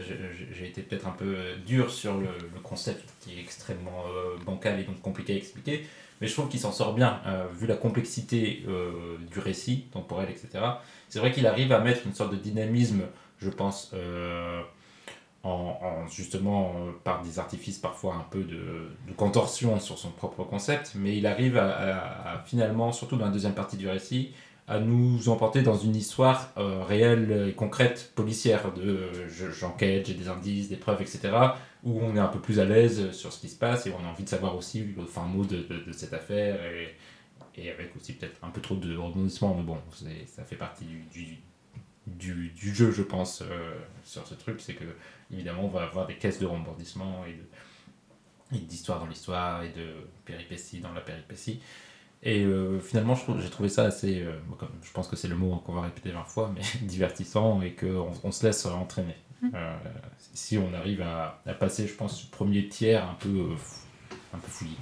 j'ai- 0.52 0.66
été 0.68 0.82
peut-être 0.82 1.06
un 1.06 1.12
peu 1.12 1.24
euh, 1.36 1.56
dur 1.66 1.90
sur 1.90 2.18
le, 2.18 2.26
le 2.54 2.60
concept 2.62 3.08
qui 3.20 3.36
est 3.38 3.40
extrêmement 3.40 4.04
euh, 4.08 4.36
bancal 4.44 4.78
et 4.78 4.84
donc 4.84 5.00
compliqué 5.00 5.32
à 5.32 5.36
expliquer, 5.36 5.86
mais 6.20 6.26
je 6.26 6.34
trouve 6.34 6.48
qu'il 6.48 6.60
s'en 6.60 6.70
sort 6.72 6.92
bien, 6.94 7.20
euh, 7.26 7.46
vu 7.58 7.66
la 7.66 7.76
complexité 7.76 8.62
euh, 8.68 9.16
du 9.32 9.38
récit, 9.38 9.86
temporel, 9.92 10.28
etc. 10.28 10.62
C'est 11.08 11.20
vrai 11.20 11.32
qu'il 11.32 11.46
arrive 11.46 11.72
à 11.72 11.78
mettre 11.80 12.02
une 12.06 12.12
sorte 12.12 12.32
de 12.32 12.36
dynamisme, 12.36 13.04
je 13.38 13.48
pense, 13.48 13.90
euh, 13.94 14.60
en, 15.44 15.78
en- 15.82 16.08
justement 16.08 16.74
euh, 16.78 16.92
par 17.04 17.22
des 17.22 17.38
artifices 17.38 17.78
parfois 17.78 18.14
un 18.16 18.26
peu 18.30 18.42
de, 18.44 18.88
de 19.08 19.12
contorsion 19.16 19.78
sur 19.80 19.98
son 19.98 20.10
propre 20.10 20.44
concept, 20.44 20.94
mais 20.96 21.16
il 21.18 21.26
arrive 21.26 21.58
à, 21.58 22.42
finalement, 22.46 22.92
surtout 22.92 23.16
dans 23.16 23.26
la 23.26 23.32
deuxième 23.32 23.54
partie 23.54 23.76
du 23.76 23.88
récit, 23.88 24.32
à 24.66 24.80
nous 24.80 25.28
emporter 25.28 25.62
dans 25.62 25.76
une 25.76 25.94
histoire 25.94 26.50
euh, 26.58 26.82
réelle 26.84 27.48
et 27.50 27.52
concrète, 27.54 28.12
policière, 28.14 28.72
de 28.72 29.28
je- 29.28 29.50
j'enquête, 29.50 30.06
j'ai 30.06 30.14
des 30.14 30.28
indices, 30.28 30.68
des 30.70 30.76
preuves, 30.76 31.02
etc., 31.02 31.58
où 31.84 32.00
on 32.00 32.16
est 32.16 32.20
un 32.20 32.28
peu 32.28 32.40
plus 32.40 32.60
à 32.60 32.64
l'aise 32.64 33.10
sur 33.12 33.32
ce 33.32 33.40
qui 33.40 33.50
se 33.50 33.58
passe 33.58 33.86
et 33.86 33.92
on 33.92 34.06
a 34.06 34.10
envie 34.10 34.24
de 34.24 34.28
savoir 34.30 34.56
aussi 34.56 34.82
le 34.96 35.04
fin 35.04 35.24
mot 35.24 35.44
de, 35.44 35.66
cette 35.92 36.14
affaire, 36.14 36.56
et, 36.64 36.94
et 37.56 37.70
avec 37.70 37.94
aussi 37.96 38.14
peut-être 38.14 38.38
un 38.44 38.50
peu 38.50 38.60
trop 38.60 38.76
de 38.76 38.96
rebondissements, 38.96 39.54
mais 39.54 39.62
bon, 39.64 39.78
ça 40.26 40.44
fait 40.44 40.56
partie 40.56 40.84
du, 41.12 41.38
du, 42.06 42.50
du 42.50 42.74
jeu, 42.74 42.90
je 42.92 43.02
pense, 43.02 43.42
euh, 43.42 43.74
sur 44.04 44.26
ce 44.26 44.34
truc, 44.34 44.60
c'est 44.60 44.74
que 44.74 44.84
évidemment 45.32 45.64
on 45.64 45.68
va 45.68 45.84
avoir 45.84 46.06
des 46.06 46.16
caisses 46.16 46.38
de 46.38 46.46
rebondissements 46.46 47.24
et 47.26 47.38
d'histoire 48.58 49.00
dans 49.00 49.06
l'histoire 49.06 49.62
et 49.64 49.70
de 49.70 49.88
péripéties 50.24 50.80
dans 50.80 50.92
la 50.92 51.00
péripétie. 51.00 51.60
Et 52.22 52.42
euh, 52.44 52.80
finalement, 52.80 53.14
j'ai 53.38 53.50
trouvé 53.50 53.68
ça 53.68 53.84
assez, 53.84 54.22
euh, 54.22 54.38
comme- 54.58 54.68
je 54.82 54.90
pense 54.92 55.08
que 55.08 55.16
c'est 55.16 55.28
le 55.28 55.36
mot 55.36 55.56
qu'on 55.66 55.74
va 55.74 55.82
répéter 55.82 56.10
20 56.10 56.24
fois, 56.24 56.52
mais 56.54 56.62
divertissant 56.86 57.60
et 57.62 57.72
qu'on 57.74 58.12
on 58.22 58.32
se 58.32 58.46
laisse 58.46 58.64
entraîner. 58.66 59.16
Euh, 59.54 59.76
si 60.32 60.56
on 60.56 60.72
arrive 60.72 61.02
à, 61.02 61.42
à 61.44 61.52
passer, 61.54 61.86
je 61.86 61.92
pense, 61.94 62.22
ce 62.22 62.26
premier 62.30 62.66
tiers 62.68 63.06
un 63.06 63.14
peu, 63.14 63.48
un 64.32 64.38
peu 64.38 64.48
fouillé. 64.48 64.76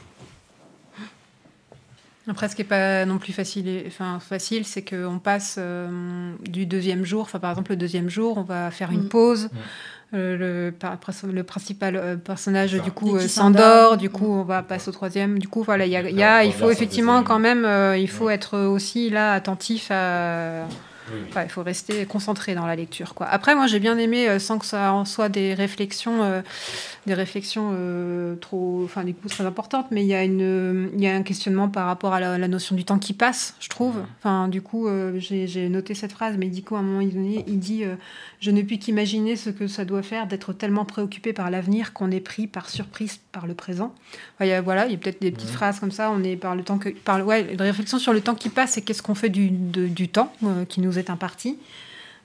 Après, 2.28 2.48
ce 2.48 2.54
qui 2.54 2.62
n'est 2.62 2.68
pas 2.68 3.04
non 3.04 3.18
plus 3.18 3.32
facile, 3.32 3.82
enfin, 3.86 4.18
facile 4.20 4.64
c'est 4.64 4.82
qu'on 4.82 5.18
passe 5.18 5.56
euh, 5.58 6.32
du 6.48 6.66
deuxième 6.66 7.04
jour, 7.04 7.22
enfin, 7.22 7.40
par 7.40 7.50
exemple, 7.50 7.72
le 7.72 7.76
deuxième 7.76 8.08
jour, 8.08 8.38
on 8.38 8.42
va 8.42 8.70
faire 8.70 8.92
une 8.92 9.04
Mm. 9.04 9.08
pause. 9.08 9.48
Euh, 10.14 10.36
le, 10.66 10.72
par- 10.72 10.98
le 11.32 11.42
principal 11.42 11.96
euh, 11.96 12.16
personnage, 12.16 12.74
du 12.74 12.92
coup, 12.92 13.16
euh, 13.16 13.26
s'endort. 13.26 13.96
Du 13.96 14.10
coup, 14.10 14.26
on 14.30 14.42
va 14.44 14.62
passer 14.62 14.90
au 14.90 14.92
troisième. 14.92 15.38
Du 15.38 15.48
coup, 15.48 15.62
voilà, 15.62 15.86
il 15.86 15.90
y 15.92 15.96
a, 15.96 16.02
Il 16.02 16.10
il 16.10 16.18
y 16.18 16.22
a- 16.22 16.42
faut 16.42 16.46
il 16.48 16.52
faut 16.52 16.70
effectivement 16.70 17.22
quand 17.22 17.38
même, 17.38 17.64
euh, 17.64 17.96
il 17.96 18.08
faut 18.10 18.26
Ouais. 18.26 18.34
être 18.34 18.58
aussi 18.58 19.08
là 19.08 19.32
attentif 19.32 19.86
à. 19.90 20.64
Oui, 21.10 21.18
oui. 21.18 21.26
Enfin, 21.30 21.42
il 21.44 21.48
faut 21.48 21.62
rester 21.64 22.04
concentré 22.06 22.54
dans 22.54 22.66
la 22.66 22.76
lecture. 22.76 23.14
Quoi. 23.14 23.26
Après, 23.26 23.54
moi, 23.56 23.66
j'ai 23.66 23.80
bien 23.80 23.96
aimé, 23.98 24.38
sans 24.38 24.58
que 24.58 24.66
ça 24.66 24.92
en 24.92 25.04
soit 25.06 25.28
des 25.30 25.52
réflexions, 25.54 26.22
euh, 26.22 26.42
des 27.06 27.14
réflexions 27.14 27.70
euh, 27.72 28.36
trop, 28.36 28.82
enfin, 28.84 29.02
du 29.02 29.12
coup, 29.12 29.28
très 29.28 29.44
importantes, 29.44 29.86
mais 29.90 30.02
il 30.02 30.06
y 30.06 30.14
a 30.14 30.22
une, 30.22 30.40
euh, 30.40 30.88
il 30.94 31.00
y 31.02 31.08
a 31.08 31.14
un 31.16 31.22
questionnement 31.22 31.68
par 31.68 31.86
rapport 31.86 32.12
à 32.14 32.20
la, 32.20 32.38
la 32.38 32.46
notion 32.48 32.76
du 32.76 32.84
temps 32.84 32.98
qui 32.98 33.12
passe, 33.12 33.56
je 33.58 33.68
trouve. 33.68 33.96
Enfin, 34.20 34.46
du 34.46 34.62
coup, 34.62 34.86
euh, 34.86 35.18
j'ai 35.18 35.68
noté 35.68 35.94
cette 35.94 36.12
phrase, 36.12 36.36
mais 36.38 36.46
du 36.46 36.62
coup, 36.62 36.76
à 36.76 36.78
un 36.78 36.82
moment 36.82 37.04
donné, 37.04 37.44
il 37.48 37.58
dit, 37.58 37.82
euh, 37.84 37.96
je 38.40 38.50
ne 38.52 38.62
puis 38.62 38.78
qu'imaginer 38.78 39.34
ce 39.34 39.50
que 39.50 39.66
ça 39.66 39.84
doit 39.84 40.02
faire 40.02 40.26
d'être 40.28 40.52
tellement 40.52 40.84
préoccupé 40.84 41.32
par 41.32 41.50
l'avenir 41.50 41.92
qu'on 41.92 42.10
est 42.12 42.20
pris 42.20 42.46
par 42.46 42.70
surprise 42.70 43.18
par 43.32 43.46
le 43.48 43.54
présent. 43.54 43.92
Enfin, 44.36 44.44
il 44.44 44.48
y 44.48 44.52
a, 44.52 44.60
voilà, 44.60 44.86
il 44.86 44.92
y 44.92 44.94
a 44.94 44.98
peut-être 44.98 45.20
des 45.20 45.32
petites 45.32 45.50
phrases 45.50 45.80
comme 45.80 45.90
ça. 45.90 46.10
On 46.10 46.22
est 46.22 46.36
par 46.36 46.54
le 46.54 46.62
temps 46.62 46.78
que, 46.78 46.90
par 46.90 47.18
le- 47.18 47.24
ouais, 47.24 47.52
une 47.52 47.60
réflexion 47.62 47.98
sur 47.98 48.12
le 48.12 48.20
temps 48.20 48.34
qui 48.36 48.48
passe 48.48 48.78
et 48.78 48.82
qu'est-ce 48.82 49.02
qu'on 49.02 49.14
fait 49.16 49.28
du, 49.28 49.50
de- 49.50 49.88
du 49.88 50.08
temps 50.08 50.32
qui 50.68 50.80
nous 50.80 50.98
est 50.98 51.10
imparti. 51.10 51.56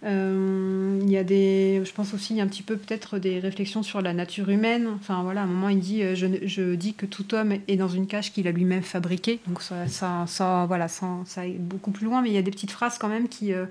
Euh, 0.04 1.00
il 1.02 1.10
y 1.10 1.18
a 1.18 1.24
des, 1.24 1.82
je 1.84 1.92
pense 1.92 2.14
aussi, 2.14 2.34
il 2.34 2.38
y 2.38 2.42
a 2.42 2.44
un 2.44 2.48
petit 2.48 2.62
peu 2.62 2.78
peut-être 2.78 3.18
des 3.18 3.40
réflexions 3.40 3.82
sur 3.82 4.02
la 4.02 4.14
nature 4.14 4.50
humaine. 4.50 4.88
Enfin 4.96 5.24
voilà, 5.24 5.42
à 5.42 5.44
un 5.46 5.48
moment 5.48 5.70
il 5.70 5.80
dit, 5.80 6.04
euh, 6.04 6.14
je, 6.16 6.28
je 6.46 6.76
dis 6.76 6.94
que 6.94 7.06
tout 7.08 7.34
homme 7.34 7.54
est 7.68 7.76
dans 7.78 7.88
une 7.88 8.06
cage 8.06 8.32
qu'il 8.32 8.48
a 8.48 8.52
lui-même 8.52 8.84
fabriquée. 8.84 9.40
Donc 9.48 9.62
ça, 9.62 9.88
ça, 9.88 10.66
voilà, 10.68 10.88
ça, 10.88 11.08
ça 11.26 11.42
beaucoup 11.58 11.92
plus 11.92 12.06
loin, 12.06 12.22
mais 12.22 12.30
il 12.30 12.36
y 12.36 12.38
a 12.38 12.44
des 12.44 12.52
petites 12.52 12.72
phrases 12.72 12.98
quand 13.00 13.10
même 13.10 13.28
qui, 13.28 13.54
euh, 13.54 13.66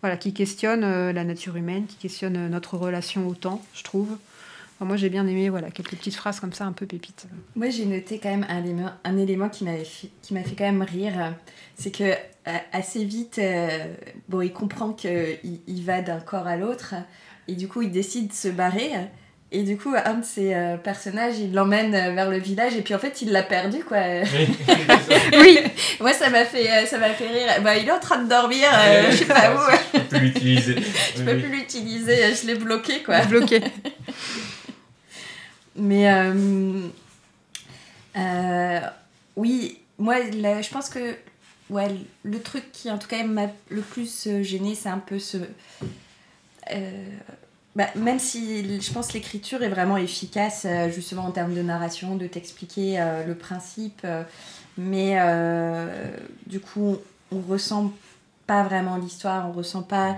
voilà, 0.00 0.16
qui 0.16 0.32
questionnent 0.32 1.10
la 1.10 1.24
nature 1.24 1.56
humaine, 1.56 1.86
qui 1.86 1.96
questionnent 1.96 2.48
notre 2.48 2.76
relation 2.76 3.26
au 3.26 3.34
temps, 3.34 3.60
je 3.74 3.82
trouve. 3.82 4.16
Enfin, 4.76 4.86
moi 4.86 4.96
j'ai 4.96 5.08
bien 5.08 5.26
aimé, 5.26 5.48
voilà, 5.50 5.70
quelques 5.70 5.94
petites 5.96 6.16
phrases 6.16 6.40
comme 6.40 6.52
ça, 6.52 6.64
un 6.64 6.72
peu 6.72 6.84
pépites. 6.86 7.26
Moi, 7.54 7.70
j'ai 7.70 7.84
noté 7.86 8.18
quand 8.18 8.30
même 8.30 8.46
un 8.48 8.62
élément, 8.64 8.90
un 9.04 9.16
élément 9.18 9.48
qui 9.48 9.62
m'avait 9.64 9.84
fait- 9.84 10.10
qui 10.22 10.34
m'a 10.34 10.42
fait 10.42 10.56
quand 10.56 10.64
même 10.64 10.82
rire. 10.82 11.34
C'est 11.76 11.92
que 11.92 12.02
euh, 12.04 12.52
assez 12.72 13.04
vite, 13.04 13.38
euh, 13.38 13.86
bon, 14.28 14.40
il 14.40 14.52
comprend 14.52 14.92
qu'il 14.92 15.38
il 15.66 15.82
va 15.84 16.02
d'un 16.02 16.18
corps 16.20 16.46
à 16.48 16.56
l'autre 16.56 16.94
et 17.46 17.54
du 17.54 17.68
coup, 17.68 17.82
il 17.82 17.90
décide 17.92 18.28
de 18.28 18.32
se 18.32 18.48
barrer. 18.48 18.90
Et 19.52 19.62
du 19.62 19.76
coup, 19.76 19.94
un 20.04 20.14
de 20.14 20.24
ses 20.24 20.52
euh, 20.52 20.76
personnages, 20.76 21.38
il 21.38 21.52
l'emmène 21.54 21.94
euh, 21.94 22.10
vers 22.12 22.28
le 22.28 22.38
village 22.38 22.74
et 22.74 22.82
puis 22.82 22.92
en 22.92 22.98
fait, 22.98 23.22
il 23.22 23.30
l'a 23.30 23.44
perdu 23.44 23.84
quoi. 23.84 23.98
Oui, 25.38 25.60
Moi, 26.00 26.12
ça 26.12 26.28
m'a 26.30 26.44
fait, 26.44 26.68
euh, 26.68 26.86
ça 26.86 26.98
m'a 26.98 27.10
fait 27.10 27.28
rire. 27.28 27.62
Bah, 27.62 27.76
il 27.76 27.86
est 27.86 27.92
en 27.92 28.00
train 28.00 28.20
de 28.24 28.28
dormir, 28.28 28.66
euh, 28.72 29.12
je 29.12 29.16
sais 29.18 29.24
pas 29.26 29.54
où. 29.54 29.58
Je 29.94 29.98
peux 30.00 30.08
plus 30.08 30.20
l'utiliser. 30.20 30.74
Je 31.16 31.22
peux 31.22 31.38
plus 31.38 31.50
l'utiliser, 31.50 32.34
je 32.34 32.46
l'ai 32.48 32.56
bloqué 32.56 33.04
quoi. 33.04 33.24
bloqué. 33.26 33.60
Mais 35.76 36.12
euh, 36.12 36.80
euh, 38.16 38.80
oui, 39.36 39.78
moi, 39.98 40.16
je 40.30 40.70
pense 40.70 40.88
que 40.88 41.16
ouais, 41.70 41.96
le 42.22 42.40
truc 42.40 42.70
qui, 42.72 42.90
en 42.90 42.98
tout 42.98 43.08
cas, 43.08 43.24
m'a 43.24 43.48
le 43.70 43.80
plus 43.80 44.26
euh, 44.26 44.42
gêné, 44.42 44.74
c'est 44.74 44.88
un 44.88 44.98
peu 44.98 45.18
ce. 45.18 45.38
bah, 47.74 47.88
même 47.96 48.18
si 48.18 48.80
je 48.80 48.92
pense 48.92 49.08
que 49.08 49.14
l'écriture 49.14 49.62
est 49.62 49.68
vraiment 49.68 49.96
efficace, 49.96 50.66
justement 50.94 51.24
en 51.24 51.32
termes 51.32 51.54
de 51.54 51.62
narration, 51.62 52.16
de 52.16 52.26
t'expliquer 52.26 53.04
le 53.26 53.34
principe, 53.34 54.06
mais 54.78 55.18
du 56.46 56.60
coup, 56.60 56.98
on 57.32 57.40
ressent 57.40 57.92
pas 58.46 58.62
vraiment 58.62 58.96
l'histoire, 58.96 59.48
on 59.48 59.52
ressent 59.52 59.82
pas 59.82 60.16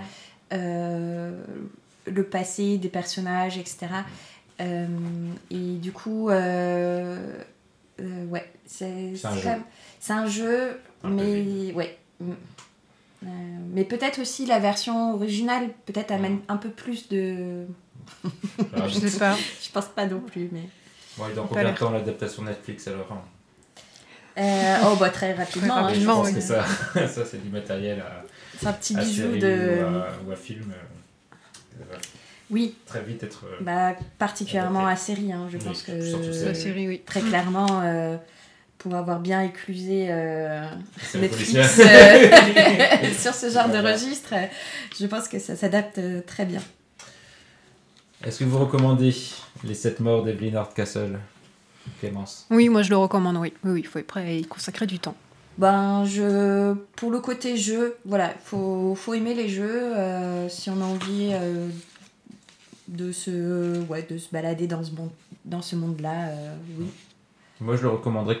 le 0.51 2.23
passé 2.23 2.77
des 2.77 2.89
personnages, 2.89 3.57
etc. 3.57 3.87
Euh, 4.61 4.87
et 5.51 5.75
du 5.77 5.91
coup, 5.91 6.29
euh, 6.29 7.17
euh, 7.99 8.25
ouais, 8.25 8.51
c'est 8.65 9.13
C'est 9.15 9.27
un 9.27 9.35
même- 9.35 9.63
un 10.09 10.25
jeu, 10.27 10.79
Un 11.03 11.09
peu 11.09 11.13
mais 11.15 11.73
ouais. 11.73 11.97
Mm. 12.19 12.31
Euh, 13.23 13.27
mais 13.73 13.83
peut-être 13.83 14.19
aussi 14.19 14.45
la 14.45 14.59
version 14.59 15.13
originale, 15.15 15.69
peut-être 15.85 16.11
amène 16.11 16.39
un 16.47 16.57
peu 16.57 16.69
plus 16.69 17.09
de. 17.09 17.65
Alors, 18.73 18.87
Je 18.87 18.99
sais 19.07 19.19
pas. 19.19 19.35
Je 19.61 19.69
pense 19.71 19.87
pas 19.87 20.05
non 20.05 20.19
plus, 20.21 20.49
mais. 20.51 20.69
ouais, 21.17 21.33
dans 21.33 21.45
combien 21.47 21.71
de 21.71 21.77
temps 21.77 21.91
l'adaptation 21.91 22.43
Netflix 22.43 22.87
alors 22.87 23.11
hein 23.11 23.21
Euh, 24.37 24.77
oh, 24.85 24.95
bah 24.99 25.09
très 25.09 25.33
rapidement. 25.33 25.83
Très 25.83 25.93
hein, 25.95 25.99
Je 25.99 26.05
pense 26.05 26.27
pense 26.27 26.31
que 26.35 26.41
ça, 26.41 26.63
ça 27.07 27.25
c'est 27.25 27.41
du 27.43 27.49
matériel 27.49 27.99
à, 28.01 28.23
C'est 28.59 28.67
un 28.67 28.73
petit 28.73 28.95
à 28.95 29.01
bijou 29.01 29.23
série 29.23 29.39
de. 29.39 29.83
ou, 29.83 29.97
à, 29.97 30.09
ou 30.27 30.31
à 30.31 30.35
film. 30.35 30.71
euh, 30.71 31.83
Oui, 32.49 32.75
très 32.85 33.01
vite 33.03 33.23
être. 33.23 33.43
euh, 33.45 33.57
bah, 33.63 33.95
particulièrement 34.17 34.85
Adapté. 34.87 34.93
à 34.93 35.15
série, 35.15 35.33
hein, 35.33 35.47
je 35.51 35.57
Oui, 35.57 35.63
pense 35.63 35.81
que. 35.83 36.01
surtout 36.01 36.27
La 36.27 36.33
série. 36.33 36.55
série, 36.55 36.87
oui. 36.87 37.01
Très 37.05 37.21
clairement, 37.21 37.81
euh, 37.83 38.15
pour 38.77 38.95
avoir 38.95 39.19
bien 39.19 39.41
éclusé 39.41 40.07
euh, 40.09 40.65
Netflix 41.15 41.79
euh, 41.79 43.11
sur 43.19 43.33
ce 43.33 43.49
genre 43.49 43.69
de 43.69 43.77
registre, 43.77 44.33
je 44.99 45.05
pense 45.07 45.27
que 45.27 45.39
ça 45.39 45.55
s'adapte 45.55 45.99
très 46.25 46.45
bien. 46.45 46.61
Est-ce 48.23 48.39
que 48.39 48.43
vous 48.45 48.59
recommandez 48.59 49.13
Les 49.63 49.73
7 49.75 49.99
morts 49.99 50.23
d'Evelyn 50.23 50.55
Hardcastle 50.55 51.19
Clémence? 51.99 52.45
Oui, 52.49 52.69
moi 52.69 52.81
je 52.81 52.89
le 52.89 52.97
recommande, 52.97 53.37
oui. 53.37 53.53
Oui, 53.63 53.71
oui, 53.73 53.79
il 53.81 53.87
faut 53.87 53.99
être 53.99 54.07
prêt 54.07 54.21
à 54.21 54.31
y 54.31 54.45
consacrer 54.45 54.85
du 54.87 54.99
temps. 54.99 55.15
Ben, 55.57 56.05
je, 56.05 56.73
pour 56.95 57.09
le 57.11 57.19
côté 57.19 57.57
jeu, 57.57 57.97
voilà, 58.05 58.33
faut, 58.45 58.93
faut 58.95 59.13
aimer 59.15 59.33
les 59.33 59.49
jeux. 59.49 59.81
euh, 59.95 60.47
si 60.49 60.69
on 60.69 60.79
a 60.81 60.85
envie 60.85 61.31
euh, 61.33 61.67
de, 62.87 63.11
se, 63.11 63.79
ouais, 63.87 64.05
de 64.09 64.17
se 64.17 64.29
balader 64.31 64.67
dans 64.67 64.83
ce, 64.83 64.91
monde, 64.91 65.11
dans 65.45 65.61
ce 65.61 65.75
monde-là, 65.75 66.29
euh, 66.29 66.55
oui. 66.79 66.85
Moi, 67.59 67.75
je 67.75 67.83
le 67.83 67.89
recommanderais 67.89 68.39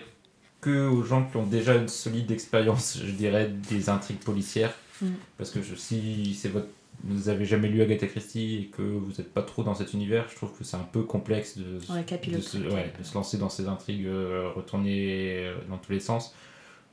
que 0.61 0.87
aux 0.87 1.03
gens 1.03 1.25
qui 1.25 1.37
ont 1.37 1.45
déjà 1.45 1.75
une 1.75 1.87
solide 1.87 2.31
expérience, 2.31 2.99
je 3.03 3.11
dirais, 3.11 3.49
des 3.69 3.89
intrigues 3.89 4.19
policières. 4.19 4.73
Mm. 5.01 5.07
Parce 5.37 5.51
que 5.51 5.61
je- 5.61 5.75
si 5.75 6.33
c'est 6.33 6.49
votre, 6.49 6.67
vous 7.03 7.29
avez 7.29 7.45
jamais 7.45 7.67
lu 7.67 7.81
Agatha 7.81 8.07
Christie 8.07 8.55
et 8.55 8.65
que 8.75 8.81
vous 8.81 9.09
n'êtes 9.11 9.31
pas 9.33 9.43
trop 9.43 9.63
dans 9.63 9.75
cet 9.75 9.93
univers, 9.93 10.27
je 10.29 10.35
trouve 10.35 10.51
que 10.57 10.63
c'est 10.63 10.77
un 10.77 10.87
peu 10.91 11.03
complexe 11.03 11.57
de, 11.57 11.79
Ouais, 11.93 12.03
de, 12.31 12.41
se, 12.41 12.57
ouais, 12.57 12.91
de 12.97 13.03
se 13.03 13.13
lancer 13.13 13.37
dans 13.37 13.49
ces 13.49 13.67
intrigues 13.67 14.07
euh, 14.07 14.49
retournées 14.55 15.45
euh, 15.45 15.55
dans 15.69 15.77
tous 15.77 15.91
les 15.91 15.99
sens. 15.99 16.33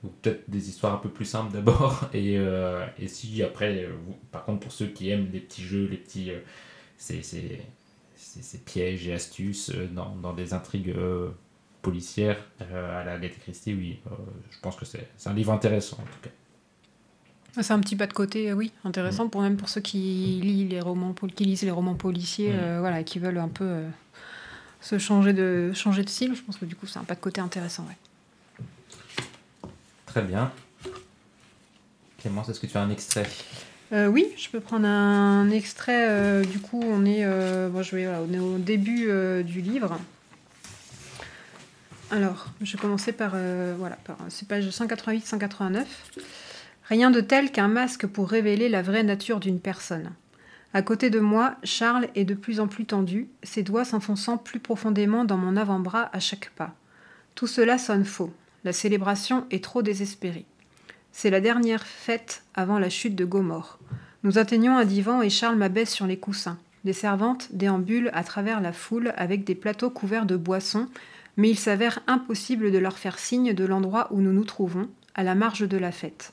Ou 0.02 0.08
peut-être 0.20 0.42
des 0.50 0.68
histoires 0.68 0.92
un 0.92 0.98
peu 0.98 1.08
plus 1.08 1.24
simples 1.24 1.52
d'abord. 1.54 2.08
Et, 2.12 2.36
euh, 2.38 2.84
et 2.98 3.08
si 3.08 3.42
après, 3.42 3.84
euh, 3.84 3.88
vous- 4.06 4.16
par 4.30 4.44
contre, 4.44 4.60
pour 4.60 4.72
ceux 4.72 4.86
qui 4.88 5.08
aiment 5.10 5.28
les 5.32 5.40
petits 5.40 5.62
jeux, 5.62 5.86
les 5.90 5.96
petits. 5.96 6.30
euh, 6.30 6.40
ces- 6.98 7.22
ces 8.16 8.58
pièges 8.58 9.06
et 9.06 9.12
astuces 9.14 9.70
dans, 9.92 10.14
dans 10.16 10.32
des 10.32 10.52
intrigues 10.54 10.94
euh, 10.96 11.30
policières 11.82 12.38
euh, 12.62 13.00
à 13.00 13.04
la 13.04 13.12
Agatha 13.14 13.36
Christie, 13.40 13.74
oui, 13.74 13.98
euh, 14.06 14.14
je 14.50 14.58
pense 14.60 14.76
que 14.76 14.84
c'est 14.84 15.06
un 15.26 15.34
livre 15.34 15.52
intéressant 15.52 15.98
en 16.00 16.04
tout 16.06 16.20
cas. 16.22 16.30
C'est 17.62 17.72
un 17.72 17.78
petit 17.78 17.94
pas 17.94 18.08
de 18.08 18.12
côté, 18.12 18.52
oui, 18.52 18.72
intéressant 18.84 19.28
pour 19.28 19.40
même 19.40 19.56
pour 19.56 19.68
ceux 19.68 19.80
qui 19.80 20.40
lisent 20.42 20.68
les 20.70 20.80
romans, 20.80 21.14
qui 21.36 21.44
lisent 21.44 21.62
les 21.62 21.70
romans 21.70 21.94
policiers, 21.94 22.50
Mm. 22.52 22.58
euh, 22.58 22.80
voilà, 22.80 23.04
qui 23.04 23.20
veulent 23.20 23.38
un 23.38 23.48
peu 23.48 23.64
euh, 23.64 23.88
se 24.80 24.98
changer 24.98 25.32
de 25.32 25.70
changer 25.72 26.02
de 26.02 26.08
style. 26.08 26.34
Je 26.34 26.42
pense 26.42 26.56
que 26.56 26.64
du 26.64 26.74
coup 26.74 26.86
c'est 26.86 26.98
un 26.98 27.04
pas 27.04 27.14
de 27.14 27.20
côté 27.20 27.40
intéressant, 27.40 27.84
ouais. 27.86 29.68
Très 30.06 30.22
bien. 30.22 30.52
Clémence, 32.18 32.48
est-ce 32.48 32.58
que 32.60 32.66
tu 32.66 32.76
as 32.76 32.82
un 32.82 32.90
extrait? 32.90 33.26
Euh, 33.92 34.06
oui, 34.06 34.26
je 34.36 34.48
peux 34.48 34.60
prendre 34.60 34.86
un 34.86 35.50
extrait. 35.50 36.06
euh, 36.08 36.44
du 36.44 36.58
coup, 36.58 36.82
on 36.82 37.04
est, 37.04 37.24
euh, 37.24 37.68
au 37.70 38.58
début 38.58 39.06
euh, 39.08 39.42
du 39.42 39.60
livre. 39.60 39.98
Alors, 42.10 42.46
je 42.60 42.72
vais 42.72 42.78
commencer 42.78 43.12
par, 43.12 43.34
voilà, 43.78 43.96
par 44.04 44.16
c'est 44.28 44.46
page 44.46 44.66
188-189. 44.68 45.84
Rien 46.88 47.10
de 47.10 47.20
tel 47.20 47.50
qu'un 47.50 47.68
masque 47.68 48.06
pour 48.06 48.28
révéler 48.28 48.68
la 48.68 48.82
vraie 48.82 49.02
nature 49.02 49.40
d'une 49.40 49.58
personne. 49.58 50.10
À 50.74 50.82
côté 50.82 51.08
de 51.08 51.18
moi, 51.18 51.56
Charles 51.62 52.08
est 52.14 52.24
de 52.24 52.34
plus 52.34 52.60
en 52.60 52.68
plus 52.68 52.84
tendu, 52.84 53.28
ses 53.42 53.62
doigts 53.62 53.84
s'enfonçant 53.84 54.36
plus 54.36 54.60
profondément 54.60 55.24
dans 55.24 55.36
mon 55.36 55.56
avant-bras 55.56 56.10
à 56.12 56.20
chaque 56.20 56.50
pas. 56.50 56.74
Tout 57.34 57.46
cela 57.46 57.78
sonne 57.78 58.04
faux. 58.04 58.32
La 58.64 58.72
célébration 58.72 59.46
est 59.50 59.62
trop 59.62 59.82
désespérée. 59.82 60.46
C'est 61.16 61.30
la 61.30 61.40
dernière 61.40 61.86
fête 61.86 62.42
avant 62.54 62.80
la 62.80 62.90
chute 62.90 63.14
de 63.14 63.24
Gomorre. 63.24 63.78
Nous 64.24 64.36
atteignons 64.36 64.76
un 64.76 64.84
divan 64.84 65.22
et 65.22 65.30
Charles 65.30 65.54
m'abaisse 65.54 65.94
sur 65.94 66.08
les 66.08 66.18
coussins. 66.18 66.58
Les 66.84 66.92
servantes 66.92 67.50
déambulent 67.52 68.10
à 68.14 68.24
travers 68.24 68.60
la 68.60 68.72
foule 68.72 69.14
avec 69.16 69.44
des 69.44 69.54
plateaux 69.54 69.90
couverts 69.90 70.26
de 70.26 70.36
boissons, 70.36 70.88
mais 71.36 71.48
il 71.48 71.58
s'avère 71.58 72.00
impossible 72.08 72.72
de 72.72 72.78
leur 72.78 72.98
faire 72.98 73.20
signe 73.20 73.54
de 73.54 73.64
l'endroit 73.64 74.08
où 74.10 74.20
nous 74.20 74.32
nous 74.32 74.44
trouvons, 74.44 74.88
à 75.14 75.22
la 75.22 75.36
marge 75.36 75.68
de 75.68 75.78
la 75.78 75.92
fête. 75.92 76.32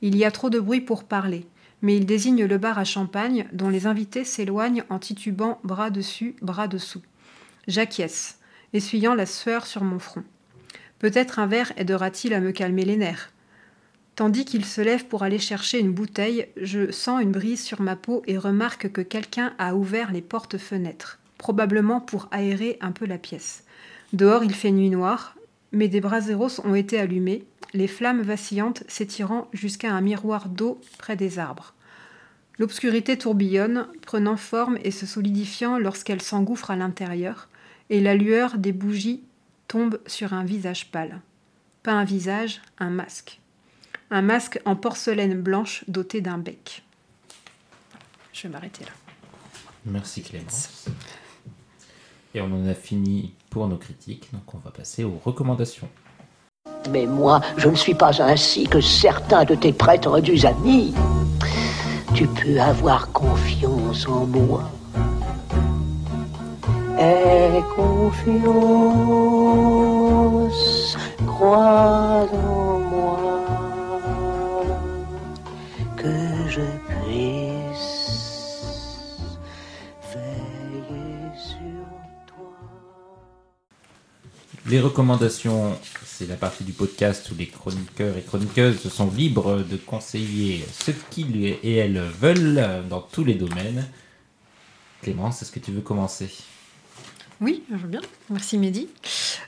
Il 0.00 0.16
y 0.16 0.24
a 0.24 0.30
trop 0.30 0.48
de 0.48 0.58
bruit 0.58 0.80
pour 0.80 1.04
parler, 1.04 1.44
mais 1.82 1.94
il 1.94 2.06
désigne 2.06 2.46
le 2.46 2.56
bar 2.56 2.78
à 2.78 2.84
champagne 2.84 3.46
dont 3.52 3.68
les 3.68 3.86
invités 3.86 4.24
s'éloignent 4.24 4.84
en 4.88 4.98
titubant 4.98 5.60
bras 5.62 5.90
dessus, 5.90 6.36
bras 6.40 6.68
dessous. 6.68 7.02
J'acquiesce, 7.68 8.38
essuyant 8.72 9.14
la 9.14 9.26
sueur 9.26 9.66
sur 9.66 9.84
mon 9.84 9.98
front. 9.98 10.24
Peut-être 11.00 11.38
un 11.38 11.46
verre 11.46 11.74
aidera-t-il 11.76 12.32
à 12.32 12.40
me 12.40 12.50
calmer 12.50 12.86
les 12.86 12.96
nerfs. 12.96 13.30
Tandis 14.14 14.44
qu'il 14.44 14.64
se 14.64 14.82
lève 14.82 15.06
pour 15.06 15.22
aller 15.22 15.38
chercher 15.38 15.78
une 15.78 15.92
bouteille, 15.92 16.46
je 16.60 16.90
sens 16.90 17.22
une 17.22 17.32
brise 17.32 17.62
sur 17.62 17.80
ma 17.80 17.96
peau 17.96 18.22
et 18.26 18.36
remarque 18.36 18.92
que 18.92 19.00
quelqu'un 19.00 19.54
a 19.58 19.74
ouvert 19.74 20.12
les 20.12 20.20
portes-fenêtres, 20.20 21.18
probablement 21.38 22.00
pour 22.00 22.28
aérer 22.30 22.76
un 22.82 22.92
peu 22.92 23.06
la 23.06 23.16
pièce. 23.16 23.64
Dehors, 24.12 24.44
il 24.44 24.54
fait 24.54 24.70
nuit 24.70 24.90
noire, 24.90 25.34
mais 25.72 25.88
des 25.88 26.02
braseros 26.02 26.60
ont 26.64 26.74
été 26.74 26.98
allumés, 26.98 27.44
les 27.72 27.88
flammes 27.88 28.20
vacillantes 28.20 28.84
s'étirant 28.86 29.48
jusqu'à 29.54 29.90
un 29.90 30.02
miroir 30.02 30.50
d'eau 30.50 30.78
près 30.98 31.16
des 31.16 31.38
arbres. 31.38 31.72
L'obscurité 32.58 33.16
tourbillonne, 33.16 33.88
prenant 34.02 34.36
forme 34.36 34.78
et 34.84 34.90
se 34.90 35.06
solidifiant 35.06 35.78
lorsqu'elle 35.78 36.20
s'engouffre 36.20 36.70
à 36.70 36.76
l'intérieur, 36.76 37.48
et 37.88 38.00
la 38.00 38.14
lueur 38.14 38.58
des 38.58 38.72
bougies 38.72 39.22
tombe 39.68 39.98
sur 40.06 40.34
un 40.34 40.44
visage 40.44 40.90
pâle. 40.90 41.20
Pas 41.82 41.92
un 41.92 42.04
visage, 42.04 42.60
un 42.78 42.90
masque. 42.90 43.41
Un 44.14 44.20
masque 44.20 44.60
en 44.66 44.76
porcelaine 44.76 45.40
blanche 45.40 45.84
doté 45.88 46.20
d'un 46.20 46.36
bec. 46.36 46.82
Je 48.34 48.42
vais 48.42 48.50
m'arrêter 48.50 48.84
là. 48.84 48.90
Merci 49.86 50.22
Clémence. 50.22 50.84
Et 52.34 52.42
on 52.42 52.52
en 52.52 52.68
a 52.68 52.74
fini 52.74 53.32
pour 53.48 53.66
nos 53.68 53.78
critiques, 53.78 54.28
donc 54.34 54.54
on 54.54 54.58
va 54.58 54.70
passer 54.70 55.02
aux 55.04 55.18
recommandations. 55.24 55.88
Mais 56.90 57.06
moi, 57.06 57.40
je 57.56 57.70
ne 57.70 57.74
suis 57.74 57.94
pas 57.94 58.22
ainsi 58.22 58.66
que 58.66 58.82
certains 58.82 59.44
de 59.44 59.54
tes 59.54 59.72
prêtres 59.72 60.20
dus 60.20 60.44
amis. 60.44 60.92
Tu 62.14 62.26
peux 62.26 62.60
avoir 62.60 63.10
confiance 63.12 64.06
en 64.06 64.26
moi. 64.26 64.70
Aie 66.98 67.62
confiance, 67.74 68.28
crois 71.26 72.28
en 72.30 72.78
moi, 72.78 73.21
Les 84.68 84.80
recommandations, 84.80 85.76
c'est 86.04 86.28
la 86.28 86.36
partie 86.36 86.62
du 86.62 86.72
podcast 86.72 87.28
où 87.32 87.34
les 87.36 87.46
chroniqueurs 87.46 88.16
et 88.16 88.22
chroniqueuses 88.22 88.88
sont 88.88 89.10
libres 89.10 89.64
de 89.68 89.76
conseiller 89.76 90.64
ce 90.72 90.92
qu'ils 91.10 91.44
et 91.44 91.76
elles 91.76 92.00
veulent 92.20 92.84
dans 92.88 93.00
tous 93.00 93.24
les 93.24 93.34
domaines. 93.34 93.84
Clémence, 95.02 95.42
est-ce 95.42 95.50
que 95.50 95.58
tu 95.58 95.72
veux 95.72 95.80
commencer? 95.80 96.30
Oui, 97.40 97.64
je 97.72 97.76
veux 97.76 97.88
bien. 97.88 98.02
Merci 98.30 98.56
Mehdi. 98.56 98.88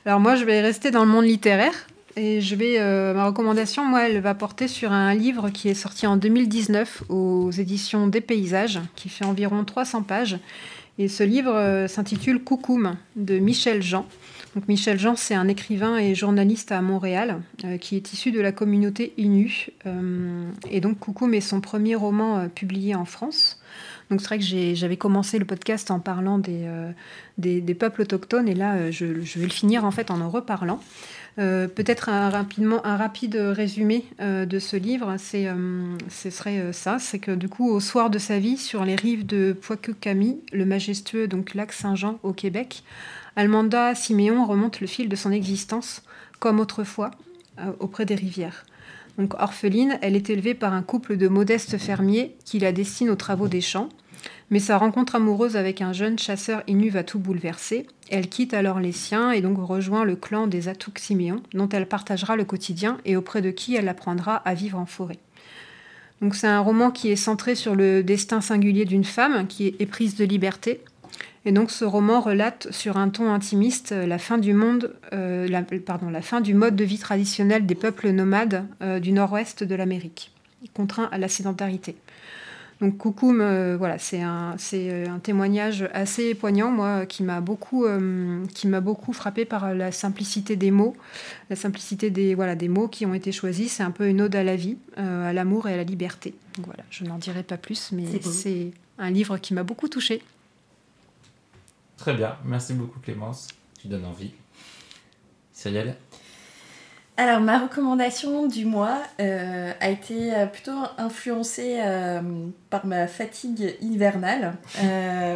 Alors 0.04 0.18
moi, 0.18 0.34
je 0.34 0.44
vais 0.44 0.60
rester 0.60 0.90
dans 0.90 1.04
le 1.04 1.10
monde 1.10 1.26
littéraire. 1.26 1.74
Et 2.16 2.40
je 2.40 2.56
vais, 2.56 2.80
euh, 2.80 3.14
ma 3.14 3.26
recommandation, 3.26 3.84
moi, 3.84 4.08
elle 4.08 4.20
va 4.20 4.34
porter 4.34 4.66
sur 4.66 4.90
un 4.90 5.14
livre 5.14 5.50
qui 5.50 5.68
est 5.68 5.74
sorti 5.74 6.08
en 6.08 6.16
2019 6.16 7.04
aux 7.08 7.52
éditions 7.52 8.08
Des 8.08 8.20
Paysages, 8.20 8.80
qui 8.96 9.08
fait 9.08 9.24
environ 9.24 9.64
300 9.64 10.02
pages. 10.02 10.38
Et 10.98 11.08
ce 11.08 11.22
livre 11.22 11.54
euh, 11.54 11.88
s'intitule 11.88 12.42
Coucoum 12.42 12.96
de 13.14 13.38
Michel 13.38 13.82
Jean. 13.82 14.06
Michel 14.68 14.98
Jean, 14.98 15.16
c'est 15.16 15.34
un 15.34 15.48
écrivain 15.48 15.96
et 15.96 16.14
journaliste 16.14 16.72
à 16.72 16.80
Montréal 16.80 17.40
euh, 17.64 17.76
qui 17.76 17.96
est 17.96 18.12
issu 18.12 18.30
de 18.30 18.40
la 18.40 18.52
communauté 18.52 19.12
Innu. 19.18 19.68
Euh, 19.86 20.48
et 20.70 20.80
donc 20.80 20.98
Coucou 20.98 21.30
est 21.32 21.40
son 21.40 21.60
premier 21.60 21.94
roman 21.94 22.38
euh, 22.38 22.48
publié 22.48 22.94
en 22.94 23.04
France. 23.04 23.60
Donc 24.10 24.20
c'est 24.20 24.28
vrai 24.28 24.38
que 24.38 24.74
j'avais 24.74 24.96
commencé 24.96 25.38
le 25.38 25.44
podcast 25.44 25.90
en 25.90 25.98
parlant 25.98 26.38
des, 26.38 26.68
des, 27.38 27.74
peuples 27.74 28.02
autochtones 28.02 28.48
et 28.48 28.54
là 28.54 28.90
je, 28.90 29.06
vais 29.06 29.46
le 29.46 29.50
finir 29.50 29.84
en 29.84 29.90
fait 29.90 30.10
en 30.10 30.20
en 30.20 30.28
reparlant. 30.28 30.78
Peut-être 31.36 32.10
un, 32.10 32.28
rapide 32.28 33.34
résumé 33.34 34.04
de 34.20 34.58
ce 34.58 34.76
livre, 34.76 35.16
c'est, 35.18 35.48
ce 36.10 36.30
serait 36.30 36.72
ça, 36.72 36.98
c'est 36.98 37.18
que 37.18 37.32
du 37.32 37.48
coup 37.48 37.70
au 37.70 37.80
soir 37.80 38.10
de 38.10 38.18
sa 38.18 38.38
vie, 38.38 38.58
sur 38.58 38.84
les 38.84 38.94
rives 38.94 39.24
de 39.24 39.56
Poiquecami, 39.58 40.38
le 40.52 40.66
majestueux 40.66 41.26
donc 41.26 41.54
lac 41.54 41.72
Saint-Jean 41.72 42.18
au 42.22 42.34
Québec, 42.34 42.84
Almanda 43.36 43.94
Siméon 43.94 44.46
remonte 44.46 44.80
le 44.80 44.86
fil 44.86 45.08
de 45.08 45.16
son 45.16 45.32
existence, 45.32 46.02
comme 46.38 46.60
autrefois, 46.60 47.10
euh, 47.58 47.72
auprès 47.80 48.04
des 48.04 48.14
rivières. 48.14 48.64
Donc 49.18 49.34
orpheline, 49.34 49.98
elle 50.02 50.16
est 50.16 50.30
élevée 50.30 50.54
par 50.54 50.72
un 50.72 50.82
couple 50.82 51.16
de 51.16 51.28
modestes 51.28 51.78
fermiers 51.78 52.36
qui 52.44 52.58
la 52.58 52.72
destinent 52.72 53.12
aux 53.12 53.16
travaux 53.16 53.48
des 53.48 53.60
champs. 53.60 53.88
Mais 54.50 54.58
sa 54.58 54.78
rencontre 54.78 55.16
amoureuse 55.16 55.56
avec 55.56 55.80
un 55.80 55.92
jeune 55.92 56.18
chasseur 56.18 56.62
inu 56.66 56.90
va 56.90 57.04
tout 57.04 57.18
bouleverser. 57.18 57.86
Elle 58.10 58.28
quitte 58.28 58.54
alors 58.54 58.80
les 58.80 58.92
siens 58.92 59.30
et 59.30 59.40
donc 59.40 59.58
rejoint 59.58 60.04
le 60.04 60.16
clan 60.16 60.46
des 60.46 60.68
Atouk 60.68 60.98
Siméon, 60.98 61.42
dont 61.52 61.68
elle 61.68 61.88
partagera 61.88 62.36
le 62.36 62.44
quotidien 62.44 62.98
et 63.04 63.16
auprès 63.16 63.42
de 63.42 63.50
qui 63.50 63.74
elle 63.74 63.88
apprendra 63.88 64.36
à 64.36 64.54
vivre 64.54 64.78
en 64.78 64.86
forêt. 64.86 65.18
Donc 66.20 66.34
c'est 66.34 66.46
un 66.46 66.60
roman 66.60 66.90
qui 66.90 67.10
est 67.10 67.16
centré 67.16 67.54
sur 67.54 67.74
le 67.74 68.02
destin 68.02 68.40
singulier 68.40 68.84
d'une 68.84 69.04
femme 69.04 69.46
qui 69.46 69.66
est 69.66 69.80
éprise 69.80 70.16
de 70.16 70.24
liberté, 70.24 70.80
et 71.46 71.52
donc 71.52 71.70
ce 71.70 71.84
roman 71.84 72.20
relate 72.20 72.68
sur 72.70 72.96
un 72.96 73.08
ton 73.10 73.30
intimiste 73.30 73.92
euh, 73.92 74.06
la 74.06 74.18
fin 74.18 74.38
du 74.38 74.54
monde, 74.54 74.94
euh, 75.12 75.46
la, 75.46 75.62
pardon, 75.62 76.08
la 76.08 76.22
fin 76.22 76.40
du 76.40 76.54
mode 76.54 76.76
de 76.76 76.84
vie 76.84 76.98
traditionnel 76.98 77.66
des 77.66 77.74
peuples 77.74 78.10
nomades 78.10 78.66
euh, 78.82 78.98
du 78.98 79.12
nord-ouest 79.12 79.62
de 79.62 79.74
l'Amérique, 79.74 80.32
contraint 80.72 81.08
à 81.12 81.18
la 81.18 81.28
sédentarité. 81.28 81.96
Donc 82.80 82.98
Koukoum, 82.98 83.76
voilà, 83.76 83.98
c'est 83.98 84.20
un, 84.20 84.56
c'est 84.58 85.06
un 85.06 85.20
témoignage 85.20 85.88
assez 85.94 86.34
poignant, 86.34 86.70
moi, 86.72 87.06
qui 87.06 87.22
m'a 87.22 87.40
beaucoup, 87.40 87.86
qui 88.52 88.66
m'a 88.66 88.80
beaucoup 88.80 89.12
frappé 89.12 89.44
par 89.44 89.74
la 89.74 89.92
simplicité 89.92 90.56
des 90.56 90.72
mots, 90.72 90.96
la 91.50 91.56
simplicité 91.56 92.10
des, 92.10 92.34
voilà, 92.34 92.56
des 92.56 92.68
mots 92.68 92.88
qui 92.88 93.06
ont 93.06 93.14
été 93.14 93.30
choisis. 93.30 93.74
C'est 93.74 93.84
un 93.84 93.92
peu 93.92 94.08
une 94.08 94.20
ode 94.20 94.34
à 94.34 94.42
la 94.42 94.56
vie, 94.56 94.76
à 94.96 95.32
l'amour 95.32 95.68
et 95.68 95.74
à 95.74 95.76
la 95.76 95.84
liberté. 95.84 96.34
Donc 96.56 96.66
voilà, 96.66 96.82
je 96.90 97.04
n'en 97.04 97.16
dirai 97.16 97.44
pas 97.44 97.56
plus, 97.56 97.92
mais 97.92 98.06
c'est 98.20 98.72
un 98.98 99.10
livre 99.10 99.38
qui 99.38 99.54
m'a 99.54 99.62
beaucoup 99.62 99.88
touchée. 99.88 100.20
Très 101.96 102.14
bien, 102.14 102.36
merci 102.44 102.74
beaucoup 102.74 103.00
Clémence, 103.00 103.48
tu 103.80 103.88
donnes 103.88 104.04
envie. 104.04 104.32
Cyrielle 105.52 105.96
alors, 107.16 107.40
ma 107.40 107.60
recommandation 107.60 108.48
du 108.48 108.64
mois 108.64 108.98
euh, 109.20 109.72
a 109.78 109.88
été 109.88 110.34
euh, 110.34 110.46
plutôt 110.46 110.76
influencée 110.98 111.76
euh, 111.78 112.20
par 112.70 112.86
ma 112.86 113.06
fatigue 113.06 113.76
hivernale, 113.80 114.54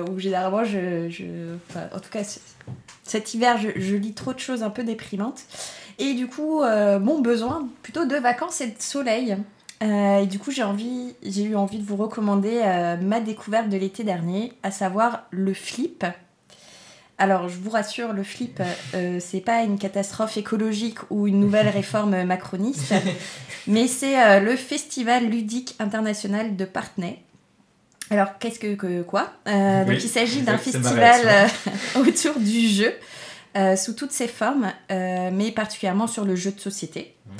où 0.08 0.18
généralement, 0.18 0.64
je, 0.64 1.54
en 1.94 2.00
tout 2.00 2.10
cas, 2.10 2.22
cet 3.04 3.32
hiver, 3.32 3.58
je, 3.58 3.94
lis 3.94 4.12
trop 4.12 4.32
de 4.32 4.40
choses 4.40 4.64
un 4.64 4.70
peu 4.70 4.82
déprimantes. 4.82 5.42
Et 6.00 6.14
du 6.14 6.26
coup, 6.26 6.62
mon 6.62 7.20
besoin 7.20 7.68
plutôt 7.82 8.06
de 8.06 8.16
vacances 8.16 8.60
et 8.60 8.66
de 8.68 8.82
soleil. 8.82 9.36
et 9.80 10.26
du 10.26 10.40
coup, 10.40 10.50
j'ai 10.50 10.64
j'ai 11.22 11.44
eu 11.44 11.54
envie 11.54 11.78
de 11.78 11.84
vous 11.84 11.96
recommander 11.96 12.60
ma 13.02 13.20
découverte 13.20 13.68
de 13.68 13.76
l'été 13.76 14.02
dernier, 14.02 14.52
à 14.64 14.72
savoir 14.72 15.26
le 15.30 15.54
flip 15.54 16.04
alors, 17.18 17.48
je 17.48 17.56
vous 17.56 17.70
rassure, 17.70 18.12
le 18.12 18.22
flip, 18.22 18.62
euh, 18.94 19.18
c'est 19.20 19.40
pas 19.40 19.62
une 19.64 19.76
catastrophe 19.76 20.36
écologique 20.36 20.98
ou 21.10 21.26
une 21.26 21.40
nouvelle 21.40 21.68
réforme 21.74 22.22
macroniste, 22.22 22.94
mais 23.66 23.88
c'est 23.88 24.22
euh, 24.22 24.40
le 24.40 24.54
Festival 24.54 25.26
ludique 25.26 25.74
international 25.80 26.54
de 26.54 26.64
Parthenay. 26.64 27.18
Alors, 28.10 28.38
qu'est-ce 28.38 28.60
que, 28.60 29.02
quoi 29.02 29.32
euh, 29.48 29.84
Donc, 29.84 29.96
il 30.02 30.08
s'agit 30.08 30.42
d'un 30.42 30.56
festival 30.56 31.50
autour 31.96 32.38
du 32.38 32.68
jeu, 32.68 32.94
sous 33.76 33.92
toutes 33.92 34.12
ses 34.12 34.28
formes, 34.28 34.72
mais 34.88 35.50
particulièrement 35.50 36.06
sur 36.06 36.24
le 36.24 36.34
jeu 36.34 36.52
de 36.52 36.60
société. 36.60 37.14
Mmh. 37.26 37.30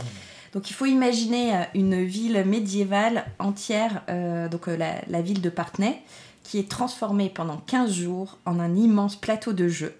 Donc, 0.52 0.68
il 0.68 0.74
faut 0.74 0.84
imaginer 0.84 1.54
une 1.74 2.04
ville 2.04 2.44
médiévale 2.44 3.24
entière, 3.38 4.02
donc 4.50 4.66
la, 4.66 4.96
la, 5.08 5.22
ville 5.22 5.40
de 5.40 5.48
Parthenay 5.48 6.02
qui 6.48 6.58
est 6.58 6.70
transformé 6.70 7.28
pendant 7.28 7.58
15 7.58 7.92
jours 7.92 8.38
en 8.46 8.58
un 8.58 8.74
immense 8.74 9.16
plateau 9.16 9.52
de 9.52 9.68
jeux. 9.68 9.94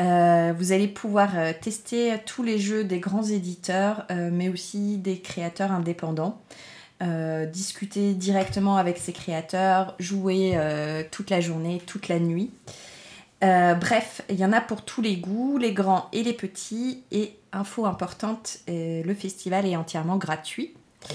Euh, 0.00 0.52
vous 0.58 0.72
allez 0.72 0.88
pouvoir 0.88 1.38
euh, 1.38 1.52
tester 1.58 2.16
tous 2.26 2.42
les 2.42 2.58
jeux 2.58 2.82
des 2.82 2.98
grands 2.98 3.22
éditeurs, 3.22 4.04
euh, 4.10 4.28
mais 4.32 4.48
aussi 4.48 4.96
des 4.96 5.20
créateurs 5.20 5.70
indépendants. 5.70 6.40
discuter 7.52 8.12
directement 8.14 8.76
avec 8.76 8.98
ces 8.98 9.12
créateurs, 9.12 9.94
jouer 10.00 10.58
toute 11.12 11.30
la 11.30 11.40
journée, 11.40 11.80
toute 11.86 12.08
la 12.08 12.18
nuit. 12.18 12.50
bref, 13.40 14.22
il 14.28 14.34
y 14.34 14.44
en 14.44 14.52
a 14.52 14.60
pour 14.60 14.82
tous 14.82 15.00
les 15.00 15.16
goûts, 15.16 15.58
les 15.58 15.72
grands 15.72 16.08
et 16.12 16.24
les 16.24 16.32
petits. 16.32 17.04
Et 17.12 17.36
info 17.52 17.86
importante, 17.86 18.58
le 18.66 19.14
festival 19.14 19.64
est 19.64 19.76
entièrement 19.76 20.16
gratuit. 20.16 20.74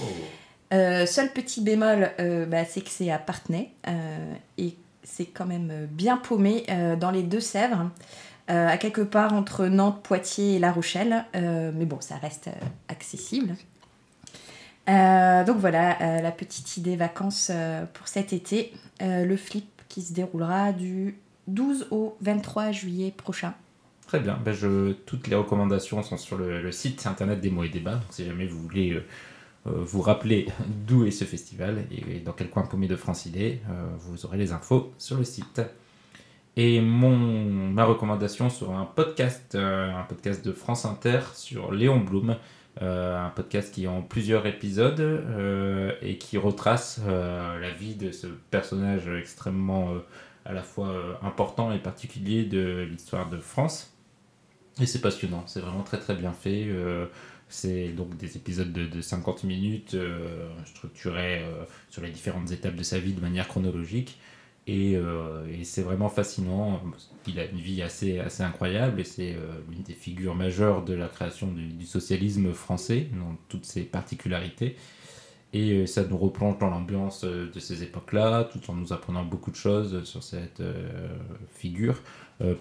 Euh, 0.74 1.06
seul 1.06 1.32
petit 1.32 1.60
bémol, 1.60 2.10
euh, 2.18 2.46
bah, 2.46 2.64
c'est 2.64 2.80
que 2.80 2.90
c'est 2.90 3.10
à 3.10 3.18
Parthenay 3.18 3.70
euh, 3.86 4.34
et 4.58 4.74
c'est 5.04 5.26
quand 5.26 5.46
même 5.46 5.86
bien 5.90 6.16
paumé 6.16 6.64
dans 6.98 7.10
les 7.10 7.22
Deux-Sèvres, 7.22 7.90
à 8.48 8.78
quelque 8.78 9.02
part 9.02 9.34
entre 9.34 9.66
Nantes, 9.66 10.02
Poitiers 10.02 10.56
et 10.56 10.58
La 10.58 10.72
Rochelle. 10.72 11.26
mais 11.34 11.84
bon, 11.84 12.00
ça 12.00 12.16
reste 12.16 12.48
accessible. 12.88 13.54
donc 14.86 15.56
voilà, 15.58 16.22
la 16.22 16.32
petite 16.32 16.78
idée 16.78 16.96
vacances 16.96 17.52
pour 17.92 18.08
cet 18.08 18.32
été. 18.32 18.72
le 19.02 19.36
flip 19.36 19.68
qui 19.90 20.00
se 20.00 20.14
déroulera 20.14 20.72
du 20.72 21.18
12 21.48 21.88
au 21.90 22.16
23 22.22 22.72
juillet 22.72 23.12
prochain. 23.14 23.52
Très 24.06 24.20
bien, 24.20 24.38
ben, 24.42 24.56
toutes 25.04 25.28
les 25.28 25.36
recommandations 25.36 26.02
sont 26.02 26.16
sur 26.16 26.38
le, 26.38 26.72
site 26.72 27.06
internet 27.06 27.42
des 27.42 27.50
mots 27.50 27.64
et 27.64 27.68
débats. 27.68 27.96
Donc 27.96 28.08
si 28.10 28.24
jamais 28.24 28.46
vous 28.46 28.58
voulez 28.58 29.04
vous 29.64 30.02
rappelez 30.02 30.46
d'où 30.86 31.04
est 31.04 31.10
ce 31.10 31.24
festival 31.24 31.86
et 31.90 32.20
dans 32.20 32.32
quel 32.32 32.50
coin 32.50 32.62
paumé 32.62 32.86
de 32.86 32.96
France 32.96 33.26
il 33.26 33.40
est, 33.40 33.60
euh, 33.70 33.86
vous 33.98 34.26
aurez 34.26 34.38
les 34.38 34.52
infos 34.52 34.92
sur 34.98 35.16
le 35.16 35.24
site. 35.24 35.62
Et 36.56 36.80
mon, 36.80 37.16
ma 37.16 37.84
recommandation 37.84 38.48
sera 38.48 38.78
un 38.78 38.84
podcast, 38.84 39.54
euh, 39.54 39.92
un 39.92 40.04
podcast 40.04 40.44
de 40.44 40.52
France 40.52 40.84
Inter 40.84 41.20
sur 41.34 41.72
Léon 41.72 41.98
Blum, 41.98 42.36
un 42.80 43.30
podcast 43.36 43.72
qui 43.72 43.84
est 43.84 43.86
en 43.86 44.02
plusieurs 44.02 44.46
épisodes 44.46 45.24
et 46.02 46.18
qui 46.18 46.36
retrace 46.36 47.00
la 47.06 47.70
vie 47.70 47.94
de 47.94 48.10
ce 48.10 48.26
personnage 48.26 49.08
extrêmement 49.08 49.90
à 50.44 50.52
la 50.52 50.62
fois 50.64 50.92
important 51.22 51.70
et 51.70 51.78
particulier 51.78 52.44
de 52.44 52.84
l'histoire 52.90 53.30
de 53.30 53.38
France. 53.38 53.94
Et 54.80 54.86
c'est 54.86 55.00
passionnant, 55.00 55.44
c'est 55.46 55.60
vraiment 55.60 55.84
très 55.84 56.00
très 56.00 56.16
bien 56.16 56.32
fait. 56.32 56.68
C'est 57.54 57.90
donc 57.90 58.16
des 58.16 58.36
épisodes 58.36 58.72
de, 58.72 59.00
50 59.00 59.44
minutes 59.44 59.94
euh, 59.94 60.48
structurés 60.66 61.42
euh, 61.44 61.62
sur 61.88 62.02
les 62.02 62.10
différentes 62.10 62.50
étapes 62.50 62.74
de 62.74 62.82
sa 62.82 62.98
vie 62.98 63.12
de 63.12 63.20
manière 63.20 63.46
chronologique. 63.46 64.18
Euh, 64.68 65.46
et, 65.46 65.62
c'est 65.62 65.82
vraiment 65.82 66.08
fascinant. 66.08 66.82
Il 67.28 67.38
a 67.38 67.44
une 67.44 67.60
vie 67.60 67.80
assez, 67.80 68.18
assez 68.18 68.42
incroyable 68.42 69.00
et 69.00 69.04
c'est 69.04 69.36
l'une 69.70 69.82
des 69.82 69.94
figures 69.94 70.34
majeures 70.34 70.84
de 70.84 70.94
la 70.94 71.06
création 71.06 71.46
du, 71.46 71.86
socialisme 71.86 72.52
français, 72.52 73.06
dans 73.12 73.36
toutes 73.48 73.66
ses 73.66 73.82
particularités. 73.82 74.74
Et 75.52 75.86
ça 75.86 76.02
nous 76.02 76.18
replonge 76.18 76.58
dans 76.58 76.70
l'ambiance 76.70 77.22
de 77.24 77.60
ces 77.60 77.84
époques-là, 77.84 78.50
tout 78.52 78.68
en 78.68 78.74
nous 78.74 78.92
apprenant 78.92 79.24
beaucoup 79.24 79.52
de 79.52 79.56
choses 79.56 80.02
sur 80.02 80.24
cette 80.24 80.60
figure 81.54 82.02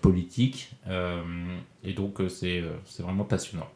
politique. 0.01 0.69
et 1.83 1.93
donc 1.93 2.21
c'est 2.29 2.61
vraiment 2.99 3.23
passionnant. 3.23 3.69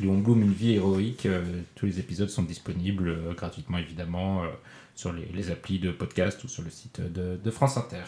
Léon 0.00 0.18
Blum, 0.18 0.42
une 0.42 0.52
vie 0.52 0.74
héroïque. 0.74 1.26
Euh, 1.26 1.42
tous 1.74 1.86
les 1.86 1.98
épisodes 2.00 2.28
sont 2.28 2.42
disponibles 2.42 3.08
euh, 3.08 3.34
gratuitement, 3.34 3.78
évidemment, 3.78 4.42
euh, 4.42 4.48
sur 4.94 5.12
les, 5.12 5.50
applis 5.50 5.78
de 5.78 5.90
podcast 5.90 6.42
ou 6.44 6.48
sur 6.48 6.62
le 6.62 6.70
site 6.70 7.00
de, 7.00 7.50
France 7.50 7.76
Inter. 7.76 8.04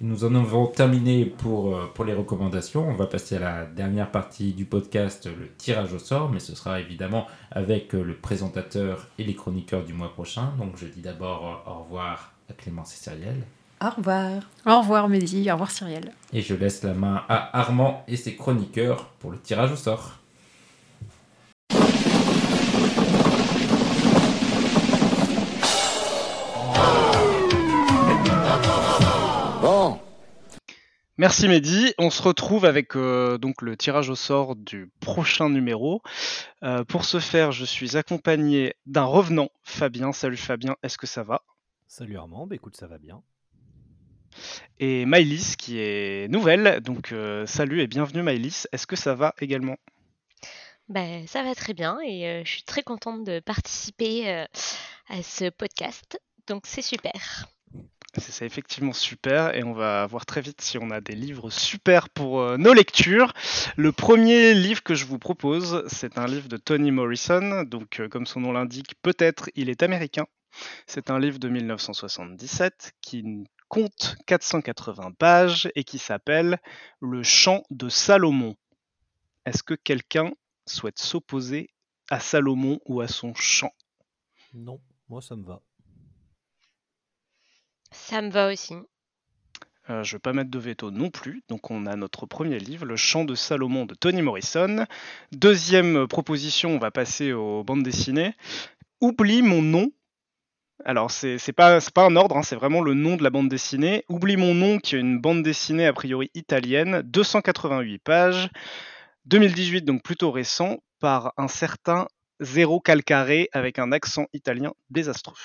nous 0.00 0.24
en 0.24 0.34
avons 0.34 0.66
terminé 0.66 1.24
pour, 1.24 1.76
pour 1.94 2.04
les 2.04 2.14
recommandations. 2.14 2.88
On 2.88 2.94
va 2.94 3.06
passer 3.06 3.36
à 3.36 3.40
la 3.40 3.64
dernière 3.64 4.10
partie 4.10 4.52
du 4.52 4.64
podcast, 4.64 5.26
le 5.26 5.48
tirage 5.56 5.92
au 5.94 5.98
sort, 5.98 6.30
mais 6.30 6.40
ce 6.40 6.54
sera 6.54 6.80
évidemment 6.80 7.26
avec 7.50 7.94
le 7.94 8.14
présentateur 8.14 9.08
et 9.18 9.24
les 9.24 9.34
chroniqueurs 9.34 9.84
du 9.84 9.94
mois 9.94 10.12
prochain. 10.12 10.52
Donc 10.58 10.76
je 10.76 10.86
dis 10.86 11.00
d'abord 11.00 11.64
au 11.66 11.84
revoir 11.84 12.32
à 12.50 12.52
Clémence 12.52 12.94
et 12.94 12.98
Cyrielle. 12.98 13.44
Au 13.82 13.90
revoir. 13.90 14.42
Au 14.66 14.80
revoir 14.80 15.08
Mehdi, 15.08 15.50
au 15.50 15.54
revoir 15.54 15.70
Cyrielle. 15.70 16.12
Et 16.32 16.42
je 16.42 16.54
laisse 16.54 16.82
la 16.82 16.94
main 16.94 17.24
à 17.28 17.58
Armand 17.58 18.04
et 18.06 18.16
ses 18.16 18.36
chroniqueurs 18.36 19.06
pour 19.18 19.30
le 19.30 19.38
tirage 19.38 19.72
au 19.72 19.76
sort. 19.76 20.21
Merci 31.22 31.46
Mehdi. 31.46 31.94
On 31.98 32.10
se 32.10 32.20
retrouve 32.20 32.64
avec 32.64 32.96
euh, 32.96 33.38
donc 33.38 33.62
le 33.62 33.76
tirage 33.76 34.10
au 34.10 34.16
sort 34.16 34.56
du 34.56 34.90
prochain 34.98 35.48
numéro. 35.48 36.02
Euh, 36.64 36.82
pour 36.82 37.04
ce 37.04 37.20
faire, 37.20 37.52
je 37.52 37.64
suis 37.64 37.96
accompagné 37.96 38.74
d'un 38.86 39.04
revenant, 39.04 39.48
Fabien. 39.62 40.10
Salut 40.10 40.36
Fabien, 40.36 40.74
est-ce 40.82 40.98
que 40.98 41.06
ça 41.06 41.22
va? 41.22 41.42
Salut 41.86 42.16
Armand, 42.16 42.48
bah 42.48 42.56
écoute, 42.56 42.76
ça 42.76 42.88
va 42.88 42.98
bien. 42.98 43.22
Et 44.80 45.06
Maïlis 45.06 45.54
qui 45.56 45.78
est 45.78 46.26
nouvelle. 46.28 46.80
Donc 46.80 47.12
euh, 47.12 47.46
salut 47.46 47.82
et 47.82 47.86
bienvenue 47.86 48.22
Maïlis. 48.22 48.64
Est-ce 48.72 48.88
que 48.88 48.96
ça 48.96 49.14
va 49.14 49.32
également? 49.40 49.76
Ben, 50.88 51.28
ça 51.28 51.44
va 51.44 51.54
très 51.54 51.72
bien 51.72 52.00
et 52.04 52.26
euh, 52.26 52.42
je 52.44 52.50
suis 52.50 52.64
très 52.64 52.82
contente 52.82 53.22
de 53.22 53.38
participer 53.38 54.28
euh, 54.28 54.44
à 55.08 55.22
ce 55.22 55.50
podcast. 55.50 56.20
Donc 56.48 56.64
c'est 56.66 56.82
super. 56.82 57.46
C'est 58.18 58.30
ça, 58.30 58.44
effectivement 58.44 58.92
super, 58.92 59.54
et 59.54 59.64
on 59.64 59.72
va 59.72 60.06
voir 60.06 60.26
très 60.26 60.42
vite 60.42 60.60
si 60.60 60.76
on 60.76 60.90
a 60.90 61.00
des 61.00 61.14
livres 61.14 61.48
super 61.48 62.10
pour 62.10 62.42
euh, 62.42 62.58
nos 62.58 62.74
lectures. 62.74 63.32
Le 63.76 63.90
premier 63.90 64.52
livre 64.52 64.82
que 64.82 64.94
je 64.94 65.06
vous 65.06 65.18
propose, 65.18 65.82
c'est 65.88 66.18
un 66.18 66.26
livre 66.26 66.46
de 66.46 66.58
Toni 66.58 66.90
Morrison, 66.90 67.62
donc 67.64 68.00
euh, 68.00 68.08
comme 68.08 68.26
son 68.26 68.40
nom 68.40 68.52
l'indique, 68.52 68.96
peut-être 69.00 69.48
il 69.54 69.70
est 69.70 69.82
américain. 69.82 70.26
C'est 70.86 71.08
un 71.08 71.18
livre 71.18 71.38
de 71.38 71.48
1977 71.48 72.92
qui 73.00 73.24
compte 73.68 74.16
480 74.26 75.12
pages 75.12 75.70
et 75.74 75.82
qui 75.82 75.96
s'appelle 75.96 76.58
Le 77.00 77.22
chant 77.22 77.62
de 77.70 77.88
Salomon. 77.88 78.56
Est-ce 79.46 79.62
que 79.62 79.72
quelqu'un 79.72 80.32
souhaite 80.66 80.98
s'opposer 80.98 81.70
à 82.10 82.20
Salomon 82.20 82.78
ou 82.84 83.00
à 83.00 83.08
son 83.08 83.34
chant? 83.34 83.72
Non, 84.52 84.82
moi 85.08 85.22
ça 85.22 85.34
me 85.34 85.44
va. 85.46 85.62
Ça 87.92 88.22
me 88.22 88.30
va 88.30 88.50
aussi. 88.50 88.74
Euh, 89.90 90.04
je 90.04 90.14
ne 90.14 90.16
vais 90.16 90.20
pas 90.20 90.32
mettre 90.32 90.50
de 90.50 90.58
veto 90.58 90.90
non 90.90 91.10
plus. 91.10 91.42
Donc 91.48 91.70
on 91.70 91.86
a 91.86 91.96
notre 91.96 92.26
premier 92.26 92.58
livre, 92.58 92.86
Le 92.86 92.96
Chant 92.96 93.24
de 93.24 93.34
Salomon 93.34 93.84
de 93.84 93.94
Toni 93.94 94.22
Morrison. 94.22 94.86
Deuxième 95.32 96.06
proposition, 96.06 96.70
on 96.70 96.78
va 96.78 96.90
passer 96.90 97.32
aux 97.32 97.64
bandes 97.64 97.82
dessinées. 97.82 98.34
Oublie 99.00 99.42
mon 99.42 99.62
nom. 99.62 99.90
Alors 100.84 101.10
c'est 101.10 101.52
pas, 101.52 101.78
pas 101.94 102.06
un 102.06 102.16
ordre, 102.16 102.36
hein, 102.36 102.42
c'est 102.42 102.56
vraiment 102.56 102.80
le 102.80 102.94
nom 102.94 103.16
de 103.16 103.22
la 103.22 103.30
bande 103.30 103.48
dessinée. 103.48 104.04
Oublie 104.08 104.36
mon 104.36 104.54
nom, 104.54 104.78
qui 104.78 104.96
est 104.96 105.00
une 105.00 105.20
bande 105.20 105.42
dessinée 105.42 105.86
a 105.86 105.92
priori 105.92 106.30
italienne, 106.34 107.02
288 107.04 107.98
pages, 108.00 108.50
2018 109.26 109.82
donc 109.82 110.02
plutôt 110.02 110.32
récent, 110.32 110.78
par 110.98 111.34
un 111.36 111.46
certain 111.46 112.08
Zéro 112.40 112.80
Calcaré 112.80 113.48
avec 113.52 113.78
un 113.78 113.92
accent 113.92 114.26
italien 114.32 114.72
désastreux. 114.90 115.36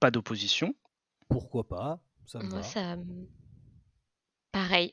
Pas 0.00 0.10
d'opposition. 0.10 0.74
Pourquoi 1.28 1.64
pas 1.68 1.98
Ça 2.26 2.38
me 2.40 2.48
Moi, 2.48 2.58
va. 2.60 2.62
ça. 2.62 2.96
me- 2.96 3.28
Pareil. 4.52 4.92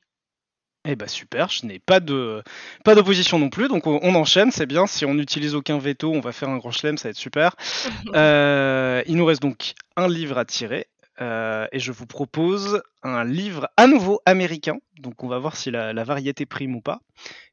Eh 0.90 0.96
bah 0.96 1.08
super, 1.10 1.50
je 1.50 1.66
n'ai 1.66 1.80
pas 1.80 2.00
de 2.00 2.42
pas 2.86 2.96
d'opposition 2.96 3.40
non 3.40 3.50
plus, 3.50 3.68
donc 3.68 3.88
on, 3.88 4.00
on 4.04 4.16
enchaîne, 4.16 4.52
c'est 4.52 4.66
bien. 4.68 4.88
Si 4.88 5.04
on 5.06 5.16
n'utilise 5.16 5.54
aucun 5.54 5.80
veto, 5.80 6.14
on 6.14 6.22
va 6.22 6.32
faire 6.32 6.48
un 6.48 6.58
grand 6.58 6.72
chelem, 6.72 6.98
ça 6.98 7.08
va 7.08 7.12
être 7.12 7.18
super. 7.18 7.56
Euh, 8.16 9.04
il 9.06 9.18
nous 9.18 9.26
reste 9.26 9.42
donc 9.42 9.74
un 9.98 10.08
livre 10.08 10.38
à 10.38 10.46
tirer, 10.46 10.88
euh, 11.20 11.68
et 11.74 11.80
je 11.80 11.92
vous 11.92 12.06
propose 12.06 12.82
un 13.04 13.26
livre 13.26 13.68
à 13.76 13.88
nouveau 13.88 14.22
américain. 14.26 14.78
Donc 15.00 15.24
on 15.24 15.28
va 15.28 15.40
voir 15.40 15.58
si 15.58 15.72
la, 15.72 15.92
la 15.92 16.04
variété 16.06 16.46
prime 16.46 16.76
ou 16.76 16.82
pas. 16.82 17.02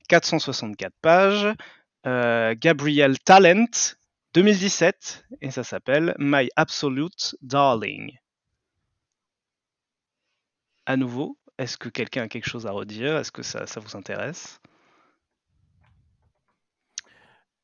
464 0.09 0.93
pages, 1.02 1.48
euh, 2.06 2.55
Gabriel 2.56 3.18
Talent, 3.18 3.66
2017, 4.35 5.27
et 5.43 5.52
ça 5.52 5.62
s'appelle 5.62 6.16
My 6.19 6.48
Absolute 6.56 7.36
Darling. 7.40 8.19
À 10.86 10.97
nouveau, 10.97 11.39
est-ce 11.56 11.78
que 11.78 11.89
quelqu'un 11.89 12.24
a 12.24 12.28
quelque 12.28 12.48
chose 12.48 12.66
à 12.66 12.73
redire? 12.73 13.16
Est-ce 13.16 13.31
que 13.31 13.44
ça, 13.44 13.69
ça 13.69 13.78
vous 13.78 13.97
intéresse? 13.97 14.61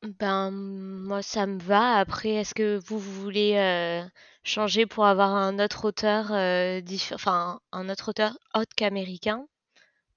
Ben, 0.02 0.52
moi, 0.52 1.22
ça 1.22 1.46
me 1.46 1.58
va. 1.58 1.96
Après, 1.96 2.30
est-ce 2.30 2.54
que 2.54 2.78
vous, 2.86 3.00
vous 3.00 3.20
voulez 3.20 3.56
euh, 3.56 4.02
changer 4.44 4.86
pour 4.86 5.06
avoir 5.06 5.30
un 5.30 5.58
autre 5.58 5.86
auteur, 5.86 6.32
euh, 6.32 6.80
enfin, 7.12 7.60
un 7.72 7.88
autre 7.88 8.10
auteur 8.10 8.38
autre 8.54 8.72
qu'américain? 8.76 9.44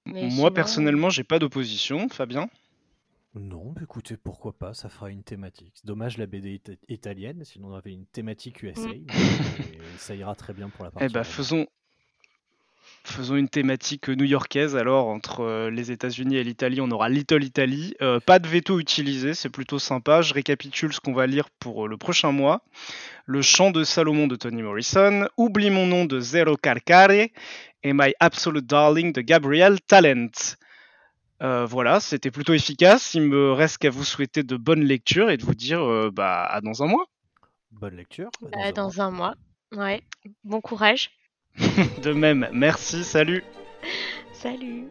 Mais 0.06 0.22
Moi 0.22 0.30
sinon, 0.30 0.50
personnellement, 0.52 1.10
j'ai 1.10 1.24
pas 1.24 1.40
d'opposition, 1.40 2.08
Fabien. 2.08 2.48
Non, 3.36 3.72
bah 3.72 3.80
écoutez, 3.82 4.16
pourquoi 4.16 4.52
pas, 4.56 4.74
ça 4.74 4.88
fera 4.88 5.10
une 5.10 5.24
thématique. 5.24 5.72
C'est 5.74 5.86
dommage 5.86 6.18
la 6.18 6.26
BD 6.26 6.54
ita- 6.58 6.78
italienne, 6.88 7.42
sinon 7.44 7.68
on 7.72 7.74
avait 7.74 7.90
une 7.92 8.06
thématique 8.06 8.62
USA, 8.62 8.86
Mm. 8.88 9.06
mais 9.08 9.78
ça 9.98 10.14
ira 10.14 10.34
très 10.36 10.52
bien 10.52 10.68
pour 10.68 10.84
la 10.84 10.92
partie. 10.92 11.06
Eh 11.06 11.12
ben 11.12 11.20
roman. 11.22 11.24
faisons 11.32 11.66
faisons 13.06 13.36
une 13.36 13.48
thématique 13.50 14.08
new-yorkaise 14.08 14.76
alors 14.76 15.08
entre 15.08 15.40
euh, 15.40 15.70
les 15.70 15.90
États-Unis 15.90 16.36
et 16.36 16.44
l'Italie, 16.44 16.80
on 16.80 16.90
aura 16.90 17.08
Little 17.08 17.42
Italy. 17.44 17.94
Euh, 18.00 18.18
pas 18.20 18.38
de 18.38 18.46
veto 18.48 18.78
utilisé, 18.78 19.34
c'est 19.34 19.50
plutôt 19.50 19.78
sympa. 19.78 20.22
Je 20.22 20.32
récapitule 20.32 20.92
ce 20.92 21.00
qu'on 21.00 21.12
va 21.12 21.26
lire 21.26 21.50
pour 21.58 21.84
euh, 21.84 21.88
le 21.88 21.96
prochain 21.98 22.32
mois. 22.32 22.62
Le 23.26 23.42
chant 23.42 23.70
de 23.72 23.84
Salomon 23.84 24.26
de 24.26 24.36
Toni 24.36 24.62
Morrison, 24.62 25.26
Oublie 25.36 25.70
mon 25.70 25.86
nom 25.86 26.04
de 26.06 26.20
Zero 26.20 26.56
Calcare 26.56 27.10
et 27.10 27.32
My 27.92 28.14
Absolute 28.20 28.64
Darling 28.66 29.12
de 29.12 29.20
Gabriel 29.22 29.80
Talent. 29.82 30.28
Euh, 31.42 31.66
voilà, 31.66 32.00
c'était 32.00 32.30
plutôt 32.30 32.54
efficace. 32.54 33.14
Il 33.14 33.22
me 33.22 33.52
reste 33.52 33.78
qu'à 33.78 33.90
vous 33.90 34.04
souhaiter 34.04 34.42
de 34.42 34.56
bonnes 34.56 34.84
lectures 34.84 35.30
et 35.30 35.36
de 35.36 35.44
vous 35.44 35.54
dire 35.54 35.80
euh, 35.82 36.10
bah, 36.12 36.44
à 36.44 36.60
dans 36.60 36.82
un 36.82 36.86
mois. 36.86 37.06
Bonne 37.72 37.96
lecture. 37.96 38.30
à 38.42 38.46
bah, 38.46 38.50
un 38.52 38.62
mois. 38.62 38.72
dans 38.72 39.00
un 39.00 39.10
mois. 39.10 39.34
Ouais. 39.72 40.02
Bon 40.44 40.60
courage. 40.60 41.10
De 42.02 42.12
même, 42.12 42.48
merci, 42.52 43.04
salut 43.04 43.44
Salut. 44.32 44.84